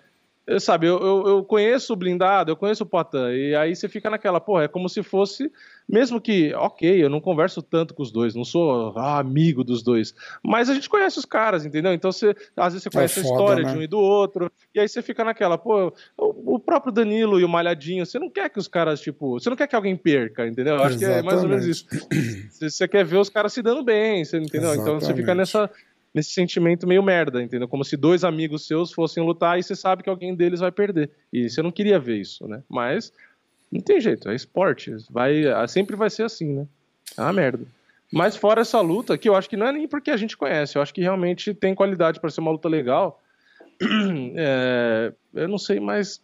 sabe, 0.58 0.88
eu, 0.88 0.98
eu, 0.98 1.26
eu, 1.26 1.44
conheço 1.44 1.92
o 1.92 1.96
blindado, 1.96 2.50
eu 2.50 2.56
conheço 2.56 2.82
o 2.82 2.86
Potan, 2.86 3.32
e 3.32 3.54
aí 3.54 3.76
você 3.76 3.88
fica 3.88 4.10
naquela, 4.10 4.40
porra, 4.40 4.64
é 4.64 4.68
como 4.68 4.88
se 4.88 5.02
fosse, 5.02 5.50
mesmo 5.88 6.20
que, 6.20 6.52
ok, 6.54 7.04
eu 7.04 7.08
não 7.08 7.20
converso 7.20 7.62
tanto 7.62 7.94
com 7.94 8.02
os 8.02 8.10
dois, 8.10 8.34
não 8.34 8.44
sou 8.44 8.92
ah, 8.98 9.18
amigo 9.18 9.62
dos 9.62 9.84
dois, 9.84 10.12
mas 10.42 10.68
a 10.68 10.74
gente 10.74 10.88
conhece 10.88 11.16
os 11.18 11.24
caras, 11.24 11.64
entendeu? 11.64 11.92
Então 11.92 12.10
você, 12.10 12.34
às 12.56 12.72
vezes 12.72 12.82
você 12.82 12.88
é 12.88 12.92
conhece 12.92 13.20
é 13.20 13.22
foda, 13.22 13.32
a 13.32 13.36
história 13.36 13.64
né? 13.64 13.72
de 13.72 13.78
um 13.78 13.82
e 13.82 13.86
do 13.86 13.98
outro, 13.98 14.50
e 14.74 14.80
aí 14.80 14.88
você 14.88 15.00
fica 15.00 15.22
naquela, 15.22 15.56
pô, 15.56 15.92
o, 16.18 16.54
o, 16.56 16.58
próprio 16.58 16.92
Danilo 16.92 17.38
e 17.38 17.44
o 17.44 17.48
Malhadinho, 17.48 18.04
você 18.04 18.18
não 18.18 18.28
quer 18.28 18.50
que 18.50 18.58
os 18.58 18.66
caras, 18.66 19.00
tipo, 19.00 19.38
você 19.38 19.48
não 19.48 19.56
quer 19.56 19.68
que 19.68 19.76
alguém 19.76 19.96
perca, 19.96 20.46
entendeu? 20.46 20.74
Eu 20.74 20.82
acho 20.82 20.96
Exatamente. 20.96 21.22
que 21.22 21.28
é 21.28 21.30
mais 21.30 21.42
ou 21.42 21.48
menos 21.48 21.66
isso. 21.66 21.86
Você 22.50 22.88
quer 22.88 23.04
ver 23.04 23.18
os 23.18 23.28
caras 23.28 23.52
se 23.52 23.62
dando 23.62 23.84
bem, 23.84 24.24
você 24.24 24.38
entendeu? 24.38 24.72
Exatamente. 24.72 24.80
Então 24.82 25.00
você 25.00 25.14
fica 25.14 25.34
nessa 25.34 25.70
nesse 26.14 26.30
sentimento 26.30 26.86
meio 26.86 27.02
merda, 27.02 27.42
entendeu? 27.42 27.66
Como 27.66 27.84
se 27.84 27.96
dois 27.96 28.24
amigos 28.24 28.66
seus 28.66 28.92
fossem 28.92 29.24
lutar 29.24 29.58
e 29.58 29.62
você 29.62 29.74
sabe 29.74 30.02
que 30.02 30.10
alguém 30.10 30.34
deles 30.34 30.60
vai 30.60 30.70
perder. 30.70 31.10
E 31.32 31.48
você 31.48 31.62
não 31.62 31.70
queria 31.70 31.98
ver 31.98 32.18
isso, 32.18 32.46
né? 32.46 32.62
Mas 32.68 33.12
não 33.70 33.80
tem 33.80 34.00
jeito, 34.00 34.28
é 34.28 34.34
esporte. 34.34 34.94
Vai, 35.10 35.44
sempre 35.68 35.96
vai 35.96 36.10
ser 36.10 36.24
assim, 36.24 36.52
né? 36.52 36.66
É 37.16 37.22
uma 37.22 37.32
merda. 37.32 37.64
Mas 38.12 38.36
fora 38.36 38.60
essa 38.60 38.80
luta, 38.80 39.16
que 39.16 39.26
eu 39.28 39.34
acho 39.34 39.48
que 39.48 39.56
não 39.56 39.66
é 39.66 39.72
nem 39.72 39.88
porque 39.88 40.10
a 40.10 40.16
gente 40.18 40.36
conhece, 40.36 40.76
eu 40.76 40.82
acho 40.82 40.92
que 40.92 41.00
realmente 41.00 41.54
tem 41.54 41.74
qualidade 41.74 42.20
para 42.20 42.28
ser 42.28 42.42
uma 42.42 42.50
luta 42.50 42.68
legal. 42.68 43.20
É, 44.34 45.12
eu 45.34 45.48
não 45.48 45.58
sei, 45.58 45.80
mas 45.80 46.20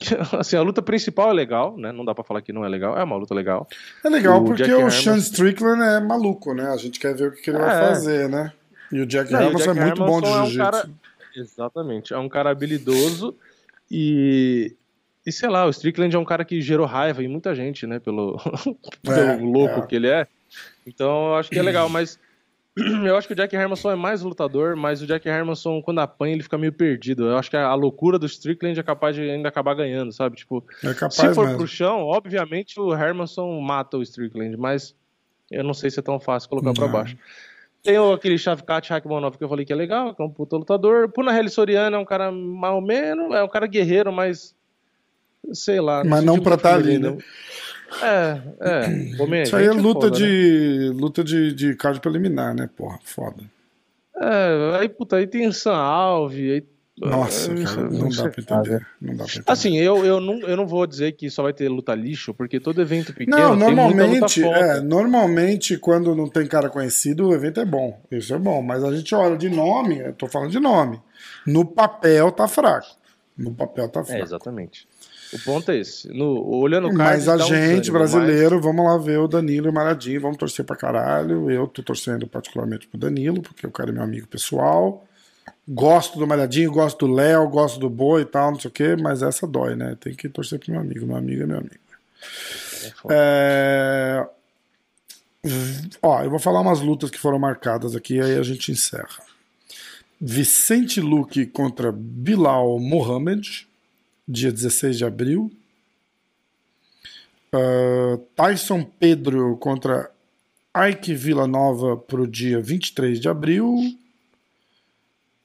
assim, 0.38 0.56
a 0.56 0.62
luta 0.62 0.80
principal 0.80 1.30
é 1.30 1.32
legal, 1.32 1.76
né? 1.76 1.92
Não 1.92 2.04
dá 2.04 2.14
para 2.14 2.24
falar 2.24 2.42
que 2.42 2.52
não 2.52 2.64
é 2.64 2.68
legal, 2.68 2.96
é 2.96 3.02
uma 3.02 3.16
luta 3.16 3.34
legal. 3.34 3.66
É 4.04 4.08
legal 4.08 4.42
o 4.42 4.44
porque 4.44 4.62
Jack 4.62 4.82
o 4.82 4.90
Sean 4.90 5.16
Strickland 5.16 5.82
é 5.82 6.00
maluco, 6.00 6.54
né? 6.54 6.68
A 6.70 6.76
gente 6.76 6.98
quer 7.00 7.14
ver 7.14 7.28
o 7.28 7.32
que, 7.32 7.42
que 7.42 7.50
ele 7.50 7.58
é. 7.58 7.60
vai 7.60 7.88
fazer, 7.88 8.28
né? 8.28 8.52
E 8.92 9.00
o 9.00 9.06
Jack 9.06 9.32
Não, 9.32 9.40
Hermanson 9.40 9.70
é 9.70 9.74
muito 9.74 10.04
bom 10.04 10.20
de 10.20 10.28
jiu-jitsu. 10.28 10.60
É 10.60 10.62
um 10.62 10.70
cara... 10.70 10.90
Exatamente, 11.36 12.12
é 12.12 12.18
um 12.18 12.28
cara 12.28 12.50
habilidoso 12.50 13.36
e 13.90 14.74
e 15.24 15.30
sei 15.30 15.48
lá, 15.48 15.66
o 15.66 15.70
Strickland 15.70 16.14
é 16.14 16.18
um 16.18 16.24
cara 16.24 16.44
que 16.44 16.60
gerou 16.60 16.86
raiva 16.86 17.22
em 17.22 17.28
muita 17.28 17.54
gente, 17.54 17.86
né? 17.86 17.98
Pelo, 17.98 18.38
pelo 19.02 19.16
é, 19.16 19.36
louco 19.36 19.80
é. 19.80 19.86
que 19.86 19.94
ele 19.94 20.08
é. 20.08 20.26
Então 20.86 21.28
eu 21.28 21.34
acho 21.36 21.50
que 21.50 21.58
é 21.58 21.62
legal, 21.62 21.88
mas 21.88 22.18
eu 22.76 23.16
acho 23.16 23.26
que 23.26 23.34
o 23.34 23.36
Jack 23.36 23.54
Hermanson 23.54 23.90
é 23.90 23.96
mais 23.96 24.22
lutador, 24.22 24.76
mas 24.76 25.02
o 25.02 25.06
Jack 25.06 25.28
Hermanson, 25.28 25.82
quando 25.82 26.00
apanha, 26.00 26.34
ele 26.34 26.42
fica 26.42 26.56
meio 26.56 26.72
perdido. 26.72 27.26
Eu 27.26 27.36
acho 27.36 27.50
que 27.50 27.56
a, 27.56 27.74
loucura 27.74 28.18
do 28.18 28.26
Strickland 28.26 28.78
é 28.78 28.82
capaz 28.82 29.14
de 29.14 29.22
ainda 29.22 29.48
acabar 29.48 29.74
ganhando, 29.74 30.10
sabe? 30.10 30.36
Tipo, 30.36 30.64
é 30.82 31.10
se 31.10 31.34
for 31.34 31.44
mesmo. 31.44 31.58
pro 31.58 31.66
chão, 31.66 32.00
obviamente 32.00 32.80
o 32.80 32.94
Hermanson 32.94 33.60
mata 33.60 33.98
o 33.98 34.02
Strickland, 34.02 34.56
mas 34.56 34.94
eu 35.50 35.62
não 35.62 35.74
sei 35.74 35.90
se 35.90 36.00
é 36.00 36.02
tão 36.02 36.18
fácil 36.18 36.48
colocar 36.48 36.72
para 36.72 36.88
baixo. 36.88 37.16
Tem 37.82 37.96
aquele 37.96 38.36
Shavkat 38.36 38.90
Rakhmonov 38.90 39.38
que 39.38 39.44
eu 39.44 39.48
falei 39.48 39.64
que 39.64 39.72
é 39.72 39.76
legal, 39.76 40.14
que 40.14 40.22
é 40.22 40.24
um 40.24 40.30
puta 40.30 40.56
lutador. 40.56 41.08
Puna 41.10 41.36
Heli 41.36 41.48
Soriano 41.48 41.96
é 41.96 41.98
um 41.98 42.04
cara 42.04 42.30
mal 42.30 42.76
ou 42.76 42.82
menos, 42.82 43.34
é 43.34 43.42
um 43.42 43.48
cara 43.48 43.66
guerreiro, 43.66 44.12
mas 44.12 44.54
sei 45.52 45.80
lá. 45.80 46.04
Mas 46.04 46.22
não 46.22 46.38
pra 46.38 46.56
estar 46.56 46.70
tá 46.70 46.74
ali, 46.76 46.98
né? 46.98 47.16
É, 48.02 48.40
é. 48.60 49.16
Comer, 49.16 49.42
Isso 49.42 49.56
aí 49.56 49.66
é 49.66 49.72
luta, 49.72 50.06
foda, 50.06 50.16
de, 50.16 50.90
né? 50.92 51.00
luta 51.00 51.24
de, 51.24 51.52
de 51.52 51.74
card 51.74 52.00
preliminar, 52.00 52.54
né, 52.54 52.68
porra? 52.76 52.98
Foda. 53.02 53.42
É, 54.16 54.78
aí, 54.78 54.88
puta, 54.88 55.16
aí 55.16 55.26
tem 55.26 55.50
Sam 55.50 55.74
Alve, 55.74 56.52
aí 56.52 56.64
nossa, 57.00 57.54
cara, 57.54 57.88
não, 57.88 58.08
dá 58.10 58.28
pra 58.28 58.42
entender. 58.42 58.86
Não 59.00 59.16
dá 59.16 59.24
pra 59.24 59.32
entender. 59.32 59.44
Assim, 59.46 59.78
eu, 59.78 60.04
eu, 60.04 60.20
não, 60.20 60.40
eu 60.40 60.56
não 60.56 60.66
vou 60.66 60.86
dizer 60.86 61.12
que 61.12 61.30
só 61.30 61.42
vai 61.42 61.52
ter 61.52 61.68
luta 61.68 61.94
lixo, 61.94 62.34
porque 62.34 62.60
todo 62.60 62.82
evento 62.82 63.14
pequeno. 63.14 63.38
Não, 63.38 63.56
normalmente, 63.56 64.44
é, 64.44 64.80
normalmente, 64.80 65.78
quando 65.78 66.14
não 66.14 66.28
tem 66.28 66.46
cara 66.46 66.68
conhecido, 66.68 67.28
o 67.28 67.34
evento 67.34 67.58
é 67.58 67.64
bom. 67.64 67.98
Isso 68.10 68.34
é 68.34 68.38
bom. 68.38 68.60
Mas 68.60 68.84
a 68.84 68.94
gente 68.94 69.14
olha 69.14 69.36
de 69.36 69.48
nome, 69.48 69.98
eu 69.98 70.12
tô 70.12 70.26
falando 70.26 70.50
de 70.50 70.60
nome. 70.60 71.00
No 71.46 71.64
papel 71.64 72.30
tá 72.32 72.46
fraco. 72.46 72.88
No 73.36 73.54
papel 73.54 73.88
tá 73.88 74.00
é, 74.00 74.04
fraco. 74.04 74.20
É, 74.20 74.22
exatamente. 74.22 74.86
O 75.32 75.38
ponto 75.44 75.70
é 75.70 75.78
esse. 75.78 76.08
No, 76.08 76.44
olhando 76.56 76.88
o 76.88 76.92
Mas 76.92 77.28
a 77.28 77.38
gente, 77.38 77.90
brasileiro, 77.90 78.56
mas... 78.56 78.64
vamos 78.64 78.84
lá 78.84 78.98
ver 78.98 79.18
o 79.18 79.28
Danilo 79.28 79.68
e 79.68 79.70
o 79.70 79.72
Maradinho, 79.72 80.20
vamos 80.20 80.36
torcer 80.36 80.64
pra 80.64 80.76
caralho. 80.76 81.50
Eu 81.50 81.66
tô 81.66 81.82
torcendo 81.82 82.26
particularmente 82.26 82.88
pro 82.88 82.98
Danilo, 82.98 83.40
porque 83.40 83.66
o 83.66 83.70
cara 83.70 83.90
é 83.90 83.92
meu 83.92 84.02
amigo 84.02 84.26
pessoal. 84.26 85.06
Gosto 85.72 86.18
do 86.18 86.26
Malhadinho, 86.26 86.72
gosto 86.72 87.06
do 87.06 87.14
Léo, 87.14 87.48
gosto 87.48 87.78
do 87.78 87.88
Boi 87.88 88.22
e 88.22 88.24
tal, 88.24 88.50
não 88.50 88.58
sei 88.58 88.68
o 88.68 88.72
quê, 88.72 88.96
mas 88.96 89.22
essa 89.22 89.46
dói, 89.46 89.76
né? 89.76 89.96
Tem 90.00 90.12
que 90.12 90.28
torcer 90.28 90.58
pro 90.58 90.72
meu 90.72 90.80
amigo. 90.80 91.06
Meu 91.06 91.16
amigo 91.16 91.44
é 91.44 91.46
meu 91.46 91.58
amigo. 91.58 91.76
É... 93.08 94.26
Ó, 96.02 96.22
eu 96.22 96.30
vou 96.30 96.40
falar 96.40 96.60
umas 96.60 96.80
lutas 96.80 97.08
que 97.08 97.18
foram 97.18 97.38
marcadas 97.38 97.94
aqui, 97.94 98.20
aí 98.20 98.36
a 98.36 98.42
gente 98.42 98.72
encerra. 98.72 99.22
Vicente 100.20 101.00
Luque 101.00 101.46
contra 101.46 101.92
Bilal 101.92 102.76
Mohamed, 102.80 103.68
dia 104.26 104.50
16 104.50 104.98
de 104.98 105.04
abril. 105.04 105.52
Uh, 107.54 108.18
Tyson 108.34 108.82
Pedro 108.82 109.56
contra 109.58 110.10
Ike 110.76 111.14
Villanova 111.14 111.96
para 111.96 112.20
o 112.20 112.26
dia 112.26 112.60
23 112.60 113.20
de 113.20 113.28
abril. 113.28 113.76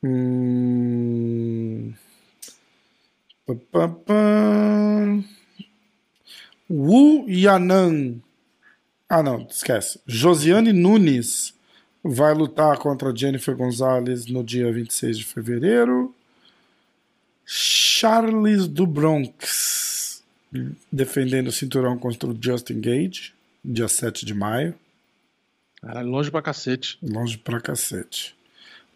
Hum... 0.04 1.94
Wu 6.70 7.30
Yanan. 7.30 8.22
Ah, 9.08 9.22
não, 9.22 9.46
esquece. 9.50 10.00
Josiane 10.08 10.74
Nunes 10.74 11.54
vai 12.04 12.34
lutar 12.34 12.78
contra 12.80 13.16
Jennifer 13.16 13.56
Gonzalez 13.56 14.26
no 14.26 14.44
dia 14.44 14.72
26 14.72 15.20
de 15.20 15.26
fevereiro. 15.26 16.14
Charles 17.46 18.68
do 18.68 18.88
Bronx 18.88 20.24
defendendo 20.92 21.48
o 21.48 21.52
cinturão 21.52 21.98
contra 21.98 22.30
o 22.30 22.38
Justin 22.40 22.80
Gage, 22.80 23.34
dia 23.64 23.88
7 23.88 24.26
de 24.26 24.34
maio. 24.34 24.74
Caralho, 25.82 26.10
longe 26.10 26.32
pra 26.32 26.42
cacete. 26.42 26.98
Longe 27.02 27.38
pra 27.38 27.60
cacete. 27.60 28.36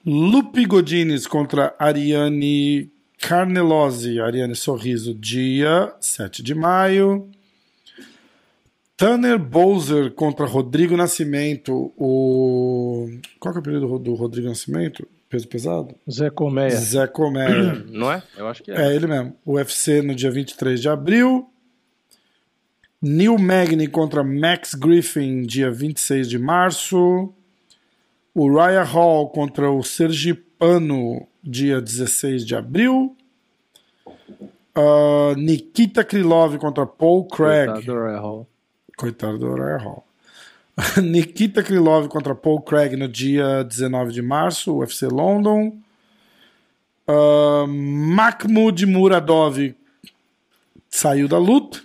Lupe 0.05 0.65
Godines 0.65 1.27
contra 1.27 1.75
Ariane 1.77 2.89
Carnelose, 3.19 4.19
Ariane 4.19 4.55
Sorriso, 4.55 5.13
dia 5.13 5.93
7 5.99 6.41
de 6.41 6.55
maio. 6.55 7.29
Tanner 8.95 9.37
Bowser 9.37 10.11
contra 10.11 10.45
Rodrigo 10.45 10.95
Nascimento, 10.95 11.93
o. 11.97 13.09
Qual 13.39 13.53
que 13.53 13.59
é 13.59 13.61
o 13.61 13.63
período 13.63 13.99
do 13.99 14.13
Rodrigo 14.13 14.47
Nascimento? 14.47 15.07
Peso 15.29 15.47
pesado? 15.47 15.95
Zé 16.09 16.29
Colmeia. 16.29 16.75
Zé 16.75 17.07
Colmeia. 17.07 17.83
Não 17.91 18.11
é? 18.11 18.23
Eu 18.37 18.47
acho 18.47 18.63
que 18.63 18.71
é. 18.71 18.87
É 18.87 18.95
ele 18.95 19.05
mesmo. 19.05 19.35
UFC 19.45 20.01
no 20.01 20.15
dia 20.15 20.31
23 20.31 20.81
de 20.81 20.89
abril. 20.89 21.49
Neil 23.01 23.37
Magny 23.37 23.87
contra 23.87 24.23
Max 24.23 24.73
Griffin, 24.73 25.43
dia 25.43 25.71
26 25.71 26.29
de 26.29 26.37
março. 26.37 27.33
Uriah 28.39 28.83
Hall 28.83 29.29
contra 29.29 29.69
o 29.69 29.83
Sergipano, 29.83 31.27
dia 31.43 31.81
16 31.81 32.45
de 32.45 32.55
abril. 32.55 33.13
Uh, 34.77 35.35
Nikita 35.35 36.05
Krylov 36.05 36.57
contra 36.57 36.85
Paul 36.85 37.25
Craig. 37.25 37.67
Coitado 37.67 37.85
do 37.85 37.93
Uriah 37.93 38.19
Hall. 38.19 38.47
Coitado 38.95 39.37
do 39.37 39.47
Uriah 39.47 39.83
Hall. 39.83 40.05
Nikita 41.03 41.61
Krylov 41.61 42.07
contra 42.07 42.33
Paul 42.33 42.61
Craig 42.61 42.95
no 42.95 43.09
dia 43.09 43.63
19 43.65 44.13
de 44.13 44.21
março, 44.21 44.77
UFC 44.77 45.07
London. 45.07 45.77
Uh, 47.05 47.67
Mahmoud 47.67 48.85
Muradov 48.85 49.75
saiu 50.89 51.27
da 51.27 51.37
luta, 51.37 51.81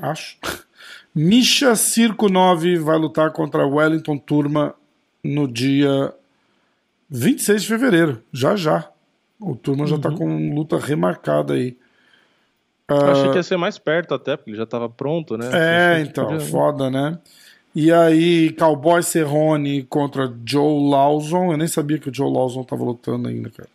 acho. 0.00 0.38
Misha 1.14 1.74
Circo 1.74 2.28
9 2.28 2.78
vai 2.78 2.96
lutar 2.96 3.32
contra 3.32 3.66
Wellington 3.66 4.16
Turma 4.16 4.77
no 5.22 5.46
dia 5.46 6.12
26 7.10 7.62
de 7.62 7.68
fevereiro, 7.68 8.22
já 8.32 8.56
já. 8.56 8.90
O 9.40 9.54
Turma 9.54 9.82
uhum. 9.82 9.88
já 9.88 9.98
tá 9.98 10.08
uhum. 10.08 10.16
com 10.16 10.54
luta 10.54 10.78
remarcada 10.78 11.54
aí. 11.54 11.76
Eu 12.88 12.96
achei 12.96 13.30
que 13.30 13.36
ia 13.36 13.42
ser 13.42 13.56
mais 13.58 13.78
perto 13.78 14.14
até, 14.14 14.36
porque 14.36 14.50
ele 14.50 14.56
já 14.56 14.66
tava 14.66 14.88
pronto, 14.88 15.36
né? 15.36 15.50
É, 15.52 16.00
então, 16.00 16.26
podia... 16.26 16.40
foda, 16.40 16.90
né? 16.90 17.18
E 17.74 17.92
aí, 17.92 18.50
Cowboy 18.52 19.02
Cerrone 19.02 19.82
contra 19.84 20.32
Joe 20.44 20.90
Lawson. 20.90 21.52
Eu 21.52 21.58
nem 21.58 21.68
sabia 21.68 21.98
que 21.98 22.08
o 22.08 22.14
Joe 22.14 22.32
Lawson 22.32 22.64
tava 22.64 22.82
lutando 22.82 23.28
ainda, 23.28 23.50
cara. 23.50 23.68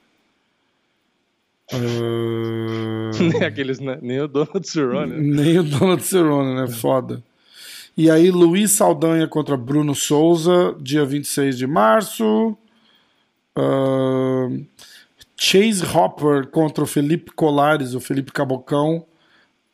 Uh... 1.73 3.11
nem 3.31 3.43
aqueles, 3.43 3.79
né? 3.79 3.99
Nem 4.01 4.19
o 4.19 4.27
Donald 4.27 4.67
Cerrone. 4.67 5.21
Nem 5.21 5.59
o 5.59 5.63
Donald 5.63 6.03
Cerrone, 6.03 6.55
né? 6.55 6.67
Foda. 6.67 7.23
E 7.95 8.09
aí, 8.09 8.31
Luiz 8.31 8.71
Saldanha 8.71 9.27
contra 9.27 9.55
Bruno 9.55 9.93
Souza, 9.93 10.75
dia 10.81 11.05
26 11.05 11.57
de 11.57 11.67
março. 11.67 12.57
Uh... 13.57 14.65
Chase 15.43 15.85
Hopper 15.85 16.47
contra 16.47 16.85
o 16.85 16.87
Felipe 16.87 17.31
Colares, 17.31 17.93
o 17.93 17.99
Felipe 17.99 18.31
Cabocão. 18.31 19.05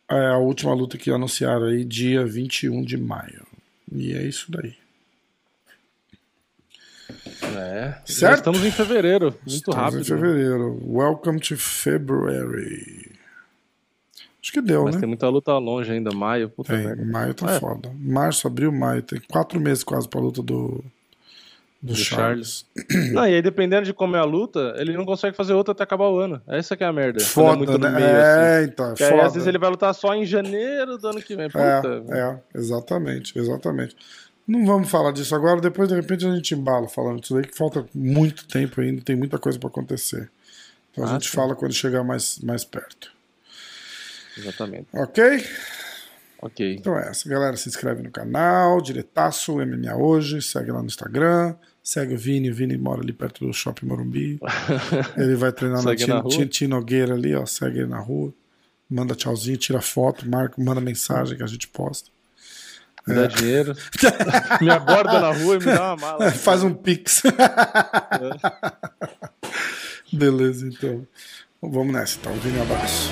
É 0.09 0.25
a 0.29 0.37
última 0.37 0.73
luta 0.73 0.97
que 0.97 1.11
anunciaram 1.11 1.67
aí, 1.67 1.85
dia 1.85 2.25
21 2.25 2.83
de 2.83 2.97
maio. 2.97 3.45
E 3.91 4.13
é 4.13 4.23
isso 4.23 4.51
daí. 4.51 4.75
É, 7.55 7.97
certo? 8.03 8.37
estamos 8.39 8.65
em 8.65 8.71
fevereiro, 8.71 9.25
muito 9.45 9.47
estamos 9.47 9.79
rápido. 9.79 10.01
em 10.01 10.05
fevereiro. 10.05 10.81
Welcome 10.83 11.39
to 11.39 11.55
February. 11.55 13.18
Acho 14.41 14.53
que 14.53 14.61
deu, 14.61 14.85
Mas 14.85 14.95
né? 14.95 15.01
tem 15.01 15.07
muita 15.07 15.27
luta 15.27 15.57
longe 15.57 15.91
ainda, 15.91 16.11
maio. 16.11 16.49
Puta 16.49 16.73
tem, 16.73 16.85
merda. 16.85 17.05
maio 17.05 17.33
tá 17.33 17.51
é. 17.51 17.59
foda. 17.59 17.91
Março, 17.99 18.47
abril, 18.47 18.71
maio. 18.71 19.01
Tem 19.01 19.19
quatro 19.29 19.59
meses 19.59 19.83
quase 19.83 20.07
pra 20.07 20.21
luta 20.21 20.41
do, 20.41 20.81
do, 21.81 21.89
do 21.89 21.95
Charles. 21.95 22.65
Charles. 22.75 23.13
Não, 23.13 23.27
e 23.27 23.35
aí, 23.35 23.41
dependendo 23.41 23.85
de 23.85 23.93
como 23.93 24.15
é 24.15 24.19
a 24.19 24.23
luta, 24.23 24.73
ele 24.77 24.95
não 24.95 25.05
consegue 25.05 25.35
fazer 25.35 25.53
outra 25.53 25.73
até 25.73 25.83
acabar 25.83 26.07
o 26.07 26.17
ano. 26.17 26.41
Essa 26.47 26.77
que 26.77 26.85
é 26.85 26.87
a 26.87 26.93
merda. 26.93 27.21
É 27.21 27.25
foda, 27.25 27.73
é 27.73 27.77
né? 27.77 27.89
Meio, 27.89 28.05
é, 28.05 28.57
assim. 28.59 28.69
então. 28.71 28.93
É 28.93 28.95
foda. 28.95 29.13
Aí, 29.13 29.19
às 29.19 29.33
vezes 29.33 29.47
ele 29.47 29.57
vai 29.57 29.69
lutar 29.69 29.93
só 29.93 30.15
em 30.15 30.25
janeiro 30.25 30.97
do 30.97 31.07
ano 31.07 31.21
que 31.21 31.35
vem. 31.35 31.47
Puta, 31.47 32.03
é, 32.09 32.19
é, 32.19 32.39
exatamente, 32.55 33.37
exatamente. 33.37 33.95
Não 34.47 34.65
vamos 34.65 34.89
falar 34.89 35.11
disso 35.11 35.35
agora, 35.35 35.61
depois 35.61 35.89
de 35.89 35.95
repente 35.95 36.25
a 36.25 36.33
gente 36.33 36.55
embala 36.55 36.87
falando 36.87 37.19
disso 37.21 37.37
aí, 37.37 37.43
que 37.43 37.55
falta 37.55 37.85
muito 37.93 38.47
tempo 38.47 38.81
ainda, 38.81 39.01
tem 39.01 39.15
muita 39.15 39.37
coisa 39.37 39.59
para 39.59 39.69
acontecer. 39.69 40.31
Então 40.91 41.03
a 41.03 41.07
ah, 41.07 41.13
gente 41.13 41.29
sim. 41.29 41.35
fala 41.35 41.53
quando 41.53 41.73
chegar 41.73 42.03
mais, 42.03 42.39
mais 42.39 42.63
perto. 42.63 43.18
Exatamente. 44.39 44.87
Ok? 44.93 45.43
Ok. 46.41 46.75
Então 46.75 46.97
é 46.97 47.09
essa. 47.09 47.27
Galera, 47.27 47.57
se 47.57 47.67
inscreve 47.67 48.01
no 48.01 48.11
canal, 48.11 48.81
diretaço, 48.81 49.57
MMA 49.57 49.95
Hoje, 49.95 50.41
segue 50.41 50.71
lá 50.71 50.79
no 50.79 50.87
Instagram, 50.87 51.55
segue 51.83 52.15
o 52.15 52.17
Vini, 52.17 52.49
o 52.49 52.55
Vini 52.55 52.77
mora 52.77 53.01
ali 53.01 53.11
perto 53.11 53.45
do 53.45 53.53
Shopping 53.53 53.85
Morumbi. 53.85 54.39
ele 55.17 55.35
vai 55.35 55.51
treinar 55.51 55.83
na 55.83 55.95
Tino 55.95 56.75
Nogueira 56.75 57.13
ali, 57.13 57.35
ó, 57.35 57.45
segue 57.45 57.79
ele 57.79 57.87
na 57.87 57.99
rua, 57.99 58.33
manda 58.89 59.15
tchauzinho, 59.15 59.57
tira 59.57 59.81
foto, 59.81 60.27
marca, 60.29 60.61
manda 60.61 60.79
mensagem 60.79 61.35
que 61.35 61.43
a 61.43 61.47
gente 61.47 61.67
posta. 61.67 62.09
Me 63.05 63.15
dá 63.15 63.23
é. 63.23 63.27
dinheiro. 63.27 63.75
me 64.61 64.69
aborda 64.69 65.19
na 65.19 65.31
rua 65.31 65.55
e 65.55 65.59
me 65.59 65.65
dá 65.65 65.93
uma 65.93 65.97
mala. 65.97 66.31
Faz 66.31 66.63
um 66.63 66.73
pix. 66.73 67.23
É. 67.25 67.31
Beleza, 70.15 70.67
então. 70.67 71.05
Vamos 71.61 71.93
nessa, 71.93 72.19
então. 72.19 72.31
Um 72.33 72.61
abraço. 72.61 73.09